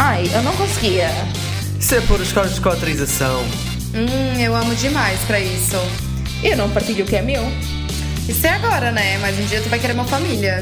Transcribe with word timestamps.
Ai, 0.00 0.30
eu 0.32 0.42
não 0.44 0.54
conseguia. 0.56 1.08
Isso 1.76 1.92
é 1.96 2.00
pôr 2.02 2.20
os 2.20 2.30
carros 2.32 2.54
de 2.54 2.60
cotrização. 2.60 3.42
Hum, 3.92 4.40
eu 4.40 4.54
amo 4.54 4.72
demais 4.76 5.18
pra 5.24 5.40
isso. 5.40 5.74
Eu 6.40 6.56
não 6.56 6.70
partilho 6.70 7.04
o 7.04 7.08
que 7.08 7.16
é 7.16 7.20
meu. 7.22 7.42
Isso 8.28 8.46
é 8.46 8.50
agora, 8.50 8.92
né? 8.92 9.18
Mas 9.18 9.36
um 9.36 9.44
dia 9.46 9.60
tu 9.60 9.68
vai 9.68 9.80
querer 9.80 9.94
uma 9.94 10.04
família. 10.04 10.60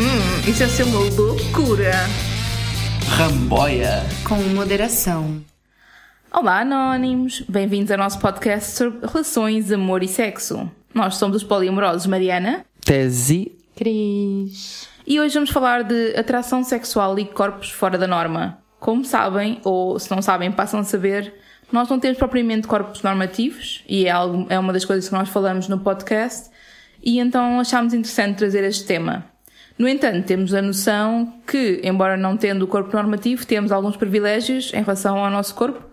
Hum, 0.00 0.50
isso 0.50 0.62
ia 0.62 0.68
ser 0.70 0.84
uma 0.84 1.00
loucura. 1.00 1.92
Ramboia. 3.10 4.02
Com 4.24 4.36
moderação. 4.36 5.42
Olá, 6.32 6.60
anónimos. 6.60 7.42
Bem-vindos 7.46 7.90
ao 7.90 7.98
nosso 7.98 8.18
podcast 8.18 8.70
sobre 8.74 9.06
relações, 9.06 9.70
amor 9.70 10.02
e 10.02 10.08
sexo. 10.08 10.66
Nós 10.94 11.16
somos 11.16 11.36
os 11.36 11.44
poliamorosos 11.44 12.06
Mariana 12.06 12.64
Tese. 12.82 13.52
Cris. 13.76 14.88
E 15.06 15.20
hoje 15.20 15.34
vamos 15.34 15.50
falar 15.50 15.84
de 15.84 16.16
atração 16.16 16.64
sexual 16.64 17.16
e 17.18 17.24
corpos 17.24 17.70
fora 17.70 17.96
da 17.96 18.08
norma. 18.08 18.58
Como 18.80 19.04
sabem, 19.04 19.60
ou 19.62 19.98
se 20.00 20.10
não 20.10 20.20
sabem, 20.20 20.50
passam 20.50 20.80
a 20.80 20.84
saber, 20.84 21.32
nós 21.70 21.88
não 21.88 22.00
temos 22.00 22.18
propriamente 22.18 22.66
corpos 22.66 23.02
normativos 23.02 23.84
e 23.88 24.06
é, 24.06 24.10
algo, 24.10 24.46
é 24.48 24.58
uma 24.58 24.72
das 24.72 24.84
coisas 24.84 25.08
que 25.08 25.14
nós 25.14 25.28
falamos 25.28 25.68
no 25.68 25.78
podcast 25.78 26.50
e 27.02 27.20
então 27.20 27.60
achámos 27.60 27.94
interessante 27.94 28.38
trazer 28.38 28.64
este 28.64 28.84
tema. 28.84 29.24
No 29.78 29.88
entanto, 29.88 30.26
temos 30.26 30.52
a 30.52 30.60
noção 30.60 31.40
que, 31.46 31.80
embora 31.84 32.16
não 32.16 32.36
tendo 32.36 32.64
o 32.64 32.66
corpo 32.66 32.96
normativo, 32.96 33.46
temos 33.46 33.70
alguns 33.70 33.96
privilégios 33.96 34.72
em 34.74 34.80
relação 34.80 35.24
ao 35.24 35.30
nosso 35.30 35.54
corpo. 35.54 35.84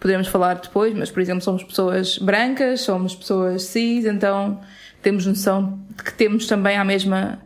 Podemos 0.00 0.28
falar 0.28 0.54
depois, 0.54 0.94
mas 0.94 1.10
por 1.10 1.20
exemplo, 1.20 1.42
somos 1.42 1.62
pessoas 1.62 2.16
brancas, 2.18 2.80
somos 2.82 3.14
pessoas 3.14 3.64
cis, 3.64 4.06
então 4.06 4.60
temos 5.02 5.26
noção 5.26 5.78
de 5.94 6.04
que 6.04 6.14
temos 6.14 6.46
também 6.46 6.76
à 6.78 6.84
mesma 6.84 7.40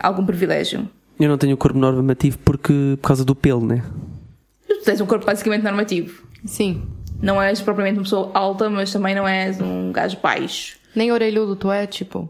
algum 0.00 0.24
privilégio. 0.24 0.88
Eu 1.18 1.28
não 1.28 1.38
tenho 1.38 1.56
corpo 1.56 1.78
normativo 1.78 2.38
porque 2.38 2.96
por 3.00 3.08
causa 3.08 3.24
do 3.24 3.34
pelo, 3.34 3.64
né? 3.64 3.84
Tu 4.66 4.82
tens 4.84 5.00
um 5.00 5.06
corpo 5.06 5.26
basicamente 5.26 5.62
normativo. 5.62 6.22
Sim. 6.44 6.82
Não 7.20 7.40
és 7.40 7.60
propriamente 7.60 7.98
uma 7.98 8.04
pessoa 8.04 8.30
alta, 8.32 8.70
mas 8.70 8.90
também 8.92 9.14
não 9.14 9.28
és 9.28 9.60
um 9.60 9.92
gajo 9.92 10.16
baixo. 10.22 10.78
Nem 10.96 11.12
orelhudo 11.12 11.54
tu 11.54 11.70
é, 11.70 11.86
tipo. 11.86 12.28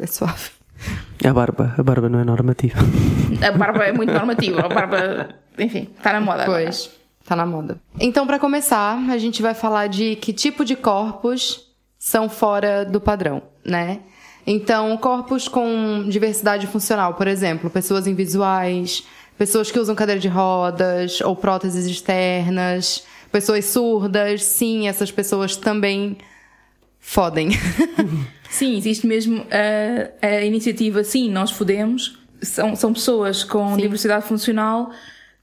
É 0.00 0.06
suave. 0.06 0.50
A 1.24 1.32
barba. 1.32 1.74
A 1.76 1.82
barba 1.82 2.08
não 2.08 2.18
é 2.18 2.24
normativa. 2.24 2.78
A 3.46 3.52
barba 3.52 3.84
é 3.84 3.92
muito 3.92 4.12
normativa, 4.12 4.62
a 4.62 4.68
barba, 4.68 5.28
enfim, 5.58 5.88
está 5.96 6.12
na 6.12 6.20
moda. 6.20 6.42
agora. 6.44 6.62
Pois. 6.64 6.90
Tá 7.24 7.36
na 7.36 7.46
moda. 7.46 7.78
Então, 8.00 8.26
pra 8.26 8.38
começar, 8.38 8.98
a 9.08 9.18
gente 9.18 9.42
vai 9.42 9.54
falar 9.54 9.86
de 9.86 10.16
que 10.16 10.32
tipo 10.32 10.64
de 10.64 10.74
corpos 10.74 11.70
são 11.98 12.28
fora 12.28 12.84
do 12.84 13.00
padrão, 13.00 13.42
né? 13.64 14.00
Então, 14.46 14.96
corpos 14.96 15.46
com 15.48 16.04
diversidade 16.08 16.66
funcional, 16.66 17.14
por 17.14 17.28
exemplo, 17.28 17.70
pessoas 17.70 18.06
invisuais, 18.06 19.04
pessoas 19.38 19.70
que 19.70 19.78
usam 19.78 19.94
cadeira 19.94 20.20
de 20.20 20.28
rodas 20.28 21.20
ou 21.20 21.36
próteses 21.36 21.86
externas, 21.86 23.04
pessoas 23.30 23.64
surdas, 23.66 24.44
sim, 24.44 24.88
essas 24.88 25.10
pessoas 25.10 25.56
também 25.56 26.16
fodem. 27.00 27.50
Sim, 28.48 28.76
existe 28.76 29.06
mesmo 29.06 29.46
a, 29.50 30.26
a 30.26 30.44
iniciativa 30.44 31.02
Sim, 31.02 31.30
Nós 31.30 31.50
Fodemos. 31.50 32.18
São, 32.42 32.76
são 32.76 32.92
pessoas 32.92 33.42
com 33.42 33.78
diversidade 33.78 34.26
funcional 34.26 34.90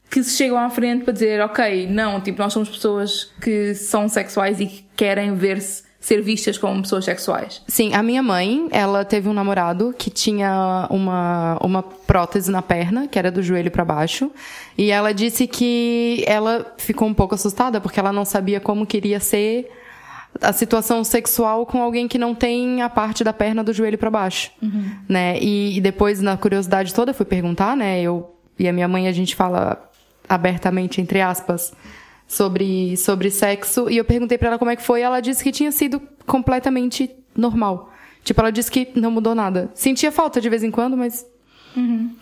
que 0.10 0.24
se 0.24 0.38
chegam 0.38 0.58
à 0.58 0.70
frente 0.70 1.04
para 1.04 1.14
dizer, 1.14 1.42
ok, 1.42 1.88
não, 1.88 2.20
tipo, 2.22 2.40
nós 2.40 2.54
somos 2.54 2.70
pessoas 2.70 3.32
que 3.42 3.74
são 3.74 4.10
sexuais 4.10 4.60
e 4.60 4.66
que 4.66 4.86
querem 4.96 5.36
ver-se, 5.36 5.84
ser 6.00 6.22
vistas 6.22 6.58
como 6.58 6.82
pessoas 6.82 7.06
sexuais. 7.06 7.62
Sim, 7.68 7.94
a 7.94 8.02
minha 8.02 8.24
mãe, 8.24 8.70
ela 8.72 9.04
teve 9.04 9.28
um 9.28 9.34
namorado 9.34 9.94
que 9.98 10.10
tinha 10.10 10.88
uma, 10.90 11.58
uma 11.62 11.84
prótese 11.84 12.50
na 12.50 12.62
perna, 12.62 13.08
que 13.08 13.20
era 13.20 13.30
do 13.30 13.44
joelho 13.44 13.70
pra 13.70 13.84
baixo, 13.84 14.32
e 14.78 14.92
ela 14.92 15.14
disse 15.14 15.46
que 15.46 16.24
ela 16.26 16.74
ficou 16.78 17.08
um 17.08 17.14
pouco 17.14 17.36
assustada 17.36 17.82
porque 17.82 18.00
ela 18.00 18.14
não 18.14 18.24
sabia 18.24 18.60
como 18.62 18.86
queria 18.86 19.20
ser 19.20 19.70
a 20.42 20.54
situação 20.54 21.04
sexual 21.04 21.66
com 21.66 21.82
alguém 21.82 22.08
que 22.08 22.18
não 22.18 22.34
tem 22.34 22.82
a 22.82 22.90
parte 22.90 23.24
da 23.24 23.34
perna 23.34 23.64
do 23.64 23.74
joelho 23.74 23.98
pra 23.98 24.10
baixo, 24.10 24.52
né? 25.08 25.38
E, 25.40 25.78
e 25.78 25.82
depois 25.82 26.22
na 26.22 26.38
curiosidade 26.38 26.94
toda 26.94 27.14
fui 27.14 27.26
perguntar, 27.26 27.76
né? 27.76 28.00
Eu 28.02 28.36
e 28.58 28.68
a 28.68 28.74
minha 28.74 28.88
mãe 28.88 29.08
a 29.08 29.12
gente 29.12 29.36
fala 29.36 29.90
abertamente 30.28 31.02
entre 31.02 31.20
aspas 31.20 31.74
sobre 32.30 32.96
sobre 32.96 33.32
sexo 33.32 33.90
e 33.90 33.98
eu 33.98 34.06
perguntei 34.06 34.38
pra 34.38 34.50
ela 34.50 34.60
como 34.60 34.70
é 34.70 34.76
que 34.76 34.84
foi, 34.84 35.00
e 35.00 35.04
ela 35.04 35.20
disse 35.20 35.44
que 35.44 35.52
tinha 35.52 35.72
sido 35.72 36.00
completamente 36.26 37.10
normal. 37.36 37.92
Tipo, 38.24 38.42
ela 38.42 38.52
disse 38.52 38.70
que 38.70 38.90
não 38.96 39.10
mudou 39.10 39.34
nada. 39.34 39.72
Sentia 39.74 40.12
falta 40.12 40.40
de 40.40 40.48
vez 40.48 40.64
em 40.64 40.70
quando, 40.70 40.96
mas 40.96 41.26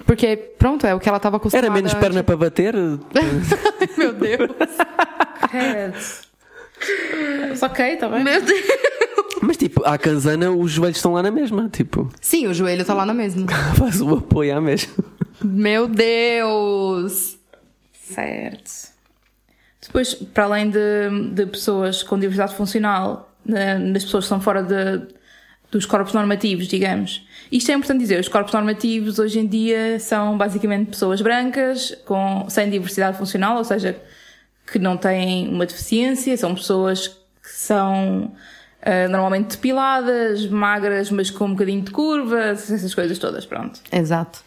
porque 0.05 0.37
pronto, 0.57 0.85
é 0.87 0.95
o 0.95 0.99
que 0.99 1.09
ela 1.09 1.19
tava 1.19 1.37
acostumada. 1.37 1.67
Era 1.67 1.73
menos 1.73 1.93
perna 1.93 2.23
para 2.23 2.37
bater? 2.37 2.73
Meu 3.97 4.13
Deus. 4.13 4.49
Mas 7.49 7.63
ok, 7.63 7.97
tá 7.97 8.07
bem. 8.07 8.23
Meu 8.23 8.41
Deus. 8.41 8.65
Mas 9.41 9.57
tipo, 9.57 9.83
à 9.85 9.97
canzana 9.97 10.51
os 10.51 10.71
joelhos 10.71 10.97
estão 10.97 11.13
lá 11.13 11.21
na 11.21 11.31
mesma. 11.31 11.69
Tipo, 11.69 12.09
Sim, 12.21 12.47
o 12.47 12.53
joelho 12.53 12.85
tá 12.85 12.93
lá 12.93 13.05
na 13.05 13.13
mesma. 13.13 13.45
faz 13.75 13.99
o 14.01 14.15
apoio 14.15 14.55
à 14.55 14.61
mesma. 14.61 14.93
Meu 15.43 15.87
Deus. 15.87 17.37
Certo. 17.93 18.96
Depois, 19.87 20.13
para 20.13 20.43
além 20.43 20.69
de, 20.69 21.31
de 21.33 21.45
pessoas 21.45 22.03
com 22.03 22.19
diversidade 22.19 22.53
funcional, 22.55 23.33
né, 23.45 23.79
das 23.91 24.03
pessoas 24.03 24.25
que 24.25 24.27
estão 24.27 24.41
fora 24.41 24.61
de, 24.61 25.07
dos 25.71 25.85
corpos 25.85 26.13
normativos, 26.13 26.67
digamos. 26.67 27.25
Isto 27.51 27.71
é 27.71 27.75
importante 27.75 27.99
dizer, 27.99 28.19
os 28.19 28.27
corpos 28.27 28.53
normativos 28.53 29.17
hoje 29.17 29.39
em 29.39 29.47
dia 29.47 29.99
são 29.99 30.37
basicamente 30.37 30.89
pessoas 30.89 31.21
brancas, 31.21 31.97
com, 32.05 32.45
sem 32.49 32.69
diversidade 32.69 33.17
funcional, 33.17 33.57
ou 33.57 33.63
seja, 33.63 33.97
que 34.71 34.77
não 34.77 34.97
têm 34.97 35.47
uma 35.47 35.65
deficiência, 35.65 36.35
são 36.35 36.53
pessoas 36.53 37.07
que 37.07 37.49
são 37.49 38.33
ah, 38.81 39.07
normalmente 39.07 39.55
depiladas, 39.55 40.45
magras, 40.47 41.11
mas 41.11 41.29
com 41.29 41.45
um 41.45 41.51
bocadinho 41.51 41.81
de 41.81 41.91
curvas, 41.91 42.71
essas 42.71 42.93
coisas 42.93 43.17
todas, 43.17 43.45
pronto. 43.45 43.81
Exato. 43.91 44.39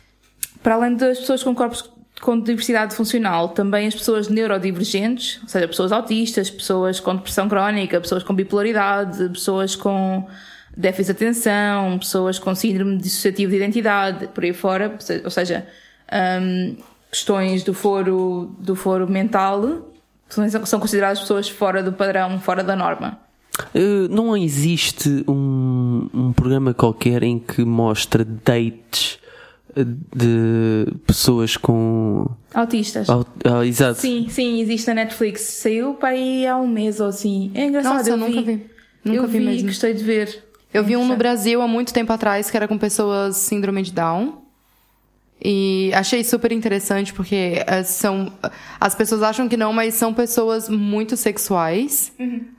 Para 0.62 0.74
além 0.74 0.96
das 0.96 1.18
pessoas 1.18 1.42
com 1.42 1.54
corpos 1.54 1.90
com 2.20 2.38
diversidade 2.38 2.94
funcional, 2.94 3.48
também 3.48 3.86
as 3.86 3.94
pessoas 3.94 4.28
neurodivergentes, 4.28 5.40
ou 5.42 5.48
seja, 5.48 5.66
pessoas 5.66 5.90
autistas, 5.92 6.50
pessoas 6.50 7.00
com 7.00 7.16
depressão 7.16 7.48
crónica, 7.48 8.00
pessoas 8.00 8.22
com 8.22 8.34
bipolaridade, 8.34 9.28
pessoas 9.30 9.74
com 9.74 10.26
déficit 10.76 11.16
de 11.16 11.24
atenção, 11.24 11.98
pessoas 11.98 12.38
com 12.38 12.54
síndrome 12.54 12.98
dissociativo 12.98 13.50
de 13.50 13.56
identidade, 13.56 14.28
por 14.28 14.44
aí 14.44 14.52
fora, 14.52 14.92
ou 14.92 15.00
se- 15.00 15.22
ou 15.24 15.30
seja, 15.30 15.66
hum, 16.42 16.76
questões 17.10 17.64
do 17.64 17.74
foro, 17.74 18.54
do 18.58 18.76
foro 18.76 19.08
mental, 19.08 19.88
são 20.64 20.78
consideradas 20.78 21.20
pessoas 21.20 21.48
fora 21.48 21.82
do 21.82 21.92
padrão, 21.92 22.38
fora 22.38 22.62
da 22.62 22.76
norma. 22.76 23.18
Uh, 23.74 24.08
não 24.08 24.36
existe 24.36 25.24
um, 25.28 26.08
um 26.14 26.32
programa 26.32 26.72
qualquer 26.72 27.22
em 27.22 27.38
que 27.38 27.64
mostra 27.64 28.24
dates 28.24 29.18
de 29.76 30.86
pessoas 31.06 31.56
com. 31.56 32.26
Autistas. 32.54 33.08
au- 33.08 33.26
ah, 33.44 33.64
exato. 33.66 34.00
Sim, 34.00 34.26
sim, 34.28 34.60
existe 34.60 34.86
na 34.88 34.94
Netflix. 34.94 35.40
Saiu 35.42 35.94
para 35.94 36.10
aí 36.10 36.46
há 36.46 36.56
um 36.56 36.66
mês 36.68 37.00
ou 37.00 37.06
assim. 37.08 37.50
É 37.54 37.66
engraçado. 37.66 37.96
Nossa, 37.96 38.10
eu 38.10 38.14
eu 38.14 38.18
nunca 38.18 38.42
vi. 38.42 38.66
Nunca 39.04 39.18
eu 39.18 39.26
vi 39.28 39.38
vi, 39.38 39.44
mesmo. 39.44 39.68
gostei 39.68 39.94
de 39.94 40.04
ver. 40.04 40.44
Eu 40.72 40.84
vi 40.84 40.96
um 40.96 41.06
no. 41.06 41.16
Brasil 41.16 41.60
há 41.62 41.66
muito 41.68 41.92
tempo 41.92 42.12
atrás 42.12 42.50
que 42.50 42.56
era 42.56 42.68
com 42.68 42.78
pessoas 42.78 43.36
síndrome 43.36 43.82
de 43.82 43.92
Down. 43.92 44.40
E 45.42 45.90
achei 45.94 46.22
super 46.22 46.52
interessante 46.52 47.14
porque 47.14 47.62
eh, 47.66 47.82
são 47.82 48.30
as 48.78 48.94
pessoas 48.94 49.22
acham 49.22 49.48
que 49.48 49.56
não, 49.56 49.72
mas 49.72 49.94
são 49.94 50.12
pessoas 50.12 50.68
muito 50.68 51.16
sexuais, 51.16 52.12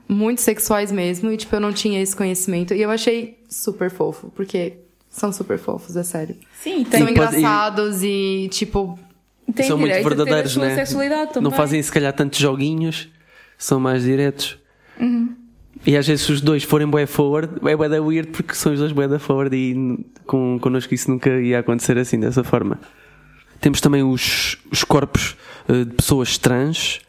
muito 0.08 0.40
sexuais 0.40 0.90
mesmo, 0.90 1.30
e 1.30 1.36
tipo 1.36 1.54
eu 1.54 1.60
não 1.60 1.72
tinha 1.72 2.02
esse 2.02 2.16
conhecimento 2.16 2.74
e 2.74 2.82
eu 2.82 2.90
achei 2.90 3.38
super 3.48 3.88
fofo, 3.88 4.32
porque 4.34 4.72
são 5.12 5.30
super 5.32 5.58
fofos, 5.58 5.94
é 5.96 6.02
sério. 6.02 6.34
Sim, 6.60 6.82
São 6.82 6.90
tem, 6.90 7.00
pode- 7.14 7.36
engraçados 7.36 8.02
e 8.02 8.48
tipo 8.50 8.98
tem 9.54 9.66
São 9.66 9.76
muito 9.78 9.94
a 9.94 10.00
verdadeiros, 10.02 10.56
né? 10.56 10.74
sexualidade 10.74 11.34
também. 11.34 11.42
Não 11.50 11.56
fazem 11.56 11.80
se 11.82 11.92
calhar 11.92 12.12
tantos 12.12 12.38
joguinhos, 12.38 13.08
são 13.58 13.78
mais 13.78 14.02
diretos. 14.02 14.58
Uhum. 14.98 15.34
E 15.86 15.96
às 15.96 16.06
vezes 16.06 16.24
se 16.24 16.32
os 16.32 16.40
dois 16.40 16.62
forem 16.62 16.86
bué 16.88 17.06
forward, 17.06 17.54
é 17.68 17.76
bué 17.76 17.88
da 17.88 18.00
weird 18.02 18.30
porque 18.30 18.54
são 18.54 18.72
os 18.72 18.78
dois 18.78 18.92
bué 18.92 19.06
da 19.06 19.18
forward 19.18 19.54
e 19.54 20.04
com, 20.26 20.58
connosco 20.60 20.94
isso 20.94 21.10
nunca 21.10 21.28
ia 21.40 21.58
acontecer 21.58 21.98
assim, 21.98 22.18
dessa 22.18 22.42
forma. 22.42 22.78
Temos 23.60 23.80
também 23.80 24.02
os, 24.02 24.56
os 24.70 24.82
corpos 24.84 25.36
eh, 25.68 25.84
de 25.84 25.92
pessoas 25.94 26.38
trans, 26.38 27.00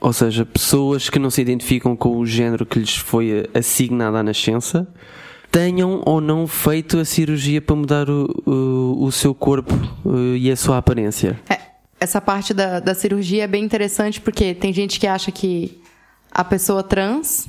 ou 0.00 0.12
seja, 0.12 0.46
pessoas 0.46 1.10
que 1.10 1.18
não 1.18 1.30
se 1.30 1.40
identificam 1.42 1.96
com 1.96 2.16
o 2.18 2.24
género 2.26 2.64
que 2.64 2.78
lhes 2.78 2.96
foi 2.96 3.30
eh, 3.52 3.58
assignado 3.58 4.16
à 4.16 4.22
nascença, 4.22 4.86
tenham 5.50 6.02
ou 6.06 6.20
não 6.20 6.46
feito 6.46 6.98
a 6.98 7.04
cirurgia 7.04 7.60
para 7.60 7.76
mudar 7.76 8.08
o, 8.08 8.26
o, 8.46 9.04
o 9.04 9.12
seu 9.12 9.34
corpo 9.34 9.74
eh, 10.06 10.38
e 10.38 10.50
a 10.50 10.56
sua 10.56 10.78
aparência. 10.78 11.38
É, 11.48 11.58
essa 11.98 12.20
parte 12.20 12.54
da, 12.54 12.80
da 12.80 12.94
cirurgia 12.94 13.44
é 13.44 13.46
bem 13.46 13.64
interessante 13.64 14.20
porque 14.20 14.54
tem 14.54 14.72
gente 14.72 15.00
que 15.00 15.06
acha 15.06 15.32
que 15.32 15.80
a 16.30 16.44
pessoa 16.44 16.82
trans 16.82 17.48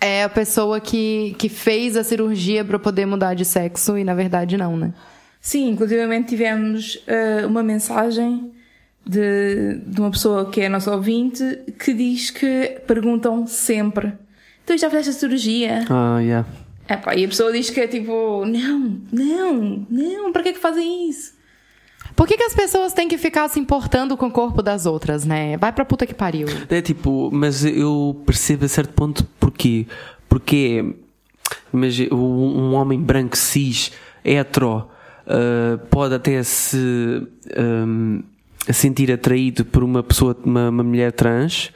é 0.00 0.24
a 0.24 0.28
pessoa 0.28 0.80
que, 0.80 1.34
que 1.38 1.48
fez 1.48 1.96
a 1.96 2.04
cirurgia 2.04 2.64
para 2.64 2.78
poder 2.78 3.06
mudar 3.06 3.34
de 3.34 3.44
sexo 3.44 3.98
e 3.98 4.04
na 4.04 4.14
verdade 4.14 4.56
não, 4.56 4.76
né? 4.76 4.92
Sim, 5.40 5.70
inclusivamente 5.70 6.28
tivemos 6.28 7.02
eh, 7.06 7.44
uma 7.46 7.64
mensagem 7.64 8.52
de, 9.04 9.80
de 9.84 10.00
uma 10.00 10.10
pessoa 10.10 10.48
que 10.48 10.60
é 10.60 10.68
nossa 10.68 10.94
ouvinte 10.94 11.42
que 11.78 11.92
diz 11.92 12.30
que 12.30 12.80
perguntam 12.86 13.46
sempre: 13.46 14.12
Então 14.62 14.78
já 14.78 14.88
fizeste 14.88 15.10
a 15.10 15.12
cirurgia? 15.14 15.84
Ah, 15.90 16.20
yeah. 16.20 16.48
Epá, 16.88 17.14
e 17.14 17.24
a 17.24 17.28
pessoa 17.28 17.52
diz 17.52 17.70
que 17.70 17.80
é 17.80 17.86
tipo: 17.86 18.44
Não, 18.44 19.00
não, 19.12 19.86
não, 19.88 20.32
para 20.32 20.42
que 20.42 20.48
é 20.50 20.52
que 20.52 20.58
fazem 20.58 21.08
isso? 21.08 21.32
Por 22.16 22.26
que, 22.26 22.36
que 22.36 22.42
as 22.42 22.54
pessoas 22.54 22.92
têm 22.92 23.08
que 23.08 23.16
ficar 23.16 23.48
se 23.48 23.58
importando 23.58 24.16
com 24.16 24.26
o 24.26 24.30
corpo 24.30 24.62
das 24.62 24.86
outras, 24.86 25.24
né? 25.24 25.56
Vai 25.56 25.72
pra 25.72 25.84
puta 25.84 26.06
que 26.06 26.14
pariu. 26.14 26.46
É 26.68 26.82
tipo, 26.82 27.30
mas 27.32 27.64
eu 27.64 28.20
percebo 28.26 28.64
a 28.64 28.68
certo 28.68 28.92
ponto 28.92 29.24
porquê. 29.40 29.86
Porque, 30.28 30.94
mas 31.72 31.98
um 32.10 32.74
homem 32.74 33.00
branco 33.00 33.36
cis, 33.36 33.92
hetero, 34.24 34.88
uh, 35.26 35.78
pode 35.90 36.14
até 36.14 36.42
se 36.42 37.26
um, 37.56 38.22
sentir 38.70 39.10
atraído 39.10 39.64
por 39.64 39.82
uma 39.82 40.02
pessoa, 40.02 40.36
uma, 40.44 40.68
uma 40.68 40.82
mulher 40.82 41.12
trans, 41.12 41.70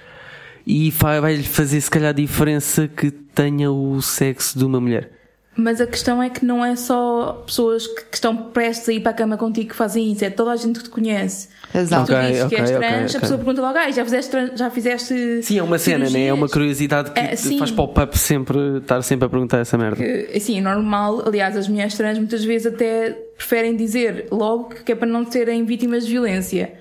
e 0.66 0.90
vai-lhe 0.90 1.44
fazer 1.44 1.80
se 1.80 1.90
calhar 1.90 2.10
a 2.10 2.12
diferença 2.12 2.88
que 2.88 3.10
tenha 3.10 3.70
o 3.70 4.02
sexo 4.02 4.58
de 4.58 4.64
uma 4.64 4.80
mulher. 4.80 5.12
Mas 5.58 5.80
a 5.80 5.86
questão 5.86 6.22
é 6.22 6.28
que 6.28 6.44
não 6.44 6.62
é 6.62 6.76
só 6.76 7.42
pessoas 7.46 7.86
que, 7.86 8.04
que 8.10 8.14
estão 8.16 8.36
prestes 8.36 8.86
a 8.90 8.92
ir 8.92 9.00
para 9.00 9.12
a 9.12 9.14
cama 9.14 9.38
contigo 9.38 9.70
que 9.70 9.74
fazem 9.74 10.12
isso, 10.12 10.22
é 10.22 10.28
toda 10.28 10.50
a 10.50 10.56
gente 10.56 10.80
que 10.80 10.84
te 10.84 10.90
conhece. 10.90 11.48
Exato. 11.74 12.06
Se 12.06 12.12
tu 12.12 12.14
Ok, 12.18 12.28
dizes 12.28 12.48
que 12.48 12.54
ok, 12.56 12.58
és 12.58 12.70
trans, 12.72 13.04
ok. 13.10 13.16
a 13.16 13.20
pessoa 13.20 13.38
pergunta 13.38 13.62
logo, 13.62 13.78
ah, 13.78 13.90
já 13.90 14.04
fizeste, 14.04 14.36
já 14.54 14.70
fizeste. 14.70 15.42
Sim, 15.42 15.58
é 15.58 15.62
uma 15.62 15.78
cena, 15.78 16.10
né? 16.10 16.26
É 16.26 16.32
uma 16.32 16.46
cirurgias?" 16.46 16.52
curiosidade 16.52 17.10
que 17.12 17.18
É, 17.20 17.34
faz 17.58 17.70
pop-up 17.70 18.18
sempre, 18.18 18.58
estar 18.78 19.00
sempre 19.00 19.24
a 19.26 19.28
perguntar 19.30 19.58
essa 19.60 19.78
merda. 19.78 19.96
Que, 19.96 20.36
assim, 20.36 20.58
é 20.58 20.60
normal, 20.60 21.22
aliás, 21.26 21.56
as 21.56 21.68
mulheres 21.68 21.94
trans 21.96 22.18
muitas 22.18 22.44
vezes 22.44 22.66
até 22.66 23.12
preferem 23.34 23.74
dizer 23.76 24.26
logo 24.30 24.74
que 24.84 24.92
é 24.92 24.94
para 24.94 25.08
não 25.08 25.24
serem 25.30 25.64
vítimas 25.64 26.04
de 26.04 26.12
violência. 26.12 26.74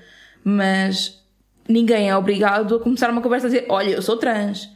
Mas 0.44 1.18
ninguém 1.68 2.08
é 2.08 2.16
obrigado 2.16 2.76
a 2.76 2.80
começar 2.80 3.10
uma 3.10 3.20
conversa 3.20 3.46
a 3.46 3.50
dizer, 3.50 3.66
olha, 3.68 3.90
eu 3.90 4.02
sou 4.02 4.16
trans. 4.16 4.68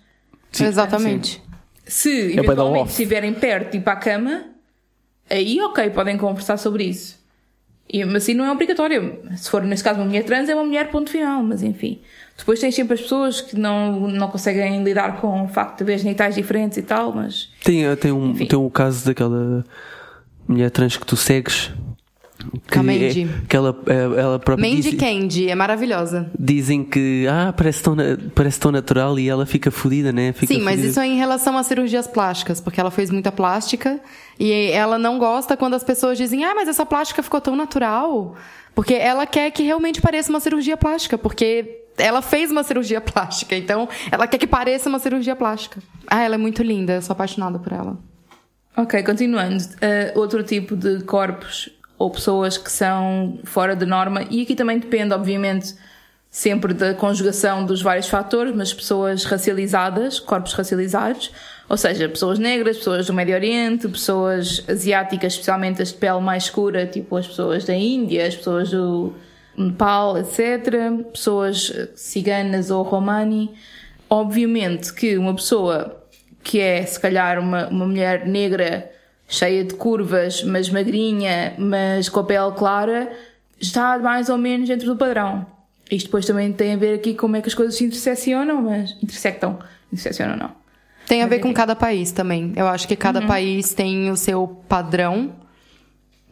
Exatamente. 0.58 1.42
Se 1.86 2.32
É 2.32 2.40
eventualmente 2.40 2.90
estiverem 2.90 3.32
perto 3.34 3.76
e 3.76 3.80
para 3.80 3.94
a 3.94 3.96
cama, 3.96 4.44
aí 5.28 5.60
ok, 5.60 5.90
podem 5.90 6.16
conversar 6.16 6.56
sobre 6.56 6.84
isso. 6.84 7.18
E, 7.92 8.04
mas 8.04 8.22
assim 8.22 8.34
não 8.34 8.44
é 8.44 8.52
obrigatório. 8.52 9.18
Se 9.36 9.50
for 9.50 9.62
nesse 9.64 9.82
caso 9.82 9.98
uma 9.98 10.06
mulher 10.06 10.24
trans, 10.24 10.48
é 10.48 10.54
uma 10.54 10.64
mulher, 10.64 10.90
ponto 10.90 11.10
final. 11.10 11.42
Mas 11.42 11.62
enfim. 11.62 12.00
Depois 12.38 12.60
tens 12.60 12.74
sempre 12.74 12.94
as 12.94 13.00
pessoas 13.00 13.40
que 13.40 13.58
não, 13.58 14.08
não 14.08 14.28
conseguem 14.28 14.82
lidar 14.84 15.20
com 15.20 15.44
o 15.44 15.48
facto 15.48 15.78
de 15.78 15.82
haver 15.82 15.98
genitais 15.98 16.36
diferentes 16.36 16.78
e 16.78 16.82
tal, 16.82 17.12
mas. 17.12 17.50
Tem, 17.64 17.84
tem, 17.96 18.12
um, 18.12 18.30
Enfim. 18.30 18.46
tem 18.46 18.58
um 18.58 18.70
caso 18.70 19.04
daquela 19.04 19.64
mulher 20.46 20.70
trans 20.70 20.96
que 20.96 21.04
tu 21.04 21.16
segues. 21.16 21.70
Que, 22.66 22.78
A 22.78 22.82
Mandy. 22.82 23.22
é- 23.24 23.46
que 23.48 23.56
ela, 23.56 23.76
é- 23.86 24.20
ela 24.20 24.38
própria 24.38 24.68
Mandy 24.68 24.90
diz- 24.92 25.00
Candy, 25.00 25.48
é 25.48 25.54
maravilhosa. 25.54 26.30
dizem 26.38 26.82
que 26.84 27.26
ah, 27.28 27.52
parece 27.56 27.82
tão, 27.82 27.96
parece 28.34 28.58
tão 28.60 28.72
natural 28.72 29.18
e 29.18 29.28
ela 29.28 29.44
fica 29.46 29.70
fodida, 29.70 30.12
né? 30.12 30.32
Fica 30.32 30.52
Sim, 30.54 30.60
mas 30.62 30.80
isso 30.82 30.98
é 31.00 31.06
em 31.06 31.16
relação 31.16 31.56
às 31.58 31.66
cirurgias 31.66 32.06
plásticas, 32.06 32.60
porque 32.60 32.80
ela 32.80 32.90
fez 32.90 33.10
muita 33.10 33.30
plástica 33.30 34.00
e 34.38 34.70
ela 34.72 34.98
não 34.98 35.18
gosta 35.18 35.56
quando 35.56 35.74
as 35.74 35.84
pessoas 35.84 36.16
dizem, 36.16 36.44
ah, 36.44 36.54
mas 36.54 36.68
essa 36.68 36.86
plástica 36.86 37.22
ficou 37.22 37.40
tão 37.40 37.54
natural. 37.56 38.34
Porque 38.74 38.94
ela 38.94 39.26
quer 39.26 39.50
que 39.50 39.62
realmente 39.64 40.00
pareça 40.00 40.30
uma 40.30 40.38
cirurgia 40.40 40.76
plástica, 40.76 41.18
porque 41.18 41.82
ela 41.98 42.22
fez 42.22 42.50
uma 42.52 42.62
cirurgia 42.62 43.00
plástica, 43.02 43.56
então 43.56 43.88
ela 44.10 44.26
quer 44.26 44.38
que 44.38 44.46
pareça 44.46 44.88
uma 44.88 44.98
cirurgia 45.00 45.34
plástica. 45.36 45.80
Ah, 46.06 46.22
ela 46.22 46.36
é 46.36 46.38
muito 46.38 46.62
linda, 46.62 46.94
eu 46.94 47.02
sou 47.02 47.12
apaixonada 47.12 47.58
por 47.58 47.72
ela. 47.72 47.98
Ok, 48.76 49.02
continuando. 49.02 49.62
Uh, 49.64 50.18
outro 50.18 50.42
tipo 50.44 50.76
de 50.76 51.02
corpos 51.02 51.68
ou 52.00 52.08
pessoas 52.08 52.56
que 52.56 52.72
são 52.72 53.38
fora 53.44 53.76
de 53.76 53.84
norma, 53.84 54.24
e 54.30 54.40
aqui 54.40 54.54
também 54.54 54.78
depende, 54.78 55.12
obviamente, 55.12 55.74
sempre 56.30 56.72
da 56.72 56.94
conjugação 56.94 57.66
dos 57.66 57.82
vários 57.82 58.08
fatores, 58.08 58.56
mas 58.56 58.72
pessoas 58.72 59.22
racializadas, 59.24 60.18
corpos 60.18 60.54
racializados, 60.54 61.30
ou 61.68 61.76
seja, 61.76 62.08
pessoas 62.08 62.38
negras, 62.38 62.78
pessoas 62.78 63.06
do 63.06 63.12
Médio 63.12 63.34
Oriente, 63.34 63.86
pessoas 63.86 64.64
asiáticas, 64.66 65.34
especialmente 65.34 65.82
as 65.82 65.88
de 65.88 65.98
pele 65.98 66.20
mais 66.20 66.44
escura, 66.44 66.86
tipo 66.86 67.14
as 67.16 67.26
pessoas 67.26 67.66
da 67.66 67.74
Índia, 67.74 68.26
as 68.26 68.34
pessoas 68.34 68.70
do 68.70 69.12
Nepal, 69.54 70.16
etc., 70.16 70.72
pessoas 71.12 71.70
eh, 71.74 71.88
ciganas 71.94 72.70
ou 72.70 72.82
romani. 72.82 73.50
Obviamente 74.08 74.94
que 74.94 75.18
uma 75.18 75.34
pessoa 75.34 76.02
que 76.42 76.60
é 76.60 76.82
se 76.82 76.98
calhar 76.98 77.38
uma, 77.38 77.68
uma 77.68 77.86
mulher 77.86 78.26
negra 78.26 78.90
cheia 79.30 79.64
de 79.64 79.74
curvas, 79.74 80.42
mas 80.42 80.68
magrinha, 80.68 81.54
mas 81.56 82.08
com 82.10 82.20
a 82.20 82.24
pele 82.24 82.50
clara, 82.56 83.10
está 83.60 83.96
mais 83.98 84.28
ou 84.28 84.36
menos 84.36 84.68
dentro 84.68 84.86
do 84.86 84.96
padrão. 84.96 85.46
Isto 85.90 86.06
depois 86.06 86.26
também 86.26 86.52
tem 86.52 86.74
a 86.74 86.76
ver 86.76 86.94
aqui 86.94 87.14
como 87.14 87.36
é 87.36 87.40
que 87.40 87.48
as 87.48 87.54
coisas 87.54 87.74
se 87.76 87.84
interseccionam, 87.84 88.60
mas 88.62 88.96
intersectam, 89.02 89.58
interseccionam 89.92 90.36
não. 90.36 90.50
Tem 91.06 91.22
a 91.22 91.26
ver 91.26 91.38
com 91.40 91.52
cada 91.54 91.74
país 91.74 92.12
também. 92.12 92.52
Eu 92.54 92.68
acho 92.68 92.86
que 92.86 92.94
Uhum. 92.94 93.00
cada 93.00 93.22
país 93.22 93.72
tem 93.74 94.10
o 94.10 94.16
seu 94.16 94.46
padrão, 94.68 95.32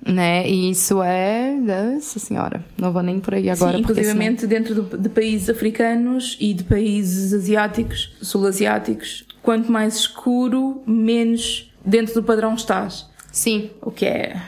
né? 0.06 0.48
E 0.48 0.70
isso 0.70 1.02
é. 1.02 1.52
Nossa 1.54 2.18
senhora. 2.20 2.64
Não 2.76 2.92
vou 2.92 3.02
nem 3.02 3.18
por 3.18 3.34
aí 3.34 3.50
agora. 3.50 3.76
Sim, 3.76 3.82
porque 3.82 4.02
senão- 4.04 4.22
inclusivamente 4.22 4.46
dentro 4.46 4.74
do- 4.82 4.98
de 4.98 5.08
países 5.08 5.50
africanos 5.50 6.36
e 6.40 6.54
de 6.54 6.62
países 6.64 7.32
asiáticos, 7.32 8.12
sul-asiáticos, 8.22 9.24
quanto 9.42 9.70
mais 9.72 9.96
escuro, 9.96 10.82
menos 10.86 11.72
dentro 11.88 12.14
do 12.14 12.22
padrão 12.22 12.54
estás. 12.54 13.06
Sim. 13.32 13.70
O 13.80 13.90
que 13.90 14.06
é 14.06 14.40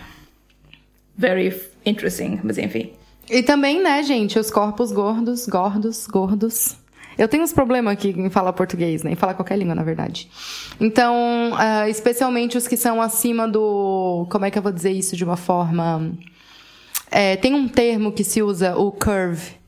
very 1.16 1.54
interesting, 1.84 2.40
mas 2.42 2.58
enfim. 2.58 2.92
E 3.28 3.42
também, 3.42 3.82
né, 3.82 4.02
gente, 4.02 4.38
os 4.38 4.50
corpos 4.50 4.90
gordos, 4.90 5.46
gordos, 5.46 6.06
gordos. 6.06 6.76
Eu 7.16 7.28
tenho 7.28 7.42
uns 7.42 7.52
problemas 7.52 7.92
aqui 7.92 8.08
em 8.08 8.30
falar 8.30 8.52
português, 8.52 9.02
né? 9.02 9.12
Em 9.12 9.14
falar 9.14 9.34
qualquer 9.34 9.58
língua, 9.58 9.74
na 9.74 9.82
verdade. 9.82 10.28
Então, 10.80 11.52
ah, 11.54 11.88
especialmente 11.88 12.56
os 12.56 12.66
que 12.66 12.76
são 12.76 13.00
acima 13.00 13.46
do. 13.46 14.26
Como 14.30 14.44
é 14.44 14.50
que 14.50 14.58
eu 14.58 14.62
vou 14.62 14.72
dizer 14.72 14.92
isso 14.92 15.16
de 15.16 15.24
uma 15.24 15.36
forma. 15.36 16.12
É, 17.10 17.36
tem 17.36 17.54
um 17.54 17.68
termo 17.68 18.12
que 18.12 18.24
se 18.24 18.42
usa, 18.42 18.76
o 18.76 18.90
curve. 18.90 19.59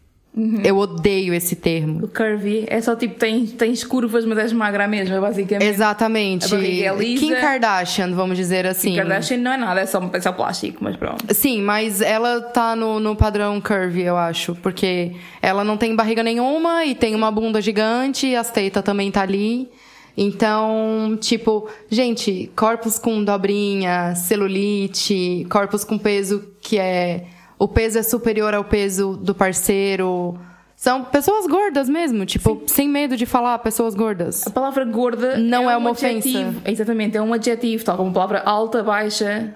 Eu 0.64 0.79
odeio 0.79 1.34
esse 1.34 1.55
termo. 1.55 2.06
O 2.06 2.08
curvy 2.08 2.64
é 2.67 2.81
só 2.81 2.96
tipo, 2.96 3.17
tens, 3.17 3.52
tens 3.52 3.84
curvas, 3.84 4.25
mas 4.25 4.38
és 4.38 4.52
magra 4.52 4.88
mesmo, 4.88 5.20
basicamente. 5.20 5.69
Exatamente. 5.69 6.46
A 6.46 6.56
barriga 6.56 6.87
é 6.87 6.96
lisa. 6.96 7.20
Kim 7.20 7.34
Kardashian, 7.34 8.14
vamos 8.14 8.38
dizer 8.38 8.67
assim. 8.67 8.96
Kardashian 8.96 9.37
não 9.37 9.52
é 9.52 9.56
nada, 9.58 9.81
é 9.82 9.87
só, 9.87 10.11
é 10.11 10.20
só 10.20 10.32
plástico, 10.32 10.79
mas 10.82 10.96
pronto. 10.96 11.23
Sim, 11.34 11.61
mas 11.61 12.00
ela 12.00 12.40
tá 12.40 12.75
no, 12.75 12.99
no 12.99 13.14
padrão 13.14 13.61
curvy, 13.61 14.02
eu 14.02 14.17
acho. 14.17 14.55
Porque 14.55 15.12
ela 15.43 15.62
não 15.62 15.76
tem 15.76 15.94
barriga 15.94 16.23
nenhuma 16.23 16.87
e 16.87 16.95
tem 16.95 17.14
uma 17.14 17.30
bunda 17.30 17.61
gigante, 17.61 18.26
e 18.26 18.35
as 18.35 18.50
teitas 18.50 18.83
também 18.83 19.11
tá 19.11 19.21
ali. 19.21 19.68
Então, 20.16 21.16
tipo, 21.21 21.68
gente, 21.90 22.50
corpos 22.54 22.99
com 22.99 23.23
dobrinha, 23.25 24.14
celulite, 24.14 25.47
corpos 25.50 25.85
com 25.85 25.99
peso 25.99 26.42
que 26.61 26.78
é. 26.78 27.25
O 27.62 27.69
peso 27.69 27.99
é 27.99 28.02
superior 28.02 28.52
ao 28.54 28.64
peso 28.64 29.16
do 29.16 29.35
parceiro. 29.35 30.37
São 30.75 31.04
pessoas 31.04 31.47
gordas 31.47 31.88
mesmo, 31.88 32.26
tipo, 32.26 32.62
sem 32.66 32.88
medo 32.88 33.16
de 33.16 33.25
falar 33.25 33.57
pessoas 33.61 33.95
gordas. 33.95 34.45
A 34.47 34.50
palavra 34.50 34.85
gorda 34.85 35.37
Não 35.38 35.71
é 35.71 35.76
um 35.76 35.81
uma 35.81 35.90
ofensa. 35.92 36.28
adjetivo. 36.28 36.61
Exatamente, 36.64 37.16
é 37.16 37.23
um 37.23 37.33
adjetivo, 37.33 37.85
tal 37.85 37.97
como 37.97 38.11
a 38.11 38.12
palavra 38.12 38.42
alta, 38.45 38.83
baixa. 38.83 39.54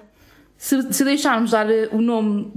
Se, 0.57 0.93
se 0.93 1.03
deixarmos 1.03 1.51
dar 1.51 1.69
eh, 1.69 1.89
o 1.91 2.01
nome 2.01 2.49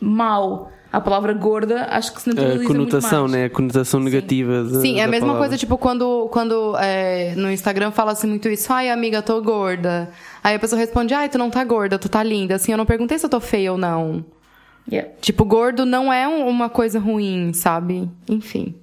mau 0.00 0.70
à 0.92 1.00
palavra 1.00 1.32
gorda, 1.32 1.86
acho 1.90 2.12
que 2.14 2.22
se 2.22 2.28
naturaliza 2.28 2.62
A 2.64 2.66
conotação, 2.68 3.20
muito 3.22 3.30
mais. 3.32 3.42
né? 3.42 3.46
A 3.46 3.50
conotação 3.50 3.98
negativa. 4.00 4.62
da- 4.64 4.80
Sim, 4.80 5.00
é 5.00 5.04
a 5.04 5.08
mesma 5.08 5.26
palavra. 5.28 5.48
coisa, 5.48 5.58
tipo, 5.58 5.76
quando, 5.76 6.28
quando 6.30 6.76
é, 6.78 7.34
no 7.34 7.50
Instagram 7.50 7.90
fala-se 7.90 8.24
muito 8.26 8.48
isso. 8.48 8.72
Ai, 8.72 8.88
amiga, 8.88 9.20
tô 9.20 9.42
gorda. 9.42 10.08
Aí 10.44 10.54
a 10.54 10.58
pessoa 10.60 10.78
responde, 10.78 11.12
ai, 11.12 11.28
tu 11.28 11.38
não 11.38 11.50
tá 11.50 11.64
gorda, 11.64 11.98
tu 11.98 12.08
tá 12.08 12.22
linda. 12.22 12.54
Assim, 12.54 12.70
eu 12.70 12.78
não 12.78 12.86
perguntei 12.86 13.18
se 13.18 13.26
eu 13.26 13.30
tô 13.30 13.40
feia 13.40 13.72
ou 13.72 13.78
não. 13.78 14.24
Yeah. 14.90 15.10
Tipo, 15.20 15.44
gordo 15.44 15.86
não 15.86 16.12
é 16.12 16.26
um- 16.28 16.46
uma 16.48 16.68
coisa 16.68 16.98
ruim, 16.98 17.52
sabe? 17.52 18.10
Enfim. 18.28 18.74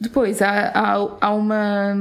Depois 0.00 0.42
há, 0.42 0.70
há, 0.74 1.08
há 1.20 1.30
uma, 1.32 1.94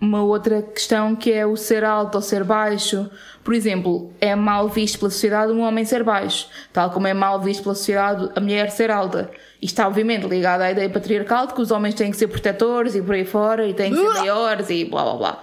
uma 0.00 0.22
outra 0.22 0.62
questão 0.62 1.14
que 1.14 1.30
é 1.30 1.44
o 1.44 1.54
ser 1.54 1.84
alto 1.84 2.14
ou 2.14 2.22
ser 2.22 2.42
baixo. 2.42 3.10
Por 3.44 3.52
exemplo, 3.52 4.10
é 4.20 4.34
mal 4.34 4.68
visto 4.68 4.98
pela 4.98 5.10
sociedade 5.10 5.52
um 5.52 5.60
homem 5.60 5.84
ser 5.84 6.02
baixo, 6.02 6.48
tal 6.72 6.90
como 6.90 7.06
é 7.06 7.12
mal 7.12 7.38
visto 7.40 7.62
pela 7.62 7.74
sociedade 7.74 8.30
a 8.34 8.40
mulher 8.40 8.70
ser 8.70 8.90
alta. 8.90 9.30
Isto 9.60 9.74
está 9.74 9.86
obviamente 9.86 10.26
ligado 10.26 10.62
à 10.62 10.70
ideia 10.70 10.88
patriarcal 10.88 11.46
de 11.46 11.54
que 11.54 11.60
os 11.60 11.70
homens 11.70 11.94
têm 11.94 12.10
que 12.10 12.16
ser 12.16 12.28
protetores 12.28 12.94
e 12.94 13.02
por 13.02 13.14
aí 13.14 13.24
fora 13.26 13.66
e 13.68 13.74
têm 13.74 13.90
que 13.92 13.98
ser 13.98 14.08
maiores 14.08 14.70
e 14.70 14.84
blá 14.86 15.02
blá 15.04 15.14
blá. 15.16 15.42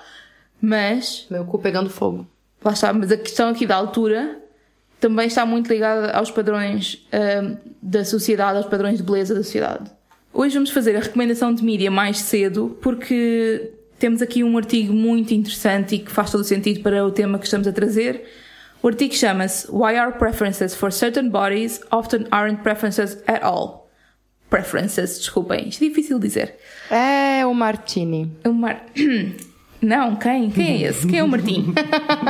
Mas 0.60 1.28
Meu 1.30 1.46
cu 1.46 1.60
pegando 1.60 1.90
fogo. 1.90 2.26
Lá 2.64 2.72
está, 2.74 2.92
mas 2.92 3.12
a 3.12 3.18
questão 3.18 3.50
aqui 3.50 3.66
da 3.68 3.76
altura 3.76 4.40
também 5.04 5.28
está 5.28 5.46
muito 5.46 5.68
ligada 5.68 6.12
aos 6.12 6.32
padrões 6.32 7.06
ahm, 7.12 7.58
da 7.82 8.06
sociedade, 8.06 8.56
aos 8.56 8.68
padrões 8.68 9.00
de 9.00 9.04
beleza 9.04 9.36
da 9.36 9.44
sociedade. 9.44 9.92
Hoje 10.34 10.54
vamos 10.54 10.70
fazer 10.70 10.96
a 10.96 11.02
recomendação 11.02 11.54
de 11.54 11.62
mídia 11.62 11.92
mais 11.92 12.20
cedo 12.20 12.78
porque 12.82 13.74
temos 14.00 14.22
aqui 14.22 14.46
um 14.46 14.58
artigo 14.58 14.94
muito 14.94 15.34
interessante 15.34 15.96
e 15.96 16.00
que 16.00 16.10
faz 16.10 16.32
todo 16.32 16.40
o 16.40 16.44
sentido 16.46 16.82
para 16.82 17.06
o 17.06 17.12
tema 17.12 17.38
que 17.38 17.44
estamos 17.44 17.68
a 17.68 17.74
trazer. 17.74 18.24
O 18.82 18.88
artigo 18.88 19.14
chama-se 19.14 19.70
Why 19.70 20.00
Our 20.00 20.14
Preferences 20.14 20.74
for 20.74 20.90
Certain 20.90 21.28
Bodies 21.28 21.82
Often 21.92 22.28
Aren't 22.32 22.64
Preferences 22.64 23.22
at 23.28 23.44
All. 23.44 23.84
preferences, 24.50 25.18
desculpem, 25.18 25.68
isto 25.68 25.84
é 25.84 25.88
difícil 25.90 26.18
de 26.18 26.28
dizer. 26.28 26.56
É 26.90 27.46
o 27.46 27.54
Martini. 27.54 28.32
O 28.46 28.54
Mar... 28.54 28.86
Não, 29.84 30.16
quem? 30.16 30.50
Quem 30.50 30.86
é 30.86 30.90
esse? 30.90 31.06
Quem 31.06 31.20
é 31.20 31.24
o 31.24 31.28
Martim? 31.28 31.74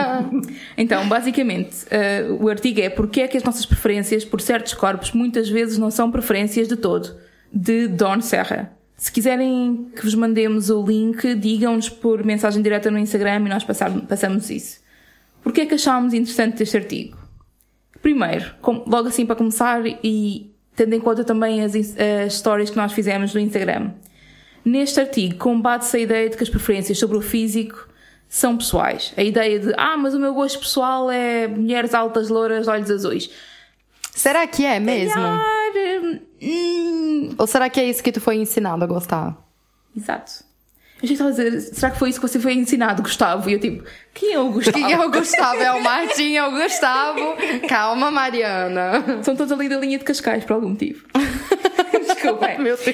então, 0.76 1.08
basicamente, 1.08 1.86
uh, 1.86 2.44
o 2.44 2.50
artigo 2.50 2.82
é 2.82 2.90
porque 2.90 3.22
é 3.22 3.28
que 3.28 3.38
as 3.38 3.44
nossas 3.44 3.66
preferências 3.66 4.26
por 4.26 4.42
certos 4.42 4.74
corpos 4.74 5.12
muitas 5.12 5.48
vezes 5.48 5.78
não 5.78 5.92
são 5.92 6.12
preferências 6.12 6.68
de 6.68 6.76
todo, 6.76 7.16
de 7.52 7.88
Don 7.88 8.22
Serra. 8.22 8.74
Se 8.98 9.12
quiserem 9.12 9.88
que 9.96 10.02
vos 10.02 10.16
mandemos 10.16 10.70
o 10.70 10.84
link, 10.84 11.36
digam-nos 11.36 11.90
por 11.90 12.24
mensagem 12.24 12.62
direta 12.62 12.90
no 12.90 12.98
Instagram 12.98 13.42
e 13.46 13.50
nós 13.50 13.64
passamos 13.64 14.50
isso. 14.50 14.82
Porquê 15.44 15.62
é 15.62 15.66
que 15.66 15.76
achámos 15.76 16.14
interessante 16.14 16.64
este 16.64 16.78
artigo? 16.78 17.18
Primeiro, 18.02 18.52
logo 18.88 19.08
assim 19.08 19.26
para 19.26 19.36
começar 19.36 19.82
e 20.04 20.52
tendo 20.76 20.94
em 20.94 21.00
conta 21.00 21.24
também 21.24 21.62
as, 21.62 21.74
as 21.76 22.34
stories 22.34 22.70
que 22.70 22.78
nós 22.78 22.94
fizemos 22.94 23.34
no 23.34 23.40
Instagram. 23.40 23.92
Neste 24.66 25.00
artigo 25.00 25.36
combate-se 25.38 25.98
a 25.98 26.00
ideia 26.00 26.30
de 26.30 26.38
que 26.38 26.44
as 26.44 26.50
preferências 26.50 26.98
sobre 26.98 27.18
o 27.18 27.22
físico 27.22 27.88
são 28.30 28.58
pessoais. 28.58 29.14
A 29.16 29.22
ideia 29.22 29.60
de, 29.60 29.74
ah, 29.78 29.98
mas 29.98 30.14
o 30.14 30.20
meu 30.20 30.34
gosto 30.34 30.60
pessoal 30.60 31.12
é 31.12 31.48
mulheres 31.48 31.94
altas, 31.94 32.30
louras, 32.30 32.68
olhos 32.68 32.90
azuis. 32.90 33.30
Será 34.12 34.48
que 34.48 34.66
é 34.66 34.80
mesmo? 34.80 35.14
Calhar, 35.14 36.22
hum... 36.42 37.36
Ou 37.38 37.48
será 37.48 37.70
que 37.70 37.80
é 37.80 37.86
isso 37.86 38.02
que 38.02 38.12
tu 38.12 38.22
foi 38.22 38.38
ensinado 38.38 38.84
a 38.84 38.88
gostar? 38.88 39.38
Exato. 39.96 40.44
Eu 41.04 41.06
achei 41.06 41.08
que 41.08 41.14
estava 41.14 41.30
a 41.30 41.34
dizer, 41.34 41.62
será 41.76 41.92
que 41.92 42.00
foi 42.00 42.10
isso 42.10 42.22
que 42.22 42.28
você 42.28 42.40
foi 42.40 42.54
ensinado, 42.54 43.04
Gustavo? 43.04 43.50
E 43.50 43.54
eu 43.54 43.60
tipo, 43.60 43.84
quem 44.14 44.34
é 44.34 44.40
o 44.40 44.50
Gustavo? 44.52 44.78
Quem 44.80 44.94
é 44.94 45.06
o 45.06 45.12
Gustavo? 45.12 45.62
É 45.62 45.72
o 45.74 45.82
Martim, 45.84 46.36
é 46.36 46.48
o 46.48 46.52
Gustavo. 46.52 47.36
Calma, 47.68 48.10
Mariana. 48.10 49.22
São 49.22 49.36
todos 49.36 49.52
ali 49.52 49.68
da 49.68 49.78
linha 49.78 49.98
de 49.98 50.06
Cascais, 50.06 50.46
por 50.46 50.54
algum 50.54 50.70
motivo. 50.70 51.06
Desculpa. 52.08 52.48
Meu 52.58 52.78
Deus. 52.78 52.88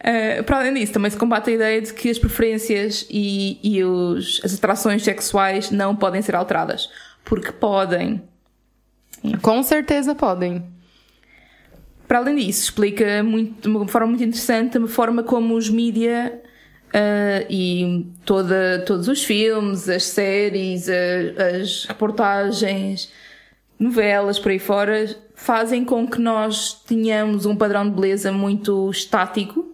Uh, 0.00 0.42
para 0.44 0.58
além 0.58 0.74
disso, 0.74 0.94
também 0.94 1.10
se 1.10 1.16
combate 1.16 1.50
a 1.50 1.52
ideia 1.52 1.82
de 1.82 1.92
que 1.92 2.08
as 2.08 2.18
preferências 2.18 3.06
e, 3.10 3.58
e 3.62 3.84
os, 3.84 4.40
as 4.42 4.54
atrações 4.54 5.02
sexuais 5.02 5.70
não 5.70 5.94
podem 5.94 6.22
ser 6.22 6.34
alteradas. 6.34 6.88
Porque 7.24 7.52
podem. 7.52 8.22
Com 9.42 9.62
certeza 9.62 10.14
podem. 10.14 10.64
Para 12.08 12.18
além 12.18 12.36
disso, 12.36 12.64
explica 12.64 13.22
muito, 13.22 13.60
de 13.60 13.68
uma 13.68 13.86
forma 13.86 14.08
muito 14.08 14.24
interessante 14.24 14.78
a 14.78 14.86
forma 14.88 15.22
como 15.22 15.54
os 15.54 15.68
mídia 15.68 16.40
uh, 16.88 17.46
e 17.48 18.06
toda, 18.24 18.82
todos 18.86 19.06
os 19.06 19.22
filmes, 19.22 19.86
as 19.88 20.04
séries, 20.04 20.88
as 20.88 21.84
reportagens, 21.84 23.12
novelas 23.78 24.38
por 24.38 24.50
aí 24.50 24.58
fora 24.58 25.14
fazem 25.34 25.84
com 25.84 26.06
que 26.08 26.20
nós 26.20 26.72
tenhamos 26.86 27.44
um 27.44 27.54
padrão 27.54 27.88
de 27.88 27.94
beleza 27.94 28.32
muito 28.32 28.90
estático 28.90 29.69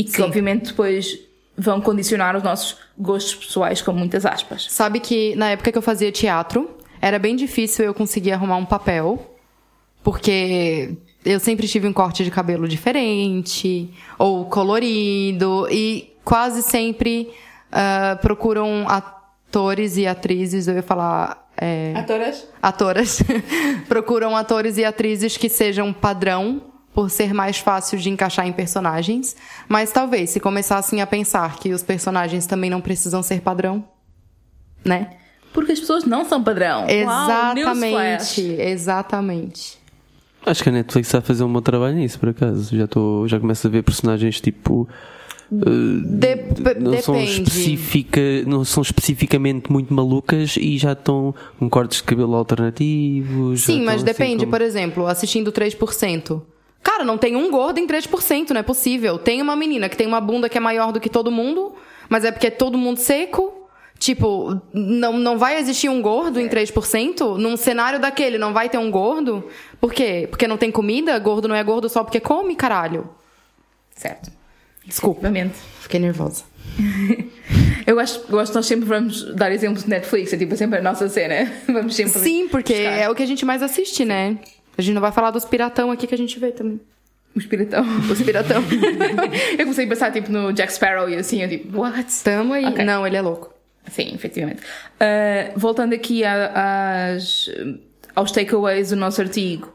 e 0.00 0.04
que 0.04 0.12
Sim. 0.12 0.22
obviamente 0.22 0.70
depois 0.70 1.18
vão 1.56 1.78
condicionar 1.78 2.34
os 2.34 2.42
nossos 2.42 2.78
gostos 2.96 3.34
pessoais 3.34 3.82
com 3.82 3.92
muitas 3.92 4.24
aspas. 4.24 4.66
Sabe 4.70 4.98
que 4.98 5.36
na 5.36 5.50
época 5.50 5.70
que 5.70 5.76
eu 5.76 5.82
fazia 5.82 6.10
teatro, 6.10 6.70
era 7.02 7.18
bem 7.18 7.36
difícil 7.36 7.84
eu 7.84 7.92
conseguir 7.92 8.32
arrumar 8.32 8.56
um 8.56 8.64
papel, 8.64 9.36
porque 10.02 10.96
eu 11.22 11.38
sempre 11.38 11.68
tive 11.68 11.86
um 11.86 11.92
corte 11.92 12.24
de 12.24 12.30
cabelo 12.30 12.66
diferente 12.66 13.92
ou 14.18 14.46
colorido 14.46 15.68
e 15.70 16.16
quase 16.24 16.62
sempre 16.62 17.30
uh, 17.70 18.18
procuram 18.22 18.86
atores 18.88 19.98
e 19.98 20.06
atrizes, 20.06 20.66
eu 20.66 20.76
ia 20.76 20.82
falar 20.82 21.46
é, 21.60 21.92
Atoras? 21.94 22.48
Atoras. 22.62 23.22
procuram 23.86 24.34
atores 24.34 24.78
e 24.78 24.84
atrizes 24.84 25.36
que 25.36 25.50
sejam 25.50 25.92
padrão 25.92 26.69
por 26.92 27.10
ser 27.10 27.32
mais 27.32 27.58
fácil 27.58 27.98
de 27.98 28.10
encaixar 28.10 28.46
em 28.46 28.52
personagens, 28.52 29.36
mas 29.68 29.92
talvez 29.92 30.30
se 30.30 30.40
começassem 30.40 31.00
a 31.00 31.06
pensar 31.06 31.56
que 31.56 31.72
os 31.72 31.82
personagens 31.82 32.46
também 32.46 32.68
não 32.68 32.80
precisam 32.80 33.22
ser 33.22 33.40
padrão, 33.40 33.84
né? 34.84 35.10
Porque 35.52 35.72
as 35.72 35.80
pessoas 35.80 36.04
não 36.04 36.24
são 36.24 36.42
padrão. 36.42 36.88
Exatamente, 36.88 38.40
Uau, 38.40 38.60
exatamente. 38.60 39.78
Acho 40.44 40.62
que 40.62 40.68
a 40.68 40.72
Netflix 40.72 41.08
está 41.08 41.18
a 41.18 41.22
fazer 41.22 41.44
um 41.44 41.52
bom 41.52 41.60
trabalho 41.60 41.96
nisso, 41.96 42.18
por 42.18 42.30
acaso. 42.30 42.74
Já, 42.76 42.86
tô, 42.86 43.26
já 43.28 43.38
começo 43.38 43.66
a 43.66 43.70
ver 43.70 43.82
personagens 43.82 44.40
tipo. 44.40 44.88
Uh, 45.52 46.00
Dep 46.04 46.60
não 46.78 46.92
depende. 46.92 47.02
são 47.02 47.20
específica 47.20 48.20
não 48.46 48.64
são 48.64 48.84
especificamente 48.84 49.68
muito 49.68 49.92
malucas 49.92 50.56
e 50.56 50.78
já 50.78 50.92
estão 50.92 51.34
com 51.58 51.68
cortes 51.68 51.98
de 51.98 52.04
cabelo 52.04 52.36
alternativos 52.36 53.62
sim 53.62 53.82
mas 53.82 53.96
assim 53.96 54.04
depende 54.04 54.38
como... 54.44 54.52
por 54.52 54.60
exemplo 54.62 55.08
assistindo 55.08 55.50
3% 55.50 56.40
Cara, 56.82 57.04
não 57.04 57.18
tem 57.18 57.36
um 57.36 57.50
gordo 57.50 57.78
em 57.78 57.86
3%, 57.86 58.50
não 58.50 58.60
é 58.60 58.62
possível. 58.62 59.18
Tem 59.18 59.42
uma 59.42 59.54
menina 59.54 59.88
que 59.88 59.96
tem 59.96 60.06
uma 60.06 60.20
bunda 60.20 60.48
que 60.48 60.56
é 60.56 60.60
maior 60.60 60.92
do 60.92 61.00
que 61.00 61.10
todo 61.10 61.30
mundo, 61.30 61.74
mas 62.08 62.24
é 62.24 62.30
porque 62.32 62.46
é 62.46 62.50
todo 62.50 62.78
mundo 62.78 62.98
seco. 62.98 63.56
Tipo, 63.98 64.58
não, 64.72 65.18
não 65.18 65.36
vai 65.36 65.58
existir 65.58 65.90
um 65.90 66.00
gordo 66.00 66.40
em 66.40 66.48
3%? 66.48 67.36
Num 67.36 67.54
cenário 67.54 68.00
daquele, 68.00 68.38
não 68.38 68.54
vai 68.54 68.66
ter 68.70 68.78
um 68.78 68.90
gordo? 68.90 69.46
Por 69.78 69.92
quê? 69.92 70.26
Porque 70.30 70.48
não 70.48 70.56
tem 70.56 70.70
comida? 70.70 71.18
Gordo 71.18 71.46
não 71.46 71.54
é 71.54 71.62
gordo 71.62 71.86
só 71.86 72.02
porque 72.02 72.18
come, 72.18 72.56
caralho. 72.56 73.10
Certo. 73.94 74.32
Desculpa. 74.86 75.20
Fiquei 75.80 76.00
nervosa. 76.00 76.44
eu 77.86 78.00
acho, 78.00 78.24
eu 78.30 78.38
acho 78.38 78.52
que 78.52 78.56
nós 78.56 78.66
sempre 78.66 78.86
vamos 78.86 79.34
dar 79.34 79.52
exemplos 79.52 79.84
de 79.84 79.90
Netflix, 79.90 80.32
é 80.32 80.36
tipo 80.38 80.56
sempre 80.56 80.78
a 80.78 80.82
nossa 80.82 81.08
cena. 81.08 81.52
Vamos 81.68 81.94
sempre. 81.94 82.20
Sim, 82.20 82.48
porque 82.48 82.74
buscar. 82.74 82.92
é 82.92 83.10
o 83.10 83.14
que 83.14 83.22
a 83.22 83.26
gente 83.26 83.44
mais 83.44 83.62
assiste, 83.62 84.04
né? 84.04 84.38
A 84.80 84.82
gente 84.82 84.94
não 84.94 85.02
vai 85.02 85.12
falar 85.12 85.30
dos 85.30 85.44
piratão 85.44 85.90
aqui 85.90 86.06
que 86.06 86.14
a 86.14 86.18
gente 86.18 86.40
vê 86.40 86.52
também. 86.52 86.80
Os 87.36 87.44
piratão. 87.44 87.84
Os 88.10 88.22
piratão. 88.22 88.64
eu 89.52 89.58
comecei 89.58 89.84
a 89.84 89.88
pensar, 89.88 90.10
tipo, 90.10 90.32
no 90.32 90.54
Jack 90.54 90.72
Sparrow 90.72 91.06
e 91.06 91.16
assim, 91.16 91.42
eu 91.42 91.48
tipo, 91.50 91.78
what? 91.78 92.10
Tamo 92.24 92.54
aí. 92.54 92.64
Okay. 92.64 92.82
Não, 92.82 93.06
ele 93.06 93.14
é 93.14 93.20
louco. 93.20 93.52
Sim, 93.90 94.14
efetivamente. 94.14 94.62
Uh, 94.62 95.52
voltando 95.54 95.94
aqui 95.94 96.24
às, 96.24 97.50
aos 98.16 98.32
takeaways 98.32 98.88
do 98.88 98.96
nosso 98.96 99.20
artigo. 99.20 99.70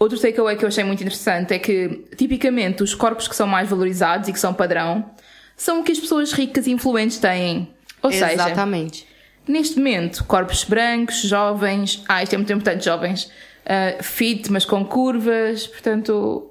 Outro 0.00 0.18
takeaway 0.18 0.56
que 0.56 0.64
eu 0.64 0.68
achei 0.68 0.82
muito 0.82 1.00
interessante 1.00 1.54
é 1.54 1.60
que, 1.60 2.06
tipicamente, 2.16 2.82
os 2.82 2.92
corpos 2.92 3.28
que 3.28 3.36
são 3.36 3.46
mais 3.46 3.68
valorizados 3.68 4.28
e 4.28 4.32
que 4.32 4.40
são 4.40 4.52
padrão 4.52 5.08
são 5.56 5.80
o 5.80 5.84
que 5.84 5.92
as 5.92 6.00
pessoas 6.00 6.32
ricas 6.32 6.66
e 6.66 6.72
influentes 6.72 7.18
têm. 7.18 7.68
Ou 8.02 8.10
Exatamente. 8.10 8.36
seja, 8.36 8.50
Exatamente. 8.50 9.06
neste 9.46 9.76
momento, 9.76 10.24
corpos 10.24 10.64
brancos, 10.64 11.22
jovens. 11.22 12.02
Ah, 12.08 12.20
isto 12.20 12.34
é 12.34 12.36
muito 12.36 12.52
importante, 12.52 12.84
jovens 12.84 13.30
uh, 13.64 14.02
fit, 14.02 14.50
mas 14.50 14.64
com 14.64 14.84
curvas. 14.84 15.66
Portanto, 15.66 16.50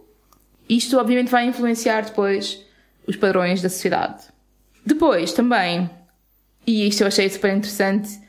isto 0.67 0.97
obviamente 0.97 1.29
vai 1.29 1.45
influenciar 1.45 2.01
depois 2.01 2.63
os 3.07 3.15
padrões 3.15 3.61
da 3.61 3.69
sociedade. 3.69 4.25
Depois 4.85 5.33
também, 5.33 5.89
e 6.65 6.87
isto 6.87 7.01
eu 7.01 7.07
achei 7.07 7.29
super 7.29 7.55
interessante, 7.55 8.19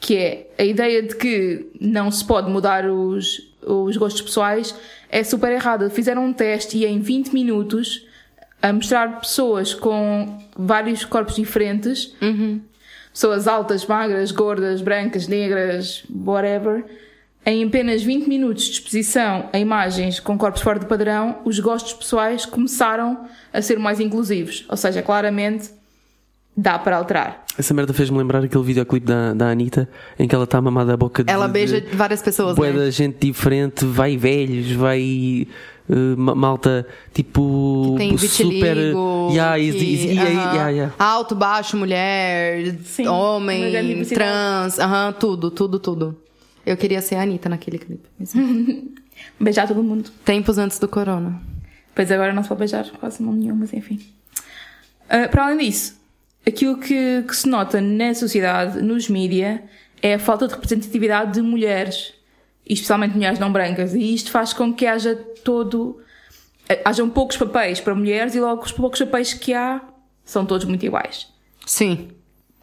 que 0.00 0.16
é 0.16 0.50
a 0.58 0.64
ideia 0.64 1.02
de 1.02 1.14
que 1.14 1.70
não 1.80 2.10
se 2.10 2.24
pode 2.24 2.50
mudar 2.50 2.86
os, 2.86 3.54
os 3.62 3.96
gostos 3.96 4.22
pessoais 4.22 4.74
é 5.08 5.22
super 5.22 5.52
errada. 5.52 5.88
Fizeram 5.90 6.24
um 6.24 6.32
teste 6.32 6.78
e 6.78 6.86
em 6.86 7.00
20 7.00 7.32
minutos 7.32 8.06
a 8.60 8.72
mostrar 8.72 9.20
pessoas 9.20 9.74
com 9.74 10.38
vários 10.56 11.04
corpos 11.04 11.36
diferentes, 11.36 12.14
uhum. 12.22 12.60
pessoas 13.12 13.46
altas, 13.46 13.84
magras, 13.86 14.30
gordas, 14.30 14.80
brancas, 14.80 15.26
negras, 15.26 16.04
whatever, 16.10 16.84
em 17.44 17.64
apenas 17.64 18.02
20 18.02 18.28
minutos 18.28 18.64
de 18.64 18.72
exposição 18.72 19.48
a 19.52 19.58
imagens 19.58 20.20
com 20.20 20.38
corpos 20.38 20.62
fora 20.62 20.78
do 20.78 20.86
padrão, 20.86 21.38
os 21.44 21.58
gostos 21.58 21.92
pessoais 21.92 22.46
começaram 22.46 23.26
a 23.52 23.60
ser 23.60 23.78
mais 23.78 23.98
inclusivos. 23.98 24.64
Ou 24.68 24.76
seja, 24.76 25.02
claramente 25.02 25.70
dá 26.56 26.78
para 26.78 26.96
alterar. 26.96 27.44
Essa 27.58 27.74
merda 27.74 27.92
fez-me 27.92 28.16
lembrar 28.18 28.44
aquele 28.44 28.62
videoclipe 28.62 29.06
da, 29.06 29.34
da 29.34 29.50
Anitta 29.50 29.88
em 30.18 30.28
que 30.28 30.34
ela 30.34 30.44
está 30.44 30.60
mamada 30.60 30.94
a 30.94 30.96
boca 30.96 31.24
de. 31.24 31.30
Ela 31.30 31.48
beija 31.48 31.80
de, 31.80 31.94
várias 31.94 32.22
pessoas. 32.22 32.56
Boa 32.56 32.70
né? 32.70 32.78
da 32.78 32.90
gente 32.90 33.26
diferente, 33.26 33.84
vai 33.84 34.16
velhos, 34.16 34.72
vai. 34.72 35.46
Uh, 35.90 36.16
malta 36.16 36.86
tipo 37.12 37.96
tem 37.98 38.16
super 38.16 38.76
vitiligo, 38.76 39.30
yeah, 39.32 39.58
que, 39.58 39.68
uh 39.68 39.74
-huh. 39.74 40.54
yeah, 40.54 40.68
yeah. 40.68 40.94
alto, 40.96 41.34
baixo, 41.34 41.76
mulher, 41.76 42.76
Sim, 42.84 43.08
homem, 43.08 44.04
trans, 44.04 44.78
uh 44.78 44.82
-huh, 44.82 45.12
tudo, 45.12 45.50
tudo, 45.50 45.80
tudo. 45.80 46.16
Eu 46.64 46.76
queria 46.76 47.00
ser 47.00 47.16
a 47.16 47.22
Anitta 47.22 47.48
naquele 47.48 47.78
clipe. 47.78 48.08
beijar 49.38 49.66
todo 49.66 49.82
mundo. 49.82 50.10
Tempos 50.24 50.58
antes 50.58 50.78
do 50.78 50.88
corona. 50.88 51.40
Pois 51.94 52.10
agora 52.10 52.32
não 52.32 52.42
se 52.42 52.48
pode 52.48 52.60
beijar 52.60 52.88
quase 52.92 53.22
não 53.22 53.32
nenhum, 53.32 53.56
mas 53.56 53.72
enfim. 53.72 54.00
Uh, 55.06 55.28
para 55.30 55.46
além 55.46 55.58
disso, 55.58 56.00
aquilo 56.46 56.78
que, 56.78 57.22
que, 57.22 57.36
se 57.36 57.48
nota 57.48 57.80
na 57.80 58.14
sociedade, 58.14 58.80
nos 58.80 59.08
mídia, 59.08 59.62
é 60.00 60.14
a 60.14 60.18
falta 60.18 60.46
de 60.46 60.54
representatividade 60.54 61.34
de 61.34 61.42
mulheres. 61.42 62.14
E 62.66 62.74
especialmente 62.74 63.14
mulheres 63.14 63.38
não 63.38 63.52
brancas. 63.52 63.94
E 63.94 64.14
isto 64.14 64.30
faz 64.30 64.52
com 64.52 64.72
que 64.72 64.86
haja 64.86 65.14
todo... 65.44 66.00
Hajam 66.84 67.10
poucos 67.10 67.36
papéis 67.36 67.80
para 67.80 67.94
mulheres 67.94 68.34
e 68.34 68.40
logo 68.40 68.62
os 68.62 68.72
poucos 68.72 69.00
papéis 69.00 69.34
que 69.34 69.52
há 69.52 69.82
são 70.24 70.46
todos 70.46 70.64
muito 70.64 70.86
iguais. 70.86 71.28
Sim. 71.66 72.12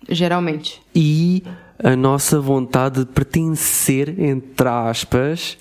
Geralmente. 0.07 0.81
E 0.95 1.43
a 1.83 1.95
nossa 1.95 2.39
vontade 2.39 2.99
de 2.99 3.05
pertencer, 3.05 4.19
entre 4.19 4.67
aspas, 4.67 5.57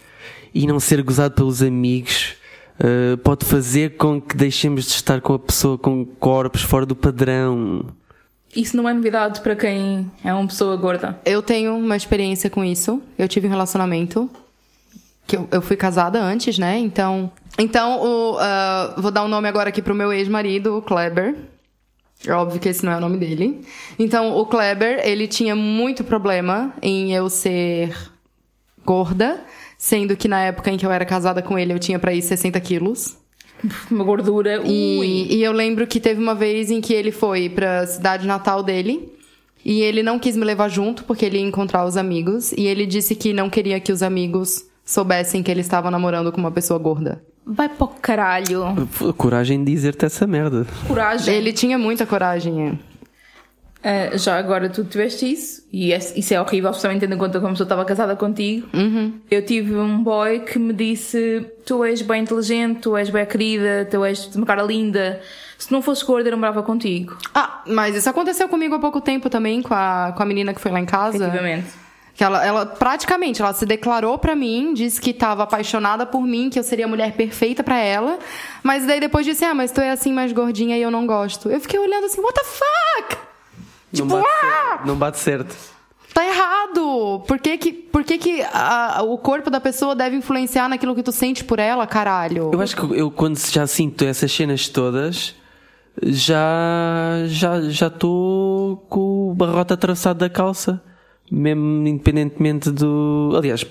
e 0.55 0.67
não 0.67 0.81
ser 0.81 1.03
gozado 1.03 1.35
pelos 1.35 1.63
amigos 1.63 2.37
uh, 2.81 3.17
pode 3.19 3.45
fazer 3.45 3.97
com 3.97 4.21
que 4.21 4.37
deixemos 4.37 4.87
de 4.87 4.93
estar 4.93 5.21
com 5.21 5.35
a 5.35 5.39
pessoa 5.39 5.79
com 5.79 6.05
corpos 6.05 6.63
fora 6.63 6.85
do 6.85 6.97
padrão. 6.97 7.87
Isso 8.55 8.77
não 8.77 8.89
é 8.89 8.95
novidade 8.95 9.41
para 9.41 9.55
quem 9.55 10.11
é 10.25 10.33
uma 10.33 10.47
pessoa 10.47 10.75
gorda. 10.77 11.21
Eu 11.25 11.43
tenho 11.43 11.77
uma 11.77 11.97
experiência 11.97 12.49
com 12.49 12.65
isso. 12.65 13.03
Eu 13.19 13.29
tive 13.29 13.47
um 13.47 13.51
relacionamento 13.51 14.29
que 15.27 15.37
eu, 15.37 15.47
eu 15.51 15.61
fui 15.61 15.77
casada 15.77 16.21
antes, 16.21 16.59
né? 16.59 16.79
Então, 16.79 17.31
então 17.59 18.01
o, 18.01 18.37
uh, 18.37 19.01
vou 19.01 19.11
dar 19.11 19.23
um 19.23 19.29
nome 19.29 19.47
agora 19.47 19.69
aqui 19.69 19.83
pro 19.83 19.95
meu 19.95 20.13
ex-marido, 20.13 20.79
o 20.79 20.83
Kleber. 20.83 21.37
É 22.27 22.33
óbvio 22.33 22.61
que 22.61 22.69
esse 22.69 22.85
não 22.85 22.93
é 22.93 22.97
o 22.97 23.01
nome 23.01 23.17
dele. 23.17 23.61
Então, 23.99 24.37
o 24.37 24.45
Kleber, 24.47 25.01
ele 25.05 25.29
tinha 25.29 25.55
muito 25.55 26.03
problema 26.03 26.75
em 26.83 27.13
eu 27.13 27.31
ser 27.31 27.95
gorda, 28.85 29.45
sendo 29.77 30.17
que 30.17 30.27
na 30.27 30.41
época 30.41 30.71
em 30.71 30.77
que 30.77 30.85
eu 30.85 30.91
era 30.91 31.05
casada 31.05 31.43
com 31.43 31.59
ele, 31.59 31.73
eu 31.73 31.79
tinha 31.79 31.99
para 31.99 32.13
ir 32.13 32.23
60 32.23 32.59
quilos. 32.61 33.17
Uma 33.91 34.05
gordura. 34.05 34.63
E, 34.65 35.37
e, 35.37 35.43
eu 35.43 35.53
lembro 35.53 35.87
que 35.87 36.01
teve 36.01 36.21
uma 36.21 36.35
vez 36.35 36.71
em 36.71 36.81
que 36.81 36.93
ele 36.93 37.13
foi 37.13 37.49
pra 37.49 37.87
cidade 37.87 38.27
natal 38.27 38.63
dele. 38.63 39.13
E 39.65 39.81
ele 39.83 40.03
não 40.03 40.19
quis 40.19 40.37
me 40.37 40.45
levar 40.45 40.69
junto, 40.69 41.05
porque 41.05 41.25
ele 41.25 41.39
ia 41.39 41.45
encontrar 41.45 41.85
os 41.85 41.97
amigos. 41.97 42.53
E 42.53 42.67
ele 42.67 42.87
disse 42.87 43.15
que 43.15 43.33
não 43.33 43.51
queria 43.51 43.81
que 43.81 43.93
os 43.93 44.03
amigos 44.03 44.65
soubessem 44.85 45.43
que 45.43 45.51
ele 45.51 45.61
estava 45.61 45.91
namorando 45.91 46.33
com 46.33 46.39
uma 46.39 46.51
pessoa 46.51 46.79
gorda. 46.79 47.23
Vai 47.49 47.69
pro 47.69 47.89
caralho. 47.89 48.89
Coragem 49.17 49.65
de 49.65 49.73
dizer-te 49.73 50.05
essa 50.05 50.27
merda. 50.27 50.67
Coragem. 50.87 51.35
Ele 51.35 51.53
tinha 51.53 51.79
muita 51.79 52.05
coragem. 52.05 52.69
É. 52.69 52.89
Uh, 53.79 54.19
já 54.19 54.37
agora 54.37 54.69
tu 54.69 54.85
tiveste 54.85 55.33
isso, 55.33 55.63
e 55.73 55.93
isso 55.93 56.35
é 56.35 56.41
horrível, 56.41 56.71
especialmente 56.71 57.01
tendo 57.01 57.15
em 57.15 57.19
conta 57.19 57.39
como 57.41 57.55
eu 57.57 57.63
estava 57.63 57.85
casada 57.85 58.17
contigo. 58.17 58.69
Uhum. 58.75 59.15
Eu 59.31 59.45
tive 59.47 59.77
um 59.77 60.03
boy 60.03 60.41
que 60.41 60.59
me 60.59 60.73
disse: 60.73 61.47
Tu 61.65 61.85
és 61.85 62.03
bem 62.03 62.23
inteligente, 62.23 62.81
tu 62.81 62.97
és 62.97 63.09
bem 63.09 63.25
querida, 63.25 63.87
tu 63.89 64.05
és 64.05 64.29
de 64.31 64.37
uma 64.37 64.45
cara 64.45 64.63
linda. 64.63 65.21
Se 65.57 65.73
não 65.73 65.81
fosse 65.81 66.05
gorda, 66.05 66.29
eu 66.29 66.33
não 66.33 66.39
morava 66.39 66.63
contigo. 66.63 67.17
Ah, 67.35 67.63
mas 67.67 67.95
isso 67.95 68.11
aconteceu 68.11 68.49
comigo 68.49 68.75
há 68.75 68.79
pouco 68.79 69.01
tempo 69.01 69.31
também, 69.31 69.63
com 69.63 69.75
a, 69.75 70.13
com 70.15 70.23
a 70.23 70.27
menina 70.27 70.53
que 70.53 70.61
foi 70.61 70.73
lá 70.73 70.81
em 70.81 70.87
casa. 70.87 71.17
Efetivamente. 71.17 71.88
Que 72.19 72.25
ela, 72.25 72.45
ela 72.45 72.67
praticamente, 72.67 73.41
ela 73.41 73.53
se 73.53 73.65
declarou 73.65 74.19
para 74.19 74.35
mim, 74.35 74.75
disse 74.75 75.01
que 75.01 75.11
estava 75.11 75.45
apaixonada 75.45 76.05
por 76.05 76.23
mim, 76.23 76.51
que 76.51 76.59
eu 76.59 76.65
seria 76.65 76.85
a 76.85 76.89
mulher 76.89 77.13
perfeita 77.13 77.63
para 77.63 77.79
ela. 77.79 78.19
Mas 78.61 78.85
daí 78.85 78.99
depois 78.99 79.25
disse, 79.25 79.45
ah, 79.45 79.55
mas 79.55 79.71
tu 79.71 79.81
é 79.81 79.93
assim 79.93 80.13
mais 80.13 80.33
gordinha 80.33 80.77
e 80.77 80.83
eu 80.83 80.91
não 80.91 81.07
gosto. 81.07 81.49
Eu 81.49 81.61
fiquei 81.61 81.79
olhando 81.79 82.07
assim, 82.07 82.21
what 82.21 82.35
the 82.35 82.45
fuck? 82.45 83.17
Não, 83.93 84.09
tipo, 84.09 84.09
bate, 84.09 84.27
ah! 84.27 84.41
certo. 84.41 84.87
não 84.89 84.97
bate 84.97 85.19
certo. 85.21 85.57
Tá 86.13 86.27
errado! 86.27 87.23
Por 87.25 87.39
que 87.39 87.57
que, 87.57 87.73
por 87.73 88.03
que, 88.03 88.19
que 88.19 88.43
a, 88.53 89.01
o 89.05 89.17
corpo 89.17 89.49
da 89.49 89.61
pessoa 89.61 89.95
deve 89.95 90.17
influenciar 90.17 90.69
naquilo 90.69 90.97
que 90.97 91.05
tu 91.05 91.13
sente 91.13 91.45
por 91.45 91.61
ela, 91.61 91.87
caralho? 91.87 92.51
Eu 92.53 92.61
acho 92.61 92.75
que 92.75 92.99
eu, 92.99 93.13
quando 93.13 93.39
já 93.39 93.65
sinto 93.65 94.05
essas 94.05 94.33
cenas 94.33 94.67
todas, 94.67 95.37
já 96.03 97.23
já 97.27 97.61
já 97.61 97.87
estou 97.87 98.79
com 98.89 99.31
o 99.31 99.35
barrote 99.37 99.73
atravessado 99.73 100.19
da 100.19 100.29
calça 100.29 100.83
mesmo 101.31 101.87
independentemente 101.87 102.71
do. 102.71 103.33
Aliás, 103.37 103.67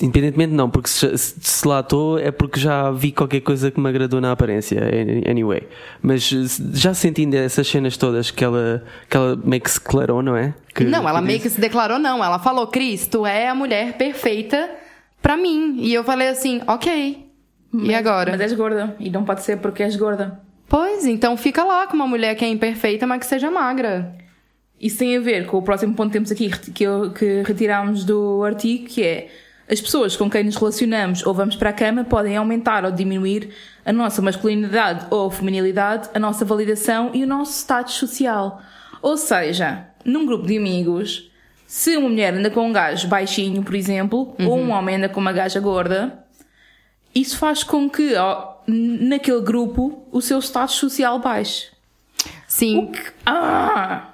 independentemente 0.00 0.52
não, 0.52 0.70
porque 0.70 0.88
se, 0.88 1.16
se 1.16 1.68
lá 1.68 1.80
estou 1.80 2.18
é 2.18 2.30
porque 2.30 2.58
já 2.58 2.90
vi 2.90 3.12
qualquer 3.12 3.40
coisa 3.40 3.70
que 3.70 3.80
me 3.80 3.88
agradou 3.88 4.20
na 4.20 4.32
aparência, 4.32 4.80
anyway. 5.28 5.68
Mas 6.00 6.28
já 6.72 6.94
sentindo 6.94 7.34
essas 7.34 7.66
cenas 7.66 7.96
todas 7.96 8.30
que 8.30 8.44
ela, 8.44 8.84
que 9.08 9.16
ela 9.16 9.36
meio 9.36 9.62
que 9.62 9.70
se 9.70 9.78
declarou, 9.78 10.22
não 10.22 10.36
é? 10.36 10.54
Que, 10.74 10.84
não, 10.84 11.08
ela 11.08 11.20
que 11.20 11.26
meio 11.26 11.40
que 11.40 11.50
se 11.50 11.60
declarou, 11.60 11.98
não. 11.98 12.24
Ela 12.24 12.38
falou, 12.38 12.66
Cris, 12.66 13.06
tu 13.06 13.26
é 13.26 13.48
a 13.48 13.54
mulher 13.54 13.96
perfeita 13.96 14.70
pra 15.20 15.36
mim. 15.36 15.76
E 15.78 15.92
eu 15.92 16.02
falei 16.02 16.28
assim, 16.28 16.60
ok. 16.66 17.26
Mas, 17.70 17.88
e 17.88 17.94
agora? 17.94 18.32
Mas 18.32 18.40
és 18.40 18.52
gorda. 18.52 18.96
E 18.98 19.10
não 19.10 19.24
pode 19.24 19.42
ser 19.42 19.58
porque 19.58 19.82
és 19.82 19.96
gorda. 19.96 20.40
Pois, 20.68 21.06
então 21.06 21.36
fica 21.36 21.62
lá 21.64 21.86
com 21.86 21.94
uma 21.94 22.06
mulher 22.06 22.34
que 22.34 22.44
é 22.44 22.48
imperfeita, 22.48 23.06
mas 23.06 23.20
que 23.20 23.26
seja 23.26 23.50
magra. 23.50 24.14
Isso 24.82 24.98
tem 24.98 25.16
a 25.16 25.20
ver 25.20 25.46
com 25.46 25.58
o 25.58 25.62
próximo 25.62 25.94
ponto 25.94 26.08
que 26.08 26.14
temos 26.14 26.32
aqui, 26.32 26.50
que, 26.50 26.84
que 27.16 27.42
retirámos 27.46 28.04
do 28.04 28.42
artigo, 28.42 28.86
que 28.86 29.04
é 29.04 29.28
as 29.70 29.80
pessoas 29.80 30.16
com 30.16 30.28
quem 30.28 30.42
nos 30.42 30.56
relacionamos 30.56 31.24
ou 31.24 31.32
vamos 31.32 31.54
para 31.54 31.70
a 31.70 31.72
cama 31.72 32.02
podem 32.02 32.36
aumentar 32.36 32.84
ou 32.84 32.90
diminuir 32.90 33.50
a 33.86 33.92
nossa 33.92 34.20
masculinidade 34.20 35.06
ou 35.08 35.30
feminilidade, 35.30 36.10
a 36.12 36.18
nossa 36.18 36.44
validação 36.44 37.12
e 37.14 37.22
o 37.22 37.26
nosso 37.28 37.52
status 37.52 37.94
social. 37.94 38.60
Ou 39.00 39.16
seja, 39.16 39.86
num 40.04 40.26
grupo 40.26 40.48
de 40.48 40.58
amigos, 40.58 41.30
se 41.64 41.96
uma 41.96 42.08
mulher 42.08 42.34
anda 42.34 42.50
com 42.50 42.68
um 42.68 42.72
gajo 42.72 43.06
baixinho, 43.06 43.62
por 43.62 43.76
exemplo, 43.76 44.34
uhum. 44.40 44.48
ou 44.48 44.58
um 44.58 44.70
homem 44.72 44.96
anda 44.96 45.08
com 45.08 45.20
uma 45.20 45.32
gaja 45.32 45.60
gorda, 45.60 46.24
isso 47.14 47.38
faz 47.38 47.62
com 47.62 47.88
que 47.88 48.16
ó, 48.16 48.56
naquele 48.66 49.42
grupo 49.42 50.08
o 50.10 50.20
seu 50.20 50.40
status 50.40 50.74
social 50.74 51.20
baixe. 51.20 51.68
Sim. 52.48 52.88
Que... 52.88 53.00
Ah! 53.24 54.11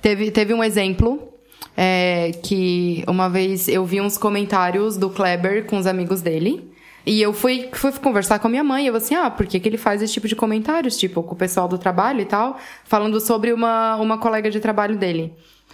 Teve, 0.00 0.30
teve 0.30 0.54
um 0.54 0.64
exemplo 0.64 1.28
é, 1.76 2.32
que 2.42 3.04
uma 3.06 3.28
vez 3.28 3.68
eu 3.68 3.84
vi 3.84 4.00
uns 4.00 4.16
comentários 4.16 4.96
do 4.96 5.10
Kleber 5.10 5.66
com 5.66 5.76
os 5.76 5.86
amigos 5.86 6.20
dele. 6.20 6.70
E 7.06 7.20
eu 7.20 7.32
fui, 7.32 7.70
fui 7.72 7.92
conversar 7.92 8.38
com 8.38 8.46
a 8.46 8.50
minha 8.50 8.64
mãe. 8.64 8.84
E 8.84 8.88
eu 8.88 8.96
assim, 8.96 9.14
ah, 9.14 9.30
por 9.30 9.46
que, 9.46 9.58
que 9.58 9.68
ele 9.68 9.78
faz 9.78 10.02
esse 10.02 10.12
tipo 10.12 10.28
de 10.28 10.36
comentários? 10.36 10.96
Tipo, 10.96 11.22
com 11.22 11.34
o 11.34 11.38
pessoal 11.38 11.66
do 11.66 11.78
trabalho 11.78 12.20
e 12.20 12.26
tal. 12.26 12.58
Falando 12.84 13.20
sobre 13.20 13.52
uma, 13.52 13.96
uma 13.96 14.18
colega 14.18 14.50
de 14.50 14.60
trabalho 14.60 14.96
dele. 14.96 15.32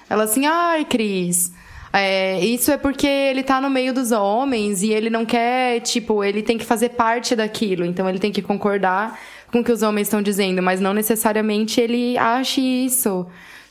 Ela 0.08 0.24
assim, 0.24 0.46
ai, 0.46 0.84
Cris. 0.84 1.52
É, 1.92 2.44
isso 2.44 2.70
é 2.70 2.76
porque 2.76 3.06
ele 3.06 3.42
tá 3.42 3.60
no 3.60 3.70
meio 3.70 3.92
dos 3.92 4.12
homens 4.12 4.82
e 4.82 4.90
ele 4.90 5.08
não 5.08 5.24
quer, 5.24 5.80
tipo, 5.80 6.22
ele 6.22 6.42
tem 6.42 6.58
que 6.58 6.64
fazer 6.64 6.90
parte 6.90 7.34
daquilo. 7.34 7.84
Então 7.84 8.08
ele 8.08 8.18
tem 8.18 8.30
que 8.30 8.42
concordar 8.42 9.18
com 9.50 9.60
o 9.60 9.64
que 9.64 9.72
os 9.72 9.82
homens 9.82 10.06
estão 10.06 10.20
dizendo, 10.20 10.62
mas 10.62 10.80
não 10.80 10.92
necessariamente 10.92 11.80
ele 11.80 12.18
ache 12.18 12.60
isso. 12.60 13.26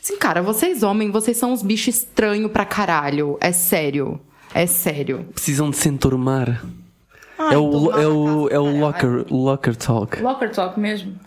Sim, 0.06 0.18
cara, 0.18 0.40
vocês 0.40 0.84
homens, 0.84 1.10
vocês 1.10 1.36
são 1.36 1.52
uns 1.52 1.64
bichos 1.64 1.96
estranhos 1.96 2.52
pra 2.52 2.64
caralho. 2.64 3.36
É 3.40 3.50
sério. 3.50 4.20
É 4.54 4.64
sério. 4.64 5.26
Precisam 5.34 5.68
de 5.68 5.76
se 5.76 5.88
enturmar. 5.88 6.64
é 7.36 7.58
o, 7.58 7.90
é 7.90 8.06
o, 8.06 8.48
é 8.50 8.56
o 8.56 8.78
locker, 8.78 9.26
locker 9.28 9.74
talk. 9.74 10.22
Locker 10.22 10.52
talk 10.52 10.78
mesmo. 10.78 11.18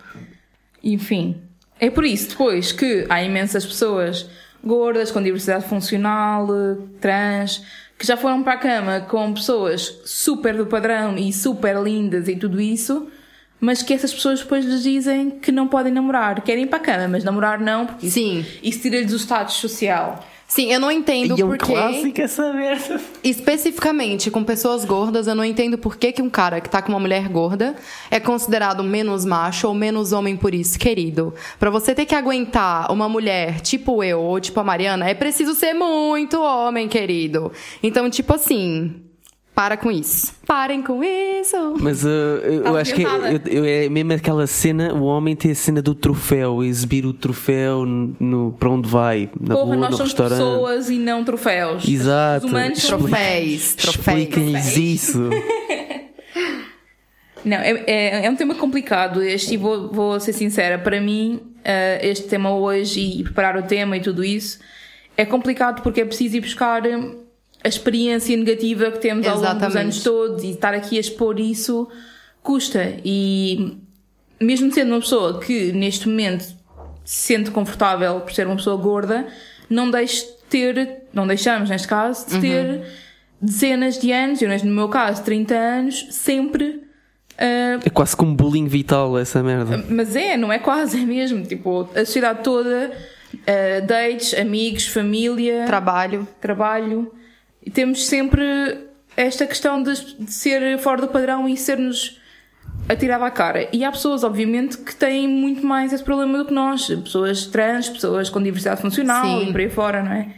Enfim. 0.81 1.41
É 1.77 1.89
por 1.89 2.05
isso, 2.05 2.29
depois, 2.29 2.71
que 2.71 3.05
há 3.09 3.21
imensas 3.21 3.65
pessoas 3.65 4.29
gordas, 4.63 5.11
com 5.11 5.21
diversidade 5.21 5.67
funcional, 5.67 6.47
trans, 7.01 7.61
que 7.97 8.07
já 8.07 8.15
foram 8.15 8.43
para 8.43 8.53
a 8.53 8.59
cama 8.59 9.01
com 9.01 9.33
pessoas 9.33 10.03
super 10.05 10.55
do 10.55 10.65
padrão 10.65 11.17
e 11.17 11.33
super 11.33 11.83
lindas 11.83 12.29
e 12.29 12.35
tudo 12.37 12.61
isso, 12.61 13.09
mas 13.59 13.81
que 13.81 13.93
essas 13.93 14.13
pessoas 14.13 14.41
depois 14.41 14.65
lhes 14.65 14.83
dizem 14.83 15.29
que 15.29 15.51
não 15.51 15.67
podem 15.67 15.91
namorar. 15.91 16.41
Querem 16.41 16.63
ir 16.63 16.67
para 16.67 16.77
a 16.77 16.81
cama, 16.81 17.07
mas 17.07 17.23
namorar 17.23 17.59
não, 17.59 17.85
porque 17.85 18.09
Sim. 18.09 18.39
isso, 18.39 18.59
isso 18.63 18.81
tira-lhes 18.81 19.13
o 19.13 19.17
status 19.17 19.55
social. 19.55 20.23
Sim, 20.49 20.73
eu 20.73 20.79
não 20.79 20.91
entendo 20.91 21.37
e 21.37 21.43
porque. 21.43 21.71
É 21.71 21.75
um 21.75 21.91
clássico 21.91 22.21
essa 22.21 22.51
merda. 22.51 22.99
Especificamente 23.23 24.31
com 24.31 24.43
pessoas 24.43 24.83
gordas, 24.83 25.27
eu 25.27 25.35
não 25.35 25.45
entendo 25.45 25.77
por 25.77 25.95
que, 25.95 26.11
que 26.11 26.23
um 26.23 26.29
cara 26.29 26.59
que 26.59 26.67
tá 26.67 26.81
com 26.81 26.91
uma 26.91 26.99
mulher 26.99 27.29
gorda 27.29 27.75
é 28.09 28.19
considerado 28.19 28.83
menos 28.83 29.23
macho 29.25 29.67
ou 29.67 29.75
menos 29.75 30.11
homem 30.11 30.35
por 30.35 30.55
isso, 30.55 30.79
querido. 30.79 31.35
Para 31.59 31.69
você 31.69 31.93
ter 31.93 32.05
que 32.05 32.15
aguentar 32.15 32.91
uma 32.91 33.07
mulher 33.07 33.61
tipo 33.61 34.03
eu 34.03 34.19
ou 34.19 34.39
tipo 34.39 34.59
a 34.59 34.63
Mariana, 34.63 35.07
é 35.07 35.13
preciso 35.13 35.53
ser 35.53 35.75
muito 35.75 36.41
homem, 36.41 36.87
querido. 36.87 37.51
Então, 37.83 38.09
tipo 38.09 38.33
assim, 38.33 39.03
para 39.59 39.75
com 39.75 39.91
isso. 39.91 40.33
Parem 40.47 40.81
com 40.81 41.03
isso. 41.03 41.75
Mas 41.81 42.05
uh, 42.05 42.07
eu, 42.07 42.63
eu 42.63 42.77
acho 42.77 42.93
que 42.93 43.05
é, 43.05 43.09
eu, 43.45 43.65
é 43.65 43.89
mesmo 43.89 44.13
aquela 44.13 44.47
cena, 44.47 44.93
o 44.93 45.03
homem 45.03 45.35
tem 45.35 45.51
a 45.51 45.55
cena 45.55 45.81
do 45.81 45.93
troféu, 45.93 46.63
exibir 46.63 47.05
o 47.05 47.11
troféu 47.11 47.85
no, 47.85 48.53
para 48.53 48.69
onde 48.69 48.87
vai, 48.87 49.29
na 49.37 49.55
Porra, 49.55 49.65
rua, 49.65 49.75
nós 49.75 49.89
no 49.91 49.97
somos 49.97 50.13
restaurante. 50.13 50.37
pessoas 50.37 50.89
e 50.89 50.97
não 50.97 51.25
troféus. 51.25 51.85
Exato. 51.85 52.45
Os 52.45 52.51
humanos 52.53 52.81
são 52.81 52.99
troféus. 52.99 53.75
Expliquem-lhes 53.77 54.77
isso. 54.77 55.29
Não, 57.43 57.57
é, 57.57 57.83
é, 57.87 58.25
é, 58.25 58.29
um 58.29 58.35
tema 58.35 58.53
complicado 58.55 59.23
este 59.23 59.53
e 59.53 59.57
vou, 59.57 59.89
vou 59.89 60.19
ser 60.19 60.33
sincera. 60.33 60.77
Para 60.77 60.99
mim, 60.99 61.41
uh, 61.59 61.99
este 62.01 62.27
tema 62.27 62.53
hoje 62.53 62.99
e 62.99 63.23
preparar 63.23 63.57
o 63.57 63.63
tema 63.63 63.95
e 63.95 64.01
tudo 64.01 64.23
isso 64.23 64.59
é 65.17 65.25
complicado 65.25 65.81
porque 65.81 66.01
é 66.01 66.05
preciso 66.05 66.35
ir 66.35 66.41
buscar 66.41 66.83
a 67.63 67.67
experiência 67.67 68.35
negativa 68.37 68.91
que 68.91 68.99
temos 68.99 69.25
Exatamente. 69.25 69.47
ao 69.47 69.53
longo 69.53 69.65
dos 69.65 69.75
anos 69.75 70.03
todos 70.03 70.43
e 70.43 70.51
estar 70.51 70.73
aqui 70.73 70.97
a 70.97 70.99
expor 70.99 71.39
isso 71.39 71.87
custa. 72.41 72.95
E 73.03 73.77
mesmo 74.39 74.71
sendo 74.71 74.93
uma 74.93 75.01
pessoa 75.01 75.39
que 75.39 75.71
neste 75.73 76.07
momento 76.07 76.43
se 77.03 77.33
sente 77.33 77.51
confortável 77.51 78.21
por 78.21 78.31
ser 78.31 78.47
uma 78.47 78.55
pessoa 78.55 78.77
gorda, 78.77 79.27
não 79.69 79.91
deixe 79.91 80.25
de 80.25 80.31
ter, 80.49 81.03
não 81.13 81.27
deixamos 81.27 81.69
neste 81.69 81.87
caso, 81.87 82.27
de 82.29 82.39
ter 82.39 82.65
uhum. 82.65 82.83
dezenas 83.41 83.99
de 83.99 84.11
anos, 84.11 84.41
eu 84.41 84.49
no 84.49 84.71
meu 84.71 84.87
caso 84.87 85.23
30 85.23 85.53
anos, 85.53 86.07
sempre. 86.11 86.83
Uh, 87.33 87.79
é 87.85 87.89
quase 87.89 88.15
como 88.15 88.35
bullying 88.35 88.67
vital 88.67 89.17
essa 89.17 89.41
merda. 89.41 89.83
Mas 89.89 90.15
é, 90.15 90.35
não 90.35 90.51
é 90.51 90.59
quase, 90.59 91.01
é 91.01 91.05
mesmo. 91.05 91.43
Tipo, 91.43 91.89
a 91.95 91.99
sociedade 91.99 92.43
toda, 92.43 92.91
uh, 93.33 93.87
dates, 93.87 94.33
amigos, 94.33 94.87
família, 94.87 95.65
trabalho. 95.65 96.27
trabalho 96.41 97.18
temos 97.73 98.05
sempre 98.05 98.41
esta 99.17 99.45
questão 99.45 99.81
de, 99.81 100.15
de 100.17 100.31
ser 100.31 100.77
fora 100.79 101.01
do 101.01 101.07
padrão 101.07 101.47
e 101.47 101.57
sermos 101.57 102.19
atirado 102.87 103.23
à 103.23 103.31
cara. 103.31 103.67
E 103.71 103.83
há 103.83 103.91
pessoas, 103.91 104.23
obviamente, 104.23 104.77
que 104.77 104.95
têm 104.95 105.27
muito 105.27 105.65
mais 105.65 105.93
esse 105.93 106.03
problema 106.03 106.37
do 106.37 106.45
que 106.45 106.53
nós. 106.53 106.87
Pessoas 106.87 107.45
trans, 107.45 107.89
pessoas 107.89 108.29
com 108.29 108.41
diversidade 108.41 108.81
funcional 108.81 109.25
Sim. 109.25 109.49
e 109.49 109.51
por 109.51 109.61
aí 109.61 109.69
fora, 109.69 110.03
não 110.03 110.11
é? 110.11 110.35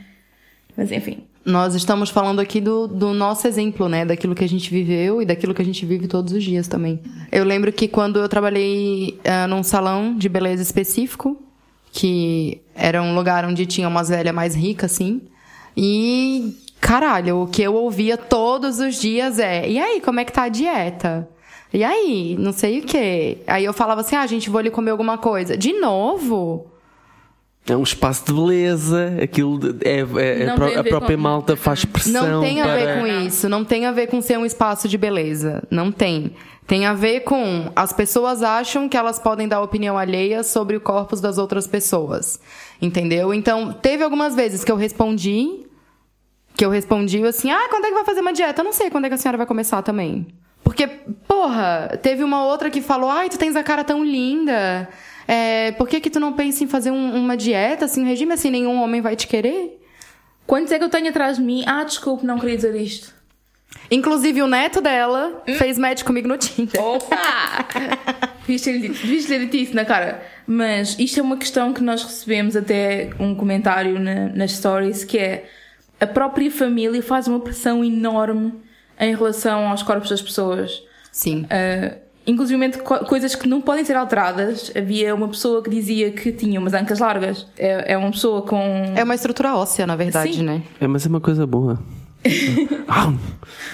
Mas 0.75 0.91
enfim. 0.91 1.23
Nós 1.43 1.73
estamos 1.73 2.09
falando 2.09 2.39
aqui 2.39 2.61
do, 2.61 2.87
do 2.87 3.13
nosso 3.13 3.47
exemplo, 3.47 3.89
né? 3.89 4.05
Daquilo 4.05 4.35
que 4.35 4.43
a 4.43 4.49
gente 4.49 4.69
viveu 4.69 5.21
e 5.21 5.25
daquilo 5.25 5.53
que 5.53 5.61
a 5.61 5.65
gente 5.65 5.85
vive 5.85 6.07
todos 6.07 6.33
os 6.33 6.43
dias 6.43 6.67
também. 6.67 6.99
Eu 7.31 7.43
lembro 7.43 7.71
que 7.71 7.87
quando 7.87 8.19
eu 8.19 8.29
trabalhei 8.29 9.19
ah, 9.23 9.47
num 9.47 9.63
salão 9.63 10.15
de 10.15 10.29
beleza 10.29 10.61
específico, 10.61 11.41
que 11.91 12.61
era 12.75 13.01
um 13.01 13.15
lugar 13.15 13.43
onde 13.45 13.65
tinha 13.65 13.87
umas 13.87 14.09
velhas 14.09 14.33
mais 14.33 14.55
ricas, 14.55 14.91
assim, 14.91 15.21
e 15.75 16.55
caralho, 16.81 17.43
o 17.43 17.47
que 17.47 17.61
eu 17.61 17.73
ouvia 17.75 18.17
todos 18.17 18.79
os 18.79 18.95
dias 18.99 19.39
é: 19.39 19.69
e 19.69 19.79
aí, 19.79 20.01
como 20.01 20.19
é 20.19 20.25
que 20.25 20.33
tá 20.33 20.43
a 20.43 20.49
dieta? 20.49 21.29
E 21.73 21.83
aí, 21.83 22.35
não 22.37 22.51
sei 22.51 22.79
o 22.79 22.83
quê. 22.83 23.37
Aí 23.47 23.63
eu 23.63 23.71
falava 23.71 24.01
assim: 24.01 24.15
ah, 24.15 24.27
gente, 24.27 24.49
vou 24.49 24.59
ali 24.59 24.69
comer 24.69 24.91
alguma 24.91 25.17
coisa. 25.17 25.55
De 25.55 25.71
novo? 25.79 26.67
É 27.69 27.77
um 27.77 27.83
espaço 27.83 28.25
de 28.25 28.33
beleza, 28.33 29.13
aquilo 29.21 29.59
é, 29.85 29.99
é- 29.99 30.45
Não 30.45 30.55
a, 30.65 30.77
a 30.77 30.79
a 30.79 30.83
própria 30.83 31.15
com- 31.15 31.21
malta 31.23 31.55
faz 31.55 31.85
pressão. 31.85 32.27
Não 32.27 32.41
tem 32.41 32.59
a 32.59 32.65
para... 32.65 32.75
ver 32.75 32.99
com 32.99 33.07
isso. 33.07 33.47
Não 33.47 33.63
tem 33.63 33.85
a 33.85 33.91
ver 33.91 34.07
com 34.07 34.19
ser 34.19 34.37
um 34.39 34.45
espaço 34.45 34.87
de 34.89 34.97
beleza. 34.97 35.63
Não 35.69 35.91
tem. 35.91 36.31
Tem 36.65 36.85
a 36.87 36.93
ver 36.93 37.21
com 37.21 37.71
as 37.75 37.93
pessoas 37.93 38.41
acham 38.41 38.89
que 38.89 38.97
elas 38.97 39.19
podem 39.19 39.47
dar 39.47 39.61
opinião 39.61 39.97
alheia 39.97 40.41
sobre 40.41 40.75
o 40.75 40.81
corpus 40.81 41.21
das 41.21 41.37
outras 41.37 41.67
pessoas. 41.67 42.39
Entendeu? 42.81 43.31
Então, 43.33 43.71
teve 43.73 44.03
algumas 44.03 44.33
vezes 44.35 44.63
que 44.63 44.71
eu 44.71 44.75
respondi. 44.75 45.65
Que 46.61 46.65
eu 46.65 46.69
respondi 46.69 47.25
assim: 47.25 47.49
ah, 47.49 47.67
quando 47.71 47.85
é 47.85 47.87
que 47.87 47.95
vai 47.95 48.05
fazer 48.05 48.21
uma 48.21 48.31
dieta? 48.31 48.61
Eu 48.61 48.65
não 48.65 48.71
sei 48.71 48.91
quando 48.91 49.05
é 49.05 49.07
que 49.07 49.15
a 49.15 49.17
senhora 49.17 49.35
vai 49.35 49.47
começar 49.47 49.81
também. 49.81 50.27
Porque, 50.63 50.85
porra, 51.27 51.97
teve 52.03 52.23
uma 52.23 52.45
outra 52.45 52.69
que 52.69 52.83
falou: 52.83 53.09
ai, 53.09 53.29
tu 53.29 53.39
tens 53.39 53.55
a 53.55 53.63
cara 53.63 53.83
tão 53.83 54.03
linda. 54.05 54.87
É, 55.27 55.71
por 55.71 55.87
que, 55.89 55.99
que 55.99 56.07
tu 56.11 56.19
não 56.19 56.33
pensa 56.33 56.63
em 56.63 56.67
fazer 56.67 56.91
um- 56.91 57.15
uma 57.15 57.35
dieta, 57.35 57.85
assim, 57.85 58.03
um 58.03 58.05
regime 58.05 58.33
assim, 58.33 58.51
nenhum 58.51 58.79
homem 58.79 59.01
vai 59.01 59.15
te 59.15 59.25
querer? 59.25 59.81
Quantos 60.45 60.71
é 60.71 60.77
que 60.77 60.83
eu 60.83 60.89
tenho 60.89 61.09
atrás 61.09 61.37
de 61.37 61.43
mim? 61.43 61.63
Ah, 61.65 61.83
desculpe, 61.83 62.27
não 62.27 62.37
queria 62.37 62.57
dizer 62.57 62.75
isto. 62.75 63.11
Inclusive, 63.89 64.43
o 64.43 64.47
neto 64.47 64.81
dela 64.81 65.41
fez 65.57 65.79
match 65.79 66.03
comigo 66.03 66.27
no 66.27 66.37
Tinder. 66.37 66.79
Opa! 66.79 67.65
Devias 68.45 68.61
ter 69.25 69.39
dito 69.39 69.57
isso 69.57 69.75
na 69.75 69.83
cara. 69.83 70.21
Mas 70.45 70.95
isto 70.99 71.19
é 71.19 71.23
uma 71.23 71.37
questão 71.37 71.73
que 71.73 71.81
nós 71.81 72.03
recebemos 72.03 72.55
até 72.55 73.09
um 73.19 73.33
comentário 73.33 73.99
na- 73.99 74.27
nas 74.29 74.51
stories 74.51 75.03
que 75.03 75.17
é 75.17 75.45
a 76.01 76.07
própria 76.07 76.49
família 76.51 77.01
faz 77.03 77.27
uma 77.27 77.39
pressão 77.39 77.83
enorme 77.85 78.53
em 78.99 79.15
relação 79.15 79.67
aos 79.69 79.81
corpos 79.83 80.09
das 80.09 80.21
pessoas. 80.21 80.83
Sim. 81.11 81.43
Uh, 81.43 81.95
inclusivamente 82.27 82.77
co- 82.79 83.05
coisas 83.05 83.33
que 83.35 83.47
não 83.47 83.61
podem 83.61 83.83
ser 83.85 83.95
alteradas. 83.95 84.71
Havia 84.75 85.13
uma 85.15 85.27
pessoa 85.27 85.63
que 85.63 85.69
dizia 85.69 86.11
que 86.11 86.31
tinha 86.31 86.59
umas 86.59 86.73
ancas 86.73 86.99
largas. 86.99 87.47
É, 87.57 87.93
é 87.93 87.97
uma 87.97 88.11
pessoa 88.11 88.41
com. 88.41 88.93
É 88.95 89.03
uma 89.03 89.15
estrutura 89.15 89.55
óssea, 89.55 89.85
na 89.87 89.95
verdade, 89.95 90.33
Sim. 90.35 90.43
né? 90.43 90.61
É, 90.79 90.87
mas 90.87 91.05
é 91.05 91.09
uma 91.09 91.21
coisa 91.21 91.45
boa. 91.47 91.79
Ah, 92.87 93.11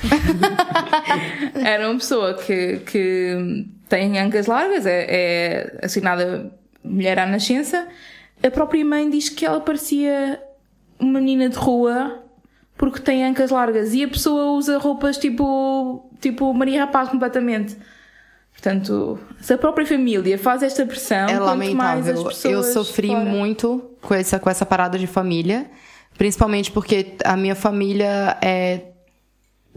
Era 1.64 1.90
uma 1.90 1.98
pessoa 1.98 2.34
que, 2.36 2.78
que 2.86 3.66
tem 3.90 4.18
ancas 4.20 4.48
largas, 4.48 4.86
é, 4.86 5.06
é 5.10 5.80
assinada 5.84 6.52
mulher 6.84 7.20
à 7.20 7.26
nascença. 7.26 7.88
A 8.42 8.50
própria 8.52 8.86
mãe 8.86 9.10
diz 9.10 9.30
que 9.30 9.46
ela 9.46 9.60
parecia 9.60 10.40
uma 11.00 11.20
menina 11.20 11.50
de 11.50 11.58
rua 11.58 12.24
porque 12.78 13.00
tem 13.00 13.26
ancas 13.26 13.50
largas 13.50 13.94
e 13.94 14.04
a 14.04 14.08
pessoa 14.08 14.52
usa 14.52 14.78
roupas 14.78 15.18
tipo, 15.18 16.10
tipo 16.22 16.54
Maria 16.54 16.82
Rapaz 16.86 17.10
completamente. 17.10 17.76
Portanto, 18.52 19.20
se 19.40 19.54
a 19.54 19.58
própria 19.58 19.86
família 19.86 20.38
faz 20.38 20.64
esta 20.64 20.84
pressão, 20.86 21.28
É 21.28 21.38
quanto 21.38 21.76
mais 21.76 22.08
as 22.08 22.16
lamentável. 22.16 22.24
pessoas 22.26 22.54
Eu 22.54 22.64
sofri 22.74 23.10
fora. 23.10 23.24
muito 23.24 23.92
com 24.02 24.14
essa, 24.16 24.40
com 24.40 24.50
essa 24.50 24.66
parada 24.66 24.98
de 24.98 25.06
família. 25.06 25.70
Principalmente 26.18 26.72
porque 26.72 27.14
a 27.24 27.38
minha 27.38 27.54
família 27.54 28.36
é. 28.42 28.82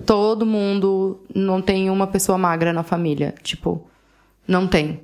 Todo 0.06 0.46
mundo. 0.46 1.20
Não 1.34 1.60
tem 1.60 1.90
uma 1.90 2.06
pessoa 2.06 2.38
magra 2.38 2.72
na 2.72 2.82
família. 2.82 3.34
Tipo, 3.42 3.86
não 4.48 4.66
tem. 4.66 5.02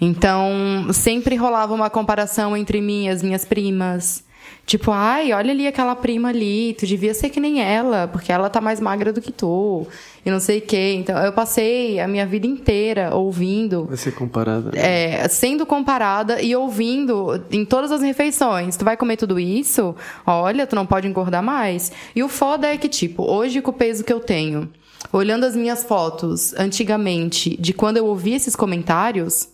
Então, 0.00 0.86
sempre 0.92 1.36
rolava 1.36 1.74
uma 1.74 1.90
comparação 1.90 2.56
entre 2.56 2.80
mim 2.80 3.06
e 3.06 3.08
as 3.10 3.22
minhas 3.22 3.44
primas. 3.44 4.24
Tipo, 4.68 4.90
ai, 4.90 5.32
olha 5.32 5.50
ali 5.50 5.66
aquela 5.66 5.96
prima 5.96 6.28
ali, 6.28 6.76
tu 6.78 6.86
devia 6.86 7.14
ser 7.14 7.30
que 7.30 7.40
nem 7.40 7.62
ela, 7.62 8.06
porque 8.06 8.30
ela 8.30 8.50
tá 8.50 8.60
mais 8.60 8.78
magra 8.78 9.14
do 9.14 9.18
que 9.18 9.32
tu. 9.32 9.86
E 10.26 10.30
não 10.30 10.38
sei 10.38 10.58
o 10.58 10.60
quê. 10.60 10.94
Então, 10.94 11.16
eu 11.16 11.32
passei 11.32 11.98
a 11.98 12.06
minha 12.06 12.26
vida 12.26 12.46
inteira 12.46 13.14
ouvindo 13.14 13.86
vai 13.86 13.96
ser 13.96 14.12
comparada. 14.12 14.70
é, 14.78 15.26
sendo 15.26 15.64
comparada 15.64 16.42
e 16.42 16.54
ouvindo 16.54 17.42
em 17.50 17.64
todas 17.64 17.90
as 17.90 18.02
refeições. 18.02 18.76
Tu 18.76 18.84
vai 18.84 18.94
comer 18.94 19.16
tudo 19.16 19.40
isso? 19.40 19.96
Olha, 20.26 20.66
tu 20.66 20.76
não 20.76 20.84
pode 20.84 21.08
engordar 21.08 21.42
mais. 21.42 21.90
E 22.14 22.22
o 22.22 22.28
foda 22.28 22.66
é 22.66 22.76
que, 22.76 22.90
tipo, 22.90 23.22
hoje 23.22 23.62
com 23.62 23.70
o 23.70 23.72
peso 23.72 24.04
que 24.04 24.12
eu 24.12 24.20
tenho, 24.20 24.68
olhando 25.10 25.44
as 25.44 25.56
minhas 25.56 25.82
fotos 25.82 26.52
antigamente, 26.58 27.56
de 27.58 27.72
quando 27.72 27.96
eu 27.96 28.04
ouvi 28.04 28.34
esses 28.34 28.54
comentários, 28.54 29.48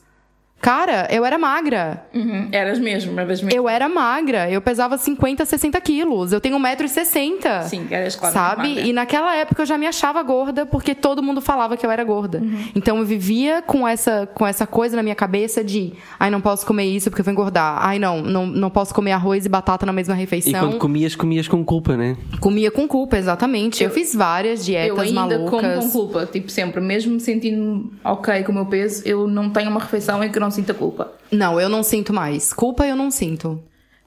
cara, 0.65 1.07
eu 1.11 1.27
era 1.27 1.37
magra. 1.37 2.07
Uhum, 2.15 2.49
eras 2.51 2.79
mesmo, 2.79 3.21
eras 3.21 3.43
mesmo. 3.43 3.55
Eu 3.55 3.69
era 3.69 3.87
magra. 3.87 4.51
Eu 4.51 4.63
pesava 4.63 4.97
50, 4.97 5.45
60 5.45 5.79
quilos. 5.83 6.33
Eu 6.33 6.41
tenho 6.41 6.59
1,60m. 6.59 7.63
Sim, 7.65 7.87
eras 7.91 8.17
claro. 8.17 8.33
Sabe? 8.33 8.69
magra. 8.69 8.87
E 8.87 8.93
naquela 8.95 9.37
época 9.37 9.61
eu 9.61 9.67
já 9.67 9.77
me 9.77 9.87
achava 9.87 10.23
gorda 10.23 10.65
porque 10.65 10.95
todo 10.95 11.23
mundo 11.23 11.43
falava 11.43 11.77
que 11.77 11.85
eu 11.85 11.91
era 11.91 12.03
gorda. 12.03 12.43
Então 12.75 12.97
eu 12.97 13.05
vivia 13.05 13.61
com 13.61 13.87
essa, 13.87 14.27
com 14.35 14.47
essa 14.47 14.67
coisa 14.67 14.97
na 14.97 15.03
minha 15.03 15.15
cabeça 15.15 15.63
de, 15.63 15.93
ai, 16.19 16.31
não 16.31 16.41
posso 16.41 16.65
comer 16.65 16.85
isso 16.85 17.11
porque 17.11 17.21
eu 17.21 17.25
vou 17.27 17.33
engordar. 17.33 17.77
Ai, 17.81 17.99
não, 17.99 18.23
não, 18.23 18.47
não 18.47 18.71
posso 18.71 18.95
comer 18.95 19.13
arroz 19.13 19.45
e 19.45 19.49
batata 19.51 19.85
na 19.85 19.93
mesma 19.93 20.15
E 20.15 20.19
refeição. 20.19 20.61
quando 20.61 20.79
comias, 20.79 21.15
comias 21.15 21.47
com 21.47 21.63
culpa, 21.63 21.95
né? 21.95 22.17
Comia 22.41 22.71
com 22.71 22.89
culpa, 22.89 23.19
exatamente. 23.19 23.85
Eu, 23.85 23.91
fiz 23.91 24.15
várias 24.15 24.65
dietas 24.65 24.97
Eu 24.97 25.03
ainda 25.03 25.39
malucas. 25.39 25.51
como 25.51 25.81
com 25.83 25.91
culpa, 25.91 26.27
tipo 26.27 26.51
sempre, 26.51 26.81
mesmo 26.81 27.13
me 27.13 27.21
sentindo 27.21 27.93
ok 28.03 28.43
com 28.45 28.53
o 28.53 28.55
meu 28.55 28.67
peso, 28.67 29.03
eu 29.05 29.27
não 29.29 29.51
tenho 29.51 29.71
uma 29.71 29.81
refeição 29.81 30.25
em 30.25 30.31
que 30.31 30.39
eu 30.39 30.41
não 30.41 30.54
sinta 30.55 30.73
culpa. 30.75 31.13
Não, 31.31 31.61
eu 31.61 31.69
não 31.69 31.83
sinto 31.83 32.13
mais. 32.13 32.53
Culpa 32.53 32.87
eu 32.87 32.97
não 32.97 33.11
sinto. 33.11 33.63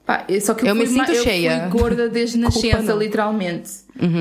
Pá, 0.06 0.24
eu- 0.28 0.40
só 0.40 0.54
que 0.54 0.62
eu, 0.64 0.68
Eu 0.68 0.74
me 0.74 0.86
sinto 0.86 1.10
eu 1.12 1.22
cheia. 1.22 1.68
fui 1.70 1.78
gorda 1.80 2.08
desde 2.08 2.36
nascença, 2.40 2.82
não. 2.82 2.94
Uhum. 2.94 3.00
literalmente. 3.00 3.70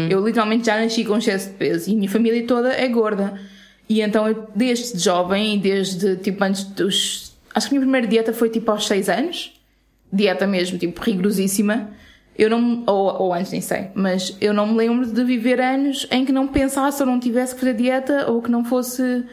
Eu 0.10 0.26
literalmente 0.26 0.66
já 0.66 0.80
nasci 0.80 1.06
com 1.06 1.18
excesso 1.18 1.50
de 1.50 1.56
peso 1.56 1.90
e 1.90 1.96
minha 1.96 2.10
família 2.10 2.46
toda 2.46 2.74
é 2.74 2.88
gorda. 2.88 3.40
E 3.90 4.02
então 4.02 4.28
eu, 4.28 4.48
desde 4.56 5.00
jovem 5.00 5.58
desde 5.60 6.18
tipo 6.18 6.44
antes 6.44 6.64
dos. 6.66 7.34
Acho 7.56 7.70
que 7.70 7.76
a 7.76 7.80
minha 7.80 7.82
primeira 7.86 8.06
dieta 8.08 8.34
foi 8.34 8.50
tipo 8.50 8.70
aos 8.70 8.86
6 8.86 9.08
anos. 9.08 9.54
Dieta 10.12 10.46
mesmo, 10.48 10.78
tipo 10.78 11.02
rigorosíssima. 11.02 11.90
Eu 12.38 12.50
não. 12.50 12.84
Ou, 12.86 13.22
ou 13.24 13.34
antes, 13.34 13.52
nem 13.52 13.62
sei. 13.62 13.88
Mas 13.96 14.36
eu 14.42 14.54
não 14.54 14.68
me 14.68 14.74
lembro 14.76 15.06
de 15.08 15.24
viver 15.24 15.60
anos 15.62 16.06
em 16.12 16.26
que 16.26 16.32
não 16.32 16.48
pensasse 16.48 17.02
ou 17.02 17.08
não 17.08 17.20
tivesse 17.20 17.54
que 17.56 17.62
fazer 17.62 17.74
dieta 17.76 18.30
ou 18.30 18.42
que 18.42 18.52
não 18.52 18.64
fosse. 18.66 19.24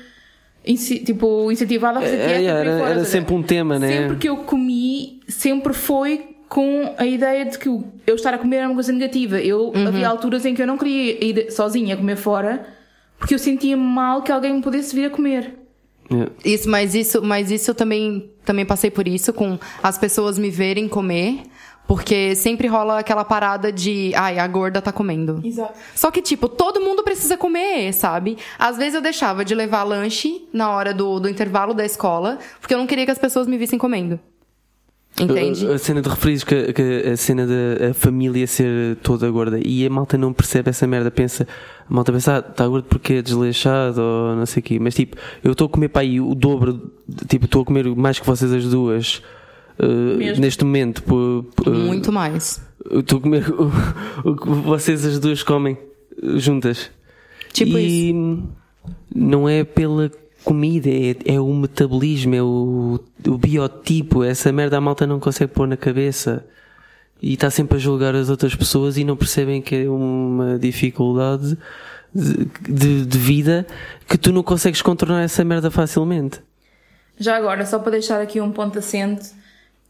Tipo, 0.64 1.50
incentivada 1.53 1.98
a 1.98 2.03
fazer 2.03 2.16
É, 2.16 2.27
dieta. 2.38 2.38
aí 2.38 2.46
era- 2.46 2.79
fora, 2.79 2.90
era 2.90 2.98
seja, 3.00 3.11
sempre 3.11 3.35
um 3.35 3.42
tema, 3.42 3.79
né? 3.79 3.88
Sempre 4.03 4.16
que 4.16 4.29
eu 4.29 4.37
comi, 4.38 5.20
sempre 5.29 5.72
foi 5.74 6.29
com 6.48 6.94
a 6.96 7.05
ideia 7.07 7.44
de 7.44 7.59
que 7.59 7.68
eu 7.68 7.85
estar 8.14 8.33
a 8.33 8.38
comer 8.38 8.57
era 8.57 8.68
uma 8.68 8.74
coisa 8.74 8.92
negativa. 8.92 9.38
Eu, 9.40 9.72
Uhum. 9.74 9.87
Havia 9.88 10.09
alturas 10.09 10.44
em 10.46 10.55
que 10.55 10.62
eu 10.62 10.66
não 10.66 10.79
queria 10.79 11.22
ir 11.24 11.50
sozinha 11.53 11.96
comer 11.96 12.16
fora 12.16 12.66
porque 13.18 13.35
eu 13.35 13.38
sentia 13.38 13.77
mal 13.77 14.22
que 14.22 14.31
alguém 14.33 14.55
me 14.55 14.62
pudesse 14.62 14.94
vir 14.94 15.07
a 15.07 15.11
comer. 15.11 15.55
É. 16.11 16.48
Isso, 16.48 16.68
mas 16.68 16.94
isso, 16.94 17.22
mas 17.22 17.50
isso 17.50 17.70
eu 17.70 17.74
também, 17.74 18.31
também 18.44 18.64
passei 18.66 18.90
por 18.90 19.09
isso 19.09 19.33
com 19.33 19.59
as 19.83 19.96
pessoas 19.98 20.38
me 20.38 20.50
verem 20.50 20.87
comer, 20.87 21.38
porque 21.87 22.35
sempre 22.35 22.66
rola 22.66 22.99
aquela 22.99 23.25
parada 23.25 23.70
de, 23.70 24.12
ai, 24.14 24.38
a 24.38 24.47
gorda 24.47 24.81
tá 24.81 24.92
comendo. 24.92 25.40
Exato. 25.44 25.75
Só 25.94 26.11
que, 26.11 26.23
tipo, 26.23 26.49
todo 26.49 26.81
mundo 26.81 27.03
precisa 27.03 27.37
comer, 27.37 27.92
sabe? 27.92 28.38
Às 28.59 28.77
vezes 28.77 28.94
eu 28.94 29.03
deixava 29.03 29.44
de 29.44 29.55
levar 29.55 29.83
lanche 29.83 30.49
na 30.53 30.70
hora 30.70 30.94
do, 30.94 31.20
do 31.20 31.29
intervalo 31.29 31.75
da 31.75 31.85
escola, 31.85 32.38
porque 32.61 32.75
eu 32.75 32.79
não 32.79 32.87
queria 32.87 33.05
que 33.05 33.11
as 33.11 33.18
pessoas 33.18 33.47
me 33.47 33.59
vissem 33.59 33.79
comendo. 33.79 34.18
Entende? 35.20 35.68
A, 35.68 35.75
a 35.75 35.79
cena 35.79 36.03
de 36.03 36.09
referires 36.09 36.42
que, 36.42 36.73
que 36.73 36.83
a 37.07 37.16
cena 37.16 37.47
da 37.47 37.90
a 37.90 37.94
família 37.94 38.47
ser 38.47 38.97
toda 38.97 39.31
gorda 39.31 39.61
e 39.64 39.87
a 39.87 39.90
malta 39.90 40.18
não 40.18 40.33
percebe 40.33 40.70
essa 40.70 40.87
merda, 40.88 41.09
pensa, 41.11 41.47
a 41.88 41.94
malta 41.94 42.12
pensa, 42.12 42.37
ah, 42.37 42.51
está 42.51 42.66
gordo 42.66 42.87
porque 42.88 43.14
é 43.14 43.23
desleixado 43.23 44.01
ou 44.01 44.35
não 44.35 44.44
sei 44.44 44.61
o 44.61 44.64
quê, 44.64 44.79
mas 44.81 44.94
tipo, 44.94 45.16
eu 45.44 45.53
estou 45.53 45.66
a 45.66 45.70
comer 45.70 45.88
para 45.88 46.03
aí 46.03 46.20
o 46.20 46.35
dobro, 46.35 46.90
tipo, 47.29 47.44
estou 47.44 47.62
a 47.62 47.64
comer 47.64 47.87
mais 47.94 48.18
que 48.18 48.27
vocês 48.27 48.53
as 48.53 48.64
duas 48.64 49.23
uh, 49.79 50.17
Mesmo. 50.17 50.43
neste 50.43 50.65
momento, 50.65 51.03
por- 51.03 51.45
Muito 51.67 52.13
mais. 52.13 52.61
a 52.91 53.21
comer 53.21 53.45
o, 54.25 54.37
que 54.37 54.49
vocês 54.49 55.05
as 55.05 55.19
duas 55.19 55.43
comem 55.43 55.77
juntas. 56.37 56.91
Tipo 57.53 57.79
e 57.79 58.13
não 59.15 59.49
é 59.49 59.65
pela 59.65 60.11
comida, 60.45 60.91
é, 60.91 61.17
é 61.35 61.41
o 61.41 61.55
metabolismo, 61.55 62.35
é 62.35 62.43
o, 62.43 63.01
o 63.27 63.39
biotipo, 63.39 64.23
essa 64.23 64.53
merda 64.53 64.77
a 64.77 64.81
malta 64.81 65.07
não 65.07 65.19
consegue 65.19 65.53
pôr 65.53 65.67
na 65.67 65.77
cabeça. 65.77 66.45
E 67.23 67.33
está 67.35 67.49
sempre 67.49 67.77
a 67.77 67.81
julgar 67.81 68.15
as 68.15 68.29
outras 68.29 68.55
pessoas 68.55 68.99
e 68.99 69.05
não 69.05 69.17
percebem 69.17 69.63
que 69.63 69.75
é 69.75 69.89
uma 69.89 70.59
dificuldade 70.59 71.57
de, 72.15 72.45
de, 72.69 73.07
de 73.07 73.19
vida 73.19 73.67
que 74.07 74.19
tu 74.19 74.31
não 74.31 74.43
consegues 74.43 74.83
contornar 74.83 75.23
essa 75.23 75.43
merda 75.43 75.71
facilmente. 75.71 76.41
Já 77.19 77.37
agora, 77.37 77.65
só 77.65 77.79
para 77.79 77.93
deixar 77.93 78.21
aqui 78.21 78.41
um 78.41 78.51
ponto 78.51 78.79
assente, 78.79 79.31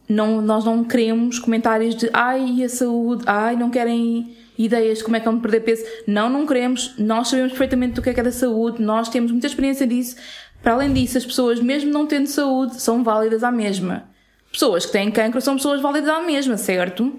não, 0.08 0.40
nós 0.40 0.64
não 0.64 0.84
queremos 0.84 1.38
comentários 1.38 1.94
de 1.94 2.10
ai, 2.12 2.62
a 2.62 2.68
saúde, 2.68 3.24
ai, 3.26 3.56
não 3.56 3.70
querem 3.70 4.36
ideias 4.56 4.98
de 4.98 5.04
como 5.04 5.16
é 5.16 5.20
que 5.20 5.26
vão 5.26 5.40
perder 5.40 5.60
peso. 5.60 5.84
Não, 6.06 6.28
não 6.28 6.46
queremos. 6.46 6.94
Nós 6.98 7.28
sabemos 7.28 7.52
perfeitamente 7.52 7.94
do 7.94 8.02
que 8.02 8.10
é 8.10 8.14
que 8.14 8.20
é 8.20 8.22
da 8.22 8.32
saúde, 8.32 8.82
nós 8.82 9.08
temos 9.08 9.30
muita 9.30 9.46
experiência 9.46 9.86
disso. 9.86 10.16
Para 10.62 10.74
além 10.74 10.92
disso, 10.92 11.18
as 11.18 11.26
pessoas, 11.26 11.60
mesmo 11.60 11.90
não 11.92 12.06
tendo 12.06 12.26
saúde, 12.26 12.80
são 12.80 13.02
válidas 13.02 13.42
à 13.42 13.50
mesma. 13.50 14.04
Pessoas 14.50 14.86
que 14.86 14.92
têm 14.92 15.10
cancro 15.10 15.40
são 15.40 15.56
pessoas 15.56 15.80
válidas 15.80 16.08
à 16.08 16.20
mesma, 16.20 16.56
certo? 16.56 17.12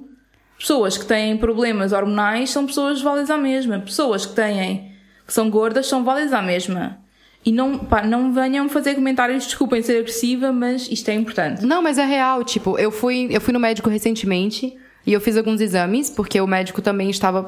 Pessoas 0.58 0.98
que 0.98 1.06
têm 1.06 1.38
problemas 1.38 1.92
hormonais 1.92 2.50
são 2.50 2.66
pessoas 2.66 3.02
válidas 3.02 3.30
à 3.30 3.38
mesma. 3.38 3.80
Pessoas 3.80 4.26
que 4.26 4.34
têm, 4.34 4.94
que 5.28 5.34
são 5.34 5.50
gordas 5.50 5.86
são 5.86 6.04
válidas 6.04 6.34
à 6.34 6.42
mesma. 6.42 7.05
E 7.46 7.52
não, 7.52 7.78
pá, 7.78 8.02
não 8.02 8.34
venham 8.34 8.68
fazer 8.68 8.96
comentários, 8.96 9.46
desculpem 9.46 9.82
ser 9.82 10.00
agressiva, 10.00 10.52
mas 10.52 10.90
isto 10.90 11.10
é 11.10 11.14
importante. 11.14 11.64
Não, 11.64 11.82
mas 11.82 12.00
é 12.00 12.06
real, 12.06 12.44
tipo, 12.44 12.78
eu 12.80 12.90
fui, 12.90 13.28
eu 13.30 13.40
fui 13.40 13.54
no 13.54 13.60
médico 13.60 13.88
recentemente 13.88 14.76
e 15.06 15.14
eu 15.14 15.22
fiz 15.22 15.38
alguns 15.38 15.62
exames, 15.62 16.10
porque 16.10 16.42
o 16.42 16.48
médico 16.48 16.82
também 16.82 17.10
estava. 17.10 17.48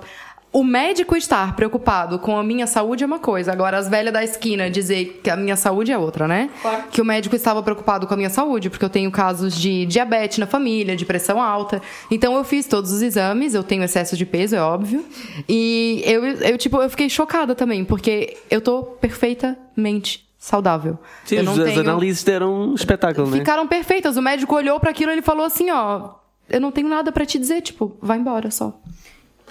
O 0.51 0.63
médico 0.63 1.15
estar 1.15 1.55
preocupado 1.55 2.17
com 2.17 2.37
a 2.37 2.43
minha 2.43 2.65
saúde 2.65 3.03
é 3.03 3.07
uma 3.07 3.19
coisa, 3.19 3.51
agora 3.51 3.77
as 3.77 3.89
velhas 3.89 4.13
da 4.13 4.23
esquina 4.23 4.69
dizer 4.69 5.19
que 5.21 5.29
a 5.29 5.35
minha 5.35 5.55
saúde 5.55 5.91
é 5.91 5.97
outra, 5.97 6.27
né? 6.27 6.49
Claro. 6.61 6.83
Que 6.89 7.01
o 7.01 7.05
médico 7.05 7.35
estava 7.35 7.61
preocupado 7.61 8.07
com 8.07 8.13
a 8.13 8.17
minha 8.17 8.29
saúde, 8.29 8.69
porque 8.69 8.83
eu 8.83 8.89
tenho 8.89 9.11
casos 9.11 9.53
de 9.55 9.85
diabetes 9.85 10.37
na 10.37 10.47
família, 10.47 10.95
de 10.95 11.05
pressão 11.05 11.41
alta. 11.41 11.81
Então 12.09 12.35
eu 12.35 12.43
fiz 12.43 12.65
todos 12.65 12.91
os 12.91 13.01
exames, 13.01 13.53
eu 13.53 13.63
tenho 13.63 13.83
excesso 13.83 14.15
de 14.15 14.25
peso, 14.25 14.55
é 14.55 14.61
óbvio. 14.61 15.05
E 15.47 16.01
eu, 16.05 16.25
eu 16.25 16.57
tipo, 16.57 16.81
eu 16.81 16.89
fiquei 16.89 17.09
chocada 17.09 17.53
também, 17.53 17.83
porque 17.83 18.37
eu 18.49 18.61
tô 18.61 18.83
perfeitamente 18.83 20.27
saudável. 20.39 20.97
Sim, 21.25 21.35
eu 21.35 21.43
não 21.43 21.53
as 21.53 21.63
tenho... 21.63 21.81
análises 21.81 22.23
deram 22.23 22.69
um 22.69 22.73
espetáculo, 22.73 23.29
né? 23.29 23.39
Ficaram 23.39 23.67
perfeitas. 23.67 24.15
O 24.15 24.21
médico 24.21 24.55
olhou 24.55 24.79
para 24.79 24.91
aquilo 24.91 25.11
e 25.11 25.15
ele 25.15 25.21
falou 25.21 25.45
assim, 25.45 25.69
ó, 25.71 26.11
eu 26.49 26.61
não 26.61 26.71
tenho 26.71 26.87
nada 26.87 27.11
para 27.11 27.25
te 27.25 27.37
dizer, 27.37 27.61
tipo, 27.61 27.97
vai 28.01 28.17
embora 28.17 28.49
só. 28.49 28.79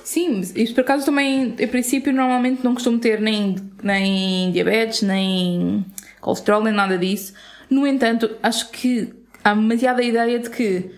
Sim, 0.06 0.40
isso 0.54 0.72
por 0.72 0.82
acaso 0.82 1.04
também, 1.04 1.56
em 1.58 1.66
princípio, 1.66 2.12
normalmente 2.12 2.62
não 2.62 2.74
costumo 2.74 2.96
ter 2.96 3.20
nem, 3.20 3.56
nem 3.82 4.52
diabetes, 4.52 5.02
nem 5.02 5.84
colesterol, 6.20 6.62
nem 6.62 6.72
nada 6.72 6.96
disso. 6.96 7.34
No 7.68 7.84
entanto, 7.84 8.30
acho 8.40 8.70
que 8.70 9.12
há 9.42 9.52
demasiada 9.52 10.04
ideia 10.04 10.38
de 10.38 10.48
que, 10.48 10.92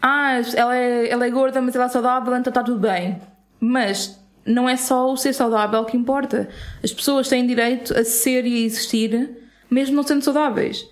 ah, 0.00 0.40
ela 0.54 0.76
é, 0.76 1.10
ela 1.10 1.26
é 1.26 1.30
gorda, 1.30 1.60
mas 1.60 1.74
ela 1.74 1.86
é 1.86 1.88
saudável, 1.88 2.32
então 2.36 2.52
está 2.52 2.62
tudo 2.62 2.78
bem. 2.78 3.20
Mas 3.58 4.22
não 4.46 4.68
é 4.68 4.76
só 4.76 5.12
o 5.12 5.16
ser 5.16 5.32
saudável 5.32 5.84
que 5.84 5.96
importa. 5.96 6.48
As 6.80 6.92
pessoas 6.92 7.28
têm 7.28 7.44
direito 7.44 7.92
a 7.98 8.04
ser 8.04 8.46
e 8.46 8.54
a 8.54 8.66
existir, 8.66 9.30
mesmo 9.68 9.96
não 9.96 10.04
sendo 10.04 10.22
saudáveis. 10.22 10.88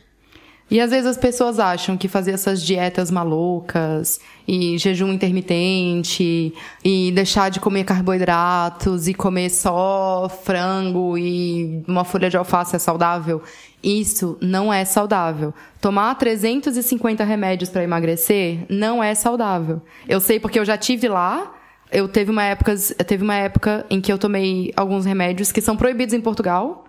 E 0.73 0.81
às 0.81 0.91
vezes 0.91 1.05
as 1.05 1.19
pessoas 1.19 1.59
acham 1.59 1.99
que 1.99 2.09
fazer 2.09 2.31
essas 2.31 2.65
dietas 2.65 3.11
malucas 3.11 4.19
e 4.49 4.79
jejum 4.79 5.13
intermitente 5.13 6.55
e 6.83 7.13
deixar 7.13 7.51
de 7.51 7.61
comer 7.61 7.85
carboidratos 7.85 9.07
e 9.07 9.13
comer 9.13 9.51
só 9.51 10.31
frango 10.43 11.19
e 11.19 11.85
uma 11.87 12.05
folha 12.05 12.31
de 12.31 12.39
alface 12.39 12.75
é 12.75 12.79
saudável. 12.79 13.43
Isso 13.83 14.39
não 14.41 14.73
é 14.73 14.83
saudável. 14.87 15.53
Tomar 15.79 16.15
350 16.15 17.23
remédios 17.23 17.69
para 17.69 17.85
emagrecer 17.85 18.65
não 18.71 19.05
é 19.05 19.15
saudável. 19.15 19.83
Eu 20.09 20.21
sei 20.21 20.41
porque 20.41 20.59
eu 20.59 20.65
já 20.65 20.79
tive 20.79 21.07
lá. 21.07 21.53
Eu 21.91 22.09
teve 22.09 22.31
uma 22.31 22.45
época, 22.45 22.75
teve 23.07 23.23
uma 23.23 23.37
época 23.37 23.85
em 23.91 24.01
que 24.01 24.11
eu 24.11 24.17
tomei 24.17 24.73
alguns 24.75 25.05
remédios 25.05 25.53
que 25.53 25.61
são 25.61 25.77
proibidos 25.77 26.15
em 26.15 26.21
Portugal 26.23 26.87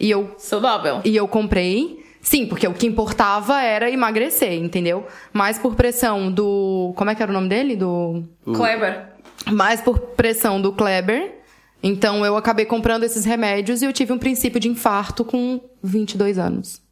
e 0.00 0.10
eu 0.10 0.34
Saudável. 0.38 1.02
e 1.04 1.14
eu 1.14 1.28
comprei. 1.28 2.05
Sim, 2.26 2.44
porque 2.44 2.66
o 2.66 2.74
que 2.74 2.88
importava 2.88 3.62
era 3.62 3.88
emagrecer, 3.88 4.52
entendeu? 4.54 5.06
Mais 5.32 5.60
por 5.60 5.76
pressão 5.76 6.28
do. 6.30 6.92
Como 6.96 7.08
é 7.08 7.14
que 7.14 7.22
era 7.22 7.30
o 7.30 7.32
nome 7.32 7.48
dele? 7.48 7.76
Do. 7.76 8.24
Kleber. 8.44 9.10
Mais 9.52 9.80
por 9.80 10.00
pressão 10.00 10.60
do 10.60 10.72
Kleber. 10.72 11.36
Então 11.80 12.26
eu 12.26 12.36
acabei 12.36 12.64
comprando 12.64 13.04
esses 13.04 13.24
remédios 13.24 13.80
e 13.80 13.84
eu 13.84 13.92
tive 13.92 14.12
um 14.12 14.18
princípio 14.18 14.58
de 14.58 14.68
infarto 14.68 15.24
com 15.24 15.60
22 15.84 16.36
anos. 16.36 16.82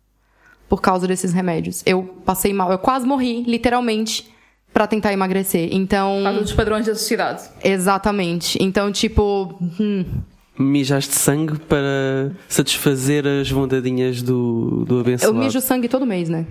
Por 0.69 0.81
causa 0.81 1.09
desses 1.09 1.33
remédios. 1.33 1.83
Eu 1.85 2.05
passei 2.25 2.55
mal, 2.55 2.71
eu 2.71 2.79
quase 2.79 3.05
morri, 3.05 3.43
literalmente, 3.43 4.33
pra 4.73 4.87
tentar 4.87 5.13
emagrecer. 5.13 5.69
Então. 5.73 6.21
Causa 6.23 6.41
dos 6.43 6.53
padrões 6.53 6.87
da 6.87 6.95
sociedade. 6.95 7.43
Exatamente. 7.65 8.57
Então, 8.63 8.93
tipo. 8.93 9.53
hum, 9.81 10.05
Mijaste 10.59 11.15
sangue 11.15 11.59
para 11.59 12.31
satisfazer 12.49 13.27
as 13.27 13.51
vontadinhas 13.51 14.23
do, 14.23 14.85
do 14.87 14.97
eu 14.97 15.01
abençoado. 15.01 15.35
mijo 15.39 15.61
sangue 15.61 15.89
todo 15.89 16.07
mês, 16.07 16.29
né? 16.29 16.47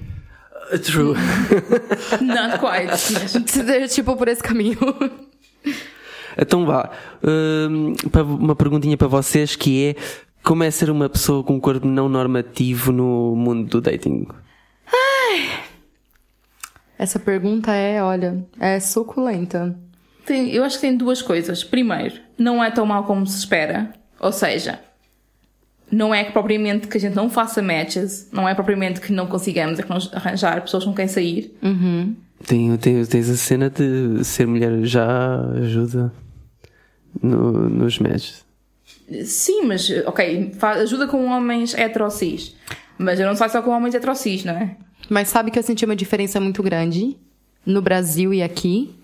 True. 0.83 1.13
Not 2.21 2.59
quite. 2.59 3.87
tipo, 3.93 4.15
por 4.15 4.27
esse 4.27 4.41
caminho. 4.43 4.77
Então 6.37 6.65
vá. 6.65 6.89
Para- 8.11 8.23
uma 8.23 8.55
perguntinha 8.55 8.97
para 8.97 9.07
vocês 9.07 9.55
que 9.55 9.85
é 9.85 9.95
como 10.43 10.63
é 10.63 10.71
ser 10.71 10.89
uma 10.89 11.07
pessoa 11.07 11.43
com 11.43 11.55
um 11.55 11.59
corpo 11.59 11.87
não 11.87 12.09
normativo 12.09 12.91
no 12.91 13.35
mundo 13.35 13.69
do 13.69 13.81
dating? 13.81 14.27
Essa 16.97 17.19
pergunta 17.19 17.71
é, 17.73 18.01
olha, 18.03 18.45
é 18.59 18.79
suculenta. 18.79 19.77
Tem- 20.25 20.49
eu 20.51 20.63
acho 20.63 20.75
que 20.77 20.81
tem 20.81 20.95
duas 20.95 21.21
coisas. 21.21 21.63
Primeiro, 21.63 22.15
não 22.37 22.63
é 22.63 22.71
tão 22.71 22.85
mal 22.85 23.03
como 23.03 23.25
se 23.27 23.37
espera. 23.37 23.91
Ou 24.19 24.31
seja, 24.31 24.79
não 25.91 26.13
é 26.15 26.23
que 26.23 26.31
propriamente 26.31 26.87
que 26.87 26.97
a 26.97 26.99
gente 26.99 27.15
não 27.15 27.29
faça 27.29 27.61
matches, 27.61 28.29
não 28.31 28.47
é 28.47 28.55
propriamente 28.55 29.01
que 29.01 29.11
não 29.11 29.27
consigamos 29.27 29.79
arranjar 30.13 30.61
pessoas 30.61 30.85
com 30.85 30.93
quem 30.93 31.07
sair. 31.07 31.53
Tem, 32.45 32.75
tem, 32.77 33.05
tens 33.05 33.29
a 33.29 33.35
cena 33.37 33.69
de 33.69 34.23
ser 34.23 34.47
mulher 34.47 34.83
já 34.83 35.39
ajuda 35.61 36.11
no- 37.21 37.69
nos 37.69 37.99
matches. 37.99 38.43
Sim, 39.25 39.63
mas, 39.63 39.89
ok, 40.05 40.51
ajuda 40.81 41.07
com 41.07 41.25
homens 41.27 41.73
heterocis. 41.73 42.55
Mas 42.97 43.19
eu 43.19 43.27
não 43.27 43.35
faço 43.35 43.53
só 43.53 43.61
com 43.61 43.71
homens 43.71 43.93
heterocis, 43.95 44.43
não 44.45 44.53
é? 44.53 44.75
Mas 45.09 45.27
sabe 45.27 45.51
que 45.51 45.59
eu 45.59 45.63
senti 45.63 45.83
uma 45.85 45.95
diferença 45.95 46.39
muito 46.39 46.63
grande 46.63 47.17
no 47.65 47.81
Brasil 47.81 48.33
e 48.33 48.41
aqui? 48.41 48.95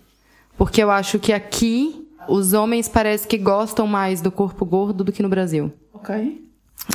Porque 0.59 0.83
eu 0.83 0.91
acho 0.91 1.17
que 1.17 1.33
aqui 1.33 2.05
os 2.27 2.53
homens 2.53 2.87
parece 2.87 3.27
que 3.27 3.37
gostam 3.39 3.87
mais 3.87 4.21
do 4.21 4.29
corpo 4.31 4.63
gordo 4.65 5.03
do 5.03 5.11
que 5.11 5.23
no 5.23 5.29
Brasil. 5.29 5.73
Ok. 5.93 6.43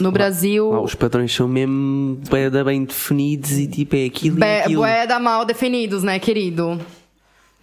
No 0.01 0.13
Brasil, 0.13 0.73
Ah, 0.73 0.81
os 0.81 0.95
padrões 0.95 1.35
são 1.35 1.49
mesmo 1.49 2.21
bué 2.29 2.49
da 2.51 2.63
bem 2.63 2.85
definidos 2.85 3.53
e 3.53 3.67
tipo 3.67 3.97
é 3.97 4.05
aquilo 4.07 4.37
e 4.37 4.41
be- 4.41 4.61
aquilo. 4.61 4.83
bué 4.83 5.07
da 5.07 5.19
mal 5.19 5.45
definidos, 5.45 6.03
né, 6.03 6.19
querido? 6.19 6.79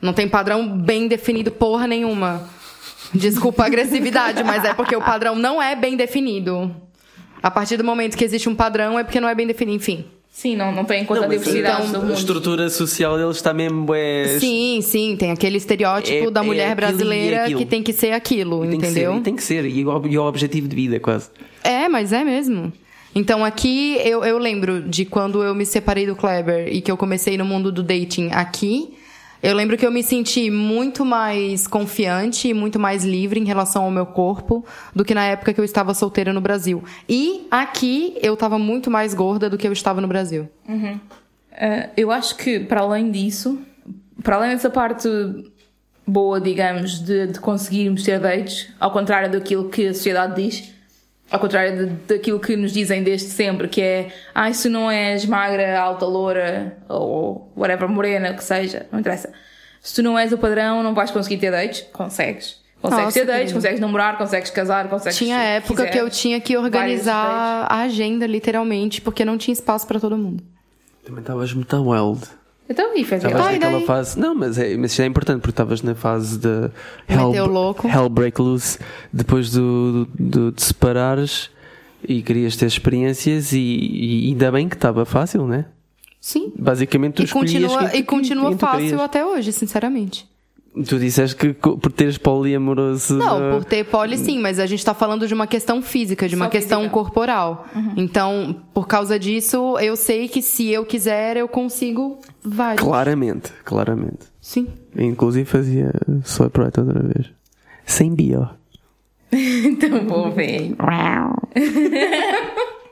Não 0.01 0.11
tem 0.13 0.27
padrão 0.27 0.77
bem 0.77 1.07
definido 1.07 1.51
porra 1.51 1.87
nenhuma. 1.87 2.43
Desculpa 3.13 3.63
a 3.63 3.65
agressividade, 3.67 4.43
mas 4.43 4.63
é 4.65 4.73
porque 4.73 4.95
o 4.95 5.01
padrão 5.01 5.35
não 5.35 5.61
é 5.61 5.75
bem 5.75 5.95
definido. 5.95 6.73
A 7.43 7.51
partir 7.51 7.77
do 7.77 7.83
momento 7.83 8.17
que 8.17 8.23
existe 8.25 8.47
um 8.49 8.55
padrão 8.55 8.97
é 8.97 9.03
porque 9.03 9.19
não 9.19 9.29
é 9.29 9.35
bem 9.35 9.45
definido, 9.47 9.77
enfim. 9.77 10.05
Sim, 10.33 10.55
não, 10.55 10.71
não 10.71 10.85
tem 10.85 11.03
em 11.03 11.05
conta 11.05 11.19
Não, 11.21 11.27
a 11.27 11.29
mas 11.29 11.39
diversidade 11.41 11.87
então, 11.89 11.99
do 11.99 12.05
a 12.05 12.07
mundo. 12.09 12.17
estrutura 12.17 12.69
social 12.69 13.17
deles 13.17 13.35
está 13.35 13.53
mesmo 13.53 13.83
bué. 13.83 14.39
Sim, 14.39 14.79
sim, 14.81 15.15
tem 15.17 15.29
aquele 15.29 15.57
estereótipo 15.57 16.29
É- 16.29 16.31
da 16.31 16.39
é 16.39 16.43
mulher 16.43 16.71
e 16.71 16.75
brasileira 16.75 17.45
que 17.53 17.65
tem 17.65 17.83
que 17.83 17.91
ser 17.91 18.13
aquilo, 18.13 18.63
E 18.65 18.69
tem 18.69 18.79
que 18.79 18.85
ser, 18.85 18.91
entendeu? 18.91 19.17
e 19.17 19.21
tem 19.21 19.35
que 19.35 19.43
ser, 19.43 19.65
e 19.65 19.85
o, 19.85 20.07
e 20.07 20.17
o 20.17 20.23
objetivo 20.23 20.67
de 20.69 20.75
vida 20.75 20.99
quase. 21.01 21.29
É, 21.63 21.89
mas 21.89 22.13
é 22.13 22.23
mesmo. 22.23 22.71
Então 23.13 23.43
aqui 23.43 23.97
eu, 24.05 24.23
eu 24.23 24.37
lembro 24.37 24.81
de 24.81 25.03
quando 25.03 25.43
eu 25.43 25.53
me 25.53 25.65
separei 25.65 26.05
do 26.07 26.15
Kleber 26.15 26.73
e 26.73 26.79
que 26.79 26.89
eu 26.89 26.95
comecei 26.95 27.37
no 27.37 27.43
mundo 27.43 27.69
do 27.69 27.83
dating 27.83 28.29
aqui. 28.31 28.93
Eu 29.43 29.55
lembro 29.55 29.75
que 29.75 29.85
eu 29.85 29.91
me 29.91 30.03
senti 30.03 30.51
muito 30.51 31.03
mais 31.03 31.65
confiante 31.65 32.49
e 32.49 32.53
muito 32.53 32.79
mais 32.79 33.03
livre 33.03 33.39
em 33.39 33.43
relação 33.43 33.83
ao 33.83 33.91
meu 33.91 34.05
corpo 34.05 34.63
do 34.95 35.03
que 35.03 35.15
na 35.15 35.25
época 35.25 35.51
que 35.53 35.59
eu 35.59 35.65
estava 35.65 35.93
solteira 35.95 36.31
no 36.31 36.39
Brasil. 36.39 36.83
E 37.09 37.47
aqui 37.49 38.15
eu 38.21 38.35
estava 38.35 38.59
muito 38.59 38.91
mais 38.91 39.15
gorda 39.15 39.49
do 39.49 39.57
que 39.57 39.67
eu 39.67 39.73
estava 39.73 39.99
no 39.99 40.07
Brasil. 40.07 40.47
Ah, 41.51 41.89
eu 41.97 42.11
acho 42.11 42.37
que, 42.37 42.59
para 42.59 42.81
além 42.81 43.09
disso, 43.09 43.59
para 44.21 44.35
além 44.35 44.51
dessa 44.51 44.69
parte 44.69 45.09
boa, 46.05 46.39
digamos, 46.39 46.99
de, 46.99 47.27
de 47.27 47.39
conseguirmos 47.39 48.03
ter 48.03 48.19
dates, 48.19 48.69
ao 48.79 48.91
contrário 48.91 49.31
daquilo 49.31 49.69
que 49.69 49.87
a 49.87 49.93
sociedade 49.93 50.35
diz, 50.35 50.73
ao 51.31 51.39
contrário 51.39 51.87
de- 51.87 51.93
daquilo 52.15 52.39
que 52.39 52.55
nos 52.55 52.71
dizem 52.73 53.01
desde 53.03 53.29
sempre, 53.29 53.67
que 53.67 53.81
é, 53.81 54.11
ah, 54.35 54.51
se 54.53 54.67
não 54.69 54.91
és 54.91 55.25
magra, 55.25 55.79
alta, 55.79 56.05
loura, 56.05 56.77
ou 56.89 57.51
whatever, 57.55 57.87
morena, 57.87 58.33
que 58.33 58.43
seja, 58.43 58.85
não 58.91 58.99
interessa. 58.99 59.31
Se 59.81 59.95
tu 59.95 60.03
não 60.03 60.19
és 60.19 60.31
o 60.31 60.37
padrão, 60.37 60.83
não 60.83 60.93
vais 60.93 61.09
conseguir 61.09 61.37
ter 61.37 61.49
dates. 61.51 61.81
Consegues. 61.93 62.61
Consegues 62.81 63.05
Nossa, 63.05 63.19
ter 63.19 63.25
dates, 63.25 63.53
consegues 63.53 63.79
namorar, 63.79 64.17
consegues 64.17 64.49
casar, 64.49 64.89
consegues. 64.89 65.17
Tinha 65.17 65.37
época 65.37 65.85
que 65.87 65.97
eu 65.97 66.09
tinha 66.09 66.39
que 66.41 66.57
organizar 66.57 67.67
a 67.69 67.81
agenda, 67.81 68.25
literalmente, 68.25 69.01
porque 69.01 69.23
não 69.23 69.37
tinha 69.37 69.53
espaço 69.53 69.87
para 69.87 69.99
todo 69.99 70.17
mundo. 70.17 70.43
Também 71.05 71.21
estavas 71.21 71.53
muito 71.53 71.75
wild. 71.89 72.21
Então, 72.69 72.95
e 72.95 73.03
fez 73.03 73.23
Estavas 73.23 73.51
naquela 73.51 73.77
daí? 73.79 73.85
fase. 73.85 74.17
Não, 74.19 74.33
mas, 74.33 74.57
é, 74.57 74.77
mas 74.77 74.91
isto 74.91 75.01
é 75.01 75.05
importante 75.05 75.41
porque 75.41 75.51
estavas 75.51 75.81
na 75.81 75.93
fase 75.93 76.37
de 76.39 76.69
Hell. 77.09 77.33
Hell 77.83 78.09
Break 78.09 78.41
Loose 78.41 78.79
depois 79.11 79.51
do, 79.51 80.07
do, 80.17 80.51
de 80.53 80.63
separares 80.63 81.49
e 82.07 82.21
querias 82.21 82.55
ter 82.55 82.67
experiências 82.67 83.51
e, 83.51 83.59
e 83.59 84.27
ainda 84.29 84.51
bem 84.51 84.69
que 84.69 84.75
estava 84.75 85.03
fácil, 85.05 85.45
né? 85.45 85.65
Sim. 86.21 86.53
Basicamente 86.57 87.15
tu 87.15 87.21
E 87.23 87.25
escolhias 87.25 87.51
continua, 87.71 87.89
quem- 87.89 87.99
e 87.99 88.03
continua 88.03 88.49
quem 88.49 88.57
fácil 88.57 89.01
até 89.01 89.25
hoje, 89.25 89.51
sinceramente. 89.51 90.29
Tu 90.73 90.99
disseste 90.99 91.35
que 91.35 91.53
por 91.53 91.91
teres 91.91 92.17
poliamoroso. 92.17 93.17
Não, 93.17 93.49
uh, 93.49 93.53
por 93.55 93.65
ter 93.65 93.83
poli 93.83 94.17
sim, 94.17 94.39
mas 94.39 94.57
a 94.57 94.65
gente 94.65 94.85
tá 94.85 94.93
falando 94.93 95.27
de 95.27 95.33
uma 95.33 95.45
questão 95.45 95.81
física, 95.81 96.29
de 96.29 96.35
uma 96.35 96.45
Só 96.45 96.51
questão 96.51 96.79
física. 96.79 96.93
corporal. 96.93 97.65
Então, 97.97 98.55
por 98.73 98.87
causa 98.87 99.19
disso, 99.19 99.77
eu 99.79 99.97
sei 99.97 100.29
que 100.29 100.41
se 100.41 100.69
eu 100.69 100.85
quiser, 100.85 101.35
eu 101.35 101.49
consigo 101.49 102.19
vários. 102.41 102.81
Claramente, 102.81 103.51
claramente. 103.65 104.19
Sim. 104.39 104.69
Inclusive 104.97 105.43
fazia 105.43 105.91
swipe 106.23 106.61
right 106.61 106.79
outra 106.79 107.03
vez. 107.03 107.29
Sem 107.85 108.15
bio. 108.15 108.47
Então 109.33 110.07
vou 110.07 110.31
ver. 110.31 110.73
Ah, 110.79 111.33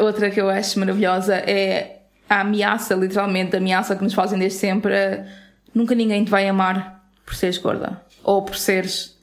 outra 0.00 0.30
que 0.30 0.40
eu 0.40 0.48
acho 0.48 0.78
maravilhosa 0.78 1.36
é 1.36 2.00
a 2.28 2.40
ameaça, 2.40 2.94
literalmente, 2.94 3.54
a 3.54 3.58
ameaça 3.58 3.96
que 3.96 4.02
nos 4.02 4.14
fazem 4.14 4.38
desde 4.38 4.58
sempre. 4.58 4.94
a 4.94 5.24
Nunca 5.74 5.94
ninguém 5.94 6.24
te 6.24 6.30
vai 6.30 6.48
amar 6.48 7.04
por 7.24 7.34
seres 7.34 7.58
gorda. 7.58 8.00
Ou 8.22 8.42
por 8.42 8.56
seres, 8.56 9.16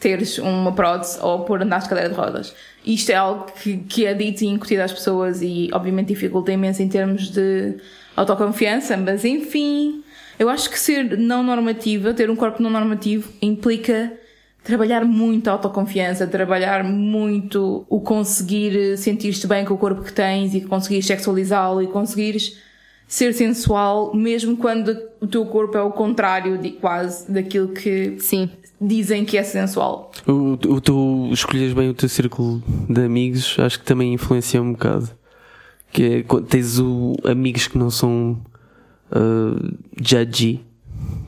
teres 0.00 0.38
uma 0.38 0.72
prótese, 0.72 1.18
ou 1.20 1.40
por 1.40 1.62
andares 1.62 1.84
de 1.84 1.90
cadeira 1.90 2.10
de 2.10 2.16
rodas. 2.16 2.54
Isto 2.84 3.10
é 3.10 3.14
algo 3.14 3.46
que, 3.52 3.78
que 3.78 4.06
é 4.06 4.14
dito 4.14 4.42
e 4.42 4.46
incutido 4.46 4.82
às 4.82 4.92
pessoas 4.92 5.42
e, 5.42 5.68
obviamente, 5.72 6.08
dificulta 6.08 6.52
imenso 6.52 6.82
em 6.82 6.88
termos 6.88 7.30
de 7.30 7.76
autoconfiança, 8.16 8.96
mas 8.96 9.24
enfim. 9.24 10.02
Eu 10.38 10.48
acho 10.48 10.70
que 10.70 10.78
ser 10.78 11.18
não 11.18 11.42
normativa, 11.42 12.14
ter 12.14 12.30
um 12.30 12.36
corpo 12.36 12.62
não 12.62 12.70
normativo, 12.70 13.32
implica 13.42 14.12
trabalhar 14.62 15.04
muito 15.04 15.48
a 15.48 15.52
autoconfiança, 15.52 16.26
trabalhar 16.26 16.84
muito 16.84 17.84
o 17.88 18.00
conseguir 18.00 18.96
sentir-te 18.96 19.46
bem 19.46 19.64
com 19.64 19.74
o 19.74 19.78
corpo 19.78 20.02
que 20.02 20.12
tens 20.12 20.54
e 20.54 20.60
conseguires 20.60 21.06
sexualizá-lo 21.06 21.82
e 21.82 21.88
conseguires 21.88 22.56
ser 23.08 23.32
sensual, 23.32 24.14
mesmo 24.14 24.58
quando 24.58 24.94
o 25.18 25.26
teu 25.26 25.46
corpo 25.46 25.78
é 25.78 25.82
o 25.82 25.90
contrário 25.90 26.58
de 26.58 26.72
quase 26.72 27.32
daquilo 27.32 27.68
que 27.68 28.16
Sim. 28.20 28.50
dizem 28.78 29.24
que 29.24 29.38
é 29.38 29.42
sensual. 29.42 30.12
O, 30.26 30.52
o, 30.52 30.80
tu 30.80 31.30
escolhes 31.32 31.72
bem 31.72 31.88
o 31.88 31.94
teu 31.94 32.08
círculo 32.08 32.62
de 32.86 33.00
amigos, 33.00 33.56
acho 33.58 33.80
que 33.80 33.86
também 33.86 34.12
influencia 34.12 34.60
um 34.60 34.72
bocado. 34.72 35.08
Que 35.90 36.02
é 36.28 36.40
tens 36.50 36.78
o, 36.78 37.16
amigos 37.24 37.66
que 37.66 37.78
não 37.78 37.90
são 37.90 38.38
uh, 39.10 39.74
judgy, 39.98 40.60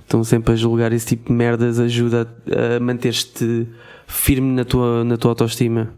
estão 0.02 0.22
sempre 0.22 0.52
a 0.52 0.56
julgar 0.56 0.92
esse 0.92 1.06
tipo 1.06 1.28
de 1.28 1.32
merdas, 1.32 1.80
ajuda 1.80 2.28
a, 2.46 2.76
a 2.76 2.80
manter-te 2.80 3.66
firme 4.06 4.52
na 4.52 4.66
tua, 4.66 5.02
na 5.02 5.16
tua 5.16 5.30
autoestima. 5.30 5.94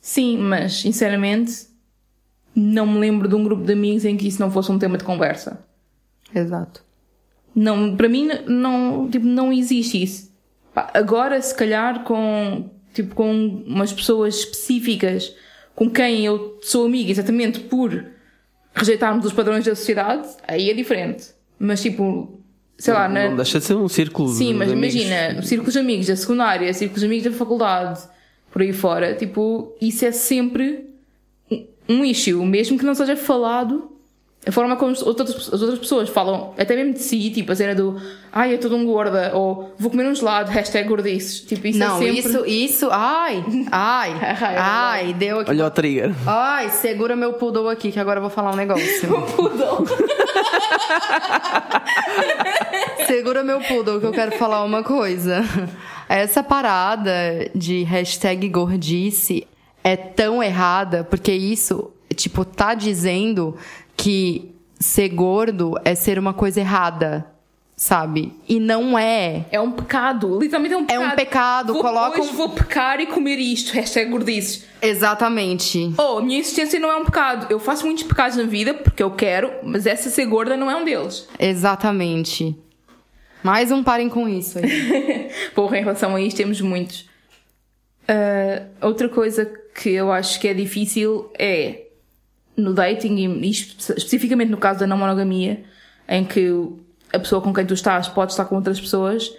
Sim, 0.00 0.38
mas 0.38 0.74
sinceramente 0.74 1.66
não 2.58 2.86
me 2.86 2.98
lembro 2.98 3.28
de 3.28 3.34
um 3.34 3.44
grupo 3.44 3.64
de 3.64 3.72
amigos 3.72 4.04
em 4.04 4.16
que 4.16 4.26
isso 4.26 4.40
não 4.40 4.50
fosse 4.50 4.70
um 4.72 4.78
tema 4.78 4.98
de 4.98 5.04
conversa. 5.04 5.64
Exato. 6.34 6.82
Não, 7.54 7.96
para 7.96 8.08
mim 8.08 8.28
não, 8.46 9.08
tipo, 9.10 9.26
não 9.26 9.52
existe 9.52 10.02
isso. 10.02 10.32
Agora, 10.74 11.40
se 11.40 11.54
calhar, 11.54 12.04
com, 12.04 12.70
tipo, 12.92 13.14
com 13.14 13.32
umas 13.66 13.92
pessoas 13.92 14.36
específicas 14.36 15.34
com 15.74 15.88
quem 15.88 16.24
eu 16.24 16.58
sou 16.60 16.86
amiga 16.86 17.10
exatamente 17.10 17.60
por 17.60 18.04
rejeitarmos 18.74 19.24
os 19.24 19.32
padrões 19.32 19.64
da 19.64 19.74
sociedade, 19.74 20.28
aí 20.46 20.70
é 20.70 20.74
diferente. 20.74 21.28
Mas, 21.58 21.80
tipo, 21.80 22.40
sei 22.76 22.94
lá, 22.94 23.08
na, 23.08 23.28
Não 23.30 23.36
deixa 23.36 23.58
de 23.58 23.64
ser 23.64 23.76
um 23.76 23.88
círculo 23.88 24.28
Sim, 24.28 24.48
de, 24.48 24.54
mas 24.54 24.72
amigos. 24.72 24.94
imagina, 24.94 25.42
círculos 25.42 25.72
de 25.72 25.78
amigos 25.80 26.06
da 26.06 26.16
secundária, 26.16 26.72
círculos 26.74 27.00
de 27.00 27.06
amigos 27.06 27.32
da 27.32 27.38
faculdade, 27.38 28.00
por 28.50 28.62
aí 28.62 28.72
fora, 28.72 29.14
tipo, 29.14 29.76
isso 29.80 30.04
é 30.04 30.12
sempre 30.12 30.87
um- 31.88 32.04
issue, 32.04 32.44
mesmo 32.44 32.78
que 32.78 32.84
não 32.84 32.94
seja 32.94 33.16
falado, 33.16 33.90
a 34.46 34.52
forma 34.52 34.76
como 34.76 34.92
as 34.92 35.02
outras, 35.02 35.30
as 35.52 35.60
outras 35.60 35.78
pessoas 35.78 36.08
falam, 36.08 36.54
até 36.56 36.74
mesmo 36.76 36.94
de 36.94 37.00
si, 37.02 37.30
tipo, 37.30 37.52
a 37.52 37.56
cena 37.56 37.74
do 37.74 38.00
ai, 38.32 38.54
eu 38.54 38.58
tô 38.58 38.68
um 38.74 38.84
gorda, 38.86 39.32
ou 39.34 39.74
vou 39.78 39.90
comer 39.90 40.06
um 40.06 40.14
gelado, 40.14 40.50
hashtag 40.52 40.88
gordices, 40.88 41.40
tipo, 41.40 41.66
isso 41.66 41.78
não, 41.78 41.96
é 41.96 41.98
sempre... 41.98 42.18
isso, 42.18 42.46
isso, 42.46 42.88
ai, 42.92 43.44
ai, 43.70 44.12
Ai, 44.40 44.56
ai, 44.56 45.14
deu 45.14 45.40
aqui. 45.40 45.50
Olha 45.50 45.66
o 45.66 45.70
trigger. 45.70 46.14
Ai, 46.26 46.70
segura 46.70 47.14
meu 47.16 47.32
poodle 47.34 47.68
aqui, 47.68 47.90
que 47.92 47.98
agora 48.00 48.18
eu 48.18 48.22
vou 48.22 48.30
falar 48.30 48.52
um 48.52 48.56
negócio. 48.56 49.08
Poodle. 49.36 49.84
Segura 53.06 53.42
meu 53.42 53.60
poodle 53.60 54.00
que 54.00 54.06
eu 54.06 54.12
quero 54.12 54.32
falar 54.32 54.62
uma 54.64 54.82
coisa. 54.82 55.44
Essa 56.08 56.42
parada 56.42 57.50
de 57.54 57.82
hashtag 57.82 58.48
gordice 58.48 59.46
é 59.84 59.96
tão 59.96 60.42
errada, 60.42 61.04
porque 61.04 61.32
isso, 61.32 61.90
tipo, 62.14 62.44
tá 62.44 62.74
dizendo 62.74 63.56
que 63.96 64.54
ser 64.78 65.08
gordo 65.10 65.74
é 65.84 65.94
ser 65.94 66.18
uma 66.18 66.32
coisa 66.34 66.60
errada, 66.60 67.26
sabe? 67.76 68.32
E 68.48 68.60
não 68.60 68.98
é. 68.98 69.46
É 69.50 69.60
um 69.60 69.70
pecado, 69.72 70.38
literalmente 70.40 70.74
é 70.74 70.78
um 70.78 70.82
É 70.82 70.86
pecado. 70.86 71.04
um 71.12 71.16
pecado, 71.16 71.72
Vou, 71.72 71.82
coloca 71.82 72.20
Hoje 72.20 72.30
um- 72.30 72.34
vou 72.34 72.48
pecar 72.50 73.00
e 73.00 73.06
comer 73.06 73.38
isto, 73.38 73.72
hashtag 73.72 74.10
gordices. 74.10 74.64
Exatamente. 74.82 75.92
Oh, 75.98 76.20
minha 76.20 76.38
existência 76.38 76.78
não 76.78 76.90
é 76.90 76.96
um 76.96 77.04
pecado. 77.04 77.46
Eu 77.50 77.58
faço 77.58 77.84
muitos 77.86 78.04
pecados 78.04 78.36
na 78.36 78.44
vida 78.44 78.74
porque 78.74 79.02
eu 79.02 79.10
quero, 79.12 79.50
mas 79.62 79.86
essa 79.86 80.10
ser 80.10 80.26
gorda 80.26 80.56
não 80.56 80.70
é 80.70 80.76
um 80.76 80.84
deles. 80.84 81.26
Exatamente. 81.38 82.56
Mais 83.42 83.70
um 83.72 83.82
parem 83.82 84.08
com 84.08 84.28
isso 84.28 84.58
aí. 84.58 85.30
Porra, 85.54 85.78
em 85.78 85.80
relação 85.82 86.14
a 86.14 86.20
isto, 86.20 86.36
temos 86.36 86.60
muitos. 86.60 87.08
Ah, 88.06 88.62
outra 88.80 89.08
coisa 89.08 89.50
que 89.80 89.90
eu 89.90 90.10
acho 90.10 90.40
que 90.40 90.48
é 90.48 90.54
difícil 90.54 91.30
é 91.38 91.84
no 92.56 92.74
dating, 92.74 93.14
e 93.16 93.50
espe- 93.50 93.94
especificamente 93.96 94.50
no 94.50 94.56
caso 94.56 94.80
da 94.80 94.86
não 94.88 94.98
monogamia, 94.98 95.62
em 96.08 96.24
que 96.24 96.50
a 97.12 97.18
pessoa 97.20 97.40
com 97.40 97.54
quem 97.54 97.64
tu 97.64 97.74
estás 97.74 98.08
pode 98.08 98.32
estar 98.32 98.46
com 98.46 98.56
outras 98.56 98.80
pessoas, 98.80 99.32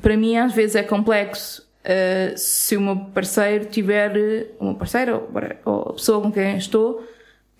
para 0.00 0.16
mim 0.16 0.38
às 0.38 0.54
vezes 0.54 0.76
é 0.76 0.82
complexo 0.82 1.66
ah, 1.84 2.34
se 2.36 2.74
o 2.76 2.80
meu 2.80 2.96
parceiro 2.96 3.66
tiver, 3.66 4.54
uma 4.58 4.74
parceira 4.74 5.22
ou 5.64 5.90
a 5.90 5.92
pessoa 5.92 6.22
com 6.22 6.32
quem 6.32 6.56
estou, 6.56 7.06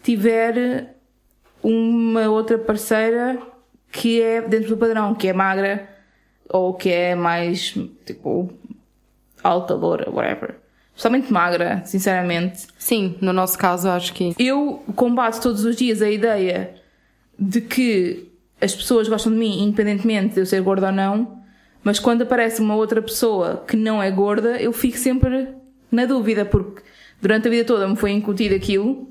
tiver 0.02 0.94
uma 1.62 2.28
outra 2.30 2.56
parceira 2.56 3.38
que 3.92 4.22
é 4.22 4.40
dentro 4.40 4.70
do 4.70 4.76
padrão, 4.78 5.14
que 5.14 5.28
é 5.28 5.32
magra 5.32 5.88
ou 6.48 6.72
que 6.74 6.90
é 6.90 7.14
mais 7.14 7.74
tipo 8.06 8.50
alta, 9.42 9.74
loura, 9.74 10.10
whatever. 10.10 10.56
Especialmente 10.96 11.30
magra, 11.30 11.82
sinceramente. 11.84 12.66
Sim, 12.78 13.16
no 13.20 13.30
nosso 13.30 13.58
caso, 13.58 13.86
acho 13.90 14.14
que. 14.14 14.34
Eu 14.38 14.82
combato 14.96 15.42
todos 15.42 15.62
os 15.62 15.76
dias 15.76 16.00
a 16.00 16.10
ideia 16.10 16.74
de 17.38 17.60
que 17.60 18.32
as 18.58 18.74
pessoas 18.74 19.06
gostam 19.06 19.30
de 19.30 19.38
mim 19.38 19.62
independentemente 19.62 20.34
de 20.34 20.40
eu 20.40 20.46
ser 20.46 20.62
gorda 20.62 20.86
ou 20.86 20.92
não, 20.92 21.42
mas 21.84 21.98
quando 21.98 22.22
aparece 22.22 22.62
uma 22.62 22.74
outra 22.74 23.02
pessoa 23.02 23.62
que 23.68 23.76
não 23.76 24.02
é 24.02 24.10
gorda, 24.10 24.56
eu 24.60 24.72
fico 24.72 24.96
sempre 24.96 25.48
na 25.92 26.06
dúvida, 26.06 26.46
porque 26.46 26.82
durante 27.20 27.46
a 27.46 27.50
vida 27.50 27.64
toda 27.64 27.86
me 27.86 27.94
foi 27.94 28.12
incutido 28.12 28.54
aquilo, 28.54 29.10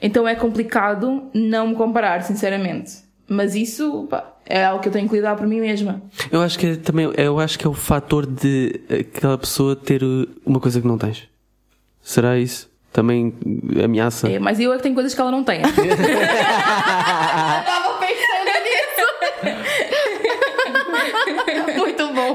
então 0.00 0.26
é 0.26 0.36
complicado 0.36 1.28
não 1.34 1.66
me 1.68 1.74
comparar, 1.74 2.22
sinceramente. 2.22 3.07
Mas 3.28 3.54
isso 3.54 4.06
pá, 4.08 4.32
é 4.46 4.64
algo 4.64 4.82
que 4.82 4.88
eu 4.88 4.92
tenho 4.92 5.06
que 5.08 5.14
lidar 5.14 5.36
por 5.36 5.46
mim 5.46 5.60
mesma. 5.60 6.02
Eu 6.32 6.40
acho 6.40 6.58
que 6.58 6.66
é 6.66 6.76
também, 6.76 7.12
eu 7.16 7.38
acho 7.38 7.58
que 7.58 7.66
é 7.66 7.68
o 7.68 7.74
fator 7.74 8.24
de 8.24 8.80
aquela 8.90 9.36
pessoa 9.36 9.76
ter 9.76 10.00
uma 10.46 10.58
coisa 10.58 10.80
que 10.80 10.86
não 10.86 10.96
tens. 10.96 11.28
Será 12.02 12.38
isso? 12.38 12.70
Também 12.90 13.34
ameaça? 13.84 14.30
É, 14.30 14.38
mas 14.38 14.58
eu 14.58 14.72
é 14.72 14.78
que 14.78 14.82
tenho 14.82 14.94
coisas 14.94 15.14
que 15.14 15.20
ela 15.20 15.30
não 15.30 15.44
tem. 15.44 15.60
Tava 15.68 15.76
pensando 17.98 18.50
nisso. 18.64 19.04
Muito 21.76 22.08
bom. 22.14 22.34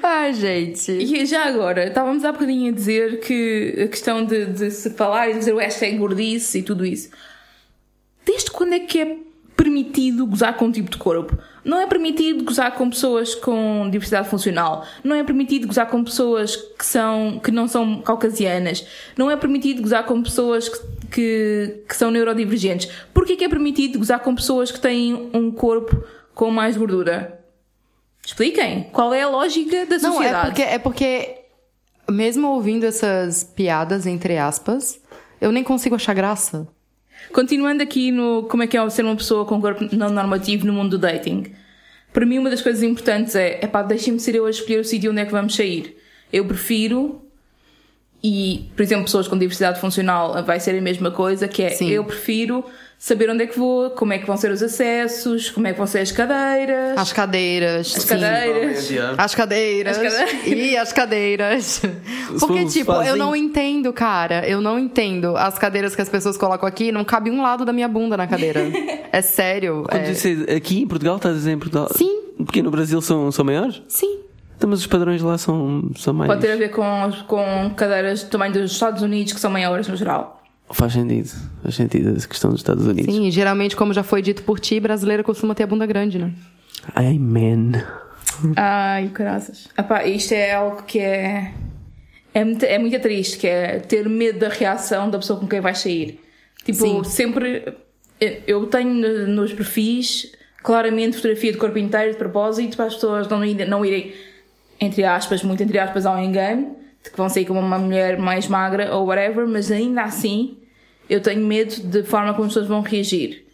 Ai, 0.00 0.32
gente. 0.32 0.92
E 0.92 1.26
já 1.26 1.46
agora, 1.46 1.88
estávamos 1.88 2.24
há 2.24 2.30
bocadinho 2.30 2.72
a 2.72 2.74
dizer 2.74 3.18
que 3.18 3.74
a 3.84 3.88
questão 3.88 4.24
de, 4.24 4.46
de 4.46 4.70
se 4.70 4.90
falar 4.90 5.28
e 5.28 5.34
dizer 5.34 5.52
o 5.52 5.58
hashtag 5.58 5.98
gordice 5.98 6.58
e 6.58 6.62
tudo 6.62 6.86
isso. 6.86 7.10
Desde 8.24 8.52
quando 8.52 8.74
é 8.74 8.80
que 8.80 9.00
é 9.00 9.16
permitido 9.60 10.26
gozar 10.26 10.56
com 10.56 10.64
um 10.64 10.72
tipo 10.72 10.90
de 10.90 10.96
corpo? 10.96 11.36
Não 11.62 11.78
é 11.78 11.86
permitido 11.86 12.44
gozar 12.44 12.72
com 12.72 12.88
pessoas 12.88 13.34
com 13.34 13.90
diversidade 13.90 14.26
funcional. 14.26 14.86
Não 15.04 15.14
é 15.14 15.22
permitido 15.22 15.66
gozar 15.66 15.86
com 15.86 16.02
pessoas 16.02 16.56
que, 16.56 16.86
são, 16.86 17.38
que 17.44 17.50
não 17.50 17.68
são 17.68 18.00
caucasianas. 18.00 18.86
Não 19.18 19.30
é 19.30 19.36
permitido 19.36 19.82
gozar 19.82 20.06
com 20.06 20.22
pessoas 20.22 20.70
que, 20.70 20.78
que, 21.10 21.84
que 21.86 21.94
são 21.94 22.10
neurodivergentes. 22.10 22.90
Porquê 23.12 23.36
que 23.36 23.44
é 23.44 23.50
permitido 23.50 23.98
gozar 23.98 24.20
com 24.20 24.34
pessoas 24.34 24.70
que 24.70 24.80
têm 24.80 25.30
um 25.34 25.50
corpo 25.50 26.02
com 26.34 26.50
mais 26.50 26.78
gordura? 26.78 27.44
Expliquem. 28.24 28.84
Qual 28.92 29.12
é 29.12 29.20
a 29.20 29.28
lógica 29.28 29.84
da 29.84 29.98
Não, 29.98 30.14
sociedade? 30.14 30.38
é 30.38 30.48
porque, 30.48 30.62
é 30.62 30.78
porque, 30.78 31.38
mesmo 32.10 32.48
ouvindo 32.48 32.86
essas 32.86 33.44
piadas, 33.44 34.06
entre 34.06 34.38
aspas, 34.38 34.98
eu 35.38 35.52
nem 35.52 35.62
consigo 35.62 35.96
achar 35.96 36.14
graça. 36.14 36.66
Continuando 37.32 37.82
aqui 37.82 38.10
no 38.10 38.44
como 38.44 38.62
é 38.62 38.66
que 38.66 38.76
é 38.76 38.90
ser 38.90 39.04
uma 39.04 39.16
pessoa 39.16 39.44
com 39.44 39.60
corpo 39.60 39.88
não 39.92 40.10
normativo 40.10 40.66
no 40.66 40.72
mundo 40.72 40.90
do 40.90 40.98
dating. 40.98 41.52
Para 42.12 42.26
mim, 42.26 42.38
uma 42.38 42.50
das 42.50 42.60
coisas 42.60 42.82
importantes 42.82 43.36
é, 43.36 43.60
epá, 43.62 43.82
deixem-me 43.82 44.18
ser 44.18 44.34
eu 44.34 44.46
a 44.46 44.50
escolher 44.50 44.80
o 44.80 44.84
sítio 44.84 45.10
onde 45.12 45.20
é 45.20 45.24
que 45.24 45.30
vamos 45.30 45.54
sair. 45.54 45.96
Eu 46.32 46.44
prefiro, 46.44 47.22
e, 48.22 48.70
por 48.76 48.82
exemplo, 48.82 49.04
pessoas 49.04 49.26
com 49.26 49.38
diversidade 49.38 49.80
funcional 49.80 50.44
vai 50.44 50.60
ser 50.60 50.76
a 50.76 50.80
mesma 50.80 51.10
coisa, 51.10 51.48
que 51.48 51.62
é, 51.62 51.70
Sim. 51.70 51.88
eu 51.88 52.04
prefiro 52.04 52.64
saber 53.00 53.30
onde 53.30 53.44
é 53.44 53.46
que 53.46 53.58
vou, 53.58 53.88
como 53.90 54.12
é 54.12 54.18
que 54.18 54.26
vão 54.26 54.36
ser 54.36 54.52
os 54.52 54.62
acessos, 54.62 55.48
como 55.48 55.66
é 55.66 55.72
que 55.72 55.78
vão 55.78 55.86
ser 55.86 56.00
as 56.00 56.12
cadeiras. 56.12 56.98
As 56.98 57.12
cadeiras. 57.14 57.96
As 57.96 58.02
sim. 58.02 58.08
cadeiras. 58.08 58.92
As 59.16 59.34
cadeiras. 59.34 59.96
As 59.96 60.02
cadeiras. 60.02 60.46
E 60.46 60.76
as 60.76 60.92
cadeiras. 60.92 61.82
Porque, 62.38 62.66
tipo, 62.66 62.92
eu 63.02 63.16
não 63.16 63.34
entendo, 63.34 63.90
cara. 63.90 64.46
Eu 64.46 64.60
não 64.60 64.78
entendo. 64.78 65.34
As 65.34 65.58
cadeiras 65.58 65.96
que 65.96 66.02
as 66.02 66.10
pessoas 66.10 66.36
colocam 66.36 66.68
aqui, 66.68 66.92
não 66.92 67.02
cabe 67.02 67.30
um 67.30 67.40
lado 67.40 67.64
da 67.64 67.72
minha 67.72 67.88
bunda 67.88 68.16
na 68.16 68.26
cadeira. 68.26 68.60
É 69.12 69.22
sério. 69.22 69.86
É... 69.90 70.54
aqui 70.54 70.82
em 70.82 70.86
Portugal, 70.86 71.16
estás 71.16 71.34
a 71.34 71.38
dizer 71.38 71.50
em 71.50 71.58
Portugal? 71.58 71.88
Sim. 71.92 72.20
Porque 72.44 72.62
no 72.62 72.70
Brasil 72.70 73.00
são, 73.02 73.32
são 73.32 73.44
maiores? 73.44 73.82
Sim. 73.88 74.20
Então, 74.60 74.68
mas 74.68 74.80
os 74.80 74.86
padrões 74.86 75.22
lá 75.22 75.38
são, 75.38 75.90
são 75.96 76.12
mais. 76.12 76.28
Pode 76.28 76.42
ter 76.42 76.52
a 76.52 76.56
ver 76.56 76.68
com, 76.68 76.84
com 77.26 77.70
cadeiras 77.74 78.22
do 78.24 78.28
tamanho 78.28 78.52
dos 78.52 78.70
Estados 78.72 79.00
Unidos, 79.02 79.32
que 79.32 79.40
são 79.40 79.50
maiores 79.50 79.88
no 79.88 79.96
geral. 79.96 80.42
Faz 80.70 80.92
sentido. 80.92 81.30
Faz 81.62 81.76
sentido 81.76 82.14
essa 82.14 82.28
questão 82.28 82.50
dos 82.50 82.60
Estados 82.60 82.84
Unidos. 82.86 83.14
Sim, 83.14 83.26
e 83.26 83.30
geralmente, 83.30 83.74
como 83.74 83.94
já 83.94 84.02
foi 84.02 84.20
dito 84.20 84.42
por 84.42 84.60
ti, 84.60 84.78
brasileira 84.78 85.24
costuma 85.24 85.54
ter 85.54 85.62
a 85.62 85.66
bunda 85.66 85.86
grande, 85.86 86.18
né? 86.18 86.30
Amen. 86.94 87.72
Ai, 88.54 89.10
graças. 89.14 89.66
Epá, 89.78 90.04
isto 90.04 90.32
é 90.34 90.52
algo 90.52 90.82
que 90.82 90.98
é. 90.98 91.54
É 92.34 92.44
muito, 92.44 92.62
é 92.64 92.78
muito 92.78 93.00
triste, 93.00 93.38
que 93.38 93.46
é 93.46 93.78
ter 93.80 94.06
medo 94.10 94.40
da 94.40 94.50
reação 94.50 95.08
da 95.08 95.18
pessoa 95.18 95.40
com 95.40 95.48
quem 95.48 95.60
vais 95.62 95.78
sair. 95.78 96.20
Tipo, 96.66 96.78
Sim. 96.78 97.04
sempre. 97.04 97.64
Eu 98.46 98.66
tenho 98.66 98.92
no- 98.92 99.26
nos 99.28 99.54
perfis 99.54 100.32
claramente 100.62 101.16
fotografia 101.16 101.50
de 101.52 101.56
corpo 101.56 101.78
inteiro 101.78 102.12
de 102.12 102.18
propósito 102.18 102.76
para 102.76 102.84
as 102.84 102.94
pessoas 102.94 103.26
não, 103.26 103.42
irem- 103.42 103.66
não 103.66 103.82
irem, 103.84 104.12
entre 104.80 105.04
aspas, 105.04 105.42
muito 105.42 105.62
entre 105.62 105.78
aspas, 105.78 106.06
ao 106.06 106.18
engano, 106.18 106.76
de 107.02 107.10
que 107.10 107.16
vão 107.16 107.28
sair 107.28 107.44
como 107.44 107.60
uma 107.60 107.78
mulher 107.78 108.18
mais 108.18 108.48
magra 108.48 108.94
ou 108.94 109.06
whatever, 109.06 109.46
mas 109.46 109.70
ainda 109.70 110.02
assim 110.02 110.58
eu 111.08 111.20
tenho 111.20 111.44
medo 111.44 111.82
da 111.84 112.04
forma 112.04 112.32
como 112.32 112.46
as 112.46 112.52
pessoas 112.52 112.68
vão 112.68 112.80
reagir. 112.80 113.46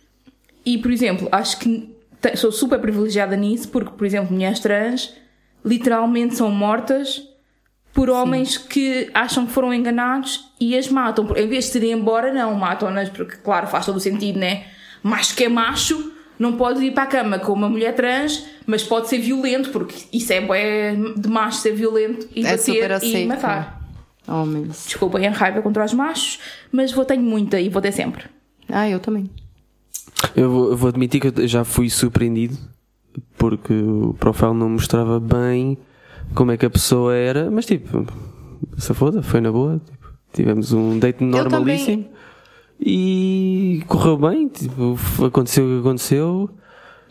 E, 0.64 0.79
por 0.79 0.91
exemplo, 0.91 1.29
acho 1.33 1.59
que 1.59 1.97
sou 2.35 2.51
super 2.51 2.79
privilegiada 2.79 3.37
nisso, 3.37 3.68
porque, 3.68 3.91
por 3.91 4.05
exemplo, 4.07 4.33
mulheres 4.33 4.61
trans 4.61 5.14
literalmente 5.64 6.37
são 6.37 6.51
mortas 6.51 7.22
por 7.93 8.11
homens 8.11 8.59
que 8.59 9.09
acham 9.14 9.47
que 9.47 9.53
foram 9.53 9.72
enganados 9.72 10.53
e 10.61 10.77
as 10.77 10.89
matam. 10.89 11.27
Em 11.35 11.49
vez 11.49 11.70
de 11.70 11.79
irem 11.79 11.93
embora, 11.93 12.33
não, 12.33 12.55
matam-nas, 12.55 13.09
porque, 13.09 13.37
claro, 13.37 13.66
faz 13.66 13.87
todo 13.87 13.97
o 13.97 14.01
sentido, 14.01 14.39
né? 14.39 14.66
Macho 15.03 15.35
que 15.35 15.45
é 15.45 15.49
macho 15.49 16.12
não 16.39 16.57
pode 16.57 16.84
ir 16.84 16.93
para 16.93 17.05
a 17.05 17.07
cama 17.07 17.39
com 17.39 17.53
uma 17.53 17.68
mulher 17.68 17.95
trans, 17.95 18.45
mas 18.66 18.82
pode 18.82 19.09
ser 19.09 19.18
violento, 19.18 19.70
porque 19.70 19.95
isso 20.12 20.32
é 20.32 20.41
bué 20.41 20.95
de 21.16 21.28
macho 21.28 21.59
ser 21.59 21.72
violento 21.72 22.28
e 22.34 22.45
É 22.47 22.57
super 22.57 22.91
bater 22.91 23.07
e 23.07 23.09
aceito. 23.11 23.28
matar. 23.28 23.82
Homens. 24.28 24.84
Desculpem 24.87 25.26
a 25.26 25.30
raiva 25.30 25.62
contra 25.62 25.84
os 25.84 25.93
machos, 25.95 26.39
mas 26.72 26.93
vou 26.93 27.05
tenho 27.05 27.22
muita 27.22 27.61
e 27.61 27.68
vou 27.68 27.80
ter 27.80 27.93
sempre. 27.93 28.24
Ah, 28.68 28.89
eu 28.89 28.99
também. 28.99 29.30
Eu 30.34 30.51
vou, 30.51 30.70
eu 30.70 30.76
vou 30.76 30.89
admitir 30.89 31.20
que 31.20 31.41
eu 31.41 31.47
já 31.49 31.64
fui 31.64 31.89
surpreendido 31.89 32.57
porque 33.39 33.72
o 33.72 34.14
profile 34.18 34.53
não 34.55 34.70
mostrava 34.70 35.20
bem 35.20 35.78
como 36.34 36.51
é 36.51 36.57
que 36.57 36.66
a 36.66 36.70
pessoa 36.70 37.14
era, 37.14 37.51
mas 37.51 37.64
tipo, 37.66 38.05
se 38.76 38.93
foda, 38.95 39.22
foi 39.22 39.41
na 39.41 39.53
boa. 39.53 39.80
tipo, 39.84 40.09
tivemos 40.32 40.72
um 40.72 40.99
date 40.99 41.22
normalíssimo 41.22 42.09
e 42.89 43.82
correu 43.89 44.16
bem. 44.16 44.49
Tipo, 44.49 44.97
aconteceu 45.26 45.64
o 45.64 45.68
que 45.68 45.80
aconteceu, 45.80 46.51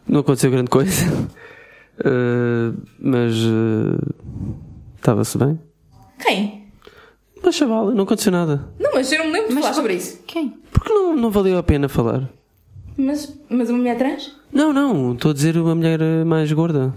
não 0.08 0.22
aconteceu 0.22 0.50
grande 0.50 0.70
coisa, 0.70 1.06
Eh, 1.98 2.74
mas 3.00 3.34
eh, 3.36 4.12
estava-se 4.98 5.38
bem. 5.38 5.58
Quem? 6.20 6.68
Mas 7.42 7.56
chavala, 7.56 7.94
não 7.94 8.04
aconteceu 8.04 8.34
nada. 8.34 8.68
Não, 8.78 8.92
mas 8.94 9.10
eu 9.14 9.20
não 9.20 9.28
me 9.28 9.32
lembro 9.32 9.56
de 9.56 9.62
falar 9.62 9.74
sobre 9.74 9.94
isso. 9.94 10.22
Quem? 10.28 10.50
Porque 10.74 10.92
não, 10.92 11.16
não 11.16 11.32
valeu 11.32 11.58
a 11.58 11.64
pena 11.64 11.88
falar. 11.88 12.30
Mas, 12.98 13.34
mas 13.50 13.70
uma 13.70 13.78
mulher 13.78 13.98
trans? 13.98 14.36
Não, 14.52 14.74
não, 14.74 15.14
estou 15.14 15.32
a 15.32 15.34
dizer 15.34 15.56
uma 15.58 15.74
mulher 15.74 16.02
eh, 16.02 16.26
mais 16.26 16.52
gorda. 16.52 16.94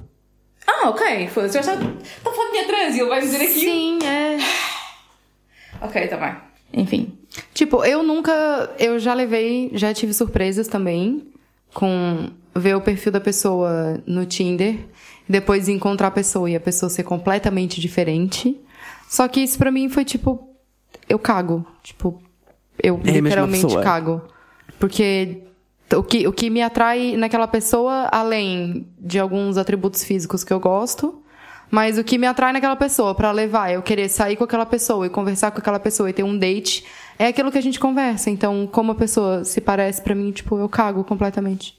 Ah, 0.66 0.88
ok. 0.88 1.28
Foda-se. 1.28 1.54
Já 1.54 1.60
está 1.60 1.74
a 1.74 1.76
falar 1.76 2.46
de 2.46 2.50
mulher 2.50 2.66
trans 2.66 2.96
e 2.96 3.00
ele 3.00 3.08
vai 3.08 3.20
dizer 3.20 3.36
aquilo. 3.36 3.60
Sim, 3.60 3.98
é. 4.04 4.38
Ok, 5.80 6.08
tá 6.08 6.16
bem. 6.16 6.36
Enfim. 6.82 7.17
Tipo, 7.54 7.84
eu 7.84 8.02
nunca. 8.02 8.74
Eu 8.78 8.98
já 8.98 9.14
levei, 9.14 9.70
já 9.74 9.92
tive 9.92 10.12
surpresas 10.14 10.68
também 10.68 11.28
com 11.74 12.30
ver 12.54 12.74
o 12.74 12.80
perfil 12.80 13.12
da 13.12 13.20
pessoa 13.20 14.02
no 14.06 14.26
Tinder, 14.26 14.78
depois 15.28 15.68
encontrar 15.68 16.08
a 16.08 16.10
pessoa 16.10 16.48
e 16.50 16.56
a 16.56 16.60
pessoa 16.60 16.88
ser 16.90 17.04
completamente 17.04 17.80
diferente. 17.80 18.58
Só 19.08 19.26
que 19.28 19.40
isso 19.40 19.58
pra 19.58 19.70
mim 19.70 19.88
foi 19.88 20.04
tipo. 20.04 20.48
Eu 21.08 21.18
cago. 21.18 21.66
Tipo, 21.82 22.22
eu 22.82 23.00
É 23.04 23.20
literalmente 23.20 23.74
cago. 23.82 24.22
Porque 24.78 25.42
o 25.94 26.02
que, 26.02 26.26
o 26.26 26.32
que 26.32 26.50
me 26.50 26.62
atrai 26.62 27.16
naquela 27.16 27.48
pessoa, 27.48 28.08
além 28.12 28.86
de 28.98 29.18
alguns 29.18 29.56
atributos 29.56 30.04
físicos 30.04 30.44
que 30.44 30.52
eu 30.52 30.60
gosto, 30.60 31.22
mas 31.70 31.98
o 31.98 32.04
que 32.04 32.18
me 32.18 32.26
atrai 32.26 32.52
naquela 32.52 32.76
pessoa 32.76 33.14
pra 33.14 33.32
levar, 33.32 33.72
eu 33.72 33.82
querer 33.82 34.08
sair 34.08 34.36
com 34.36 34.44
aquela 34.44 34.66
pessoa 34.66 35.06
e 35.06 35.10
conversar 35.10 35.50
com 35.50 35.58
aquela 35.58 35.78
pessoa 35.78 36.08
e 36.08 36.12
ter 36.12 36.22
um 36.22 36.36
date, 36.36 36.84
é 37.18 37.26
aquilo 37.26 37.50
que 37.50 37.58
a 37.58 37.62
gente 37.62 37.78
conversa. 37.78 38.30
Então, 38.30 38.66
como 38.66 38.92
a 38.92 38.94
pessoa 38.94 39.44
se 39.44 39.60
parece 39.60 40.00
pra 40.00 40.14
mim, 40.14 40.30
tipo, 40.30 40.58
eu 40.58 40.68
cago 40.68 41.04
completamente. 41.04 41.76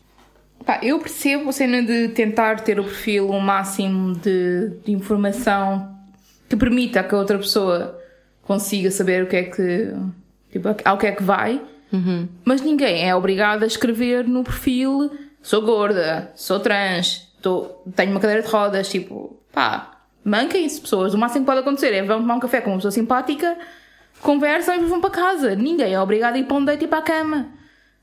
Pá, 0.66 0.80
eu 0.84 1.00
percebo 1.00 1.50
a 1.50 1.54
cena 1.54 1.82
de 1.82 2.10
tentar 2.10 2.62
ter 2.62 2.80
o 2.80 2.84
perfil 2.84 3.30
o 3.30 3.40
máximo 3.40 4.16
de, 4.16 4.72
de 4.86 4.92
informação 4.92 5.96
que 6.48 6.56
permita 6.56 7.04
que 7.04 7.16
a 7.16 7.18
outra 7.18 7.38
pessoa 7.38 7.98
consiga 8.44 8.92
saber 8.92 9.24
o 9.24 9.28
que 9.28 9.36
é 9.36 9.44
que. 9.44 9.94
Tipo, 10.52 10.70
ao 10.84 10.98
que 10.98 11.08
é 11.08 11.12
que 11.12 11.24
vai. 11.24 11.62
Mas 12.46 12.62
ninguém 12.62 13.08
é 13.08 13.16
obrigado 13.16 13.64
a 13.64 13.68
escrever 13.68 14.28
no 14.28 14.44
perfil 14.44 15.10
sou 15.42 15.62
gorda, 15.62 16.32
sou 16.36 16.60
trans, 16.60 17.28
tô, 17.42 17.82
tenho 17.96 18.12
uma 18.12 18.20
cadeira 18.20 18.42
de 18.42 18.50
rodas. 18.50 18.90
Tipo, 18.90 19.39
pá, 19.52 20.00
manquem-se 20.24 20.80
pessoas. 20.80 21.14
O 21.14 21.18
máximo 21.18 21.42
que 21.42 21.46
pode 21.46 21.62
acontecer 21.62 21.94
é 21.94 22.04
vão 22.04 22.22
tomar 22.22 22.36
um 22.36 22.40
café 22.40 22.62
com 22.62 22.72
uma 22.72 22.78
pessoa 22.78 22.92
simpática, 22.92 23.58
conversam 24.22 24.76
e 24.76 24.86
vão 24.86 25.02
para 25.02 25.10
casa. 25.10 25.56
Ninguém 25.56 25.94
é 25.94 26.00
obrigado 26.00 26.36
a 26.36 26.40
ir 26.40 26.46
para 26.46 26.58
um 26.58 26.66
date 26.66 26.86
e 26.86 26.88
para 26.88 27.00
a 27.00 27.04
cama. 27.04 27.48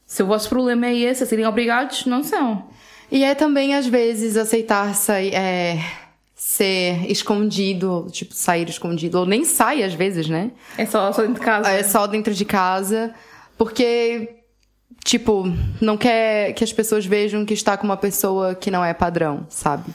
Se 0.06 0.22
o 0.22 0.26
vosso 0.26 0.48
problema 0.48 0.86
é 0.86 0.94
esse, 0.94 1.24
a 1.24 1.26
serem 1.26 1.46
obrigados, 1.46 2.06
não 2.06 2.22
são. 2.22 2.68
E 3.10 3.24
é 3.24 3.34
também, 3.34 3.74
às 3.74 3.86
vezes, 3.86 4.36
aceitar 4.36 4.94
sair, 4.94 5.34
é, 5.34 5.78
ser 6.34 7.10
escondido, 7.10 8.06
tipo, 8.10 8.34
sair 8.34 8.68
escondido. 8.68 9.18
Ou 9.18 9.26
nem 9.26 9.44
sai, 9.44 9.82
às 9.82 9.94
vezes, 9.94 10.28
né? 10.28 10.52
É 10.78 10.86
só, 10.86 11.12
só 11.12 11.22
dentro 11.22 11.40
de 11.40 11.46
casa. 11.46 11.70
É 11.70 11.82
só 11.82 12.06
dentro 12.06 12.34
de 12.34 12.44
casa. 12.44 13.14
Porque, 13.58 14.36
tipo, 15.04 15.44
não 15.80 15.96
quer 15.96 16.52
que 16.52 16.62
as 16.62 16.72
pessoas 16.72 17.04
vejam 17.04 17.44
que 17.44 17.54
está 17.54 17.76
com 17.76 17.84
uma 17.84 17.96
pessoa 17.96 18.54
que 18.54 18.70
não 18.70 18.84
é 18.84 18.92
padrão, 18.94 19.46
sabe? 19.48 19.92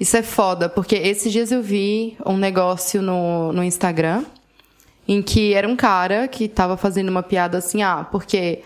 Isso 0.00 0.16
é 0.16 0.22
foda, 0.22 0.66
porque 0.68 0.96
esses 0.96 1.30
dias 1.30 1.52
eu 1.52 1.62
vi 1.62 2.16
um 2.26 2.36
negócio 2.38 3.02
no, 3.02 3.52
no 3.52 3.62
Instagram 3.62 4.24
em 5.06 5.20
que 5.20 5.52
era 5.52 5.68
um 5.68 5.76
cara 5.76 6.26
que 6.26 6.48
tava 6.48 6.74
fazendo 6.76 7.10
uma 7.10 7.22
piada 7.22 7.58
assim, 7.58 7.82
ah, 7.82 8.06
porque 8.10 8.62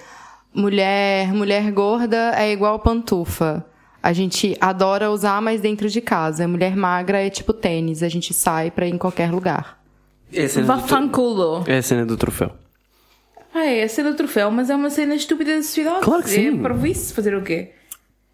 mulher, 0.55 1.32
mulher 1.32 1.70
gorda 1.72 2.32
é 2.37 2.53
igual 2.53 2.78
pantufa. 2.78 3.64
A 4.03 4.12
gente 4.12 4.55
adora 4.61 5.11
usar, 5.11 5.41
mas 5.43 5.61
dentro 5.62 5.89
de 5.89 6.01
casa. 6.01 6.47
Mulher 6.47 6.76
magra 6.76 7.20
é 7.26 7.30
tipo 7.30 7.53
tênis, 7.55 8.03
a 8.03 8.09
gente 8.09 8.32
sai 8.35 8.70
pra 8.70 8.87
ir 8.87 8.95
em 8.95 8.99
qualquer 8.99 9.32
lugar. 9.32 9.82
É 10.32 10.45
a 10.45 10.49
cena, 10.49 10.66
Vá 10.66 10.74
do, 10.76 10.80
tro- 10.87 10.89
fanculo. 10.89 11.64
é 11.66 11.78
a 11.78 11.82
cena 11.82 12.05
do 12.07 12.16
troféu. 12.16 12.53
Ah, 13.53 13.64
é 13.64 13.82
a 13.82 13.89
cena 13.89 14.11
do 14.11 14.16
troféu, 14.16 14.51
mas 14.51 14.68
é 14.68 14.76
uma 14.76 14.91
cena 14.91 15.14
estúpida 15.14 15.57
da 15.57 15.62
sociedade. 15.62 16.05
Claro 16.05 16.22
que 16.22 16.28
sim. 16.30 16.59
É 16.59 16.62
para 16.62 16.74
isso 16.89 17.14
fazer 17.14 17.35
o 17.35 17.43
quê? 17.43 17.72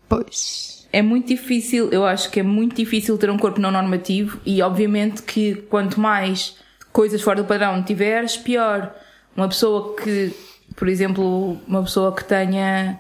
Pois. 0.08 0.69
É 0.92 1.02
muito 1.02 1.28
difícil, 1.28 1.88
eu 1.90 2.04
acho 2.04 2.30
que 2.30 2.40
é 2.40 2.42
muito 2.42 2.74
difícil 2.74 3.16
ter 3.16 3.30
um 3.30 3.38
corpo 3.38 3.60
não 3.60 3.70
normativo 3.70 4.40
e 4.44 4.60
obviamente 4.60 5.22
que 5.22 5.54
quanto 5.54 6.00
mais 6.00 6.56
coisas 6.92 7.22
fora 7.22 7.42
do 7.42 7.46
padrão 7.46 7.82
tiveres, 7.82 8.36
pior. 8.36 8.94
Uma 9.36 9.48
pessoa 9.48 9.94
que, 9.96 10.34
por 10.74 10.88
exemplo, 10.88 11.58
uma 11.66 11.82
pessoa 11.82 12.14
que 12.14 12.24
tenha, 12.24 12.98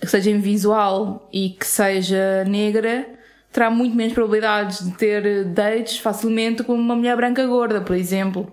que 0.00 0.06
seja 0.06 0.30
invisual 0.30 1.28
e 1.32 1.50
que 1.50 1.66
seja 1.66 2.44
negra, 2.44 3.06
terá 3.52 3.70
muito 3.70 3.94
menos 3.94 4.14
probabilidades 4.14 4.82
de 4.82 4.92
ter 4.96 5.44
dates 5.44 5.98
facilmente 5.98 6.62
com 6.62 6.74
uma 6.74 6.96
mulher 6.96 7.16
branca 7.16 7.46
gorda, 7.46 7.82
por 7.82 7.94
exemplo. 7.94 8.50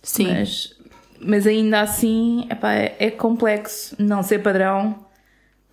Sim. 0.00 0.32
Mas, 0.32 0.74
mas 1.20 1.46
ainda 1.46 1.80
assim, 1.80 2.46
epá, 2.48 2.72
é, 2.74 2.94
é 3.00 3.10
complexo 3.10 3.96
não 3.98 4.22
ser 4.22 4.38
padrão, 4.38 5.04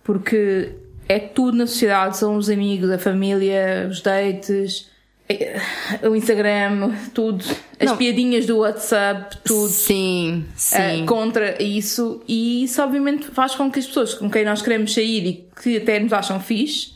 porque 0.02 0.74
é 1.08 1.18
tudo 1.18 1.56
na 1.56 1.66
sociedade, 1.66 2.16
são 2.16 2.36
os 2.36 2.48
amigos, 2.50 2.90
a 2.90 2.98
família, 2.98 3.86
os 3.90 4.00
dates, 4.00 4.88
o 6.08 6.14
Instagram, 6.14 6.92
tudo, 7.12 7.44
as 7.80 7.90
Não. 7.90 7.96
piadinhas 7.96 8.46
do 8.46 8.58
WhatsApp, 8.58 9.38
tudo. 9.44 9.68
Sim, 9.68 10.44
eh, 10.72 10.96
sim. 10.96 11.06
contra 11.06 11.60
isso 11.62 12.22
e 12.28 12.64
isso 12.64 12.80
obviamente 12.82 13.26
faz 13.26 13.54
com 13.54 13.70
que 13.70 13.78
as 13.80 13.86
pessoas 13.86 14.14
com 14.14 14.30
quem 14.30 14.44
nós 14.44 14.62
queremos 14.62 14.94
sair 14.94 15.26
e 15.26 15.48
que 15.62 15.76
até 15.78 15.98
nos 15.98 16.12
acham 16.12 16.38
fixe 16.40 16.94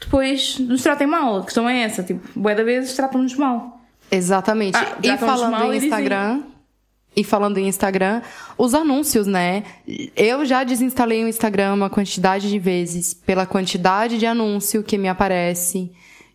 depois 0.00 0.58
nos 0.58 0.82
tratem 0.82 1.06
mal. 1.06 1.38
A 1.38 1.44
questão 1.44 1.68
é 1.68 1.80
essa, 1.82 2.02
tipo, 2.02 2.20
bué 2.38 2.54
da 2.54 2.62
vezes 2.62 2.94
tratam-nos 2.94 3.34
mal. 3.34 3.80
Exatamente. 4.10 4.76
Ah, 4.76 4.96
e 5.02 5.16
falando 5.18 5.50
mal 5.52 5.70
dizem- 5.72 5.88
Instagram, 5.88 6.42
e 7.16 7.24
falando 7.24 7.56
em 7.56 7.66
Instagram, 7.66 8.20
os 8.58 8.74
anúncios, 8.74 9.26
né? 9.26 9.64
Eu 10.14 10.44
já 10.44 10.62
desinstalei 10.62 11.24
o 11.24 11.28
Instagram 11.28 11.72
uma 11.72 11.88
quantidade 11.88 12.50
de 12.50 12.58
vezes 12.58 13.14
pela 13.14 13.46
quantidade 13.46 14.18
de 14.18 14.26
anúncio 14.26 14.82
que 14.82 14.98
me 14.98 15.08
aparece 15.08 15.90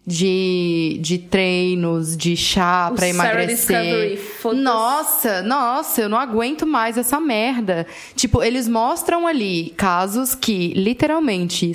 de, 0.05 0.97
de 0.99 1.19
treinos, 1.19 2.17
de 2.17 2.35
chá 2.35 2.89
Discovery, 2.89 3.09
emagrecer. 3.11 4.19
Nossa, 4.55 5.43
nossa, 5.43 6.01
eu 6.01 6.09
não 6.09 6.17
aguento 6.17 6.65
mais 6.65 6.97
essa 6.97 7.19
merda. 7.19 7.85
Tipo, 8.15 8.41
eles 8.41 8.67
mostram 8.67 9.27
ali 9.27 9.73
casos 9.77 10.33
que 10.33 10.73
literalmente 10.73 11.71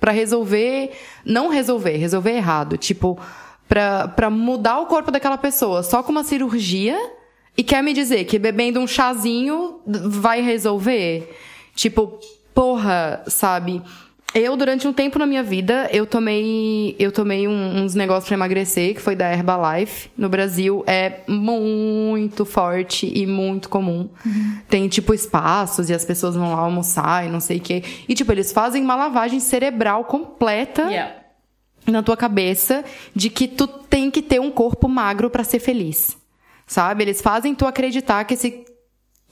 Pra 0.00 0.12
resolver, 0.12 0.92
não 1.24 1.48
resolver, 1.48 1.96
resolver 1.96 2.32
errado, 2.32 2.76
tipo, 2.76 3.18
pra 3.66 4.28
mudar 4.30 4.80
o 4.80 4.86
corpo 4.86 5.10
daquela 5.10 5.38
pessoa 5.38 5.82
só 5.82 6.02
com 6.02 6.12
uma 6.12 6.22
cirurgia 6.22 6.98
e 7.56 7.62
quer 7.62 7.82
me 7.82 7.92
dizer 7.92 8.24
que 8.24 8.38
bebendo 8.38 8.80
um 8.80 8.86
chazinho 8.86 9.80
vai 9.86 10.40
resolver? 10.40 11.30
Tipo, 11.74 12.18
porra, 12.54 13.22
sabe? 13.26 13.82
Eu, 14.34 14.56
durante 14.56 14.88
um 14.88 14.92
tempo 14.92 15.16
na 15.16 15.26
minha 15.26 15.44
vida, 15.44 15.88
eu 15.92 16.04
tomei, 16.06 16.96
eu 16.98 17.12
tomei 17.12 17.46
um- 17.46 17.84
uns 17.84 17.94
negócios 17.94 18.26
pra 18.26 18.34
emagrecer, 18.36 18.92
que 18.94 19.00
foi 19.00 19.14
da 19.14 19.32
Herbalife. 19.32 20.10
No 20.18 20.28
Brasil 20.28 20.82
é 20.88 21.20
muito 21.28 22.44
forte 22.44 23.08
e 23.14 23.26
muito 23.26 23.68
comum. 23.68 24.08
Tem, 24.68 24.88
tipo, 24.88 25.14
espaços 25.14 25.88
e 25.88 25.94
as 25.94 26.04
pessoas 26.04 26.34
vão 26.34 26.52
lá 26.52 26.58
almoçar 26.58 27.24
e 27.24 27.30
não 27.30 27.38
sei 27.38 27.58
o 27.58 27.60
quê. 27.60 27.84
E, 28.08 28.14
tipo, 28.14 28.32
eles 28.32 28.50
fazem 28.52 28.82
uma 28.82 28.96
lavagem 28.96 29.38
cerebral 29.38 30.02
completa 30.04 30.82
Yeah. 30.82 31.14
na 31.86 32.02
tua 32.02 32.16
cabeça 32.16 32.84
de 33.14 33.30
que 33.30 33.46
tu 33.46 33.68
tem 33.68 34.10
que 34.10 34.20
ter 34.20 34.40
um 34.40 34.50
corpo 34.50 34.88
magro 34.88 35.30
pra 35.30 35.44
ser 35.44 35.60
feliz. 35.60 36.16
Sabe? 36.66 37.04
Eles 37.04 37.20
fazem 37.20 37.54
tu 37.54 37.66
acreditar 37.66 38.24
que 38.24 38.34
esse 38.34 38.64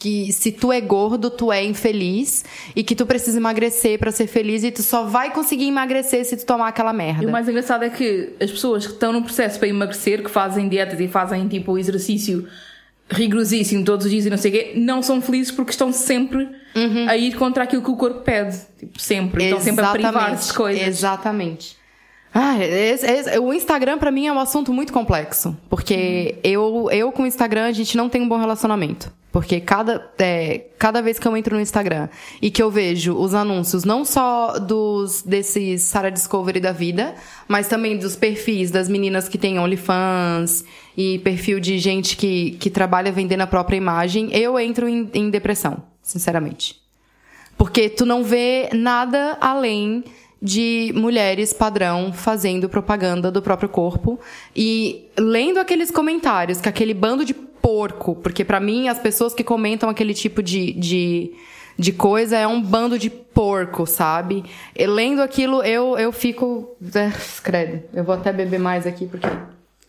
que 0.03 0.33
se 0.33 0.51
tu 0.51 0.73
é 0.73 0.81
gordo, 0.81 1.31
tu 1.31 1.53
é 1.53 1.65
infeliz 1.65 2.45
e 2.75 2.83
que 2.83 2.93
tu 2.93 3.07
precisa 3.07 3.39
emagrecer 3.39 4.01
pra 4.01 4.11
ser 4.11 4.27
feliz 4.27 4.65
e 4.65 4.73
tu 4.73 4.83
só 4.83 5.05
vai 5.05 5.33
conseguir 5.33 5.69
emagrecer 5.69 6.25
se 6.25 6.37
tu 6.37 6.45
tomar 6.45 6.67
aquela 6.67 6.93
merda. 6.93 7.23
E 7.23 7.27
o 7.27 7.31
mais 7.31 7.49
engraçado 7.49 7.85
é 7.85 7.89
que 7.89 8.31
as 8.41 8.51
pessoas 8.51 8.85
que 8.85 8.95
estão 8.95 9.13
no 9.13 9.23
processo 9.23 9.61
para 9.61 9.69
emagrecer, 9.69 10.21
que 10.25 10.29
fazem 10.29 10.69
dietas 10.69 10.99
e 10.99 11.07
fazem 11.07 11.47
tipo 11.47 11.79
exercício 11.79 12.49
rigorosíssimo 13.09 13.85
todos 13.85 14.07
os 14.07 14.11
dias 14.11 14.27
e 14.27 14.31
não 14.31 14.37
sei 14.39 14.51
o 14.51 14.55
quê, 14.55 14.73
não 14.75 15.03
são 15.03 15.23
felizes 15.23 15.53
porque 15.53 15.71
estão 15.71 15.93
sempre 15.93 16.49
a 17.07 17.17
ir 17.17 17.37
contra 17.37 17.63
aquilo 17.63 17.83
que 17.83 17.91
o 17.91 17.97
corpo 17.97 18.23
pede. 18.23 18.59
Tipo, 18.81 19.01
sempre. 19.01 19.45
Estão 19.45 19.61
sempre 19.61 19.85
a 19.85 19.93
privar-se 19.93 20.49
de 20.49 20.55
coisas. 20.55 20.83
Exatamente. 20.83 21.77
Ah, 22.35 22.59
esse- 22.65 23.07
esse- 23.07 23.39
o 23.39 23.53
Instagram 23.53 23.99
pra 23.99 24.11
mim 24.11 24.27
é 24.27 24.33
um 24.33 24.39
assunto 24.39 24.73
muito 24.73 24.93
complexo, 24.93 25.57
porque 25.69 26.37
eu, 26.43 26.89
eu 26.91 27.13
com 27.13 27.25
o 27.25 27.27
Instagram 27.27 27.67
a 27.67 27.73
gente 27.73 27.97
não 27.97 28.09
tem 28.09 28.23
um 28.23 28.29
bom 28.29 28.39
relacionamento. 28.39 29.13
Porque 29.31 29.61
cada, 29.61 30.11
é, 30.19 30.67
cada 30.79 31.01
vez 31.01 31.19
que 31.19 31.27
eu 31.27 31.35
entro 31.35 31.55
no 31.57 31.61
Instagram 31.63 32.11
e 32.43 32.51
que 32.51 32.63
eu 32.63 32.71
vejo 32.71 33.15
os 33.15 33.33
anúncios, 33.33 33.83
não 33.83 34.05
só 34.05 34.59
dos 34.59 35.23
desses 35.23 35.81
Sarah 35.85 36.11
Discovery 36.11 36.61
da 36.61 36.71
vida, 36.71 37.15
mas 37.49 37.67
também 37.67 37.97
dos 37.97 38.15
perfis 38.15 38.71
das 38.71 38.91
meninas 38.91 39.31
que 39.31 39.39
têm 39.39 39.59
OnlyFans 39.59 40.67
e 40.95 41.19
perfil 41.21 41.61
de 41.61 41.79
gente 41.79 42.15
que, 42.15 42.53
que 42.61 42.69
trabalha 42.69 43.11
vendendo 43.11 43.41
a 43.41 43.47
própria 43.47 43.77
imagem, 43.79 44.29
eu 44.37 44.59
entro 44.61 44.87
em, 44.87 45.09
em 45.15 45.31
depressão, 45.31 45.83
sinceramente. 46.03 46.77
Porque 47.57 47.89
tu 47.89 48.05
não 48.05 48.23
vê 48.23 48.69
nada 48.75 49.39
além 49.41 50.05
de 50.45 50.93
mulheres 50.97 51.53
padrão 51.53 52.13
fazendo 52.13 52.69
propaganda 52.69 53.31
do 53.31 53.41
próprio 53.41 53.69
corpo 53.69 54.19
e 54.57 55.05
lendo 55.17 55.61
aqueles 55.61 55.89
comentários 55.91 56.61
que 56.61 56.69
aquele 56.69 56.93
bando 56.93 57.25
de 57.25 57.33
porco, 57.33 58.17
porque 58.17 58.45
pra 58.45 58.59
mim 58.59 58.89
as 58.89 58.99
pessoas 58.99 59.33
que 59.33 59.45
comentam 59.45 59.89
aquele 59.89 60.13
tipo 60.13 60.43
de, 60.43 60.73
de, 60.73 61.31
de 61.79 61.93
coisa 61.93 62.37
é 62.37 62.45
um 62.47 62.61
bando 62.61 62.99
de 62.99 63.09
porco, 63.09 63.87
sabe? 63.87 64.43
E 64.75 64.85
lendo 64.85 65.23
aquilo 65.23 65.63
eu, 65.63 65.97
eu 65.97 66.11
fico. 66.11 66.77
É, 66.93 67.13
credo, 67.41 67.83
eu 67.95 68.03
vou 68.03 68.17
até 68.17 68.33
beber 68.33 68.59
mais 68.59 68.85
aqui 68.85 69.07
porque. 69.07 69.29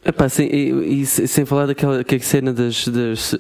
Epá, 0.06 0.30
sem, 0.30 0.47
e, 0.54 1.01
e 1.01 1.06
se- 1.08 1.28
sem 1.28 1.45
falar 1.45 1.66
daquela 1.66 2.04
que 2.04 2.20
cena 2.20 2.54
das, 2.54 2.88
das 2.89 3.36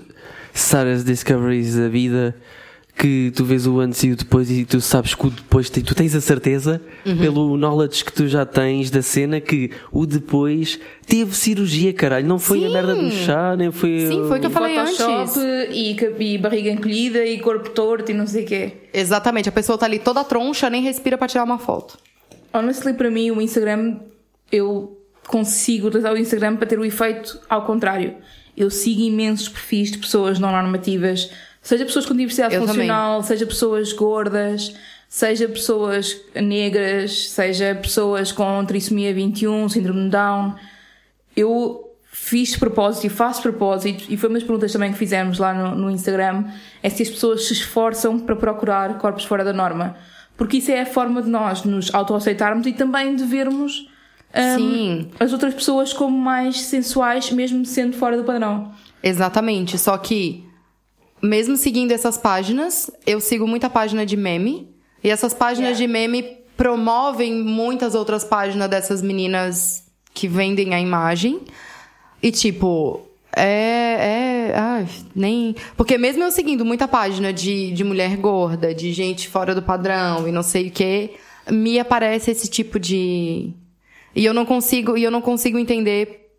Sarah's 0.51 1.03
Discoveries 1.03 1.75
da 1.75 1.89
vida 1.89 2.35
que 2.95 3.31
tu 3.35 3.43
vês 3.43 3.65
o 3.65 3.79
antes 3.79 4.03
e 4.03 4.11
o 4.11 4.15
depois 4.15 4.49
e 4.51 4.63
tu 4.65 4.79
sabes 4.79 5.15
que 5.15 5.25
o 5.27 5.29
depois 5.31 5.69
te- 5.69 5.81
tu 5.81 5.95
tens 5.95 6.13
a 6.15 6.21
certeza 6.21 6.79
Uhum. 7.05 7.17
pelo 7.17 7.57
knowledge 7.57 8.05
que 8.05 8.13
tu 8.13 8.27
já 8.27 8.45
tens 8.45 8.91
da 8.91 9.01
cena 9.01 9.41
que 9.41 9.71
o 9.91 10.05
depois 10.05 10.79
teve 11.05 11.35
cirurgia, 11.35 11.91
caralho. 11.91 12.25
Não 12.27 12.37
foi 12.39 12.63
a 12.63 12.67
Sim. 12.67 12.73
merda 12.73 12.95
do 12.95 13.11
chá, 13.11 13.55
nem 13.57 13.71
foi. 13.71 14.05
Sim, 14.07 14.27
foi 14.27 14.37
o 14.37 14.39
que 14.39 14.45
eu 14.45 14.51
E 14.51 14.53
falei 14.53 14.75
Photoshop 14.75 15.11
antes. 15.11 15.35
E, 15.75 15.97
e 16.19 16.37
barriga 16.37 16.69
encolhida 16.69 17.25
e 17.25 17.39
corpo 17.39 17.71
torto 17.71 18.11
e 18.11 18.13
não 18.13 18.27
sei 18.27 18.43
o 18.43 18.47
quê. 18.47 18.73
Exatamente, 18.93 19.49
a 19.49 19.51
pessoa 19.51 19.77
tá 19.77 19.85
ali 19.87 19.97
toda 19.99 20.23
troncha, 20.23 20.69
nem 20.69 20.81
respira 20.83 21.17
pra 21.17 21.27
tirar 21.27 21.43
uma 21.43 21.57
foto. 21.57 21.97
Honestly, 22.53 22.93
para 22.93 23.09
mim, 23.09 23.31
o 23.31 23.41
Instagram, 23.41 23.97
eu 24.51 24.97
consigo 25.27 25.87
utilizar 25.87 26.13
o 26.13 26.17
Instagram 26.17 26.55
para 26.57 26.67
ter 26.67 26.77
o 26.79 26.85
efeito 26.85 27.39
ao 27.49 27.65
contrário. 27.65 28.13
Eu 28.55 28.69
sigo 28.69 29.01
imensos 29.01 29.49
perfis 29.49 29.91
de 29.91 29.97
pessoas 29.97 30.37
não 30.37 30.51
normativas, 30.51 31.31
seja 31.63 31.85
pessoas 31.85 32.05
com 32.05 32.13
diversidade 32.13 32.53
Eu 32.53 32.67
funcional, 32.67 33.23
seja 33.23 33.45
pessoas 33.45 33.93
gordas, 33.93 34.75
seja 35.07 35.47
pessoas 35.47 36.21
negras, 36.35 37.29
seja 37.29 37.73
pessoas 37.73 38.31
com 38.31 38.63
trissomia 38.65 39.13
21, 39.13 39.69
síndrome 39.69 40.03
de 40.03 40.09
Down. 40.09 40.55
Eu 41.35 41.89
fiz 42.11 42.55
propósito 42.55 43.07
e 43.07 43.09
faço 43.09 43.41
propósito, 43.41 44.05
e 44.09 44.17
foi 44.17 44.29
uma 44.29 44.35
das 44.35 44.43
perguntas 44.43 44.71
também 44.71 44.91
que 44.91 44.97
fizemos 44.97 45.39
lá 45.39 45.53
no, 45.53 45.75
no 45.75 45.89
Instagram, 45.89 46.45
é 46.83 46.89
se 46.89 47.01
as 47.01 47.09
pessoas 47.09 47.47
se 47.47 47.53
esforçam 47.53 48.19
para 48.19 48.35
procurar 48.35 48.99
corpos 48.99 49.25
fora 49.25 49.43
da 49.43 49.53
norma. 49.53 49.95
Porque 50.37 50.57
isso 50.57 50.71
é 50.71 50.81
a 50.81 50.85
forma 50.85 51.21
de 51.21 51.29
nós 51.29 51.63
nos 51.63 51.93
autoaceitarmos 51.93 52.67
e 52.67 52.73
também 52.73 53.15
de 53.15 53.23
vermos 53.23 53.87
Sim. 54.57 55.09
as 55.19 55.31
outras 55.31 55.53
pessoas 55.53 55.93
como 55.93 56.17
mais 56.17 56.61
sensuais, 56.61 57.31
mesmo 57.31 57.65
sendo 57.65 57.95
fora 57.95 58.17
do 58.17 58.23
padrão. 58.23 58.71
Exatamente, 59.01 59.77
só 59.77 59.97
que 59.97 60.43
mesmo 61.23 61.55
seguindo 61.55 61.93
essas 61.93 62.17
páginas, 62.17 62.91
eu 63.07 63.21
sigo 63.21 63.47
muita 63.47 63.69
página 63.69 64.05
de 64.05 64.17
meme 64.17 64.69
e 65.01 65.09
essas 65.09 65.33
páginas 65.33 65.79
Yeah. 65.79 65.87
de 65.87 65.87
meme 65.87 66.37
promovem 66.57 67.33
muitas 67.33 67.95
outras 67.95 68.25
páginas 68.25 68.69
dessas 68.69 69.01
meninas 69.01 69.85
que 70.13 70.27
vendem 70.27 70.73
a 70.73 70.79
imagem 70.81 71.41
e 72.21 72.29
tipo 72.29 73.01
é, 73.35 74.51
é, 74.51 74.53
ai, 74.55 74.87
nem. 75.15 75.55
Porque 75.75 75.97
mesmo 75.97 76.23
eu 76.23 76.31
seguindo 76.31 76.63
muita 76.63 76.87
página 76.87 77.33
de, 77.33 77.71
de 77.71 77.83
mulher 77.83 78.15
gorda, 78.17 78.75
de 78.75 78.91
gente 78.93 79.27
fora 79.27 79.55
do 79.55 79.61
padrão 79.61 80.27
e 80.27 80.31
não 80.31 80.43
sei 80.43 80.67
o 80.67 80.71
que, 80.71 81.11
me 81.49 81.79
aparece 81.79 82.31
esse 82.31 82.47
tipo 82.47 82.79
de. 82.79 83.53
E 84.15 84.23
eu 84.23 84.33
não 84.33 84.45
consigo, 84.45 84.95
e 84.95 85.03
eu 85.03 85.09
não 85.09 85.21
consigo 85.21 85.57
entender 85.57 86.29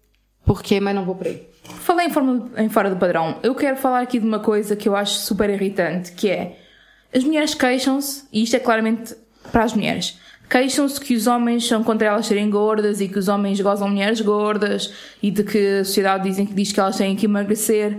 por 0.44 0.62
quê, 0.62 0.78
mas 0.78 0.94
não 0.94 1.04
vou 1.04 1.16
por 1.16 1.26
aí. 1.26 1.53
Falei 1.64 2.06
em, 2.06 2.10
forma, 2.10 2.50
em 2.56 2.68
fora 2.68 2.90
do 2.90 2.96
padrão. 2.96 3.38
Eu 3.42 3.54
quero 3.54 3.76
falar 3.76 4.00
aqui 4.00 4.18
de 4.18 4.26
uma 4.26 4.38
coisa 4.38 4.76
que 4.76 4.88
eu 4.88 4.94
acho 4.94 5.18
super 5.18 5.48
irritante, 5.50 6.12
que 6.12 6.28
é 6.28 6.58
as 7.14 7.22
mulheres 7.24 7.54
queixam-se, 7.54 8.24
e 8.32 8.42
isto 8.42 8.56
é 8.56 8.58
claramente 8.58 9.14
para 9.52 9.62
as 9.64 9.72
mulheres, 9.72 10.18
queixam-se 10.50 11.00
que 11.00 11.14
os 11.14 11.26
homens 11.26 11.66
são 11.66 11.84
contra 11.84 12.08
elas 12.08 12.26
serem 12.26 12.50
gordas 12.50 13.00
e 13.00 13.08
que 13.08 13.18
os 13.18 13.28
homens 13.28 13.60
gozam 13.60 13.88
mulheres 13.88 14.20
gordas 14.20 14.92
e 15.22 15.30
de 15.30 15.44
que 15.44 15.78
a 15.80 15.84
sociedade 15.84 16.24
dizem, 16.28 16.44
diz 16.44 16.72
que 16.72 16.80
elas 16.80 16.96
têm 16.96 17.14
que 17.14 17.26
emagrecer. 17.26 17.96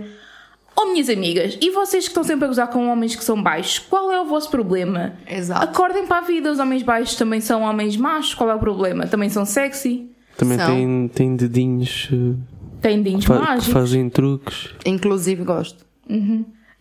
Oh, 0.78 0.92
minhas 0.92 1.08
amigas, 1.08 1.56
e 1.58 1.70
vocês 1.70 2.04
que 2.04 2.10
estão 2.10 2.22
sempre 2.22 2.44
a 2.44 2.48
gozar 2.48 2.68
com 2.68 2.86
homens 2.88 3.16
que 3.16 3.24
são 3.24 3.42
baixos, 3.42 3.78
qual 3.78 4.12
é 4.12 4.20
o 4.20 4.26
vosso 4.26 4.50
problema? 4.50 5.14
Exato. 5.26 5.64
Acordem 5.64 6.06
para 6.06 6.18
a 6.18 6.20
vida, 6.20 6.52
os 6.52 6.58
homens 6.58 6.82
baixos 6.82 7.16
também 7.16 7.40
são 7.40 7.62
homens 7.62 7.96
machos, 7.96 8.34
qual 8.34 8.50
é 8.50 8.54
o 8.54 8.58
problema? 8.58 9.06
Também 9.06 9.30
são 9.30 9.46
sexy, 9.46 10.10
Também 10.36 10.58
São. 10.58 10.66
tem, 10.66 11.08
tem 11.08 11.36
dedinhos 11.36 12.10
têm 12.80 13.02
dentes 13.02 13.24
fa- 13.26 13.38
mágicos. 13.38 13.72
fazem 13.72 14.08
truques. 14.08 14.70
Inclusive 14.84 15.42
gosto. 15.44 15.84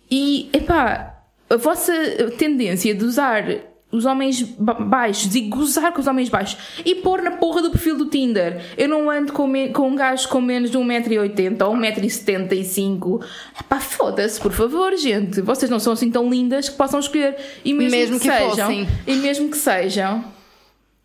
E, 0.09 0.49
epá, 0.53 1.19
a 1.49 1.57
vossa 1.57 1.93
tendência 2.37 2.93
de 2.93 3.03
usar 3.03 3.43
os 3.91 4.03
homens 4.05 4.41
ba- 4.41 4.73
baixos 4.73 5.35
e 5.35 5.41
gozar 5.41 5.93
com 5.93 6.01
os 6.01 6.07
homens 6.07 6.27
baixos 6.27 6.57
e 6.85 6.95
pôr 6.95 7.21
na 7.21 7.31
porra 7.31 7.61
do 7.61 7.71
perfil 7.71 7.95
do 7.97 8.05
Tinder. 8.07 8.61
Eu 8.77 8.89
não 8.89 9.09
ando 9.09 9.31
com, 9.31 9.47
me- 9.47 9.69
com 9.69 9.87
um 9.89 9.95
gajo 9.95 10.27
com 10.27 10.41
menos 10.41 10.69
de 10.69 10.77
1,80m 10.77 11.61
ou 11.65 11.73
1,75m. 11.75 13.23
Epá, 13.59 13.79
foda-se, 13.79 14.39
por 14.39 14.51
favor, 14.51 14.95
gente. 14.97 15.41
Vocês 15.41 15.69
não 15.71 15.79
são 15.79 15.93
assim 15.93 16.11
tão 16.11 16.29
lindas 16.29 16.69
que 16.69 16.75
possam 16.75 16.99
escolher. 16.99 17.35
E 17.63 17.73
mesmo, 17.73 17.97
Mesmo 17.97 18.19
que, 18.19 18.27
que 18.29 18.35
sejam. 18.35 18.49
fossem. 18.67 18.87
E 19.07 19.13
mesmo 19.15 19.49
que 19.49 19.57
sejam. 19.57 20.25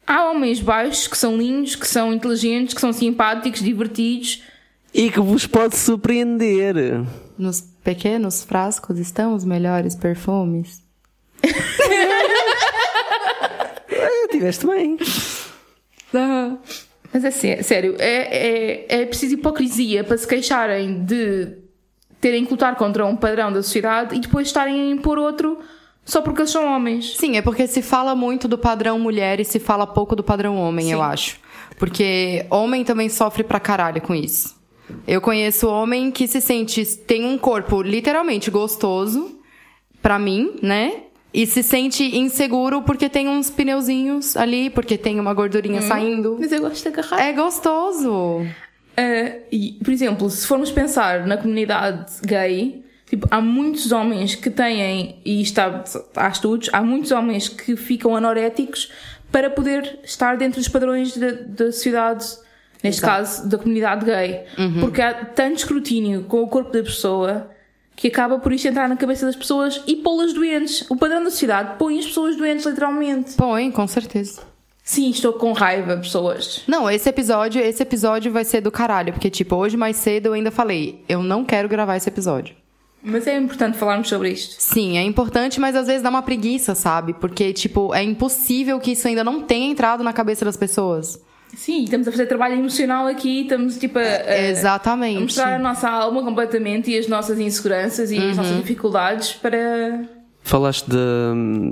Há 0.07 0.29
homens 0.31 0.59
baixos 0.61 1.07
que 1.07 1.17
são 1.17 1.37
lindos, 1.37 1.77
que 1.77 1.87
são 1.87 2.13
inteligentes, 2.13 2.75
que 2.75 2.81
são 2.81 2.93
simpáticos, 2.93 3.63
divertidos. 3.63 4.43
E 4.93 5.11
que 5.11 5.21
vos 5.21 5.47
pode 5.47 5.77
surpreender. 5.77 6.75
Nos 7.39 7.61
pequenos 7.83 8.43
frascos 8.45 8.99
estão 8.99 9.35
os 9.35 9.45
melhores 9.45 9.95
perfumes. 9.95 10.83
Ah, 13.93 14.27
tiveste 14.31 14.67
bem. 14.67 14.97
Mas 17.13 17.25
é 17.25 17.31
sé- 17.31 17.63
sério, 17.63 17.97
é, 17.99 18.87
é, 18.97 19.03
é 19.03 19.07
preciso 19.07 19.35
hipocrisia 19.35 20.05
para 20.05 20.17
se 20.17 20.27
queixarem 20.27 21.05
de 21.05 21.57
terem 22.21 22.45
que 22.45 22.51
lutar 22.53 22.77
contra 22.77 23.05
um 23.07 23.17
padrão 23.17 23.53
da 23.53 23.63
sociedade 23.63 24.15
e 24.17 24.21
depois 24.21 24.47
estarem 24.49 24.81
a 24.81 24.91
impor 24.95 25.19
outro 25.19 25.59
só 26.05 26.21
porque 26.23 26.43
eles 26.43 26.51
são 26.51 26.67
homens. 26.73 27.17
Sim, 27.17 27.37
é 27.37 27.43
porque 27.43 27.67
se 27.67 27.83
fala 27.83 28.15
muito 28.15 28.47
do 28.47 28.59
padrão 28.59 28.99
mulher 28.99 29.41
e 29.41 29.45
se 29.45 29.59
fala 29.59 29.87
pouco 29.87 30.15
do 30.15 30.23
padrão 30.23 30.57
homem, 30.57 30.87
Sim. 30.87 30.93
eu 30.93 31.03
acho. 31.03 31.39
Porque 31.79 32.45
homem 32.51 32.85
também 32.85 33.09
sofre 33.09 33.43
pra 33.43 33.59
caralho 33.59 34.01
com 34.03 34.15
isso. 34.15 34.60
Eu 35.07 35.21
conheço 35.21 35.69
homem 35.69 36.11
que 36.11 36.27
se 36.27 36.41
sente, 36.41 36.85
tem 36.85 37.25
um 37.25 37.39
corpo 37.39 37.83
literalmente 37.83 38.51
gostoso, 38.51 39.39
pra 40.03 40.19
mim, 40.19 40.57
né? 40.63 41.05
E 41.33 41.47
se 41.47 41.63
sente 41.63 42.05
inseguro 42.17 42.83
porque 42.83 43.09
tem 43.09 43.29
uns 43.29 43.51
pneuzinhos 43.51 44.37
ali, 44.37 44.69
porque 44.69 44.99
tem 44.99 45.21
uma 45.21 45.33
gordurinha 45.33 45.81
saindo. 45.81 46.37
Mas 46.41 46.51
eu 46.51 46.61
gosto 46.61 46.83
de 46.83 46.89
agarrar. 46.89 47.21
É 47.21 47.33
gostoso. 47.33 48.45
Ah, 48.97 49.39
e, 49.51 49.79
por 49.83 49.93
exemplo, 49.93 50.29
se 50.29 50.47
formos 50.47 50.71
pensar 50.71 51.27
na 51.27 51.37
comunidade 51.37 52.21
gay, 52.25 52.85
tipo, 53.09 53.29
há 53.31 53.41
muitos 53.41 53.93
homens 53.93 54.35
que 54.35 54.51
têm, 54.51 55.21
e 55.25 55.41
está, 55.41 55.85
há 56.17 56.29
estudos, 56.29 56.69
há 56.73 56.83
muitos 56.83 57.13
homens 57.13 57.49
que 57.49 57.77
ficam 57.77 58.17
anoréticos 58.17 58.91
para 59.31 59.49
poder 59.49 60.01
estar 60.03 60.37
dentro 60.37 60.59
dos 60.59 60.69
padrões 60.69 61.17
da, 61.17 61.31
da 61.31 61.73
sociedade, 61.73 62.27
neste 62.83 63.01
Exato. 63.01 63.17
caso, 63.17 63.49
da 63.49 63.59
comunidade 63.59 64.05
gay. 64.05 64.45
Porque 64.81 65.01
há 65.01 65.25
tanto 65.25 65.57
escrutínio 65.59 66.25
com 66.25 66.43
o 66.43 66.49
corpo 66.49 66.73
da 66.73 66.83
pessoa 66.83 67.51
que 67.97 68.09
acaba 68.09 68.39
por 68.39 68.53
isso 68.53 68.67
entrar 68.67 68.89
na 68.89 68.97
cabeça 68.97 69.27
das 69.27 69.37
pessoas 69.37 69.83
e 69.87 69.97
pô-las 69.97 70.33
doentes. 70.33 70.87
O 70.91 70.97
padrão 70.97 71.23
da 71.23 71.31
sociedade 71.31 71.77
põe 71.79 71.99
as 71.99 72.07
pessoas 72.07 72.37
doentes, 72.37 72.65
literalmente. 72.65 73.33
Põe, 73.35 73.71
com 73.71 73.87
certeza. 73.87 74.41
Sim, 74.83 75.11
estou 75.11 75.35
com 75.35 75.53
raiva, 75.53 75.99
pessoas. 75.99 76.63
Não, 76.67 76.91
esse 76.91 77.09
episódio, 77.09 77.61
esse 77.61 77.83
episódio 77.83 78.33
vai 78.33 78.45
ser 78.45 78.61
do 78.61 78.71
caralho, 78.73 79.13
porque 79.13 79.29
tipo, 79.29 79.55
hoje 79.55 79.77
mais 79.77 79.97
cedo 79.97 80.27
eu 80.27 80.33
ainda 80.33 80.51
falei, 80.51 81.05
eu 81.09 81.23
não 81.23 81.45
quero 81.45 81.69
gravar 81.69 81.97
esse 81.97 82.09
episódio. 82.09 82.57
Mas 83.03 83.27
é 83.27 83.37
importante 83.37 83.79
falarmos 83.79 84.09
sobre 84.09 84.31
isto. 84.31 84.57
Sim, 84.59 84.99
é 84.99 85.03
importante, 85.03 85.61
mas 85.61 85.77
às 85.77 85.87
vezes 85.87 86.03
dá 86.03 86.11
uma 86.11 86.23
preguiça, 86.23 86.75
sabe? 86.75 87.15
Porque, 87.15 87.53
tipo, 87.53 87.95
é 87.95 88.03
impossível 88.03 88.79
que 88.79 88.93
isso 88.93 89.09
ainda 89.09 89.25
não 89.25 89.43
tenha 89.43 89.71
entrado 89.71 90.03
na 90.03 90.13
cabeça 90.13 90.45
das 90.45 90.57
pessoas. 90.57 91.19
Sim, 91.57 91.85
estamos 91.85 92.07
a 92.09 92.11
fazer 92.11 92.27
trabalho 92.27 92.55
emocional 92.55 93.07
aqui, 93.07 93.43
estamos 93.43 93.77
tipo 93.79 93.99
a, 93.99 94.03
a- 94.03 94.49
Exatamente. 94.49 95.17
a 95.19 95.21
mostrar 95.21 95.55
a 95.57 95.59
nossa 95.59 95.89
alma 95.91 96.23
completamente 96.23 96.91
e 96.91 96.99
as 96.99 97.07
nossas 97.09 97.39
inseguranças 97.39 98.11
e 98.11 98.19
as 98.19 98.37
nossas 98.37 98.57
dificuldades 98.57 99.33
para. 99.33 100.05
Falaste 100.43 100.89
da, 100.89 100.97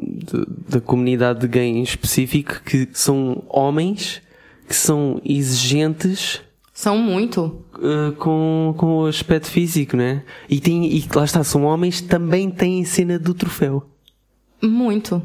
de- 0.03 0.47
da 0.68 0.81
comunidade 0.81 1.47
gay 1.49 1.68
em 1.68 1.83
específico, 1.83 2.61
que 2.64 2.89
são 2.93 3.43
homens 3.49 4.20
que 4.68 4.74
são 4.76 5.20
exigentes 5.24 6.43
São 6.74 6.99
muito. 6.99 7.64
uh, 7.76 8.12
com, 8.18 8.74
com 8.76 8.99
o 8.99 9.07
aspecto 9.07 9.47
físico, 9.49 9.97
né? 9.97 10.22
E, 10.51 10.61
tem, 10.61 10.85
e 10.85 11.03
lá 11.14 11.24
está, 11.24 11.43
são 11.43 11.64
homens 11.64 12.03
que 12.03 12.09
também 12.09 12.51
têm 12.51 12.85
cena 12.85 13.18
do 13.18 13.33
troféu. 13.33 13.89
Muito. 14.62 15.22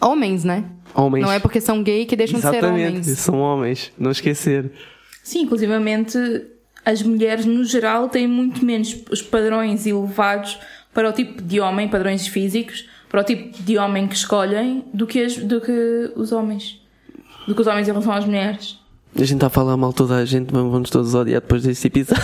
Homens, 0.00 0.44
né? 0.44 0.64
Homens. 0.94 1.22
Não 1.24 1.32
é 1.32 1.38
porque 1.38 1.60
são 1.60 1.82
gay 1.82 2.04
que 2.06 2.16
deixam 2.16 2.36
de 2.38 2.42
ser 2.42 2.56
Exatamente, 2.56 2.88
homens. 2.90 3.06
são 3.18 3.38
homens, 3.40 3.92
não 3.98 4.10
esquecer. 4.10 4.70
Sim, 5.22 5.42
inclusivamente 5.42 6.18
as 6.84 7.02
mulheres 7.02 7.44
no 7.44 7.64
geral 7.64 8.08
têm 8.08 8.28
muito 8.28 8.64
menos 8.64 8.96
os 9.10 9.20
padrões 9.22 9.86
elevados 9.86 10.58
para 10.94 11.08
o 11.08 11.12
tipo 11.12 11.42
de 11.42 11.60
homem, 11.60 11.88
padrões 11.88 12.26
físicos, 12.26 12.88
para 13.08 13.20
o 13.20 13.24
tipo 13.24 13.62
de 13.62 13.76
homem 13.78 14.06
que 14.06 14.14
escolhem 14.14 14.84
do 14.94 15.06
que, 15.06 15.20
as- 15.22 15.36
do 15.36 15.60
que 15.60 16.12
os 16.14 16.30
homens. 16.32 16.80
Do 17.46 17.54
que 17.54 17.60
os 17.60 17.66
homens 17.66 17.88
em 17.88 17.90
relação 17.92 18.12
às 18.12 18.24
mulheres. 18.24 18.78
A 19.14 19.20
gente 19.20 19.34
está 19.36 19.46
a 19.46 19.50
falar 19.50 19.76
mal 19.76 19.92
toda 19.92 20.16
a 20.16 20.24
gente, 20.24 20.52
mas 20.52 20.62
vamos 20.70 20.90
todos 20.90 21.14
odiar 21.14 21.40
depois 21.40 21.62
deste 21.62 21.86
episódio. 21.86 22.22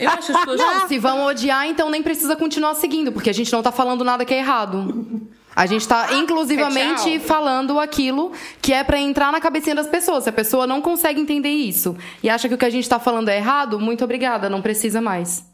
Eu 0.00 0.10
acho 0.10 0.26
que 0.26 0.32
as 0.32 0.38
pessoas. 0.40 0.58
Não, 0.60 0.88
se 0.88 0.98
vão 0.98 1.24
odiar, 1.26 1.66
então 1.66 1.90
nem 1.90 2.02
precisa 2.02 2.34
continuar 2.36 2.74
seguindo, 2.74 3.12
porque 3.12 3.30
a 3.30 3.32
gente 3.32 3.52
não 3.52 3.62
tá 3.62 3.70
falando 3.70 4.02
nada 4.04 4.24
que 4.24 4.34
é 4.34 4.38
errado. 4.38 5.22
A 5.58 5.66
gente 5.66 5.88
tá, 5.88 6.14
inclusivamente, 6.14 7.08
É, 7.14 7.18
tchau. 7.18 7.26
falando 7.26 7.80
aquilo 7.80 8.30
que 8.62 8.72
é 8.72 8.84
pra 8.84 8.98
entrar 9.00 9.32
na 9.32 9.40
cabecinha 9.40 9.74
das 9.74 9.88
pessoas. 9.88 10.22
Se 10.22 10.30
a 10.30 10.32
pessoa 10.32 10.66
não 10.68 10.80
consegue 10.80 11.20
entender 11.20 11.48
isso 11.48 11.96
e 12.22 12.30
acha 12.30 12.48
que 12.48 12.54
o 12.54 12.58
que 12.58 12.64
a 12.64 12.70
gente 12.70 12.88
tá 12.88 13.00
falando 13.00 13.28
é 13.28 13.36
errado, 13.38 13.80
muito 13.80 14.04
obrigada, 14.04 14.48
não 14.48 14.62
precisa 14.62 15.00
mais. 15.00 15.44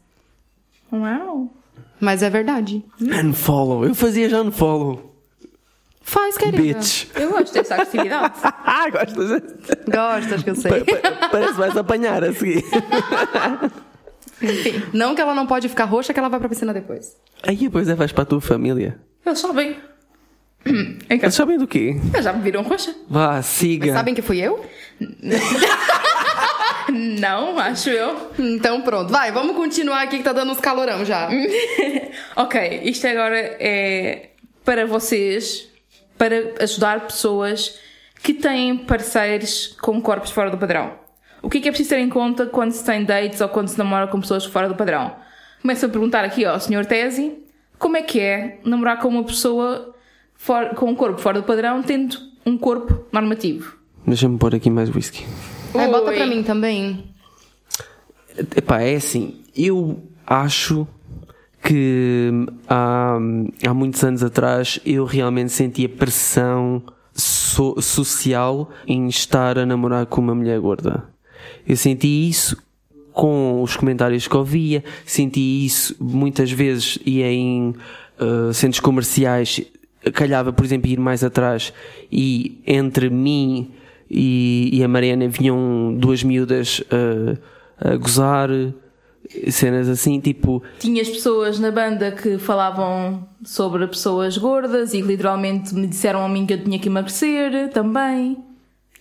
Uau! 0.93 1.49
Mas 1.99 2.21
é 2.21 2.29
verdade. 2.29 2.83
unfollow, 3.01 3.83
eu 3.85 3.95
fazia 3.95 4.29
já 4.29 4.41
unfollow. 4.41 5.11
Faz, 6.01 6.37
querida. 6.37 6.61
Bitch. 6.61 7.07
Eu 7.15 7.31
gosto 7.31 7.51
dessa 7.53 7.73
agressividade. 7.73 8.35
Ah, 8.63 8.89
gosto 8.91 9.15
de... 9.25 9.91
Gostas 9.91 10.43
que 10.43 10.49
eu 10.51 10.55
sei. 10.55 10.83
Pa- 10.83 11.01
pa- 11.01 11.29
Parece 11.29 11.53
que 11.53 11.57
vais 11.59 11.75
apanhar 11.77 12.23
a 12.23 12.31
seguir. 12.33 12.63
Não 14.93 15.15
que 15.15 15.21
ela 15.21 15.33
não 15.33 15.47
pode 15.47 15.67
ficar 15.69 15.85
roxa, 15.85 16.13
que 16.13 16.19
ela 16.19 16.29
vai 16.29 16.39
pra 16.39 16.49
piscina 16.49 16.73
depois. 16.73 17.15
Aí 17.41 17.55
depois 17.55 17.87
é 17.87 17.95
vais 17.95 18.11
para 18.11 18.23
a 18.23 18.25
tua 18.25 18.41
família. 18.41 18.99
Eles 19.25 19.39
sabem. 19.39 19.71
Em 19.71 19.75
Eles 20.65 21.21
casa. 21.21 21.35
sabem 21.35 21.57
do 21.57 21.67
quê? 21.67 21.95
Já 22.21 22.33
me 22.33 22.41
viram 22.41 22.63
roxa? 22.63 22.95
Vá, 23.07 23.41
siga. 23.41 23.93
Sabem 23.93 24.15
que 24.15 24.21
fui 24.21 24.39
eu? 24.39 24.65
Não, 27.19 27.59
acho 27.59 27.89
eu. 27.89 28.31
Então 28.39 28.81
pronto. 28.81 29.11
Vai, 29.11 29.31
vamos 29.31 29.55
continuar 29.55 30.01
aqui 30.03 30.17
que 30.17 30.23
tá 30.23 30.33
dando 30.33 30.51
uns 30.51 30.59
calorão 30.59 31.05
já. 31.05 31.29
Ok, 32.37 32.81
isto 32.83 33.05
agora 33.07 33.37
é 33.37 34.29
para 34.63 34.85
vocês, 34.85 35.67
para 36.17 36.35
ajudar 36.61 37.01
pessoas 37.01 37.77
que 38.21 38.33
têm 38.33 38.77
parceiros 38.77 39.75
com 39.81 40.01
corpos 40.01 40.31
fora 40.31 40.49
do 40.49 40.57
padrão. 40.57 40.93
O 41.41 41.49
que 41.49 41.59
é 41.59 41.61
que 41.61 41.67
é 41.69 41.71
preciso 41.71 41.91
ter 41.91 41.99
em 41.99 42.09
conta 42.09 42.45
quando 42.45 42.71
se 42.71 42.83
tem 42.83 43.03
dates 43.05 43.39
ou 43.39 43.47
quando 43.49 43.67
se 43.67 43.77
namora 43.77 44.07
com 44.07 44.19
pessoas 44.19 44.45
fora 44.45 44.67
do 44.67 44.75
padrão? 44.75 45.15
Começo 45.61 45.85
a 45.85 45.89
perguntar 45.89 46.25
aqui 46.25 46.43
ao 46.43 46.59
Sr. 46.59 46.85
Tesi, 46.85 47.37
como 47.77 47.95
é 47.97 48.01
que 48.01 48.19
é 48.19 48.59
namorar 48.65 48.99
com 48.99 49.07
uma 49.07 49.23
pessoa 49.23 49.94
fora- 50.45 50.75
com 50.75 50.89
um 50.91 50.95
corpo 50.95 51.19
fora 51.19 51.41
do 51.41 51.45
padrão, 51.45 51.81
tendo 51.81 52.15
um 52.45 52.57
corpo 52.57 53.05
normativo? 53.11 53.75
Deixa-me 54.05 54.37
pôr 54.37 54.53
aqui 54.53 54.69
mais 54.69 54.93
whisky. 54.93 55.25
É, 55.73 55.87
bota 55.87 56.11
pra 56.11 56.27
mim 56.27 56.43
também. 56.43 57.03
Epá, 58.55 58.81
é 58.81 58.95
assim, 58.95 59.35
eu 59.55 60.03
acho 60.27 60.87
que 61.63 62.29
há, 62.69 63.17
há 63.67 63.73
muitos 63.73 64.03
anos 64.03 64.21
atrás 64.21 64.79
eu 64.85 65.05
realmente 65.05 65.51
sentia 65.51 65.89
pressão 65.89 66.83
so- 67.13 67.81
social 67.81 68.69
em 68.85 69.07
estar 69.07 69.57
a 69.57 69.65
namorar 69.65 70.05
com 70.05 70.21
uma 70.21 70.35
mulher 70.35 70.59
gorda. 70.59 71.03
Eu 71.67 71.75
senti 71.77 72.29
isso 72.29 72.57
com 73.13 73.61
os 73.63 73.75
comentários 73.77 74.27
que 74.27 74.35
ouvia, 74.35 74.83
senti 75.05 75.65
isso 75.65 75.95
muitas 75.99 76.51
vezes 76.51 76.99
ia 77.05 77.31
em 77.31 77.73
uh, 78.19 78.53
centros 78.53 78.81
comerciais, 78.81 79.61
calhava, 80.13 80.53
por 80.53 80.65
exemplo, 80.65 80.89
ir 80.89 80.99
mais 80.99 81.23
atrás 81.23 81.73
e 82.11 82.61
entre 82.65 83.09
mim 83.09 83.71
e, 84.09 84.69
e 84.73 84.83
a 84.83 84.87
Mariana 84.87 85.27
vinham 85.27 85.95
duas 85.97 86.23
miúdas 86.23 86.79
uh, 86.79 87.37
a 87.79 87.95
gozar, 87.95 88.49
cenas 89.49 89.89
assim, 89.89 90.19
tipo, 90.19 90.61
Tinhas 90.79 91.09
pessoas 91.09 91.59
na 91.59 91.71
banda 91.71 92.11
que 92.11 92.37
falavam 92.37 93.27
sobre 93.43 93.87
pessoas 93.87 94.37
gordas 94.37 94.93
e 94.93 95.01
que 95.01 95.07
literalmente 95.07 95.73
me 95.73 95.87
disseram 95.87 96.23
a 96.23 96.29
mim 96.29 96.45
que 96.45 96.53
eu 96.53 96.63
tinha 96.63 96.79
que 96.79 96.87
emagrecer 96.87 97.69
também. 97.71 98.37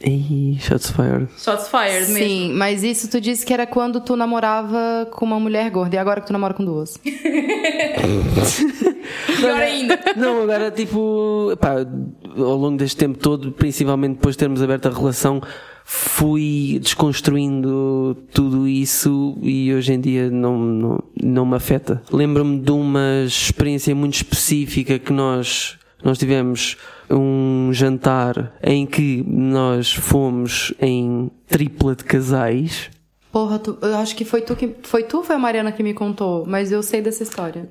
Ei, 0.01 0.59
shots 0.61 0.91
fired. 0.91 1.29
Shots 1.39 1.69
fired 1.69 2.11
mesmo. 2.11 2.19
Sim, 2.19 2.53
mas 2.55 2.83
isso 2.83 3.09
tu 3.09 3.21
disse 3.21 3.47
que 3.47 3.55
era 3.55 3.67
quando 3.67 4.01
tu 4.01 4.17
namorava 4.17 5.09
com 5.13 5.25
uma 5.25 5.39
mulher 5.39 5.71
gorda 5.71 5.95
e 5.95 5.99
agora 5.99 6.21
que 6.21 6.27
tu 6.27 6.33
namora 6.33 6.53
com 6.53 6.65
duas. 6.65 6.99
Pior 9.27 9.61
ainda. 9.61 9.99
Não, 10.17 10.43
agora, 10.43 10.71
tipo, 10.71 11.51
epá, 11.53 11.87
ao 12.37 12.57
longo 12.57 12.77
deste 12.77 12.97
tempo 12.97 13.19
todo, 13.19 13.53
principalmente 13.53 14.15
depois 14.15 14.35
de 14.35 14.39
termos 14.39 14.63
aberto 14.63 14.87
a 14.87 14.91
relação, 14.91 15.41
fui 15.85 16.79
desconstruindo 16.81 18.17
tudo 18.33 18.67
isso 18.67 19.37
e 19.43 19.73
hoje 19.73 19.93
em 19.93 20.01
dia 20.01 20.31
não, 20.31 20.59
não, 20.59 21.05
não 21.23 21.47
me 21.47 21.57
afeta. 21.57 22.03
Lembro-me 22.11 22.59
de 22.59 22.73
uma 22.73 23.23
experiência 23.27 23.95
muito 23.95 24.15
específica 24.15 24.99
que 24.99 25.13
nós, 25.13 25.79
nós 26.03 26.19
tivemos 26.19 26.77
um 27.11 27.71
jantar 27.73 28.55
em 28.63 28.87
que 28.87 29.23
nós 29.27 29.93
fomos 29.93 30.73
em 30.81 31.31
tripla 31.47 31.95
de 31.95 32.05
casais. 32.05 32.91
Porra, 33.31 33.59
tu, 33.59 33.77
eu 33.83 33.97
acho 33.97 34.17
que 34.17 34.25
foi 34.25 34.41
tu 34.41 34.55
que. 34.57 34.77
Foi 34.85 35.03
tu 35.03 35.19
ou 35.19 35.25
foi 35.25 35.37
a 35.37 35.39
Mariana 35.39 35.73
que 35.73 35.83
me 35.83 35.93
contou? 35.93 36.45
Mas 36.47 36.71
eu 36.71 36.83
sei 36.83 37.03
dessa 37.03 37.25
história. 37.25 37.69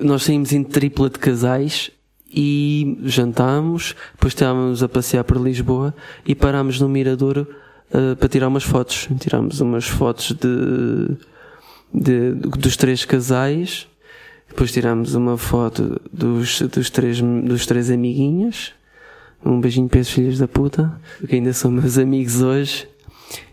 Nós 0.00 0.24
saímos 0.24 0.52
em 0.52 0.62
tripla 0.62 1.08
de 1.08 1.18
casais 1.18 1.90
e 2.32 2.98
jantámos, 3.02 3.94
depois 4.12 4.32
estávamos 4.32 4.82
a 4.82 4.88
passear 4.88 5.24
por 5.24 5.36
Lisboa 5.36 5.94
e 6.24 6.34
parámos 6.34 6.80
no 6.80 6.88
Miradouro 6.88 7.46
uh, 7.90 8.14
para 8.16 8.28
tirar 8.28 8.48
umas 8.48 8.62
fotos. 8.62 9.08
Tirámos 9.18 9.60
umas 9.60 9.86
fotos 9.86 10.32
de, 10.32 11.16
de, 11.92 12.32
dos 12.34 12.76
três 12.76 13.04
casais, 13.04 13.88
depois 14.48 14.72
tirámos 14.72 15.14
uma 15.14 15.36
foto 15.36 16.00
dos, 16.12 16.60
dos, 16.62 16.90
três, 16.90 17.20
dos 17.20 17.66
três 17.66 17.90
amiguinhos. 17.90 18.72
Um 19.44 19.58
beijinho 19.58 19.88
para 19.88 20.00
esses 20.00 20.12
filhos 20.12 20.38
da 20.38 20.46
puta, 20.46 21.00
que 21.26 21.34
ainda 21.34 21.52
são 21.52 21.70
meus 21.70 21.96
amigos 21.96 22.42
hoje. 22.42 22.86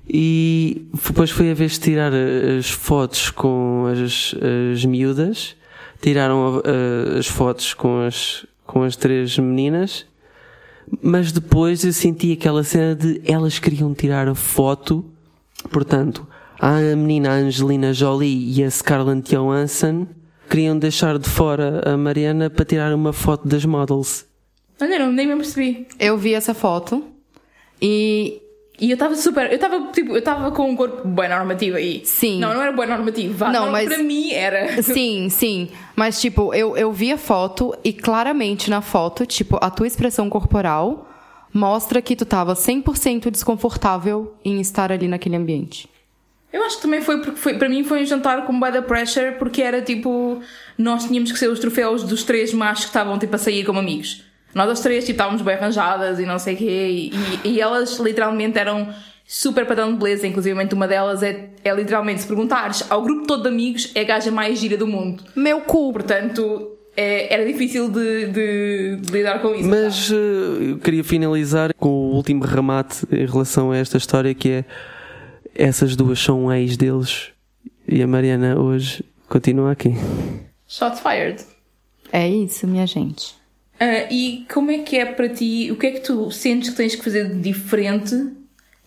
E 0.09 0.87
depois 1.05 1.31
foi 1.31 1.51
a 1.51 1.53
vez 1.53 1.73
de 1.73 1.79
tirar 1.79 2.11
as 2.13 2.69
fotos 2.69 3.29
com 3.29 3.85
as, 3.91 4.35
as 4.73 4.85
miúdas, 4.85 5.55
tiraram 6.01 6.57
uh, 6.57 7.17
as 7.17 7.27
fotos 7.27 7.73
com 7.73 8.01
as, 8.01 8.45
com 8.65 8.83
as 8.83 8.95
três 8.95 9.37
meninas, 9.37 10.05
mas 11.01 11.31
depois 11.31 11.83
eu 11.83 11.91
senti 11.91 12.31
aquela 12.31 12.63
cena 12.63 12.95
de 12.95 13.21
elas 13.25 13.59
queriam 13.59 13.93
tirar 13.93 14.27
a 14.27 14.35
foto, 14.35 15.05
portanto, 15.71 16.27
a 16.59 16.79
menina 16.95 17.31
Angelina 17.31 17.93
Jolie 17.93 18.53
e 18.53 18.63
a 18.63 18.71
Scarlett 18.71 19.35
Johansson 19.35 20.07
queriam 20.49 20.77
deixar 20.77 21.19
de 21.19 21.29
fora 21.29 21.81
a 21.85 21.97
Mariana 21.97 22.49
para 22.49 22.65
tirar 22.65 22.93
uma 22.93 23.13
foto 23.13 23.47
das 23.47 23.65
models. 23.65 24.25
Olha, 24.79 24.99
não, 24.99 25.11
nem 25.11 25.27
me 25.27 25.35
percebi. 25.35 25.87
Eu 25.99 26.17
vi 26.17 26.33
essa 26.33 26.53
foto 26.53 27.03
e 27.81 28.41
e 28.79 28.89
eu 28.91 28.93
estava 28.93 29.15
super. 29.15 29.47
Eu 29.49 29.55
estava 29.55 29.91
tipo, 29.91 30.11
eu 30.11 30.19
estava 30.19 30.51
com 30.51 30.69
um 30.69 30.75
corpo 30.75 31.07
bem 31.07 31.29
normativo 31.29 31.77
aí. 31.77 32.01
Sim. 32.05 32.39
Não, 32.39 32.53
não 32.53 32.61
era 32.61 32.71
bem 32.71 32.87
normativo. 32.87 33.33
Vá, 33.37 33.51
Não, 33.51 33.65
não, 33.65 33.71
mas- 33.71 33.87
Para 33.87 33.97
mim 34.03 34.31
era. 34.31 34.81
Sim, 34.83 35.29
sim. 35.29 35.69
Mas, 35.95 36.21
tipo, 36.21 36.53
eu, 36.53 36.77
eu 36.77 36.91
vi 36.91 37.11
a 37.11 37.17
foto 37.17 37.75
e 37.83 37.91
claramente 37.91 38.69
na 38.69 38.81
foto, 38.81 39.25
tipo, 39.25 39.57
a 39.61 39.69
tua 39.69 39.87
expressão 39.87 40.29
corporal 40.29 41.09
mostra 41.53 42.01
que 42.01 42.15
tu 42.15 42.25
tava 42.25 42.53
100% 42.53 43.31
desconfortável 43.31 44.35
em 44.45 44.61
estar 44.61 44.91
ali 44.91 45.07
naquele 45.07 45.35
ambiente. 45.35 45.89
Eu 46.53 46.63
acho 46.63 46.77
que 46.77 46.81
também 46.83 47.01
foi 47.01 47.19
porque 47.21 47.39
foi, 47.39 47.57
para 47.57 47.67
mim 47.67 47.83
foi 47.83 48.01
um 48.01 48.05
jantar 48.05 48.45
com 48.45 48.57
da 48.59 48.81
pressure 48.81 49.33
porque 49.37 49.61
era 49.61 49.81
tipo. 49.81 50.39
Nós 50.77 51.05
tínhamos 51.05 51.31
que 51.31 51.37
ser 51.39 51.47
os 51.49 51.59
troféus 51.59 52.03
dos 52.03 52.23
três 52.23 52.53
machos 52.53 52.85
que 52.85 52.89
estavam 52.89 53.17
tipo 53.19 53.35
a 53.35 53.39
sair 53.39 53.65
como 53.65 53.79
amigos. 53.79 54.23
Nós 54.57 54.69
as 54.71 54.79
três 54.81 55.05
tipo, 55.05 55.13
estávamos 55.13 55.41
bem 55.41 55.55
arranjadas 55.55 56.19
e 56.19 56.25
não 56.25 56.37
sei 56.39 56.55
o 56.55 56.57
quê. 56.57 57.11
E, 57.13 57.47
e- 57.47 57.51
e 57.53 57.61
elas 57.61 57.97
literalmente 57.99 58.57
eram 58.57 58.93
super 59.25 59.65
padrão 59.65 59.91
de 59.93 59.99
beleza. 59.99 60.25
Inclusive, 60.27 60.57
uma 60.73 60.87
delas 60.87 61.21
é, 61.23 61.49
é 61.63 61.73
literalmente, 61.73 62.21
se 62.21 62.27
perguntares 62.27 62.83
ao 62.89 63.01
grupo 63.01 63.27
todo 63.27 63.43
de 63.43 63.49
amigos, 63.49 63.91
é 63.95 64.01
a 64.01 64.03
gaja 64.03 64.31
mais 64.31 64.59
gira 64.59 64.75
do 64.75 64.87
mundo. 64.87 65.23
Meu 65.35 65.61
cu! 65.61 65.93
Portanto, 65.93 66.71
é- 66.95 67.33
era 67.33 67.45
difícil 67.45 67.89
de, 67.89 68.25
de- 68.27 68.95
de 69.01 69.11
lidar 69.11 69.39
com 69.41 69.53
isso. 69.53 69.69
Mas 69.69 70.11
eh, 70.11 70.71
eu 70.71 70.77
queria 70.79 71.03
finalizar 71.03 71.73
com 71.75 71.89
o 71.89 72.15
último 72.15 72.43
remate 72.43 73.05
em 73.11 73.25
relação 73.25 73.71
a 73.71 73.77
esta 73.77 73.97
história 73.97 74.33
que 74.33 74.49
é 74.49 74.65
essas 75.53 75.95
duas 75.95 76.19
são 76.19 76.51
ex 76.53 76.77
deles 76.77 77.29
e 77.87 78.01
a 78.01 78.07
Mariana 78.07 78.59
hoje 78.59 79.03
continua 79.29 79.71
aqui. 79.71 79.93
Shots 80.67 80.99
fired. 80.99 81.43
É 82.11 82.27
isso, 82.27 82.67
minha 82.67 82.85
gente. 82.87 83.35
Ah, 83.79 84.11
e 84.11 84.45
como 84.51 84.71
é 84.71 84.79
que 84.79 84.97
é 84.97 85.05
para 85.05 85.29
ti? 85.29 85.69
O 85.71 85.75
que 85.75 85.87
é 85.87 85.91
que 85.91 85.99
tu 85.99 86.31
sentes 86.31 86.69
que 86.71 86.75
tens 86.75 86.95
que 86.95 87.03
fazer 87.03 87.29
de 87.29 87.39
diferente 87.39 88.15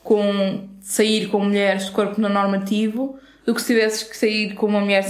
com 0.02 0.68
sair 0.80 1.28
com 1.28 1.40
mulheres 1.40 1.86
de 1.86 1.92
corpo 1.92 2.20
não 2.20 2.28
normativo 2.28 3.18
do 3.46 3.54
que 3.54 3.60
se 3.60 3.68
tivesses 3.68 4.02
que 4.02 4.16
sair 4.16 4.54
com 4.54 4.66
uma 4.66 4.80
mulher 4.80 5.04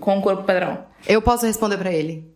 com 0.00 0.16
um 0.16 0.20
corpo 0.20 0.44
padrão? 0.44 0.84
Eu 1.06 1.22
posso 1.22 1.46
responder 1.46 1.78
pra 1.78 1.92
ele. 1.92 2.32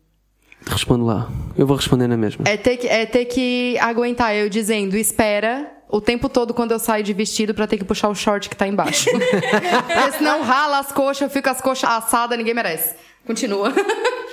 Responde 0.66 1.04
lá. 1.04 1.30
Eu 1.56 1.66
vou 1.66 1.76
responder 1.76 2.06
na 2.06 2.16
mesma. 2.16 2.44
É 2.46 2.56
ter, 2.56 2.76
que, 2.76 2.88
é 2.88 3.06
ter 3.06 3.24
que 3.26 3.78
aguentar 3.78 4.34
eu 4.34 4.48
dizendo, 4.48 4.96
espera 4.96 5.72
o 5.88 6.00
tempo 6.00 6.28
todo 6.28 6.52
quando 6.52 6.72
eu 6.72 6.78
saio 6.78 7.04
de 7.04 7.12
vestido 7.12 7.54
pra 7.54 7.66
ter 7.66 7.78
que 7.78 7.84
puxar 7.84 8.08
o 8.08 8.14
short 8.14 8.48
que 8.48 8.56
tá 8.56 8.66
embaixo. 8.66 9.08
Porque 9.14 10.12
senão 10.18 10.42
rala 10.42 10.80
as 10.80 10.90
coxas, 10.90 11.22
eu 11.22 11.30
fico 11.30 11.48
as 11.48 11.60
coxas 11.60 11.88
assadas, 11.88 12.36
ninguém 12.36 12.54
merece. 12.54 12.94
Continua. 13.24 13.72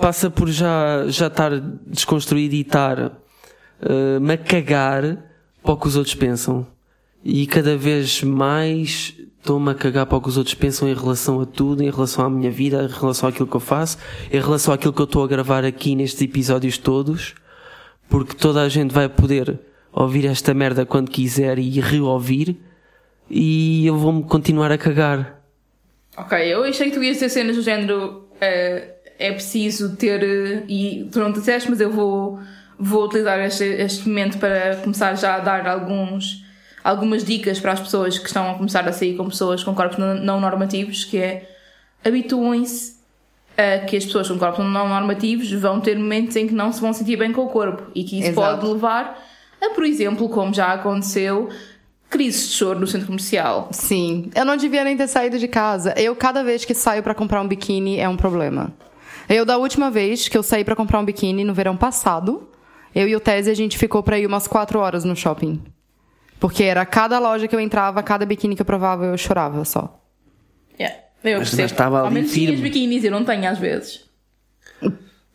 Passa 0.00 0.30
por 0.30 0.48
já, 0.48 1.06
já 1.08 1.26
estar 1.26 1.50
desconstruído 1.86 2.54
e 2.54 2.62
estar 2.62 3.12
eh, 3.82 4.18
me 4.18 4.34
a 4.34 4.38
cagar 4.38 5.18
para 5.62 5.72
o 5.72 5.76
que 5.76 5.86
os 5.86 5.96
outros 5.96 6.14
pensam. 6.14 6.66
E 7.22 7.46
cada 7.46 7.76
vez 7.76 8.22
mais 8.22 9.14
estou-me 9.40 9.70
a 9.70 9.74
cagar 9.74 10.06
para 10.06 10.18
o 10.18 10.20
que 10.20 10.28
os 10.28 10.36
outros 10.36 10.54
pensam 10.54 10.88
em 10.88 10.94
relação 10.94 11.40
a 11.40 11.46
tudo, 11.46 11.82
em 11.82 11.90
relação 11.90 12.24
à 12.24 12.30
minha 12.30 12.50
vida, 12.50 12.82
em 12.82 12.88
relação 12.88 13.28
àquilo 13.28 13.46
que 13.46 13.56
eu 13.56 13.60
faço, 13.60 13.98
em 14.30 14.40
relação 14.40 14.72
àquilo 14.72 14.92
que 14.92 15.00
eu 15.00 15.04
estou 15.04 15.24
a 15.24 15.26
gravar 15.26 15.64
aqui 15.64 15.94
nestes 15.94 16.20
episódios 16.20 16.78
todos, 16.78 17.34
porque 18.08 18.34
toda 18.34 18.62
a 18.62 18.68
gente 18.68 18.92
vai 18.92 19.08
poder 19.08 19.58
ouvir 19.92 20.26
esta 20.26 20.54
merda 20.54 20.84
quando 20.86 21.10
quiser 21.10 21.58
e 21.58 21.80
reouvir, 21.80 22.56
e 23.28 23.86
eu 23.86 23.96
vou-me 23.96 24.22
continuar 24.24 24.70
a 24.72 24.78
cagar. 24.78 25.42
Ok, 26.16 26.38
eu 26.38 26.64
achei 26.64 26.90
que 26.90 26.96
tu 26.96 27.02
ias 27.02 27.18
ter 27.18 27.28
cenas 27.28 27.56
do 27.56 27.62
género 27.62 28.28
eh, 28.40 28.94
é 29.20 29.32
preciso 29.32 29.94
ter 29.96 30.22
eh, 30.22 30.64
e 30.66 31.08
tu 31.12 31.20
não 31.20 31.32
te 31.32 31.38
disseste, 31.38 31.68
mas 31.70 31.80
eu 31.80 31.92
vou, 31.92 32.40
vou 32.78 33.04
utilizar 33.04 33.38
este, 33.40 33.64
este 33.64 34.08
momento 34.08 34.38
para 34.38 34.76
começar 34.76 35.14
já 35.14 35.36
a 35.36 35.38
dar 35.40 35.66
alguns, 35.68 36.42
algumas 36.82 37.22
dicas 37.22 37.60
para 37.60 37.72
as 37.72 37.80
pessoas 37.80 38.18
que 38.18 38.26
estão 38.26 38.50
a 38.50 38.54
começar 38.54 38.88
a 38.88 38.92
sair 38.92 39.16
com 39.16 39.28
pessoas 39.28 39.62
com 39.62 39.74
corpos 39.74 39.98
não, 39.98 40.40
normativos, 40.40 41.04
que 41.04 41.18
é 41.18 41.48
habituem-se 42.02 42.98
a 43.56 43.84
que 43.84 43.96
as 43.96 44.06
pessoas 44.06 44.28
com 44.28 44.38
corpos 44.38 44.64
não 44.64 44.88
normativos 44.88 45.52
vão 45.52 45.80
ter 45.80 45.98
momentos 45.98 46.34
em 46.36 46.46
que 46.46 46.54
não 46.54 46.72
se 46.72 46.80
vão 46.80 46.94
sentir 46.94 47.16
bem 47.16 47.30
com 47.30 47.42
o 47.42 47.48
corpo 47.48 47.90
e 47.94 48.02
que 48.02 48.18
isso 48.18 48.30
Exato. 48.30 48.58
pode 48.58 48.72
levar 48.72 49.22
a, 49.60 49.74
por 49.74 49.84
exemplo, 49.84 50.26
como 50.30 50.54
já 50.54 50.72
aconteceu, 50.72 51.50
crises 52.08 52.48
de 52.48 52.54
choro 52.54 52.80
no 52.80 52.86
centro 52.86 53.06
comercial. 53.06 53.68
Sim, 53.70 54.30
eu 54.34 54.46
não 54.46 54.56
devia 54.56 54.82
nem 54.82 54.96
ter 54.96 55.06
saído 55.06 55.38
de 55.38 55.46
casa. 55.46 55.92
Eu, 55.98 56.16
cada 56.16 56.42
vez 56.42 56.64
que 56.64 56.72
saio 56.72 57.02
pra 57.02 57.14
comprar 57.14 57.42
um 57.42 57.46
biquíni, 57.46 57.98
é 57.98 58.08
um 58.08 58.16
problema. 58.16 58.72
Eu, 59.30 59.44
da 59.46 59.56
última 59.56 59.90
vez 59.90 60.26
que 60.28 60.36
eu 60.36 60.42
saí 60.42 60.64
pra 60.64 60.74
comprar 60.74 60.98
um 60.98 61.04
biquíni 61.04 61.44
no 61.44 61.54
verão 61.54 61.76
passado, 61.76 62.48
eu 62.94 63.06
e 63.08 63.14
o 63.14 63.20
Tese, 63.20 63.48
a 63.48 63.54
gente 63.54 63.78
ficou 63.78 64.02
pra 64.02 64.18
ir 64.18 64.26
umas 64.26 64.48
quatro 64.48 64.80
horas 64.80 65.04
no 65.04 65.14
shopping. 65.14 65.62
Porque 66.40 66.64
era 66.64 66.84
cada 66.84 67.18
loja 67.18 67.46
que 67.46 67.54
eu 67.54 67.60
entrava, 67.60 68.02
cada 68.02 68.26
biquíni 68.26 68.56
que 68.56 68.62
eu 68.62 68.66
provava, 68.66 69.04
eu 69.06 69.16
chorava 69.16 69.64
só. 69.64 70.02
Yeah. 70.78 70.96
Eu 71.22 71.38
Mas- 71.38 71.50
percebo. 71.50 71.62
mas 71.62 71.70
estava 71.70 72.06
ali 72.06 72.14
tinhas 72.22 72.32
firme. 72.32 72.56
biquínis, 72.56 73.04
eu 73.04 73.10
não 73.12 73.24
tenho 73.24 73.48
às 73.48 73.58
vezes. 73.58 74.08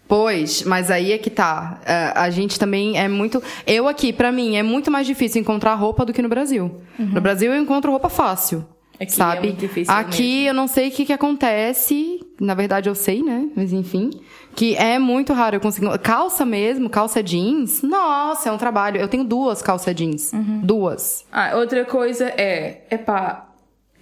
Pois, 0.07 0.61
mas 0.63 0.91
aí 0.91 1.11
é 1.11 1.17
que 1.17 1.29
tá. 1.31 1.79
A, 1.85 2.23
a 2.23 2.29
gente 2.29 2.59
também 2.59 2.97
é 2.99 3.07
muito. 3.07 3.41
Eu 3.65 3.87
aqui, 3.87 4.13
pra 4.13 4.31
mim, 4.31 4.55
é 4.55 4.61
muito 4.61 4.91
mais 4.91 5.07
difícil 5.07 5.41
encontrar 5.41 5.73
roupa 5.75 6.05
do 6.05 6.13
que 6.13 6.21
no 6.21 6.29
Brasil. 6.29 6.81
No 6.99 7.19
Brasil 7.21 7.51
eu 7.51 7.59
encontro 7.61 7.89
roupa 7.91 8.09
fácil. 8.09 8.59
Uhum. 8.59 8.65
Aqui 8.99 9.03
é 9.03 9.09
sabe? 9.09 9.47
muito 9.47 9.59
difícil 9.59 9.93
Aqui 9.93 10.45
eu 10.45 10.53
não 10.53 10.67
sei 10.67 10.89
o 10.89 10.91
que, 10.91 11.05
que 11.05 11.13
acontece. 11.13 12.19
Na 12.39 12.53
verdade 12.53 12.89
eu 12.89 12.95
sei, 12.95 13.23
né? 13.23 13.49
Mas 13.55 13.71
enfim. 13.71 14.09
Que 14.55 14.75
é 14.75 14.99
muito 14.99 15.33
raro 15.33 15.55
eu 15.55 15.59
conseguir. 15.59 15.97
Calça 15.99 16.45
mesmo, 16.45 16.89
calça 16.89 17.23
jeans. 17.23 17.81
Nossa, 17.81 18.49
é 18.49 18.51
um 18.51 18.57
trabalho. 18.57 18.99
Eu 18.99 19.07
tenho 19.07 19.23
duas 19.23 19.61
calça 19.61 19.93
jeans. 19.93 20.33
Uhum. 20.33 20.61
Duas. 20.61 21.25
Ah, 21.31 21.55
outra 21.55 21.85
coisa 21.85 22.25
é, 22.25 22.81
epá, 22.91 23.49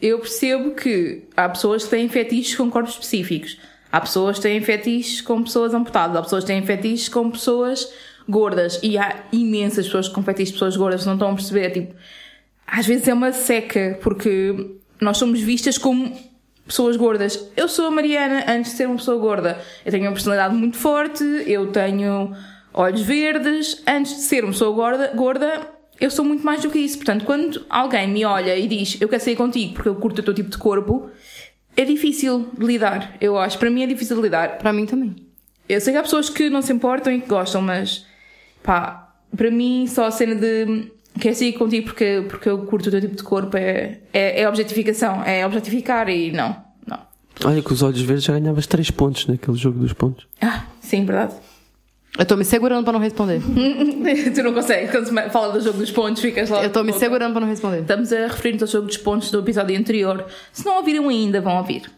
eu 0.02 0.20
percebo 0.20 0.72
que 0.72 1.24
há 1.38 1.48
pessoas 1.48 1.84
que 1.84 1.90
têm 1.92 2.10
fetiches 2.10 2.56
com 2.56 2.70
corpos 2.70 2.94
específicos. 2.94 3.60
Há 3.92 4.02
pessoas 4.02 4.38
que 4.38 4.44
têm 4.44 4.60
fetiches 4.62 5.22
com 5.22 5.44
pessoas 5.44 5.74
amputadas. 5.74 6.18
Há 6.18 6.22
pessoas 6.24 6.44
que 6.44 6.48
têm 6.48 6.66
fetiches 6.66 7.10
com 7.10 7.30
pessoas 7.30 7.88
gordas. 8.28 8.80
E 8.82 8.98
há 8.98 9.24
imensas 9.32 9.86
pessoas 9.86 10.08
com 10.08 10.24
fetiches 10.24 10.50
de 10.50 10.54
pessoas 10.54 10.76
gordas 10.76 11.06
não 11.06 11.14
estão 11.14 11.32
a 11.32 11.36
perceber. 11.36 11.70
Tipo, 11.70 11.96
às 12.66 12.86
vezes 12.88 13.08
é 13.08 13.14
uma 13.14 13.32
seca, 13.32 14.00
porque 14.02 14.78
nós 15.00 15.18
somos 15.18 15.40
vistas 15.42 15.78
como 15.78 16.12
pessoas 16.66 16.96
gordas. 16.96 17.52
Eu 17.56 17.68
sou 17.68 17.88
a 17.88 17.92
Mariana 17.92 18.46
antes 18.48 18.72
de 18.72 18.78
ser 18.78 18.88
uma 18.88 18.96
pessoa 18.96 19.18
gorda. 19.18 19.60
Eu 19.86 19.92
tenho 19.92 20.06
uma 20.06 20.14
personalidade 20.14 20.56
muito 20.56 20.78
forte, 20.78 21.24
eu 21.46 21.72
tenho 21.72 22.36
olhos 22.74 23.02
verdes. 23.02 23.82
Antes 23.88 24.16
de 24.16 24.22
ser 24.22 24.44
uma 24.44 24.52
pessoa 24.54 24.74
gorda, 24.74 25.12
gorda 25.16 25.68
eu 26.00 26.10
sou 26.10 26.26
muito 26.26 26.46
mais 26.46 26.62
do 26.62 26.70
que 26.70 26.80
isso. 26.80 26.98
Portanto, 26.98 27.26
quando 27.26 27.66
alguém 27.70 28.08
me 28.08 28.26
olha 28.26 28.58
e 28.58 28.68
diz 28.68 28.98
eu 29.00 29.08
quero 29.08 29.24
sair 29.24 29.36
contigo 29.36 29.74
porque 29.74 29.90
eu 29.90 29.96
curto 29.96 30.20
o 30.20 30.24
teu 30.24 30.34
tipo 30.34 30.50
de 30.50 30.58
corpo, 30.58 31.10
é 31.76 31.86
difícil 31.86 32.50
de 32.58 32.66
lidar. 32.66 33.16
Eu 33.20 33.38
acho, 33.38 33.58
para 33.58 33.70
mim 33.70 33.84
é 33.84 33.88
difícil 33.88 34.16
de 34.18 34.24
lidar. 34.24 34.58
Pra 34.58 34.74
mim 34.74 34.86
também. 34.86 35.16
Eu 35.68 35.80
sei 35.80 35.94
que 35.94 36.00
há 36.00 36.04
pessoas 36.04 36.30
que 36.30 36.50
não 36.50 36.62
se 36.62 36.74
importam 36.74 37.14
e 37.14 37.22
que 37.22 37.28
gostam, 37.28 37.62
mas 37.62 38.06
pá, 38.62 39.16
para 39.36 39.50
mim 39.50 39.88
só 39.88 40.06
a 40.06 40.12
cena 40.12 40.36
de 40.36 40.92
quer 41.20 41.34
sair 41.34 41.54
contigo 41.54 41.88
porque, 41.88 42.26
porque 42.28 42.50
eu 42.50 42.60
curto 42.60 42.88
o 42.88 42.92
teu 42.92 43.02
tipo 43.02 43.16
de 43.16 43.24
corpo 43.24 43.56
é, 43.58 44.00
é, 44.14 44.42
é 44.42 44.50
objetificação, 44.50 45.24
é 45.24 45.46
objetificar 45.46 46.10
e 46.10 46.32
não, 46.32 46.56
não. 46.86 47.00
Olha, 47.46 47.62
com 47.62 47.74
os 47.74 47.82
olhos 47.82 48.02
verdes 48.02 48.26
já 48.26 48.34
ganhavas 48.34 48.68
3 48.68 48.92
pontos 48.92 49.28
naquele 49.28 49.58
jogo 49.58 49.80
dos 49.80 49.94
pontos. 49.94 50.28
Ah, 50.42 50.66
sim, 50.82 51.06
verdade. 51.06 51.34
Eu 52.18 52.26
tô 52.26 52.38
me 52.38 52.46
segurando 52.46 52.84
pra 52.84 52.94
não 52.94 53.00
responder. 53.00 53.42
tu 54.36 54.44
não 54.44 54.54
consegues, 54.54 54.92
quando 54.92 55.08
se 55.08 55.30
fala 55.32 55.52
do 55.52 55.62
jogo 55.62 55.80
dos 55.80 55.90
pontos, 55.90 56.22
ficas 56.22 56.48
lá. 56.48 56.64
Eu 56.64 56.72
tô 56.72 56.84
me 56.84 56.92
boca. 56.92 57.00
segurando 57.00 57.32
pra 57.32 57.42
não 57.42 57.48
responder. 57.48 57.82
Estamos 57.82 58.14
a 58.14 58.28
referir-nos 58.28 58.62
ao 58.62 58.68
jogo 58.68 58.88
dos 58.88 58.98
pontos 58.98 59.32
do 59.32 59.40
episódio 59.40 59.78
anterior. 59.78 60.26
Se 60.52 60.64
não 60.64 60.78
ouviram 60.78 61.10
ainda, 61.10 61.42
vão 61.42 61.58
ouvir. 61.58 61.90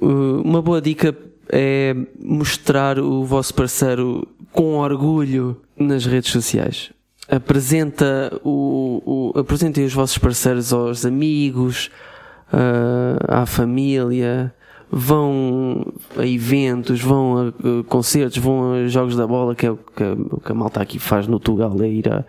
Uh, 0.00 0.40
uma 0.42 0.62
boa 0.62 0.80
dica 0.80 1.14
é 1.50 1.94
mostrar 2.18 2.98
o 2.98 3.22
vosso 3.24 3.52
parceiro 3.52 4.26
com 4.50 4.78
orgulho 4.78 5.60
nas 5.76 6.06
redes 6.06 6.32
sociais. 6.32 6.93
Apresenta 7.28 8.38
o, 8.44 9.32
o 9.34 9.38
apresentem 9.38 9.84
os 9.84 9.94
vossos 9.94 10.18
parceiros 10.18 10.72
aos 10.72 11.06
amigos, 11.06 11.90
uh, 12.52 13.24
à 13.28 13.46
família, 13.46 14.54
vão 14.90 15.92
a 16.16 16.26
eventos, 16.26 17.00
vão 17.00 17.36
a, 17.38 17.48
a, 17.48 17.84
concertos, 17.84 18.38
vão 18.38 18.74
a 18.74 18.86
jogos 18.86 19.16
da 19.16 19.26
bola, 19.26 19.54
que 19.54 19.66
é 19.66 19.70
o 19.70 19.76
que, 19.76 20.04
o 20.04 20.40
que 20.40 20.52
a 20.52 20.54
malta 20.54 20.80
aqui 20.80 20.98
faz 20.98 21.26
no 21.26 21.40
Tugal, 21.40 21.80
é 21.82 21.88
ir 21.88 22.08
à, 22.08 22.24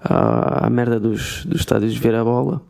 à, 0.00 0.66
à 0.66 0.70
merda 0.70 0.98
dos, 0.98 1.44
dos 1.44 1.60
estádios 1.60 1.96
ver 1.96 2.14
a 2.14 2.24
bola. 2.24 2.62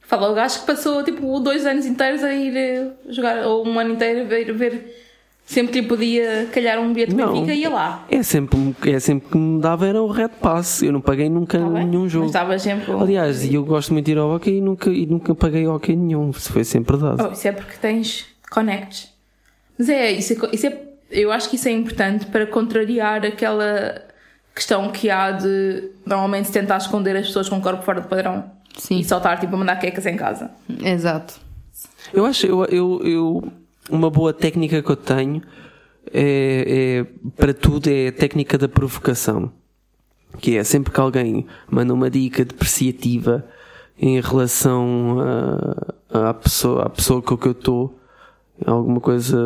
Fala 0.00 0.30
o 0.30 0.34
gajo 0.34 0.60
que 0.60 0.66
passou 0.66 1.02
tipo 1.02 1.40
dois 1.40 1.64
anos 1.64 1.86
inteiros 1.86 2.22
a 2.22 2.32
ir 2.34 2.56
eh, 2.56 2.92
jogar, 3.08 3.46
ou 3.46 3.66
um 3.66 3.78
ano 3.78 3.94
inteiro 3.94 4.22
a 4.22 4.24
ver, 4.24 4.52
ver 4.52 5.03
sempre 5.44 5.82
que 5.82 5.88
podia 5.88 6.48
calhar 6.52 6.78
um 6.80 6.92
bilhete 6.92 7.14
não, 7.14 7.32
Benfica 7.32 7.54
ia 7.54 7.68
lá. 7.68 8.04
É 8.10 8.22
sempre, 8.22 8.74
é 8.86 8.98
sempre 8.98 9.28
que 9.28 9.36
me 9.36 9.60
dava 9.60 9.86
era 9.86 10.02
o 10.02 10.08
Red 10.08 10.30
Pass. 10.40 10.82
Eu 10.82 10.92
não 10.92 11.00
paguei 11.00 11.28
nunca 11.28 11.58
tá 11.58 11.64
nenhum 11.64 12.08
jogo. 12.08 12.26
estava 12.26 12.58
sempre. 12.58 12.92
Aliás, 12.92 13.52
eu 13.52 13.64
gosto 13.64 13.92
muito 13.92 14.06
de 14.06 14.12
ir 14.12 14.18
ao 14.18 14.30
hockey 14.30 14.58
e 14.58 14.60
nunca, 14.60 14.90
e 14.90 15.06
nunca 15.06 15.34
paguei 15.34 15.66
hockey 15.66 15.94
nenhum. 15.94 16.30
Isso 16.30 16.52
foi 16.52 16.64
sempre 16.64 16.96
dado. 16.96 17.28
Oh, 17.28 17.32
isso 17.32 17.46
é 17.46 17.52
porque 17.52 17.76
tens 17.80 18.26
connects. 18.50 19.12
Mas 19.78 19.88
é 19.88 20.12
isso, 20.12 20.32
é, 20.32 20.54
isso 20.54 20.66
é, 20.66 20.80
eu 21.10 21.32
acho 21.32 21.50
que 21.50 21.56
isso 21.56 21.68
é 21.68 21.72
importante 21.72 22.26
para 22.26 22.46
contrariar 22.46 23.24
aquela 23.24 24.02
questão 24.54 24.90
que 24.90 25.10
há 25.10 25.32
de 25.32 25.90
normalmente 26.06 26.50
tentar 26.50 26.76
esconder 26.76 27.16
as 27.16 27.26
pessoas 27.26 27.48
com 27.48 27.58
o 27.58 27.60
corpo 27.60 27.82
fora 27.82 28.00
do 28.00 28.08
padrão. 28.08 28.50
Sim. 28.76 28.98
E 28.98 29.04
soltar 29.04 29.38
tipo 29.38 29.54
a 29.54 29.58
mandar 29.58 29.76
quecas 29.76 30.06
em 30.06 30.16
casa. 30.16 30.50
Exato. 30.82 31.40
Eu 32.12 32.24
acho, 32.24 32.46
eu, 32.46 32.64
eu, 32.66 33.00
eu 33.04 33.52
uma 33.90 34.10
boa 34.10 34.32
técnica 34.32 34.82
que 34.82 34.90
eu 34.90 34.96
tenho 34.96 35.42
é, 36.12 37.04
é, 37.06 37.30
para 37.36 37.54
tudo 37.54 37.88
é 37.88 38.08
a 38.08 38.12
técnica 38.12 38.58
da 38.58 38.68
provocação. 38.68 39.52
Que 40.38 40.56
é 40.56 40.64
sempre 40.64 40.92
que 40.92 41.00
alguém 41.00 41.46
manda 41.70 41.94
uma 41.94 42.10
dica 42.10 42.44
depreciativa 42.44 43.44
em 43.98 44.20
relação 44.20 45.18
a 46.10 46.34
pessoa, 46.34 46.84
à 46.84 46.90
pessoa 46.90 47.22
com 47.22 47.36
que 47.36 47.46
eu 47.46 47.52
estou, 47.52 47.98
alguma 48.66 49.00
coisa 49.00 49.38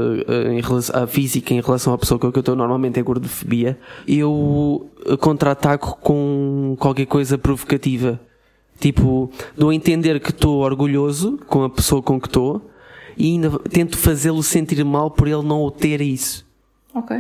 em 0.51 0.61
relação 0.61 1.03
à 1.03 1.07
física 1.07 1.53
em 1.53 1.61
relação 1.61 1.93
à 1.93 1.99
pessoa 1.99 2.18
com 2.18 2.32
que 2.32 2.39
eu 2.39 2.41
estou, 2.41 2.57
normalmente 2.57 2.99
é 2.99 3.03
gordofobia, 3.03 3.78
eu 4.07 4.91
contra-ataco 5.20 5.99
com 6.01 6.74
qualquer 6.78 7.07
coisa 7.07 7.36
provocativa. 7.36 8.18
Tipo, 8.80 9.30
dou 9.57 9.70
a 9.70 9.74
entender 9.74 10.20
que 10.20 10.30
estou 10.30 10.61
orgulhoso 10.61 11.39
com 11.47 11.64
a 11.64 11.70
pessoa 11.70 12.01
com 12.01 12.20
que 12.20 12.28
estou 12.28 12.70
e 13.18 13.32
ainda 13.32 13.58
tento 13.58 13.98
fazê-lo 13.98 14.42
sentir 14.42 14.82
mal 14.84 15.10
por 15.10 15.26
ele 15.26 15.42
não 15.42 15.68
ter 15.70 16.00
isso. 16.00 16.46
Ok. 16.94 17.16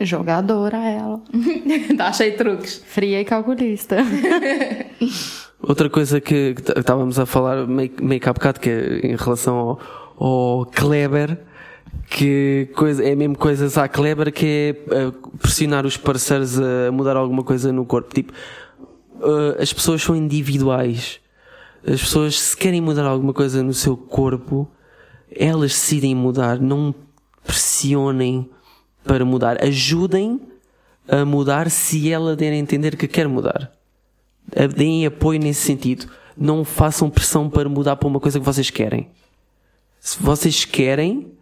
Jogadora 0.00 0.78
ela. 0.78 1.22
tá 1.96 2.12
cheio 2.12 2.32
de 2.32 2.38
truques. 2.38 2.82
Fria 2.86 3.20
e 3.20 3.24
calculista. 3.24 3.98
Outra 5.62 5.88
coisa 5.88 6.20
que, 6.20 6.54
estávamos 6.76 7.18
a 7.18 7.26
falar 7.26 7.66
meio, 7.66 7.92
meio 8.00 8.20
que 8.20 8.28
há 8.28 8.32
bocado, 8.32 8.60
que 8.60 8.68
é 8.68 9.06
em 9.06 9.16
relação 9.16 9.56
ao, 9.56 9.80
ao 10.18 10.66
Kleber, 10.66 11.38
que 12.10 12.68
coisa, 12.74 13.04
é 13.04 13.14
mesmo 13.14 13.36
coisas 13.38 13.78
à 13.78 13.88
Kleber 13.88 14.32
que 14.32 14.46
é 14.46 14.94
eh, 14.94 15.12
pressionar 15.40 15.86
os 15.86 15.96
parceiros 15.96 16.58
a 16.58 16.90
mudar 16.92 17.16
alguma 17.16 17.42
coisa 17.42 17.72
no 17.72 17.86
corpo. 17.86 18.12
Tipo, 18.12 18.32
uh, 19.20 19.60
as 19.60 19.72
pessoas 19.72 20.02
são 20.02 20.14
individuais. 20.14 21.20
As 21.86 22.00
pessoas, 22.00 22.40
se 22.40 22.56
querem 22.56 22.80
mudar 22.80 23.04
alguma 23.04 23.34
coisa 23.34 23.62
no 23.62 23.74
seu 23.74 23.96
corpo, 23.96 24.68
elas 25.30 25.72
decidem 25.72 26.14
mudar. 26.14 26.58
Não 26.58 26.94
pressionem 27.44 28.48
para 29.04 29.24
mudar. 29.24 29.62
Ajudem 29.62 30.40
a 31.06 31.24
mudar 31.24 31.70
se 31.70 32.10
ela 32.10 32.34
der 32.34 32.52
a 32.52 32.56
entender 32.56 32.96
que 32.96 33.06
quer 33.06 33.28
mudar. 33.28 33.70
Deem 34.74 35.04
apoio 35.04 35.38
nesse 35.38 35.60
sentido. 35.60 36.06
Não 36.36 36.64
façam 36.64 37.10
pressão 37.10 37.50
para 37.50 37.68
mudar 37.68 37.96
para 37.96 38.08
uma 38.08 38.18
coisa 38.18 38.40
que 38.40 38.46
vocês 38.46 38.70
querem. 38.70 39.10
Se 40.00 40.22
vocês 40.22 40.64
querem 40.64 41.32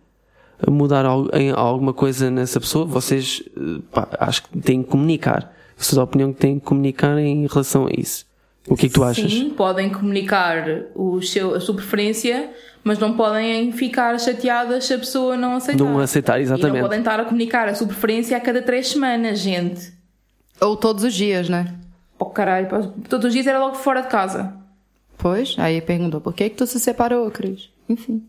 mudar 0.68 1.04
alguma 1.04 1.92
coisa 1.92 2.30
nessa 2.30 2.60
pessoa, 2.60 2.84
vocês 2.84 3.42
pá, 3.90 4.08
acho 4.18 4.44
que 4.44 4.58
têm 4.60 4.82
que 4.82 4.90
comunicar 4.90 5.54
a 5.78 5.82
sua 5.82 6.04
opinião 6.04 6.32
que 6.32 6.40
têm 6.40 6.58
que 6.58 6.64
comunicar 6.64 7.18
em 7.18 7.46
relação 7.46 7.86
a 7.86 7.90
isso. 7.96 8.26
O 8.66 8.76
que 8.76 8.86
é 8.86 8.88
que 8.88 8.94
tu 8.94 9.02
achas? 9.02 9.30
Sim, 9.30 9.50
podem 9.50 9.90
comunicar 9.90 10.64
o 10.94 11.20
seu, 11.20 11.54
a 11.54 11.60
sua 11.60 11.74
preferência, 11.74 12.50
mas 12.84 12.98
não 12.98 13.16
podem 13.16 13.72
ficar 13.72 14.18
chateadas 14.20 14.84
se 14.84 14.94
a 14.94 14.98
pessoa 14.98 15.36
não 15.36 15.56
aceitar. 15.56 15.84
Não 15.84 15.98
aceitar, 15.98 16.40
exatamente. 16.40 16.76
E 16.76 16.80
não 16.80 16.80
podem 16.80 17.00
estar 17.00 17.18
a 17.18 17.24
comunicar 17.24 17.68
a 17.68 17.74
sua 17.74 17.86
preferência 17.86 18.36
a 18.36 18.40
cada 18.40 18.62
três 18.62 18.88
semanas, 18.88 19.40
gente. 19.40 19.92
Ou 20.60 20.76
todos 20.76 21.02
os 21.02 21.12
dias, 21.12 21.48
né? 21.48 21.74
Oh 22.18 22.26
caralho, 22.26 22.68
todos 23.08 23.26
os 23.26 23.32
dias 23.32 23.46
era 23.46 23.58
logo 23.58 23.74
fora 23.74 24.02
de 24.02 24.08
casa. 24.08 24.54
Pois, 25.18 25.56
aí 25.58 25.80
perguntou, 25.80 26.20
por 26.20 26.32
que 26.32 26.48
que 26.48 26.56
tu 26.56 26.66
se 26.66 26.78
separou, 26.78 27.30
Cris? 27.30 27.68
Enfim. 27.88 28.24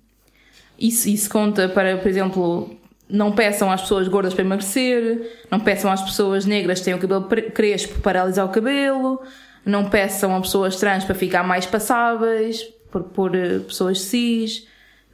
Isso, 0.80 1.10
isso 1.10 1.30
conta 1.30 1.70
para, 1.70 1.98
por 1.98 2.08
exemplo, 2.08 2.76
não 3.08 3.32
peçam 3.32 3.72
às 3.72 3.82
pessoas 3.82 4.08
gordas 4.08 4.34
para 4.34 4.44
emagrecer, 4.44 5.46
não 5.50 5.60
peçam 5.60 5.92
às 5.92 6.02
pessoas 6.02 6.46
negras 6.46 6.80
que 6.80 6.86
têm 6.86 6.94
o 6.94 7.00
cabelo 7.00 7.28
crespo 7.54 8.00
para 8.02 8.24
alisar 8.24 8.46
o 8.46 8.50
cabelo, 8.50 9.22
não 9.66 9.90
peçam 9.90 10.36
a 10.36 10.42
pessoas 10.42 10.76
trans 10.76 11.04
para 11.04 11.16
ficar 11.16 11.44
mais 11.44 11.66
passáveis 11.66 12.62
por, 12.92 13.04
por 13.04 13.36
uh, 13.36 13.62
pessoas 13.62 14.02
cis. 14.02 14.68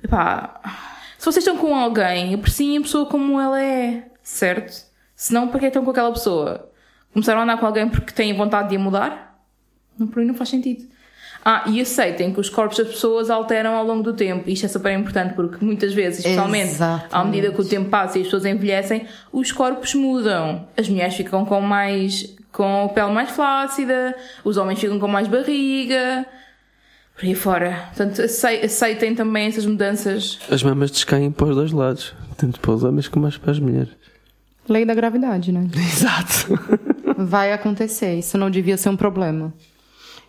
Epá, 0.03 0.59
se 1.17 1.25
vocês 1.25 1.45
estão 1.45 1.57
com 1.57 1.75
alguém, 1.75 2.33
apreciem 2.33 2.77
a 2.77 2.81
pessoa 2.81 3.05
como 3.05 3.39
ela 3.39 3.61
é, 3.61 4.09
certo? 4.23 4.87
Se 5.15 5.33
não, 5.33 5.49
para 5.49 5.59
que 5.59 5.65
estão 5.67 5.83
com 5.83 5.91
aquela 5.91 6.11
pessoa? 6.11 6.71
Começaram 7.13 7.41
a 7.41 7.43
andar 7.43 7.57
com 7.57 7.65
alguém 7.65 7.89
porque 7.89 8.13
têm 8.13 8.33
vontade 8.33 8.69
de 8.69 8.75
a 8.75 8.79
mudar? 8.79 9.43
Não, 9.97 10.07
por 10.07 10.19
aí 10.19 10.25
não 10.25 10.33
faz 10.33 10.49
sentido. 10.49 10.87
Ah, 11.43 11.63
e 11.67 11.79
aceitem 11.79 12.33
que 12.33 12.39
os 12.39 12.49
corpos 12.49 12.77
das 12.77 12.87
pessoas 12.87 13.29
alteram 13.29 13.73
ao 13.73 13.85
longo 13.85 14.03
do 14.03 14.13
tempo. 14.13 14.49
Isto 14.49 14.65
é 14.65 14.69
super 14.69 14.97
importante 14.97 15.33
porque 15.33 15.63
muitas 15.63 15.93
vezes, 15.93 16.19
especialmente 16.19 16.71
Exatamente. 16.71 17.15
à 17.15 17.23
medida 17.23 17.51
que 17.53 17.61
o 17.61 17.65
tempo 17.65 17.89
passa 17.89 18.17
e 18.17 18.21
as 18.21 18.27
pessoas 18.27 18.45
envelhecem, 18.45 19.05
os 19.31 19.51
corpos 19.51 19.93
mudam. 19.93 20.67
As 20.77 20.89
mulheres 20.89 21.15
ficam 21.15 21.45
com 21.45 21.61
mais 21.61 22.37
com 22.51 22.85
a 22.85 22.89
pele 22.89 23.11
mais 23.11 23.29
flácida, 23.29 24.15
os 24.43 24.57
homens 24.57 24.79
ficam 24.79 24.99
com 24.99 25.07
mais 25.07 25.27
barriga. 25.27 26.25
Por 27.15 27.25
aí 27.25 27.35
fora. 27.35 27.89
Portanto, 27.95 28.21
aceitem 28.21 29.13
também 29.13 29.47
essas 29.47 29.65
mudanças. 29.65 30.39
As 30.49 30.63
mamas 30.63 30.89
descaem 30.91 31.31
para 31.31 31.47
os 31.47 31.55
dois 31.55 31.71
lados, 31.71 32.13
tanto 32.37 32.59
para 32.59 32.71
os 32.71 32.83
homens 32.83 33.07
como 33.07 33.29
para 33.31 33.51
as 33.51 33.59
mulheres. 33.59 33.89
Lei 34.67 34.85
da 34.85 34.93
gravidade, 34.93 35.51
né? 35.51 35.67
Exato. 35.75 36.59
Vai 37.17 37.51
acontecer, 37.51 38.15
isso 38.15 38.37
não 38.37 38.49
devia 38.49 38.77
ser 38.77 38.89
um 38.89 38.95
problema. 38.95 39.53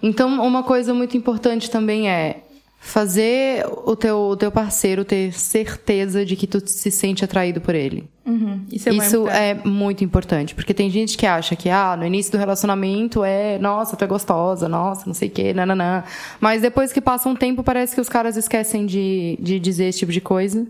Então, 0.02 0.42
uma 0.46 0.62
coisa 0.62 0.94
muito 0.94 1.16
importante 1.16 1.70
também 1.70 2.08
é 2.08 2.42
fazer 2.80 3.66
o 3.84 3.94
teu, 3.94 4.16
o 4.16 4.36
teu 4.36 4.50
parceiro 4.50 5.04
ter 5.04 5.34
certeza 5.34 6.24
de 6.24 6.34
que 6.34 6.46
tu 6.46 6.66
se 6.66 6.90
sente 6.90 7.22
atraído 7.22 7.60
por 7.60 7.74
ele. 7.74 8.08
Uhum. 8.24 8.64
Isso, 8.72 8.88
é, 8.88 8.92
Isso 8.92 9.28
é, 9.28 9.54
muito 9.64 10.02
importante, 10.02 10.54
porque 10.54 10.72
tem 10.72 10.88
gente 10.88 11.18
que 11.18 11.26
acha 11.26 11.54
que 11.54 11.68
ah, 11.68 11.94
no 11.94 12.06
início 12.06 12.32
do 12.32 12.38
relacionamento 12.38 13.22
é, 13.22 13.58
nossa, 13.58 13.96
tu 13.96 14.04
é 14.04 14.06
gostosa, 14.06 14.66
nossa, 14.66 15.04
não 15.06 15.12
sei 15.12 15.28
o 15.28 15.30
quê, 15.30 15.52
nananã. 15.52 16.02
Mas 16.40 16.62
depois 16.62 16.90
que 16.90 17.02
passa 17.02 17.28
um 17.28 17.36
tempo, 17.36 17.62
parece 17.62 17.94
que 17.94 18.00
os 18.00 18.08
caras 18.08 18.36
esquecem 18.36 18.86
de, 18.86 19.38
de 19.38 19.60
dizer 19.60 19.84
esse 19.84 19.98
tipo 19.98 20.12
de 20.12 20.20
coisa. 20.20 20.66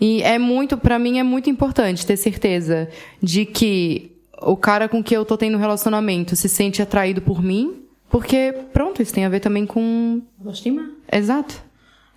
E 0.00 0.22
é 0.22 0.38
muito, 0.38 0.78
para 0.78 0.98
mim 0.98 1.18
é 1.18 1.22
muito 1.22 1.50
importante 1.50 2.06
ter 2.06 2.16
certeza 2.16 2.88
de 3.22 3.44
que 3.44 4.10
o 4.40 4.56
cara 4.56 4.88
com 4.88 5.02
que 5.02 5.14
eu 5.14 5.24
tô 5.24 5.36
tendo 5.36 5.56
um 5.56 5.60
relacionamento 5.60 6.34
se 6.34 6.48
sente 6.48 6.80
atraído 6.80 7.20
por 7.20 7.42
mim 7.42 7.81
porque, 8.12 8.54
pronto, 8.74 9.00
isso 9.00 9.14
tem 9.14 9.24
a 9.24 9.28
ver 9.30 9.40
também 9.40 9.64
com. 9.64 10.20
Autoestima. 10.38 10.90
Exato. 11.10 11.62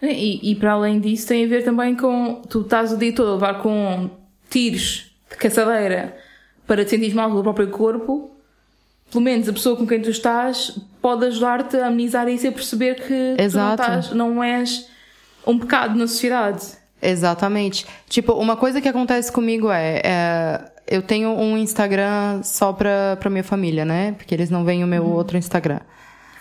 E, 0.01 0.51
e 0.51 0.55
para 0.55 0.73
além 0.73 0.99
disso, 0.99 1.25
tem 1.25 1.45
a 1.45 1.47
ver 1.47 1.63
também 1.63 1.95
com. 1.95 2.41
Tu 2.49 2.59
estás 2.59 2.91
o 2.91 2.97
dia 2.97 3.15
todo 3.15 3.29
a 3.29 3.33
levar 3.35 3.61
com 3.61 4.09
tiros 4.49 5.15
de 5.31 5.37
caçadeira 5.37 6.17
para 6.67 6.83
te 6.83 6.91
sentir 6.91 7.15
mal 7.15 7.29
pelo 7.29 7.41
próprio 7.43 7.69
corpo. 7.69 8.29
Pelo 9.09 9.23
menos 9.23 9.47
a 9.47 9.53
pessoa 9.53 9.77
com 9.77 9.87
quem 9.87 10.01
tu 10.01 10.09
estás 10.09 10.77
pode 11.01 11.27
ajudar-te 11.27 11.77
a 11.77 11.87
amenizar 11.87 12.27
isso 12.27 12.45
e 12.45 12.49
a 12.49 12.51
perceber 12.51 12.95
que 12.95 13.41
Exato. 13.41 13.81
tu 13.81 13.87
não, 13.89 13.99
estás, 13.99 14.15
não 14.17 14.43
és 14.43 14.89
um 15.47 15.57
pecado 15.57 15.97
na 15.97 16.07
sociedade. 16.07 16.73
Exatamente. 17.01 17.85
Tipo, 18.09 18.33
uma 18.33 18.57
coisa 18.57 18.81
que 18.81 18.89
acontece 18.89 19.31
comigo 19.31 19.71
é, 19.71 20.01
é 20.03 20.71
eu 20.87 21.01
tenho 21.01 21.29
um 21.29 21.57
Instagram 21.57 22.43
só 22.43 22.71
pra, 22.71 23.17
pra 23.19 23.29
minha 23.29 23.43
família, 23.43 23.85
né? 23.85 24.13
Porque 24.13 24.33
eles 24.33 24.49
não 24.49 24.63
veem 24.63 24.83
o 24.83 24.87
meu 24.87 25.03
uhum. 25.03 25.13
outro 25.13 25.37
Instagram. 25.37 25.79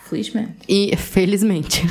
Felizmente. 0.03 0.57
E, 0.67 0.95
felizmente. 0.95 1.83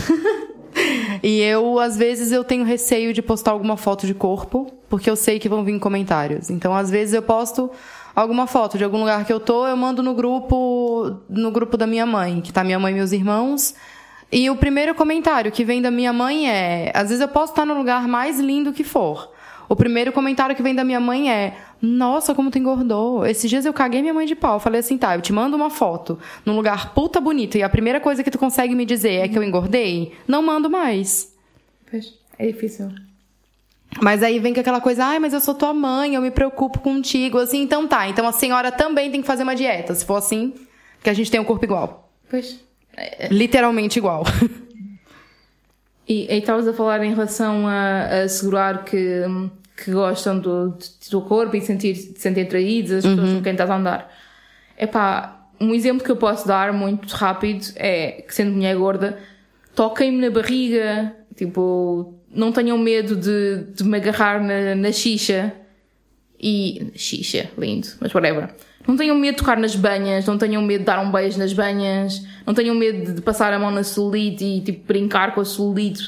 e 1.22 1.40
eu, 1.40 1.80
às 1.80 1.96
vezes, 1.96 2.30
eu 2.30 2.44
tenho 2.44 2.64
receio 2.64 3.12
de 3.12 3.20
postar 3.20 3.50
alguma 3.50 3.76
foto 3.76 4.06
de 4.06 4.14
corpo, 4.14 4.72
porque 4.88 5.10
eu 5.10 5.16
sei 5.16 5.38
que 5.38 5.48
vão 5.48 5.64
vir 5.64 5.78
comentários. 5.80 6.48
Então, 6.48 6.74
às 6.74 6.90
vezes, 6.90 7.14
eu 7.14 7.22
posto 7.22 7.70
alguma 8.14 8.46
foto 8.46 8.78
de 8.78 8.84
algum 8.84 9.00
lugar 9.00 9.24
que 9.24 9.32
eu 9.32 9.40
tô, 9.40 9.66
eu 9.66 9.76
mando 9.76 10.02
no 10.02 10.14
grupo, 10.14 11.18
no 11.28 11.50
grupo 11.50 11.76
da 11.76 11.86
minha 11.86 12.06
mãe, 12.06 12.40
que 12.40 12.52
tá 12.52 12.62
minha 12.62 12.78
mãe 12.78 12.92
e 12.92 12.96
meus 12.96 13.10
irmãos. 13.10 13.74
E 14.30 14.48
o 14.48 14.56
primeiro 14.56 14.94
comentário 14.94 15.50
que 15.50 15.64
vem 15.64 15.82
da 15.82 15.90
minha 15.90 16.12
mãe 16.12 16.48
é: 16.48 16.92
às 16.94 17.08
vezes 17.08 17.20
eu 17.20 17.28
posso 17.28 17.52
estar 17.52 17.66
no 17.66 17.74
lugar 17.74 18.06
mais 18.06 18.38
lindo 18.38 18.72
que 18.72 18.84
for. 18.84 19.33
O 19.74 19.76
primeiro 19.76 20.12
comentário 20.12 20.54
que 20.54 20.62
vem 20.62 20.72
da 20.72 20.84
minha 20.84 21.00
mãe 21.00 21.30
é: 21.30 21.56
Nossa, 21.82 22.32
como 22.32 22.48
tu 22.48 22.58
engordou. 22.58 23.26
Esses 23.26 23.50
dias 23.50 23.66
eu 23.66 23.72
caguei 23.72 24.00
minha 24.00 24.14
mãe 24.14 24.24
de 24.24 24.36
pau. 24.36 24.54
Eu 24.54 24.60
falei 24.60 24.78
assim: 24.78 24.96
tá, 24.96 25.16
eu 25.16 25.20
te 25.20 25.32
mando 25.32 25.56
uma 25.56 25.68
foto 25.68 26.16
num 26.46 26.54
lugar 26.54 26.94
puta 26.94 27.20
bonito 27.20 27.58
e 27.58 27.62
a 27.62 27.68
primeira 27.68 27.98
coisa 27.98 28.22
que 28.22 28.30
tu 28.30 28.38
consegue 28.38 28.72
me 28.72 28.86
dizer 28.86 29.14
é 29.14 29.28
que 29.28 29.36
eu 29.36 29.42
engordei, 29.42 30.12
não 30.28 30.42
mando 30.42 30.70
mais. 30.70 31.34
É 32.38 32.46
difícil. 32.46 32.88
Mas 34.00 34.22
aí 34.22 34.38
vem 34.38 34.54
com 34.54 34.60
aquela 34.60 34.80
coisa, 34.80 35.04
ai, 35.04 35.18
mas 35.18 35.32
eu 35.32 35.40
sou 35.40 35.54
tua 35.54 35.72
mãe, 35.72 36.14
eu 36.14 36.22
me 36.22 36.30
preocupo 36.30 36.78
contigo. 36.78 37.38
Assim, 37.38 37.60
então 37.60 37.88
tá. 37.88 38.08
Então 38.08 38.26
a 38.28 38.32
senhora 38.32 38.70
também 38.70 39.10
tem 39.10 39.20
que 39.20 39.26
fazer 39.26 39.42
uma 39.42 39.56
dieta. 39.56 39.92
Se 39.92 40.04
for 40.04 40.16
assim, 40.16 40.54
que 41.02 41.10
a 41.10 41.14
gente 41.14 41.32
tem 41.32 41.40
um 41.40 41.44
corpo 41.44 41.64
igual. 41.64 42.12
Pois. 42.30 42.60
Literalmente 43.28 43.98
igual. 43.98 44.24
E 46.06 46.26
aí 46.30 46.38
estavas 46.38 46.68
a 46.68 46.72
falar 46.74 47.02
em 47.02 47.10
relação 47.10 47.66
a, 47.66 48.02
a 48.02 48.22
assegurar 48.24 48.84
que, 48.84 49.22
que 49.76 49.90
gostam 49.90 50.38
do, 50.38 50.76
do 51.10 51.20
corpo 51.22 51.56
e 51.56 51.60
sentir, 51.60 51.94
se 51.94 52.14
sentem 52.16 52.44
atraídos 52.44 52.92
as 52.92 53.04
pessoas 53.04 53.32
com 53.32 53.42
quem 53.42 53.52
estás 53.52 53.70
a 53.70 53.76
andar. 53.76 54.12
Epá, 54.78 55.48
um 55.60 55.74
exemplo 55.74 56.04
que 56.04 56.10
eu 56.10 56.16
posso 56.16 56.46
dar 56.46 56.72
muito 56.72 57.12
rápido 57.12 57.66
é 57.76 58.22
que 58.26 58.34
sendo 58.34 58.52
mulher 58.52 58.76
gorda, 58.76 59.18
toquem-me 59.74 60.20
na 60.20 60.30
barriga, 60.30 61.14
tipo, 61.36 62.14
não 62.30 62.52
tenham 62.52 62.78
medo 62.78 63.16
de, 63.16 63.64
de 63.74 63.84
me 63.84 63.96
agarrar 63.96 64.42
na, 64.42 64.74
na 64.74 64.92
xixa 64.92 65.52
e. 66.40 66.92
xixa, 66.94 67.50
lindo, 67.56 67.88
mas 68.00 68.14
whatever. 68.14 68.54
Não 68.86 68.96
tenham 68.96 69.16
medo 69.16 69.36
de 69.36 69.38
tocar 69.38 69.56
nas 69.56 69.74
banhas, 69.74 70.26
não 70.26 70.36
tenham 70.36 70.60
medo 70.60 70.80
de 70.80 70.84
dar 70.84 71.00
um 71.00 71.10
beijo 71.10 71.38
nas 71.38 71.54
banhas, 71.54 72.22
não 72.46 72.52
tenham 72.52 72.74
medo 72.74 73.14
de 73.14 73.22
passar 73.22 73.52
a 73.52 73.58
mão 73.58 73.70
na 73.70 73.82
celulite 73.82 74.44
e 74.44 74.60
tipo 74.60 74.86
brincar 74.86 75.34
com 75.34 75.40
a 75.40 75.44
celulite. 75.44 76.02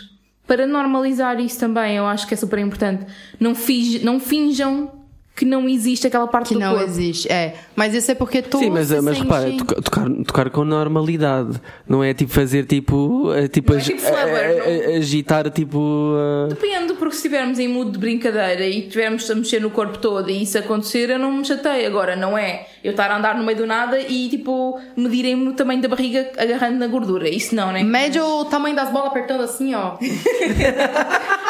Para 0.46 0.66
normalizar 0.66 1.40
isso 1.40 1.58
também, 1.58 1.96
eu 1.96 2.06
acho 2.06 2.26
que 2.26 2.34
é 2.34 2.36
super 2.36 2.58
importante. 2.58 3.04
Não, 3.40 3.54
finj, 3.54 4.02
não 4.04 4.20
finjam 4.20 4.92
que 5.34 5.44
não 5.44 5.68
existe 5.68 6.06
aquela 6.06 6.26
parte 6.26 6.48
Que 6.48 6.54
do 6.54 6.60
não 6.60 6.70
corpo. 6.70 6.84
existe. 6.88 7.30
É. 7.30 7.56
Mas 7.74 7.92
isso 7.94 8.10
é 8.10 8.14
porque 8.14 8.40
tu. 8.40 8.58
Sim, 8.58 8.70
mas, 8.70 8.88
se 8.88 9.00
mas 9.02 9.18
repara, 9.18 9.52
toca- 9.52 9.82
tocar, 9.82 10.08
tocar 10.24 10.50
com 10.50 10.64
normalidade. 10.64 11.60
Não 11.86 12.02
é 12.02 12.14
tipo 12.14 12.32
fazer 12.32 12.64
tipo. 12.64 13.30
é, 13.34 13.46
tipo, 13.46 13.72
Não 13.72 13.78
é 13.78 13.82
ag- 13.82 13.86
tipo 13.86 14.00
flubber, 14.00 14.62
a- 14.62 14.94
a- 14.94 14.96
agitar 14.96 15.50
tipo. 15.50 15.78
uh, 15.78 16.48
Depende, 16.48 16.94
porque 16.94 17.10
se 17.12 17.16
estivermos 17.18 17.58
em 17.58 17.68
mood 17.68 17.90
de 17.90 17.98
brincadeira 17.98 18.66
e 18.66 18.82
tivermos 18.88 19.30
a 19.30 19.34
mexer 19.34 19.60
no 19.60 19.68
corpo 19.68 19.98
todo 19.98 20.30
e 20.30 20.42
isso 20.42 20.56
acontecer, 20.56 21.10
eu 21.10 21.18
não 21.18 21.30
me 21.32 21.44
chateio. 21.44 21.86
Agora, 21.86 22.16
não 22.16 22.38
é 22.38 22.66
eu 22.86 22.92
estar 22.92 23.10
a 23.10 23.16
andar 23.16 23.34
no 23.36 23.42
meio 23.44 23.58
do 23.58 23.66
nada 23.66 23.98
e 23.98 24.28
tipo 24.28 24.80
medirem-me 24.96 25.48
o 25.48 25.52
tamanho 25.54 25.80
da 25.82 25.88
barriga 25.88 26.30
agarrando 26.38 26.78
na 26.78 26.86
gordura. 26.86 27.28
Isso 27.28 27.52
não, 27.54 27.72
né? 27.72 27.82
Mede 27.82 28.20
o 28.20 28.44
tamanho 28.44 28.76
das 28.76 28.90
bolas 28.90 29.08
apertando 29.08 29.42
assim, 29.42 29.74
ó. 29.74 29.96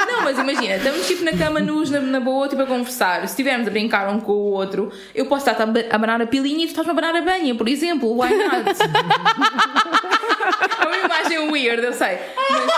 Não, 0.07 0.22
mas 0.22 0.39
imagina, 0.39 0.76
estamos 0.76 1.05
tipo 1.07 1.24
na 1.24 1.32
cama 1.32 1.59
nus, 1.61 1.91
na, 1.91 2.01
na 2.01 2.20
boa, 2.20 2.49
tipo 2.49 2.62
a 2.62 2.66
conversar. 2.66 3.20
Se 3.22 3.26
estivermos 3.26 3.66
a 3.66 3.70
brincar 3.70 4.09
um 4.09 4.20
com 4.20 4.32
o 4.32 4.53
outro, 4.53 4.91
eu 5.14 5.26
posso 5.26 5.51
estar 5.51 5.61
a 5.62 5.66
ba- 5.66 5.84
a 5.91 5.95
abanar 5.97 6.22
a 6.22 6.26
pilinha 6.26 6.62
e 6.62 6.66
tu 6.66 6.70
estás 6.70 6.87
a 6.89 6.93
abanar 6.93 7.14
a 7.16 7.20
banha, 7.22 7.55
por 7.57 7.68
exemplo. 7.68 8.16
Why 8.16 8.32
not? 8.34 8.70
é 10.80 10.87
uma 10.87 10.97
imagem 10.97 11.39
weird, 11.51 11.82
eu 11.82 11.93
sei. 11.93 12.18
Mas... 12.51 12.66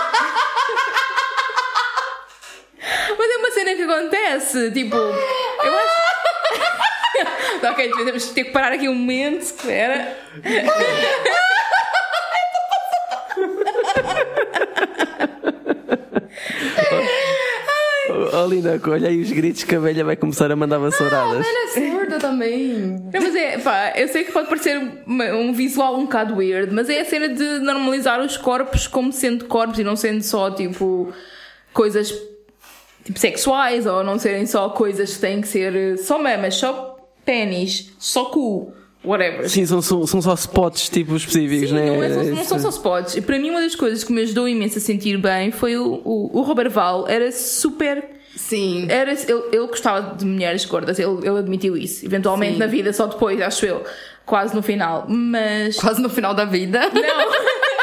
mas 3.17 3.29
é 3.31 3.37
uma 3.37 3.51
cena 3.51 3.75
que 3.75 3.83
acontece. 3.83 4.71
Tipo, 4.71 4.95
eu 4.97 5.77
acho. 5.77 5.98
ok, 7.71 7.91
temos 8.05 8.25
que 8.25 8.33
ter 8.33 8.43
que 8.45 8.51
parar 8.51 8.73
aqui 8.73 8.87
um 8.89 8.95
momento. 8.95 9.41
Espera. 9.41 10.15
Oh, 18.33 18.45
linda, 18.47 18.79
olha 18.87 19.07
aí 19.09 19.21
os 19.21 19.31
gritos 19.31 19.63
que 19.63 19.75
a 19.75 19.79
velha 19.79 20.03
vai 20.03 20.15
começar 20.15 20.51
a 20.51 20.55
mandar 20.55 20.79
vassouradas. 20.79 21.45
Ela 21.45 21.63
é 21.63 21.67
surda 21.67 22.17
também. 22.17 22.97
Não, 23.13 23.21
mas 23.21 23.35
é, 23.35 23.57
pá, 23.59 23.93
eu 23.95 24.07
sei 24.07 24.23
que 24.23 24.31
pode 24.31 24.47
parecer 24.47 24.81
uma- 25.05 25.25
um 25.25 25.53
visual 25.53 25.95
um 25.95 26.03
bocado 26.03 26.35
weird, 26.35 26.73
mas 26.73 26.89
é 26.89 27.01
a 27.01 27.05
cena 27.05 27.29
de 27.29 27.59
normalizar 27.59 28.19
os 28.19 28.35
corpos 28.35 28.87
como 28.87 29.11
sendo 29.13 29.45
corpos 29.45 29.77
e 29.79 29.83
não 29.83 29.95
sendo 29.95 30.23
só 30.23 30.49
tipo 30.49 31.13
coisas 31.71 32.11
tipo 33.03 33.19
sexuais 33.19 33.85
ou 33.85 34.03
não 34.03 34.17
serem 34.17 34.45
só 34.45 34.69
coisas 34.69 35.13
que 35.15 35.19
têm 35.21 35.41
que 35.41 35.47
ser 35.47 35.97
só 35.99 36.17
mamas, 36.17 36.55
só 36.55 36.88
pênis, 37.29 37.91
só 37.99 38.25
cu, 38.25 38.73
whatever. 39.05 39.47
Sim, 39.47 39.63
são, 39.65 39.81
são, 39.83 40.07
são 40.07 40.19
só 40.19 40.33
spots 40.33 40.89
tipo 40.89 41.15
específicos, 41.15 41.69
Sim, 41.69 41.75
né? 41.75 41.85
não, 41.85 42.03
é 42.03 42.09
só- 42.09 42.23
não 42.23 42.43
são 42.43 42.59
só 42.59 42.69
spots. 42.69 43.15
E 43.17 43.21
para 43.21 43.37
mim, 43.37 43.51
uma 43.51 43.61
das 43.61 43.75
coisas 43.75 44.03
que 44.03 44.11
me 44.11 44.21
ajudou 44.21 44.47
imenso 44.47 44.79
a 44.79 44.81
sentir 44.81 45.15
bem 45.19 45.51
foi 45.51 45.77
o, 45.77 46.01
o, 46.03 46.39
o 46.39 46.41
Robert 46.41 46.71
Val. 46.71 47.07
Era 47.07 47.31
super 47.31 48.03
Sim. 48.35 48.87
era, 48.89 49.11
ele, 49.11 49.43
ele 49.51 49.67
gostava 49.67 50.15
de 50.15 50.25
mulheres 50.25 50.65
gordas, 50.65 50.97
ele, 50.97 51.19
ele 51.21 51.37
admitiu 51.37 51.77
isso. 51.77 52.03
Eventualmente 52.03 52.53
Sim. 52.53 52.59
na 52.59 52.67
vida, 52.67 52.91
só 52.93 53.05
depois, 53.05 53.39
acho 53.41 53.63
eu, 53.65 53.83
quase 54.25 54.55
no 54.55 54.63
final. 54.63 55.05
Mas. 55.07 55.75
Quase 55.75 56.01
no 56.01 56.09
final 56.09 56.33
da 56.33 56.45
vida. 56.45 56.79
Não! 56.91 57.29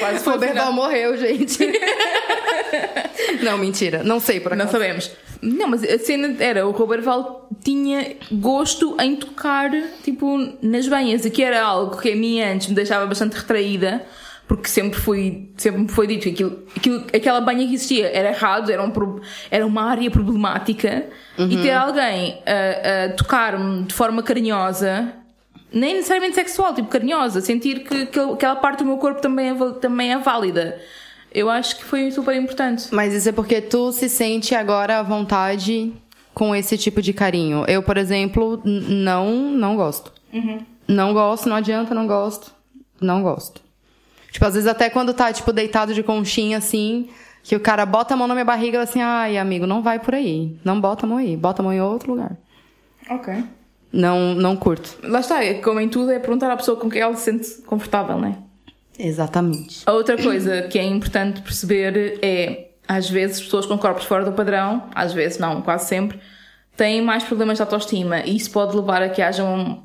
Quase 0.00 0.16
O 0.16 0.20
foi 0.20 0.32
Roberval 0.34 0.56
final. 0.70 0.72
morreu, 0.72 1.16
gente. 1.16 1.58
não, 3.42 3.58
mentira. 3.58 4.02
Não 4.02 4.20
sei 4.20 4.40
por 4.40 4.50
Não 4.56 4.64
acaso. 4.64 4.72
sabemos. 4.72 5.10
Não, 5.42 5.68
mas 5.68 5.82
a 5.84 5.98
cena 5.98 6.34
era, 6.38 6.66
o 6.66 6.70
Robert 6.70 7.00
Val 7.02 7.48
tinha 7.64 8.14
gosto 8.30 8.94
em 9.00 9.16
tocar, 9.16 9.70
tipo, 10.02 10.36
nas 10.60 10.86
banhas, 10.86 11.24
e 11.24 11.30
que 11.30 11.42
era 11.42 11.62
algo 11.62 11.96
que 11.96 12.12
a 12.12 12.16
mim 12.16 12.42
antes 12.42 12.68
me 12.68 12.74
deixava 12.74 13.06
bastante 13.06 13.34
retraída, 13.38 14.04
porque 14.46 14.68
sempre 14.68 15.00
fui, 15.00 15.50
sempre 15.56 15.80
me 15.82 15.88
foi 15.88 16.06
dito 16.06 16.24
que 16.24 16.30
aquilo, 16.30 16.62
aquilo, 16.76 17.06
aquela 17.14 17.40
banha 17.40 17.66
que 17.66 17.72
existia 17.72 18.08
era 18.08 18.28
errado, 18.30 18.70
era, 18.70 18.82
um, 18.82 18.92
era 19.50 19.64
uma 19.66 19.82
área 19.90 20.10
problemática, 20.10 21.06
e 21.38 21.56
ter 21.56 21.70
alguém 21.70 22.42
a, 22.44 23.04
a 23.06 23.08
tocar-me 23.14 23.84
de 23.84 23.94
forma 23.94 24.22
carinhosa, 24.22 25.10
nem 25.72 25.94
necessariamente 25.94 26.34
sexual, 26.34 26.74
tipo 26.74 26.88
carinhosa, 26.88 27.40
sentir 27.40 27.84
que, 27.84 28.06
que 28.06 28.18
aquela 28.18 28.56
parte 28.56 28.78
do 28.78 28.84
meu 28.84 28.98
corpo 28.98 29.20
também 29.20 29.50
é, 29.50 29.70
também 29.80 30.12
é 30.12 30.18
válida. 30.18 30.80
Eu 31.32 31.48
acho 31.48 31.76
que 31.78 31.84
foi 31.84 32.10
super 32.10 32.34
importante. 32.34 32.88
Mas 32.90 33.14
isso 33.14 33.28
é 33.28 33.32
porque 33.32 33.60
tu 33.60 33.92
se 33.92 34.08
sente 34.08 34.54
agora 34.54 34.98
à 34.98 35.02
vontade 35.02 35.92
com 36.34 36.54
esse 36.54 36.76
tipo 36.76 37.00
de 37.00 37.12
carinho. 37.12 37.64
Eu, 37.68 37.82
por 37.82 37.96
exemplo, 37.96 38.60
não, 38.64 39.30
não 39.52 39.76
gosto. 39.76 40.12
Não 40.88 41.12
gosto, 41.12 41.48
não 41.48 41.56
adianta, 41.56 41.94
não 41.94 42.06
gosto. 42.06 42.52
Não 43.00 43.22
gosto. 43.22 43.62
Tipo, 44.32 44.44
às 44.46 44.54
vezes 44.54 44.68
até 44.68 44.90
quando 44.90 45.14
tá, 45.14 45.32
tipo, 45.32 45.52
deitado 45.52 45.94
de 45.94 46.02
conchinha, 46.02 46.58
assim, 46.58 47.08
que 47.42 47.54
o 47.54 47.60
cara 47.60 47.86
bota 47.86 48.14
a 48.14 48.16
mão 48.16 48.26
na 48.26 48.34
minha 48.34 48.44
barriga, 48.44 48.80
assim, 48.80 49.00
ai, 49.00 49.38
amigo, 49.38 49.66
não 49.66 49.82
vai 49.82 49.98
por 49.98 50.14
aí. 50.14 50.58
Não 50.64 50.80
bota 50.80 51.06
a 51.06 51.08
mão 51.08 51.18
aí. 51.18 51.36
Bota 51.36 51.62
a 51.62 51.64
mão 51.64 51.72
em 51.72 51.80
outro 51.80 52.12
lugar. 52.12 52.36
Ok. 53.08 53.44
Não, 53.92 54.34
não 54.34 54.56
curto. 54.56 54.98
Lá 55.02 55.20
está, 55.20 55.44
é 55.44 55.54
como 55.54 55.80
em 55.80 55.88
tudo, 55.88 56.10
é 56.10 56.18
perguntar 56.18 56.50
à 56.50 56.56
pessoa 56.56 56.76
com 56.76 56.88
quem 56.88 57.02
ela 57.02 57.14
se 57.16 57.24
sente 57.24 57.62
confortável, 57.62 58.18
não 58.18 58.28
é? 58.28 58.36
Exatamente. 58.98 59.82
A 59.86 59.92
outra 59.92 60.16
coisa 60.16 60.62
que 60.62 60.78
é 60.78 60.84
importante 60.84 61.40
perceber 61.40 62.18
é, 62.22 62.68
às 62.86 63.08
vezes, 63.08 63.40
pessoas 63.40 63.66
com 63.66 63.78
corpos 63.78 64.04
fora 64.04 64.24
do 64.24 64.32
padrão, 64.32 64.84
às 64.94 65.12
vezes 65.12 65.38
não, 65.38 65.62
quase 65.62 65.88
sempre, 65.88 66.20
têm 66.76 67.00
mais 67.00 67.24
problemas 67.24 67.56
de 67.56 67.62
autoestima 67.62 68.20
e 68.20 68.36
isso 68.36 68.50
pode 68.50 68.76
levar 68.76 69.02
a 69.02 69.08
que 69.08 69.22
haja 69.22 69.42
um 69.44 69.82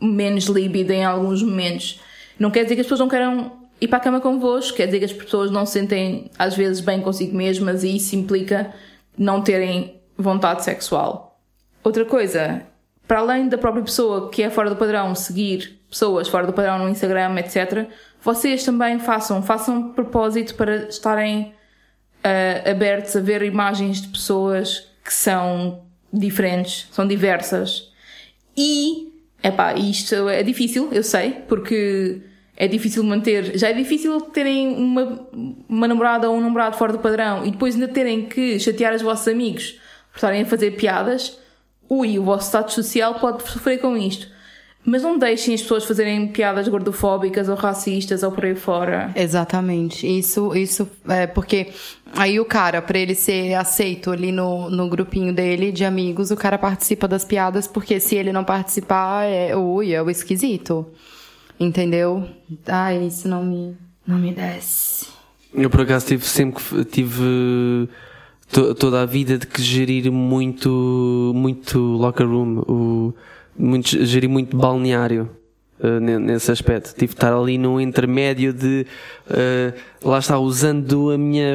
menos 0.00 0.44
libido 0.44 0.92
em 0.92 1.04
alguns 1.04 1.42
momentos. 1.42 2.00
Não 2.38 2.50
quer 2.50 2.62
dizer 2.62 2.74
que 2.74 2.82
as 2.82 2.86
pessoas 2.86 3.00
não 3.00 3.08
queiram 3.08 3.52
ir 3.80 3.88
para 3.88 3.98
a 3.98 4.00
cama 4.00 4.20
convosco, 4.20 4.76
quer 4.76 4.86
dizer 4.86 4.98
que 4.98 5.04
as 5.06 5.12
pessoas 5.12 5.50
não 5.50 5.66
se 5.66 5.72
sentem, 5.72 6.30
às 6.38 6.54
vezes, 6.54 6.80
bem 6.80 7.00
consigo 7.00 7.36
mesmas 7.36 7.82
e 7.82 7.96
isso 7.96 8.14
implica 8.14 8.72
não 9.16 9.40
terem 9.40 10.00
vontade 10.16 10.62
sexual. 10.62 11.40
Outra 11.82 12.04
coisa, 12.04 12.62
para 13.08 13.18
além 13.18 13.48
da 13.48 13.58
própria 13.58 13.82
pessoa 13.82 14.30
que 14.30 14.42
é 14.42 14.50
fora 14.50 14.70
do 14.70 14.76
padrão 14.76 15.14
seguir 15.14 15.78
pessoas 15.90 16.28
fora 16.28 16.46
do 16.46 16.52
padrão 16.52 16.78
no 16.78 16.88
Instagram, 16.88 17.36
etc., 17.38 17.88
vocês 18.22 18.64
também 18.64 18.98
façam, 18.98 19.42
façam 19.42 19.92
propósito 19.92 20.54
para 20.54 20.88
estarem 20.88 21.54
ah, 22.22 22.70
abertos 22.70 23.16
a 23.16 23.20
ver 23.20 23.42
imagens 23.42 24.02
de 24.02 24.08
pessoas 24.08 24.88
que 25.04 25.12
são 25.12 25.82
diferentes, 26.12 26.86
são 26.90 27.06
diversas. 27.06 27.90
E, 28.56 29.12
epá, 29.42 29.74
isto 29.74 30.28
é 30.28 30.42
difícil, 30.42 30.88
eu 30.92 31.02
sei, 31.02 31.30
porque 31.48 32.20
é 32.56 32.66
difícil 32.66 33.04
manter. 33.04 33.56
Já 33.56 33.68
é 33.68 33.72
difícil 33.72 34.20
terem 34.20 34.74
uma, 34.74 35.28
uma 35.68 35.86
namorada 35.86 36.28
ou 36.28 36.36
um 36.36 36.40
namorado 36.40 36.76
fora 36.76 36.92
do 36.92 36.98
padrão 36.98 37.46
e 37.46 37.52
depois 37.52 37.74
ainda 37.74 37.88
terem 37.88 38.26
que 38.26 38.58
chatear 38.58 38.94
os 38.94 39.02
vossos 39.02 39.28
amigos 39.28 39.78
por 40.10 40.16
estarem 40.16 40.42
a 40.42 40.46
fazer 40.46 40.72
piadas. 40.72 41.38
Ui, 41.88 42.18
o 42.18 42.24
vosso 42.24 42.48
status 42.48 42.74
social 42.74 43.14
pode 43.14 43.48
sofrer 43.48 43.78
com 43.78 43.96
isto. 43.96 44.28
Mas 44.84 45.02
não 45.02 45.18
deixem 45.18 45.54
as 45.54 45.60
pessoas 45.60 45.84
fazerem 45.84 46.28
piadas 46.28 46.66
gordofóbicas 46.66 47.48
ou 47.48 47.56
racistas 47.56 48.22
ou 48.22 48.32
por 48.32 48.44
aí 48.44 48.54
fora. 48.54 49.10
Exatamente. 49.14 50.06
Isso, 50.06 50.54
isso 50.56 50.88
é 51.08 51.26
porque 51.26 51.72
aí 52.14 52.40
o 52.40 52.44
cara, 52.44 52.80
pra 52.80 52.98
ele 52.98 53.14
ser 53.14 53.54
aceito 53.54 54.10
ali 54.10 54.32
no, 54.32 54.70
no 54.70 54.88
grupinho 54.88 55.34
dele 55.34 55.72
de 55.72 55.84
amigos, 55.84 56.30
o 56.30 56.36
cara 56.36 56.56
participa 56.56 57.06
das 57.06 57.24
piadas, 57.24 57.66
porque 57.66 58.00
se 58.00 58.16
ele 58.16 58.32
não 58.32 58.44
participar, 58.44 59.24
é, 59.24 59.54
ui, 59.54 59.92
é 59.92 60.02
o 60.02 60.08
esquisito. 60.08 60.86
Entendeu? 61.60 62.26
Ai, 62.66 63.04
isso 63.06 63.28
não 63.28 63.44
me, 63.44 63.76
não 64.06 64.16
me 64.16 64.32
desce. 64.32 65.06
Eu 65.52 65.68
por 65.68 65.80
acaso 65.80 66.06
tive 66.06 66.24
sempre 66.24 66.62
tive 66.84 67.88
to- 68.52 68.74
toda 68.74 69.02
a 69.02 69.06
vida 69.06 69.38
de 69.38 69.46
que 69.46 69.62
gerir 69.62 70.10
muito, 70.10 71.32
muito 71.34 71.78
locker 71.78 72.26
room, 72.26 72.58
o, 72.68 73.14
muito, 73.58 73.88
gerir 74.04 74.28
muito 74.28 74.56
balneário. 74.56 75.30
eh, 75.80 76.00
ne- 76.00 76.18
nesse 76.18 76.50
aspecto, 76.50 76.92
tive 76.92 77.06
de 77.08 77.12
estar 77.14 77.32
ali 77.32 77.56
num 77.56 77.80
intermédio 77.80 78.52
de 78.52 78.84
eh, 79.30 79.72
lá 80.02 80.18
está 80.18 80.36
usando 80.36 81.12
a 81.12 81.16
minha, 81.18 81.46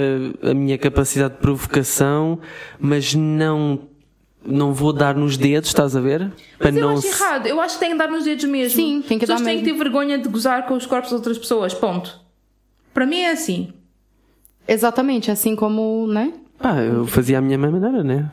a 0.42 0.54
minha 0.54 0.78
capacidade 0.78 1.34
de 1.34 1.40
provocação, 1.42 2.40
mas 2.80 3.14
não 3.14 3.80
não 4.46 4.74
vou 4.74 4.92
dar 4.94 5.16
nos 5.16 5.38
dedos, 5.38 5.70
estás 5.70 5.96
a 5.96 6.02
ver? 6.02 6.32
Para 6.58 6.72
Mas 6.72 6.76
eu 6.76 6.82
não 6.82 6.94
acho 6.98 7.02
se- 7.02 7.08
errado. 7.24 7.48
Eu 7.48 7.62
acho 7.62 7.76
que 7.76 7.80
tem 7.82 7.92
que 7.92 7.98
dar 7.98 8.10
nos 8.10 8.24
dedos 8.26 8.44
mesmo. 8.46 8.76
Sim, 8.76 9.02
tem 9.08 9.18
que 9.18 9.24
As 9.24 9.30
pessoas 9.30 9.40
dar 9.42 9.46
têm 9.46 9.60
que 9.60 9.64
mesmo. 9.66 9.78
ter 9.78 9.84
vergonha 9.84 10.18
de 10.18 10.28
gozar 10.30 10.68
com 10.68 10.74
os 10.76 10.86
corpos 10.86 11.10
de 11.10 11.16
outras 11.16 11.38
pessoas. 11.38 11.74
Ponto. 11.74 12.20
Para 12.94 13.06
mim 13.06 13.20
é 13.20 13.32
assim. 13.32 13.74
Exatamente, 14.68 15.32
assim 15.32 15.56
como, 15.56 16.08
né? 16.08 16.34
Ah, 16.64 16.82
eu 16.82 17.06
fazia 17.06 17.38
a 17.38 17.42
minha 17.42 17.58
maneira, 17.58 18.04
né? 18.04 18.32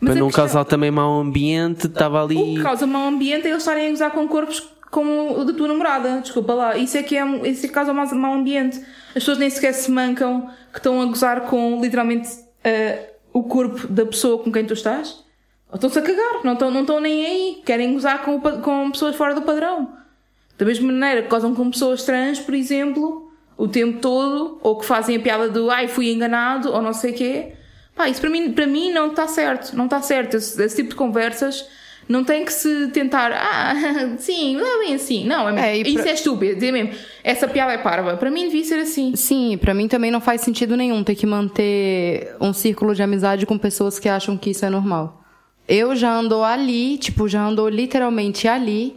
Mas 0.00 0.12
Para 0.12 0.20
não 0.20 0.26
questão- 0.28 0.44
causar 0.44 0.64
também 0.64 0.90
mau 0.90 1.20
ambiente, 1.20 1.86
estava 1.86 2.24
O 2.24 2.28
que 2.28 2.34
ali. 2.38 2.62
causa 2.62 2.86
mau 2.86 3.06
ambiente 3.08 3.46
é 3.46 3.50
eles 3.50 3.62
estarem 3.62 3.86
a 3.86 3.90
gozar 3.90 4.10
com 4.10 4.26
corpos 4.28 4.68
como 4.90 5.38
o 5.40 5.44
da 5.44 5.52
tua 5.52 5.68
namorada. 5.68 6.20
Desculpa 6.20 6.52
lá. 6.54 6.76
Isso 6.76 6.96
é 6.98 7.02
que, 7.02 7.16
é, 7.16 7.24
isso 7.48 7.64
é 7.64 7.68
que 7.68 7.74
causa 7.74 7.92
mau 7.94 8.06
mau 8.14 8.34
ambiente. 8.34 8.78
As 9.08 9.14
pessoas 9.14 9.38
nem 9.38 9.48
sequer 9.48 9.72
se 9.72 9.90
mancam 9.90 10.48
que 10.72 10.78
estão 10.78 11.00
a 11.00 11.06
gozar 11.06 11.42
com 11.42 11.80
literalmente 11.80 12.28
eh, 12.64 13.10
o 13.32 13.42
corpo 13.44 13.86
da 13.86 14.04
pessoa 14.04 14.42
com 14.42 14.50
quem 14.52 14.64
tu 14.66 14.74
estás. 14.74 15.22
Ou 15.70 15.76
estão-se 15.76 15.98
a 15.98 16.02
cagar. 16.02 16.44
Não 16.44 16.52
estão, 16.54 16.70
não 16.70 16.80
estão 16.82 17.00
nem 17.00 17.24
aí. 17.24 17.62
Querem 17.64 17.92
gozar 17.94 18.22
com, 18.22 18.38
com 18.40 18.90
pessoas 18.90 19.16
fora 19.16 19.34
do 19.34 19.42
padrão. 19.42 19.92
Da 20.58 20.66
mesma 20.66 20.92
maneira 20.92 21.22
que 21.22 21.28
gozam 21.28 21.54
com 21.54 21.70
pessoas 21.70 22.04
trans, 22.04 22.38
por 22.38 22.54
exemplo, 22.54 23.30
o 23.56 23.66
tempo 23.68 23.98
todo, 24.00 24.58
ou 24.62 24.76
que 24.78 24.84
fazem 24.84 25.16
a 25.16 25.20
piada 25.20 25.48
do 25.48 25.70
ai, 25.70 25.88
fui 25.88 26.12
enganado, 26.12 26.70
ou 26.70 26.82
não 26.82 26.92
sei 26.92 27.12
o 27.12 27.14
quê. 27.14 27.52
Pá, 27.94 28.08
isso 28.08 28.20
para 28.20 28.30
mim, 28.30 28.52
para 28.52 28.66
mim 28.66 28.90
não 28.92 29.08
está 29.08 29.26
certo. 29.28 29.76
Não 29.76 29.84
está 29.84 30.00
certo. 30.02 30.36
Esse, 30.36 30.62
esse 30.62 30.76
tipo 30.76 30.90
de 30.90 30.94
conversas 30.96 31.64
não 32.08 32.24
tem 32.24 32.44
que 32.44 32.52
se 32.52 32.88
tentar, 32.88 33.30
ah, 33.32 33.74
sim, 34.18 34.56
não 34.56 34.66
é 34.66 34.84
bem 34.86 34.94
assim. 34.94 35.24
Não, 35.24 35.48
é, 35.48 35.52
mesmo. 35.52 35.66
É, 35.66 35.76
isso 35.78 35.94
pra- 36.02 36.10
é 36.10 36.14
estúpido. 36.14 36.54
Dizer 36.54 36.72
mesmo, 36.72 36.92
essa 37.22 37.46
piada 37.46 37.72
é 37.72 37.78
parva. 37.78 38.16
Para 38.16 38.30
mim 38.30 38.46
devia 38.46 38.64
ser 38.64 38.80
assim. 38.80 39.14
Sim, 39.14 39.56
pra 39.58 39.72
mim 39.74 39.88
também 39.88 40.10
não 40.10 40.20
faz 40.20 40.40
sentido 40.40 40.76
nenhum 40.76 41.04
ter 41.04 41.14
que 41.14 41.26
manter 41.26 42.34
um 42.40 42.52
círculo 42.52 42.94
de 42.94 43.02
amizade 43.02 43.46
com 43.46 43.56
pessoas 43.58 43.98
que 43.98 44.08
acham 44.08 44.36
que 44.36 44.50
isso 44.50 44.64
é 44.64 44.70
normal. 44.70 45.22
Eu 45.68 45.94
já 45.94 46.12
andou 46.12 46.42
ali, 46.42 46.98
tipo, 46.98 47.28
já 47.28 47.42
andou 47.44 47.68
literalmente 47.68 48.48
ali 48.48 48.96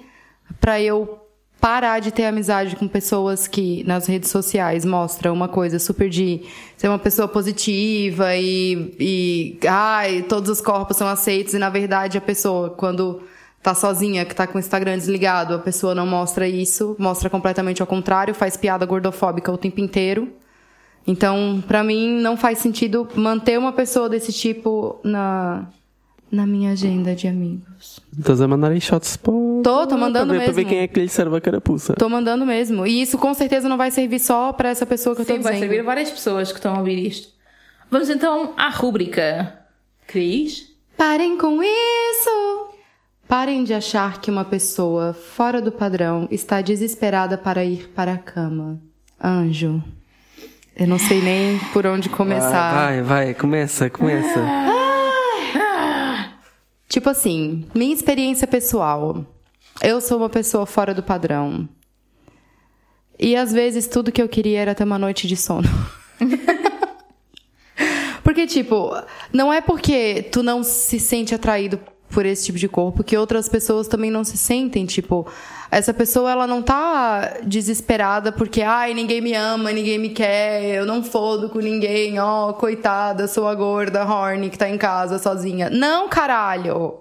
pra 0.60 0.82
eu 0.82 1.20
parar 1.60 2.00
de 2.00 2.12
ter 2.12 2.26
amizade 2.26 2.76
com 2.76 2.88
pessoas 2.88 3.48
que 3.48 3.84
nas 3.86 4.06
redes 4.06 4.30
sociais 4.30 4.86
mostram 4.86 5.34
uma 5.34 5.48
coisa 5.48 5.80
super 5.80 6.10
de 6.10 6.42
ser 6.78 6.88
uma 6.88 7.00
pessoa 7.00 7.28
positiva 7.28 8.36
e, 8.36 8.96
e 9.00 9.60
ai, 9.68 10.22
todos 10.24 10.50
os 10.50 10.62
corpos 10.62 10.98
são 10.98 11.08
aceitos 11.08 11.54
e 11.54 11.58
na 11.58 11.70
verdade 11.70 12.18
a 12.18 12.22
pessoa 12.22 12.70
quando 12.70 13.24
tá 13.64 13.74
sozinha, 13.74 14.24
que 14.26 14.36
tá 14.36 14.46
com 14.46 14.58
o 14.58 14.60
Instagram 14.60 14.96
desligado, 14.96 15.56
a 15.56 15.60
pessoa 15.60 15.96
não 15.96 16.06
mostra 16.06 16.48
isso, 16.48 16.96
mostra 17.00 17.32
completamente 17.32 17.82
ao 17.82 17.88
contrário, 17.88 18.36
faz 18.36 18.56
piada 18.56 18.86
gordofóbica 18.86 19.52
o 19.52 19.58
tempo 19.58 19.82
inteiro. 19.82 20.32
Então, 21.08 21.64
pra 21.68 21.84
mim, 21.84 22.20
não 22.20 22.38
faz 22.38 22.60
sentido 22.60 23.08
manter 23.16 23.58
uma 23.58 23.74
pessoa 23.74 24.08
desse 24.08 24.32
tipo 24.32 25.00
na, 25.04 25.68
na 26.32 26.46
minha 26.46 26.72
agenda 26.72 27.16
de 27.16 27.28
amigos. 27.28 28.00
Estás 28.18 28.42
a 28.42 28.48
mandar 28.48 28.72
aí 28.72 28.82
shots 28.82 29.16
para. 29.18 29.34
Tô, 29.64 29.88
tô 29.88 29.98
mandando 29.98 30.34
para 30.34 30.40
ver, 30.40 30.46
Para 30.46 30.54
ver 30.54 30.56
mesmo. 30.64 30.70
quem 30.70 30.80
é 30.80 30.88
que 30.88 31.00
lhe 31.00 31.10
serve 31.10 31.38
a 31.38 31.42
carapuça. 31.42 31.94
Tô 31.94 32.10
mandando 32.10 32.46
mesmo. 32.46 32.86
E 32.86 33.02
isso 33.02 33.18
com 33.18 33.34
certeza 33.34 33.68
não 33.70 33.78
vai 33.78 33.92
servir 33.92 34.20
só 34.20 34.52
pra 34.54 34.70
essa 34.70 34.86
pessoa 34.86 35.16
que 35.16 35.22
eu 35.22 35.26
tô 35.26 35.34
Sim, 35.34 35.40
vai 35.40 35.54
dizendo. 35.54 35.68
servir 35.70 35.82
a 35.82 35.84
várias 35.86 36.12
pessoas 36.12 36.52
que 36.52 36.58
estão 36.58 36.76
a 36.76 36.80
ouvir 36.80 37.08
isto. 37.08 37.30
Vamos 37.90 38.10
então 38.10 38.54
à 38.58 38.70
rúbrica. 38.70 39.60
Cris? 40.08 40.68
Parem 40.98 41.38
com 41.38 41.62
isso! 41.64 42.70
Parem 43.28 43.64
de 43.64 43.74
achar 43.74 44.22
que 44.22 44.30
uma 44.30 44.46
pessoa 44.46 45.14
fora 45.14 45.62
do 45.62 45.72
padrão 45.72 46.28
está 46.30 46.62
desesperada 46.62 47.38
para 47.38 47.66
ir 47.66 47.90
para 47.96 48.14
a 48.14 48.18
cama. 48.18 48.80
Anjo. 49.22 49.84
Eu 50.78 50.88
não 50.88 51.00
sei 51.00 51.22
nem 51.22 51.58
por 51.74 51.86
onde 51.88 52.10
começar. 52.10 52.74
Vai, 52.74 53.02
vai, 53.02 53.34
começa, 53.34 53.90
começa. 53.90 54.40
Tipo 56.96 57.10
assim, 57.10 57.66
minha 57.76 57.94
experiência 57.94 58.48
pessoal. 58.48 59.26
Eu 59.84 60.00
sou 60.00 60.18
uma 60.18 60.30
pessoa 60.30 60.66
fora 60.66 60.94
do 60.94 61.04
padrão. 61.04 61.68
E 63.20 63.36
às 63.36 63.52
vezes 63.52 63.86
tudo 63.86 64.14
que 64.14 64.22
eu 64.22 64.30
queria 64.30 64.62
era 64.62 64.74
ter 64.74 64.86
uma 64.86 64.98
noite 64.98 65.28
de 65.28 65.36
sono. 65.36 65.68
porque, 68.24 68.48
tipo, 68.48 68.96
não 69.34 69.52
é 69.52 69.60
porque 69.60 70.30
tu 70.32 70.42
não 70.42 70.64
se 70.64 70.98
sente 70.98 71.36
atraído 71.36 71.78
por 72.10 72.26
esse 72.26 72.46
tipo 72.46 72.58
de 72.58 72.70
corpo 72.70 73.04
que 73.04 73.18
outras 73.18 73.50
pessoas 73.50 73.90
também 73.90 74.10
não 74.10 74.24
se 74.24 74.38
sentem. 74.38 74.86
Tipo, 74.86 75.28
essa 75.76 75.94
pessoa 75.94 76.32
ela 76.32 76.48
não 76.48 76.62
tá 76.62 77.40
desesperada 77.44 78.32
porque, 78.32 78.62
ai, 78.62 78.94
ninguém 78.94 79.20
me 79.20 79.34
ama, 79.34 79.74
ninguém 79.74 80.00
me 80.00 80.08
quer, 80.08 80.64
eu 80.78 80.86
não 80.86 81.04
fodo 81.04 81.50
com 81.50 81.60
ninguém, 81.60 82.18
ó, 82.18 82.54
coitada, 82.54 83.28
sou 83.28 83.46
a 83.46 83.54
gorda 83.54 84.06
horny 84.06 84.50
que 84.50 84.58
tá 84.58 84.70
em 84.70 84.78
casa 84.78 85.20
sozinha. 85.20 85.70
Não, 85.70 86.08
caralho! 86.08 87.00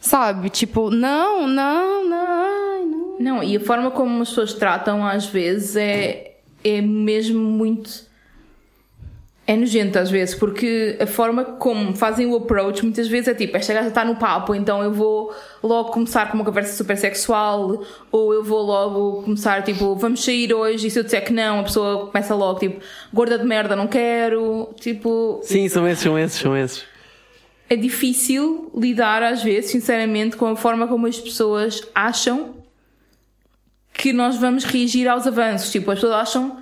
Sabe? 0.00 0.48
Tipo, 0.48 0.90
não, 0.90 1.46
não, 1.46 2.08
não, 2.08 2.86
não. 2.86 3.18
Não, 3.20 3.42
e 3.42 3.58
a 3.58 3.60
forma 3.60 3.90
como 3.90 4.22
as 4.22 4.30
pessoas 4.30 4.54
tratam 4.54 5.06
às 5.06 5.26
vezes 5.26 5.76
é, 5.76 6.38
é 6.64 6.80
mesmo 6.80 7.38
muito. 7.38 7.90
É 9.44 9.56
nojento 9.56 9.98
às 9.98 10.08
vezes, 10.08 10.36
porque 10.36 10.96
a 11.00 11.06
forma 11.06 11.44
como 11.44 11.96
fazem 11.96 12.26
o 12.26 12.36
approach 12.36 12.84
muitas 12.84 13.08
vezes 13.08 13.26
é 13.26 13.34
tipo: 13.34 13.56
esta 13.56 13.74
gaja 13.74 13.88
está 13.88 14.04
no 14.04 14.14
papo, 14.14 14.54
então 14.54 14.82
eu 14.84 14.92
vou 14.92 15.34
logo 15.60 15.90
começar 15.90 16.30
com 16.30 16.36
uma 16.36 16.44
conversa 16.44 16.76
super 16.76 16.96
sexual, 16.96 17.82
ou 18.12 18.32
eu 18.32 18.44
vou 18.44 18.62
logo 18.62 19.22
começar 19.24 19.62
tipo: 19.62 19.96
vamos 19.96 20.24
sair 20.24 20.54
hoje, 20.54 20.86
e 20.86 20.90
se 20.90 20.98
eu 21.00 21.02
disser 21.02 21.24
que 21.24 21.32
não, 21.32 21.58
a 21.58 21.62
pessoa 21.64 22.06
começa 22.06 22.34
logo 22.36 22.60
tipo: 22.60 22.80
gorda 23.12 23.36
de 23.36 23.44
merda, 23.44 23.74
não 23.74 23.88
quero. 23.88 24.68
Tipo, 24.78 25.40
Sim, 25.42 25.68
são 25.68 25.88
esses, 25.88 26.04
são 26.04 26.16
esses, 26.16 26.40
são 26.40 26.56
esses. 26.56 26.84
é 27.68 27.74
difícil 27.74 28.70
lidar 28.76 29.24
às 29.24 29.42
vezes, 29.42 29.72
sinceramente, 29.72 30.36
com 30.36 30.46
a 30.46 30.54
forma 30.56 30.86
como 30.86 31.08
as 31.08 31.18
pessoas 31.18 31.82
acham 31.92 32.54
que 33.92 34.12
nós 34.12 34.36
vamos 34.36 34.62
reagir 34.62 35.08
aos 35.08 35.26
avanços. 35.26 35.72
Tipo, 35.72 35.90
as 35.90 35.98
pessoas 35.98 36.14
acham 36.14 36.61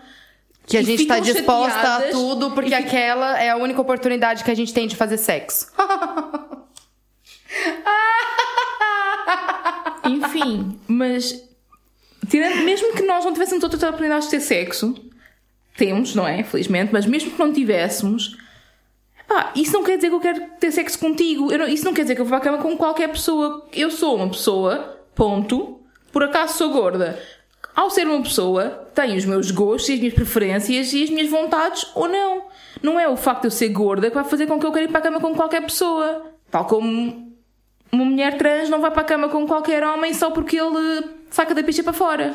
Que 0.70 0.76
a 0.76 0.80
E 0.82 0.84
gente 0.84 1.04
tá 1.06 1.16
ficam 1.16 1.32
disposta 1.34 1.78
a 1.78 1.82
chateadas 1.82 2.10
tudo 2.12 2.50
porque 2.52 2.70
fica- 2.70 2.78
aquela 2.82 3.38
é 3.42 3.50
a 3.50 3.56
única 3.56 3.80
oportunidade 3.80 4.44
que 4.44 4.50
a 4.50 4.54
gente 4.54 4.72
tem 4.72 4.86
de 4.86 4.94
fazer 4.96 5.18
sexo. 5.18 5.66
Enfim, 10.04 10.78
mas 10.88 11.42
tirando, 12.28 12.62
mesmo 12.62 12.92
que 12.92 13.02
nós 13.02 13.24
não 13.24 13.32
tivéssemos 13.32 13.62
outras 13.62 13.82
oportunidades 13.82 14.26
de 14.26 14.30
ter 14.32 14.40
sexo, 14.40 14.94
temos, 15.76 16.14
não 16.14 16.26
é? 16.26 16.42
Felizmente, 16.42 16.92
mas 16.92 17.06
mesmo 17.06 17.30
que 17.32 17.38
não 17.38 17.52
tivéssemos, 17.52 18.36
pá, 19.28 19.52
isso 19.54 19.72
não 19.72 19.82
quer 19.84 19.96
dizer 19.96 20.08
que 20.08 20.14
eu 20.14 20.20
quero 20.20 20.40
ter 20.58 20.70
sexo 20.70 20.98
contigo. 20.98 21.50
Não- 21.56 21.66
isso 21.68 21.84
não 21.84 21.92
quer 21.94 22.02
dizer 22.02 22.14
que 22.14 22.20
eu 22.20 22.24
vou 22.24 22.38
para 22.38 22.50
a 22.50 22.52
cama 22.52 22.62
com 22.62 22.76
qualquer 22.76 23.08
pessoa. 23.08 23.66
Eu 23.72 23.90
sou 23.90 24.16
uma 24.16 24.28
pessoa, 24.28 25.00
ponto. 25.14 25.80
Por 26.12 26.22
acaso 26.24 26.56
sou 26.56 26.70
gorda. 26.70 27.20
Ao 27.74 27.88
ser 27.90 28.06
uma 28.06 28.22
pessoa, 28.22 28.79
tenho 28.94 29.16
os 29.16 29.24
meus 29.24 29.50
gostos 29.50 29.90
as 29.90 29.98
minhas 29.98 30.14
preferências 30.14 30.92
e 30.92 31.02
as 31.02 31.10
minhas 31.10 31.30
vontades 31.30 31.86
ou 31.94 32.08
não. 32.08 32.44
Não 32.82 32.98
é 32.98 33.08
o 33.08 33.16
facto 33.16 33.42
de 33.42 33.46
eu 33.48 33.50
ser 33.50 33.68
gorda 33.68 34.08
que 34.08 34.14
vai 34.14 34.24
fazer 34.24 34.46
com 34.46 34.58
que 34.58 34.66
eu 34.66 34.72
queira 34.72 34.88
ir 34.88 34.90
para 34.90 34.98
a 34.98 35.02
cama 35.02 35.20
com 35.20 35.34
qualquer 35.34 35.62
pessoa. 35.62 36.26
Tal 36.50 36.64
como 36.64 37.30
uma 37.92 38.04
mulher 38.04 38.36
trans 38.38 38.68
não 38.68 38.80
vai 38.80 38.90
para 38.90 39.02
a 39.02 39.04
cama 39.04 39.28
com 39.28 39.46
qualquer 39.46 39.82
homem 39.84 40.14
só 40.14 40.30
porque 40.30 40.56
ele 40.56 41.04
saca 41.30 41.54
da 41.54 41.62
picha 41.62 41.82
para 41.82 41.92
fora. 41.92 42.34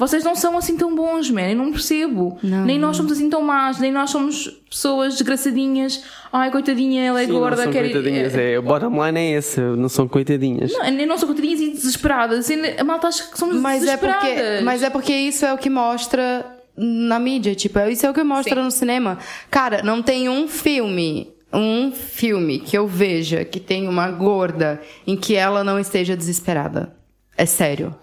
Vocês 0.00 0.24
não 0.24 0.34
são 0.34 0.56
assim 0.56 0.76
tão 0.76 0.94
bons, 0.94 1.30
man. 1.30 1.42
Eu 1.50 1.56
não 1.56 1.70
percebo. 1.70 2.38
Não. 2.42 2.64
Nem 2.64 2.78
nós 2.78 2.96
somos 2.96 3.12
assim 3.12 3.28
tão 3.28 3.42
más, 3.42 3.78
nem 3.78 3.92
nós 3.92 4.08
somos 4.10 4.48
pessoas 4.68 5.12
desgraçadinhas. 5.12 6.02
Ai, 6.32 6.50
coitadinha, 6.50 7.04
ela 7.04 7.20
é 7.22 7.26
Sim, 7.26 7.32
não 7.32 7.38
gorda, 7.40 7.64
são 7.64 7.72
quer 7.72 7.84
ir- 7.84 7.92
coitadinhas. 7.92 8.34
É, 8.34 8.58
o 8.58 8.62
bottom 8.62 9.04
line 9.06 9.20
é 9.20 9.30
esse, 9.38 9.60
não 9.60 9.88
são 9.88 10.08
coitadinhas. 10.08 10.72
Não, 10.72 10.90
nem 10.90 11.04
nós 11.06 11.20
somos 11.20 11.34
coitadinhas 11.36 11.60
e 11.60 11.70
desesperadas. 11.76 12.48
A 12.78 12.82
malta 12.84 13.08
acha 13.08 13.24
que 13.30 13.38
somos 13.38 13.56
Mas 13.56 13.82
é, 13.82 13.86
desesperadas. 13.86 14.22
porque, 14.30 14.60
mas 14.64 14.82
é 14.82 14.90
porque 14.90 15.12
isso 15.14 15.44
é 15.44 15.52
o 15.52 15.58
que 15.58 15.68
mostra 15.68 16.46
na 16.76 17.18
mídia, 17.18 17.54
tipo, 17.54 17.78
isso 17.80 18.06
é 18.06 18.10
o 18.10 18.14
que 18.14 18.22
mostra 18.24 18.54
Sim. 18.56 18.62
no 18.62 18.70
cinema. 18.70 19.18
Cara, 19.50 19.82
não 19.82 20.00
tem 20.02 20.30
um 20.30 20.48
filme, 20.48 21.30
um 21.52 21.92
filme 21.92 22.58
que 22.58 22.78
eu 22.78 22.86
veja 22.86 23.44
que 23.44 23.60
tem 23.60 23.86
uma 23.86 24.10
gorda 24.10 24.80
em 25.06 25.14
que 25.16 25.34
ela 25.36 25.62
não 25.62 25.78
esteja 25.78 26.16
desesperada. 26.16 26.94
É 27.36 27.44
sério. 27.44 27.94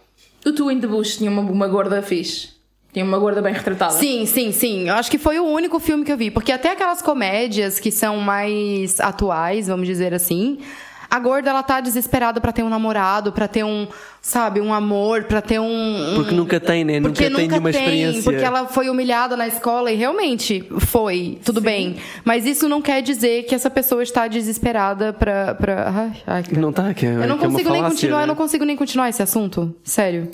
O 0.47 0.53
Tu 0.53 0.71
in 0.71 0.79
the 0.79 0.87
Bush 0.87 1.17
tinha 1.17 1.29
uma, 1.29 1.41
uma 1.41 1.67
gorda 1.67 2.01
fixe. 2.01 2.49
Tinha 2.93 3.03
uma 3.03 3.19
gorda 3.19 3.41
bem 3.41 3.53
retratada. 3.53 3.91
Sim, 3.91 4.25
sim, 4.25 4.53
sim. 4.53 4.87
Eu 4.87 4.95
acho 4.95 5.11
que 5.11 5.17
foi 5.17 5.37
o 5.39 5.43
único 5.43 5.77
filme 5.77 6.05
que 6.05 6.11
eu 6.11 6.15
vi. 6.15 6.31
Porque 6.31 6.53
até 6.53 6.71
aquelas 6.71 7.01
comédias 7.01 7.81
que 7.81 7.91
são 7.91 8.17
mais 8.17 8.97
atuais, 9.01 9.67
vamos 9.67 9.85
dizer 9.85 10.13
assim, 10.13 10.59
A 11.09 11.19
gorda, 11.19 11.49
ela 11.49 11.63
tá 11.63 11.79
desesperada 11.79 12.41
pra 12.41 12.51
ter 12.51 12.63
um 12.63 12.69
namorado, 12.69 13.31
pra 13.31 13.47
ter 13.47 13.63
um, 13.63 13.87
sabe, 14.21 14.59
um 14.59 14.73
amor, 14.73 15.23
pra 15.23 15.41
ter 15.41 15.59
um. 15.59 15.65
um- 16.11 16.15
Porque 16.15 16.35
nunca 16.35 16.59
tem, 16.59 16.83
né? 16.83 16.99
porque 16.99 17.29
nunca, 17.29 17.37
tem 17.39 17.47
nenhuma 17.47 17.69
experiência. 17.69 18.23
porque 18.23 18.43
ela 18.43 18.67
foi 18.67 18.89
humilhada 18.89 19.37
na 19.37 19.47
escola 19.47 19.91
e 19.91 19.95
realmente 19.95 20.67
foi, 20.79 21.39
tudo 21.45 21.61
bem. 21.61 21.95
Mas 22.25 22.45
isso 22.45 22.67
não 22.67 22.81
quer 22.81 23.01
dizer 23.01 23.43
que 23.43 23.55
essa 23.55 23.69
pessoa 23.69 24.03
está 24.03 24.27
desesperada 24.27 25.13
pra. 25.13 25.55
pra... 25.55 25.89
Ai, 25.95 26.11
ai, 26.27 26.43
cara. 26.43 26.59
Não 26.61 26.73
tá, 26.73 26.93
que 26.93 27.05
é, 27.05 27.09
Eu 27.09 27.27
não 27.27 27.37
que 27.37 27.45
é 27.45 27.47
uma 27.47 27.51
consigo 27.53 27.69
nem 27.69 27.81
falácia, 27.81 27.89
continuar, 27.95 28.17
né? 28.17 28.23
eu 28.23 28.27
não 28.27 28.35
consigo 28.35 28.65
nem 28.65 28.75
continuar 28.75 29.09
esse 29.09 29.23
assunto. 29.23 29.75
Sério. 29.83 30.29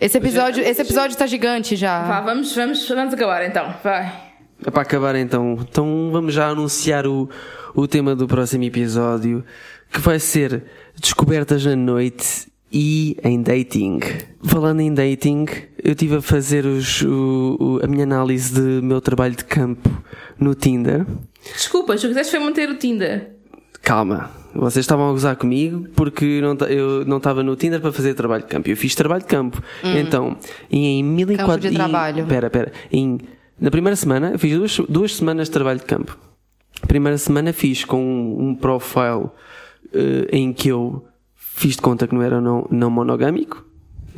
Esse 0.00 0.18
episódio, 0.18 0.64
esse 0.64 0.80
episódio 0.82 1.16
tá 1.16 1.26
gigante 1.26 1.76
já. 1.76 2.02
Vá, 2.02 2.20
vamos, 2.20 2.54
vamos, 2.54 2.88
vamos 2.88 3.14
acabar 3.14 3.44
então. 3.46 3.72
Vai. 3.84 4.12
É 4.64 4.70
para 4.70 4.82
acabar 4.82 5.14
então. 5.16 5.58
Então 5.60 6.10
vamos 6.12 6.34
já 6.34 6.48
anunciar 6.48 7.06
o, 7.06 7.28
o 7.74 7.86
tema 7.88 8.14
do 8.14 8.26
próximo 8.28 8.64
episódio, 8.64 9.44
que 9.92 10.00
vai 10.00 10.18
ser 10.18 10.64
descobertas 11.00 11.64
na 11.64 11.76
noite 11.76 12.48
e 12.72 13.16
em 13.22 13.42
dating. 13.42 14.00
Falando 14.44 14.80
em 14.80 14.92
dating, 14.92 15.46
eu 15.82 15.92
estive 15.92 16.16
a 16.16 16.22
fazer 16.22 16.64
os, 16.64 17.02
o- 17.02 17.56
o- 17.60 17.80
a 17.84 17.86
minha 17.86 18.04
análise 18.04 18.54
do 18.54 18.82
meu 18.82 19.00
trabalho 19.00 19.36
de 19.36 19.44
campo 19.44 19.90
no 20.38 20.54
Tinder. 20.54 21.06
Desculpa, 21.54 21.92
o 21.94 21.96
que 21.98 22.08
quiseste 22.08 22.30
foi 22.30 22.40
manter 22.40 22.68
o 22.70 22.76
Tinder. 22.78 23.30
Calma, 23.82 24.30
vocês 24.54 24.84
estavam 24.84 25.08
a 25.08 25.12
gozar 25.12 25.34
comigo 25.36 25.88
porque 25.96 26.40
não 26.40 26.54
eu 26.68 27.04
não 27.04 27.16
estava 27.16 27.42
no 27.42 27.56
Tinder 27.56 27.80
para 27.80 27.92
fazer 27.92 28.14
trabalho 28.14 28.44
de 28.44 28.48
campo. 28.48 28.70
Eu 28.70 28.76
fiz 28.76 28.94
trabalho 28.94 29.22
de 29.22 29.28
campo. 29.28 29.60
Então, 29.82 30.36
e 30.70 30.86
em 30.86 31.02
1004... 31.04 31.46
Campo 31.54 31.68
de 31.68 31.74
trabalho. 31.74 32.26
Pera, 32.26 32.48
pera. 32.48 32.72
Em, 32.92 33.18
na 33.60 33.70
primeira 33.70 33.96
semana, 33.96 34.30
eu 34.32 34.38
fiz 34.38 34.56
duas, 34.56 34.76
duas 34.88 35.16
semanas 35.16 35.48
de 35.48 35.52
trabalho 35.52 35.80
de 35.80 35.84
campo. 35.84 36.16
Primeira 36.86 37.18
semana 37.18 37.52
fiz 37.52 37.84
com 37.84 38.02
um, 38.02 38.48
um 38.50 38.54
profile 38.54 39.26
eh, 39.92 40.28
em 40.32 40.52
que 40.52 40.68
eu 40.68 41.04
fiz 41.34 41.76
de 41.76 41.82
conta 41.82 42.06
que 42.06 42.14
não 42.14 42.22
era 42.22 42.40
não, 42.40 42.66
não 42.70 42.90
monogâmico. 42.90 43.64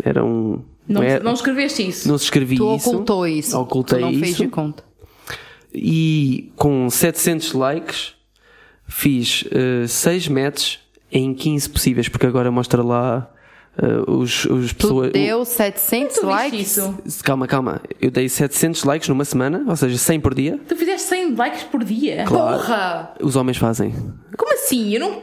Era 0.03 0.25
um... 0.25 0.63
Não, 0.87 1.03
era- 1.03 1.23
não 1.25 1.33
escreveste 1.33 1.87
isso. 1.89 2.09
não 2.09 2.19
se 2.19 2.25
escrevia 2.25 2.59
Tu 2.59 2.77
isso. 2.77 2.91
ocultou 2.91 3.27
isso. 3.27 3.59
Ocultei 3.59 3.99
tu 3.99 4.03
não 4.03 4.11
fez 4.13 4.31
isso. 4.33 4.43
de 4.45 4.49
conta. 4.49 4.85
E 5.73 6.53
com 6.57 6.89
700 6.89 7.53
likes 7.53 8.13
fiz 8.87 9.45
6 9.89 10.29
matches 10.29 10.79
em 11.11 11.33
15 11.35 11.69
possíveis, 11.71 12.09
porque 12.09 12.27
agora 12.27 12.51
mostra 12.51 12.83
lá 12.83 13.31
eh, 13.79 14.11
os, 14.11 14.45
os 14.45 14.73
Tu 14.73 14.77
pessoas. 14.77 15.13
deu 15.13 15.45
700 15.45 16.17
Tu 16.17 16.27
likes? 16.27 16.61
isso? 16.77 17.23
Calma, 17.25 17.47
calma. 17.47 17.81
Eu 18.01 18.11
dei 18.11 18.29
700 18.29 18.85
likes 18.85 19.09
numa 19.09 19.25
semana, 19.25 19.65
ou 19.67 19.75
seja, 19.77 19.97
100 19.97 20.21
por 20.21 20.35
dia. 20.35 20.61
Tu 20.69 20.77
fizeste 20.77 21.09
100 21.09 21.35
likes 21.35 21.63
por 21.65 21.83
dia? 21.85 22.25
Claro. 22.27 22.59
Porra! 22.59 23.15
Os 23.23 23.37
homens 23.37 23.57
fazem. 23.57 23.93
Como 24.37 24.53
assim? 24.55 24.93
Eu 24.95 25.01
não. 25.01 25.23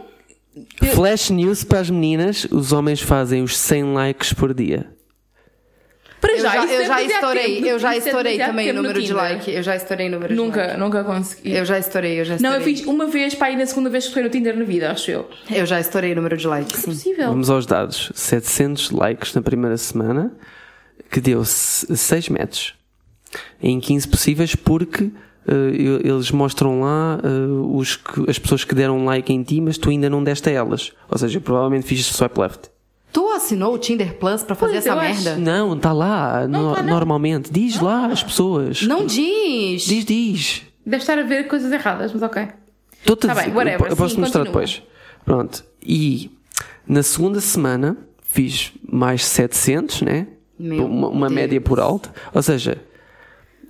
Flash 0.93 1.29
news 1.29 1.63
para 1.63 1.79
as 1.79 1.89
meninas: 1.89 2.45
os 2.51 2.71
homens 2.71 3.01
fazem 3.01 3.41
os 3.43 3.57
100 3.57 3.93
likes 3.93 4.33
por 4.33 4.53
dia. 4.53 4.87
Para 6.19 6.33
Eu 6.33 6.41
já, 6.41 6.55
eu 6.55 6.61
é 6.63 6.67
já 6.67 6.77
demasiado 6.77 7.11
estourei, 7.13 7.55
tempo. 7.55 7.67
eu 7.67 7.79
já 7.79 7.93
é 7.93 7.97
estourei 7.97 8.37
também 8.37 8.69
o 8.69 8.73
número 8.75 8.93
de 9.01 9.07
Tinder. 9.07 9.17
like. 9.23 9.51
Eu 9.51 9.63
já 9.63 9.75
estourei 9.75 10.07
o 10.07 10.11
número 10.11 10.33
de 10.35 10.39
like. 10.39 10.55
Nunca, 10.59 10.77
nunca 10.77 11.03
consegui. 11.03 11.51
Eu 11.51 11.65
já 11.65 11.79
estourei, 11.79 12.19
eu 12.19 12.25
já 12.25 12.35
estourei. 12.35 12.59
Não, 12.59 12.63
eu 12.63 12.75
fiz 12.75 12.85
uma 12.85 13.07
vez 13.07 13.33
para 13.33 13.49
ir 13.51 13.55
na 13.55 13.65
segunda 13.65 13.89
vez 13.89 14.05
que 14.07 14.13
foi 14.13 14.21
no 14.21 14.29
Tinder 14.29 14.55
na 14.55 14.63
vida, 14.63 14.91
acho 14.91 15.09
eu. 15.09 15.27
Eu 15.49 15.65
já 15.65 15.79
estourei 15.79 16.11
o 16.11 16.15
número 16.15 16.37
de 16.37 16.45
like, 16.45 16.77
sim. 16.77 16.85
Possível. 16.91 17.27
Vamos 17.29 17.49
aos 17.49 17.65
dados: 17.65 18.11
700 18.13 18.91
likes 18.91 19.33
na 19.33 19.41
primeira 19.41 19.77
semana, 19.77 20.31
que 21.09 21.19
deu 21.19 21.43
6 21.43 22.29
matches 22.29 22.75
em 23.63 23.79
15 23.79 24.07
possíveis, 24.07 24.53
porque 24.55 25.09
eles 25.47 26.31
mostram 26.31 26.81
lá 26.81 27.19
eh, 27.23 27.27
os 27.77 27.95
que- 27.95 28.29
as 28.29 28.37
pessoas 28.37 28.63
que 28.63 28.75
deram 28.75 29.03
like 29.05 29.31
em 29.33 29.41
ti, 29.43 29.59
mas 29.61 29.77
tu 29.77 29.89
ainda 29.89 30.09
não 30.09 30.23
deste 30.23 30.49
a 30.49 30.51
elas. 30.53 30.91
Ou 31.09 31.17
seja, 31.17 31.37
eu 31.37 31.41
provavelmente 31.41 31.85
fiz 31.85 32.05
swipe 32.05 32.39
left. 32.39 32.69
Tu 33.11 33.27
assinou 33.31 33.73
o 33.73 33.77
Tinder 33.77 34.17
Plus 34.17 34.43
pra 34.43 34.55
fazer 34.55 34.73
Pois, 34.73 34.85
essa 34.85 34.95
eu 34.95 34.99
acho. 34.99 35.23
merda? 35.23 35.37
Não, 35.37 35.75
está 35.75 35.91
lá, 35.91 36.47
no- 36.47 36.73
tá, 36.75 36.81
não. 36.83 36.89
normalmente. 36.93 37.51
Diz 37.51 37.79
lá 37.81 38.05
as 38.07 38.23
pessoas. 38.23 38.83
Não 38.83 39.05
diz! 39.05 39.83
Diz, 39.83 40.05
diz. 40.05 40.61
Deve 40.85 41.03
estar 41.03 41.17
a 41.17 41.23
ver 41.23 41.47
coisas 41.47 41.71
erradas, 41.71 42.13
mas 42.13 42.21
ok. 42.21 42.41
A 42.43 42.45
Tá 43.15 43.33
bem, 43.33 43.43
dizer, 43.45 43.55
whatever, 43.57 43.89
eu 43.89 43.97
posso 43.97 44.15
sim, 44.15 44.21
mostrar 44.21 44.41
continua. 44.45 44.61
depois. 44.61 44.81
Pronto. 45.25 45.63
E 45.85 46.31
na 46.87 47.03
segunda 47.03 47.41
semana 47.41 47.97
fiz 48.23 48.71
mais 48.89 49.25
700, 49.25 50.03
né? 50.03 50.27
Meu 50.57 50.85
uma 50.85 51.07
uma 51.09 51.27
Deus. 51.27 51.41
média 51.41 51.59
por 51.59 51.79
alto. 51.79 52.09
Ou 52.33 52.41
seja, 52.41 52.77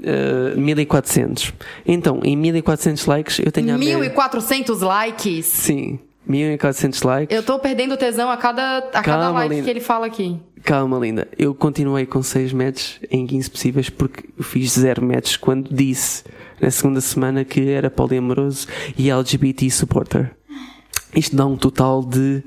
eh, 0.03 0.55
1400. 0.55 1.53
Então, 1.85 2.19
em 2.23 2.35
1400 2.35 3.05
likes 3.05 3.39
eu 3.39 3.51
tenho 3.51 3.75
a 3.75 3.77
média. 3.77 3.97
1.400 4.13 4.81
likes! 4.81 5.45
Sim, 5.45 5.99
1400 6.25 7.01
likes. 7.03 7.35
Eu 7.35 7.43
tô 7.43 7.59
perdendo 7.59 7.95
tesão 7.97 8.29
a 8.29 8.37
cada, 8.37 8.77
a 8.77 8.81
cada 9.01 9.03
Calma, 9.03 9.39
like 9.39 9.55
linda. 9.55 9.63
que 9.65 9.69
ele 9.69 9.79
fala 9.79 10.05
aqui. 10.05 10.39
Calma, 10.63 10.99
linda. 10.99 11.27
Eu 11.37 11.55
continuei 11.55 12.05
com 12.05 12.21
6 12.21 12.53
matches 12.53 12.99
em 13.09 13.25
15 13.25 13.49
possíveis 13.49 13.89
porque 13.89 14.29
eu 14.37 14.43
fiz 14.43 14.73
0 14.73 15.03
matches 15.03 15.37
quando 15.37 15.73
disse 15.73 16.23
na 16.59 16.69
segunda 16.69 17.01
semana 17.01 17.43
que 17.43 17.69
era 17.69 17.89
poliamoroso 17.89 18.67
e 18.97 19.09
LGBT 19.09 19.69
supporter. 19.71 20.31
Isto 21.15 21.35
dá 21.35 21.45
um 21.45 21.57
total 21.57 22.03
de 22.03 22.43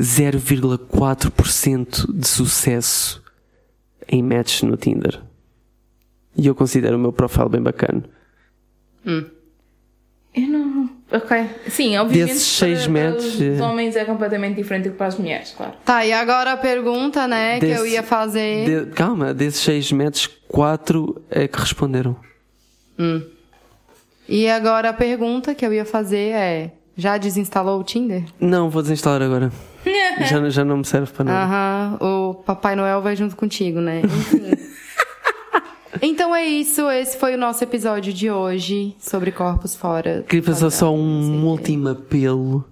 0,4% 0.00 2.12
de 2.12 2.26
sucesso 2.26 3.22
em 4.08 4.22
matches 4.22 4.62
no 4.62 4.76
Tinder. 4.76 5.20
E 6.36 6.46
eu 6.46 6.54
considero 6.54 6.96
o 6.96 6.98
meu 7.00 7.12
profile 7.12 7.48
bem 7.48 7.62
bacana. 7.62 8.02
Eu 9.04 10.46
não. 10.48 10.88
Ok. 11.12 11.44
Sim, 11.68 11.96
obviamente. 11.98 12.32
Desses 12.34 12.46
seis 12.46 12.82
para, 12.82 12.92
metros, 12.92 13.36
Para 13.36 13.46
os 13.52 13.60
homens 13.60 13.96
é 13.96 14.04
completamente 14.04 14.54
diferente 14.56 14.84
do 14.84 14.90
que 14.92 14.96
para 14.96 15.08
as 15.08 15.18
mulheres, 15.18 15.52
claro. 15.56 15.72
Tá, 15.84 16.06
e 16.06 16.12
agora 16.12 16.52
a 16.52 16.56
pergunta, 16.56 17.26
né, 17.26 17.58
que 17.58 17.66
eu 17.66 17.82
Desse- 17.82 17.88
ia 17.94 18.02
fazer. 18.04 18.84
De- 18.86 18.90
calma, 18.92 19.34
desses 19.34 19.60
6 19.62 19.90
matches, 19.90 20.28
4 20.46 21.20
é 21.28 21.48
que 21.48 21.58
responderam. 21.58 22.14
E 24.28 24.48
agora 24.48 24.90
a 24.90 24.92
pergunta 24.92 25.52
que 25.54 25.66
eu 25.66 25.72
ia 25.72 25.84
fazer 25.84 26.32
é: 26.32 26.70
já 26.96 27.18
desinstalou 27.18 27.80
o 27.80 27.84
Tinder? 27.84 28.22
Não, 28.38 28.70
vou 28.70 28.82
desinstalar 28.82 29.22
agora. 29.22 29.50
já, 30.28 30.48
já 30.48 30.64
não 30.64 30.76
me 30.76 30.84
serve 30.84 31.10
para 31.12 31.24
nada. 31.24 31.44
Aham, 31.44 31.98
o 32.00 32.34
Papai 32.34 32.76
Noel 32.76 33.02
vai 33.02 33.16
junto 33.16 33.34
contigo, 33.34 33.80
né? 33.80 34.02
Enfim. 34.04 34.50
então 36.02 36.34
é 36.34 36.44
isso, 36.46 36.88
esse 36.90 37.16
foi 37.16 37.34
o 37.34 37.38
nosso 37.38 37.62
episódio 37.64 38.12
de 38.12 38.30
hoje 38.30 38.94
sobre 38.98 39.32
corpos 39.32 39.74
fora. 39.74 40.24
Queria 40.28 40.42
fazer 40.44 40.70
só 40.70 40.94
um 40.94 41.44
último 41.46 41.88
apelo 41.88 42.64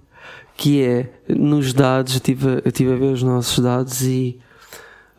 que 0.55 0.81
é 0.83 1.09
nos 1.27 1.71
dados, 1.73 2.13
eu 2.13 2.17
estive, 2.17 2.47
a- 2.49 2.51
eu 2.53 2.61
estive 2.67 2.93
a 2.93 2.95
ver 2.95 3.13
os 3.13 3.23
nossos 3.23 3.59
dados 3.63 4.01
e 4.01 4.37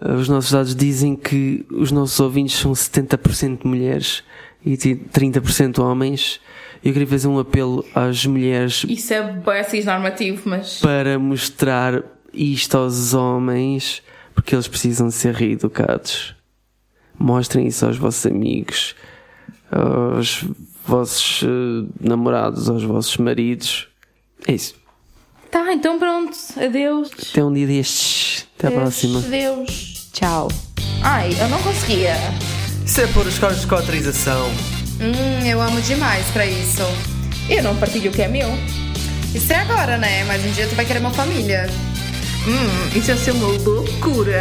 eh, 0.00 0.12
os 0.12 0.28
nossos 0.28 0.50
dados 0.52 0.74
dizem 0.74 1.16
que 1.16 1.64
os 1.70 1.90
nossos 1.90 2.18
ouvintes 2.20 2.56
são 2.58 2.72
70% 2.72 3.60
mulheres 3.64 4.22
e 4.64 4.76
ti- 4.76 4.94
30% 5.12 5.78
homens. 5.82 6.40
Eu 6.84 6.92
queria 6.92 7.06
fazer 7.08 7.28
um 7.28 7.38
apelo 7.38 7.84
às 7.94 8.24
mulheres 8.24 8.84
Isso 8.88 9.12
é 9.12 9.22
bem 9.22 9.60
assim 9.60 9.82
normativo, 9.84 10.42
mas. 10.46 10.80
para 10.80 11.18
mostrar 11.18 12.02
isto 12.32 12.76
aos 12.78 13.12
homens 13.14 14.02
porque 14.34 14.54
eles 14.54 14.68
precisam 14.68 15.10
ser 15.10 15.34
reeducados. 15.34 16.34
Mostrem 17.20 17.66
isso 17.66 17.84
aos 17.84 17.98
vossos 17.98 18.24
amigos, 18.24 18.94
aos 19.70 20.44
vossos 20.86 21.42
eh, 21.44 21.86
namorados, 22.00 22.68
aos 22.70 22.82
vossos 22.82 23.16
maridos. 23.18 23.88
É 24.48 24.54
isso. 24.54 24.74
Tá, 25.50 25.72
então 25.72 25.98
pronto. 25.98 26.36
Adeus. 26.56 27.10
Até 27.30 27.44
um 27.44 27.52
dia 27.52 27.66
destes. 27.66 28.46
Até 28.58 28.68
a 28.68 28.70
próxima. 28.70 29.18
Adeus. 29.18 30.08
Tchau. 30.12 30.48
Ai, 31.02 31.30
eu 31.38 31.48
não 31.48 31.60
conseguia. 31.62 32.14
Isso 32.84 33.00
é 33.02 33.06
por 33.08 33.26
os 33.26 33.38
cortes 33.38 33.60
de 33.60 33.66
cotrização. 33.66 34.48
Hum, 35.00 35.46
eu 35.46 35.60
amo 35.60 35.80
demais 35.82 36.26
pra 36.28 36.46
isso. 36.46 36.82
Eu 37.48 37.62
não 37.62 37.76
partilho 37.76 38.10
o 38.10 38.14
que 38.14 38.22
é 38.22 38.28
meu. 38.28 38.48
Isso 39.34 39.52
é 39.52 39.56
agora, 39.56 39.98
né? 39.98 40.24
Mas 40.24 40.44
um 40.44 40.50
dia 40.52 40.66
tu 40.66 40.74
vai 40.74 40.84
querer 40.84 41.00
uma 41.00 41.10
família. 41.10 41.68
Hum, 42.46 42.98
isso 42.98 43.10
ia 43.10 43.16
ser 43.16 43.32
uma 43.32 43.46
loucura. 43.46 44.40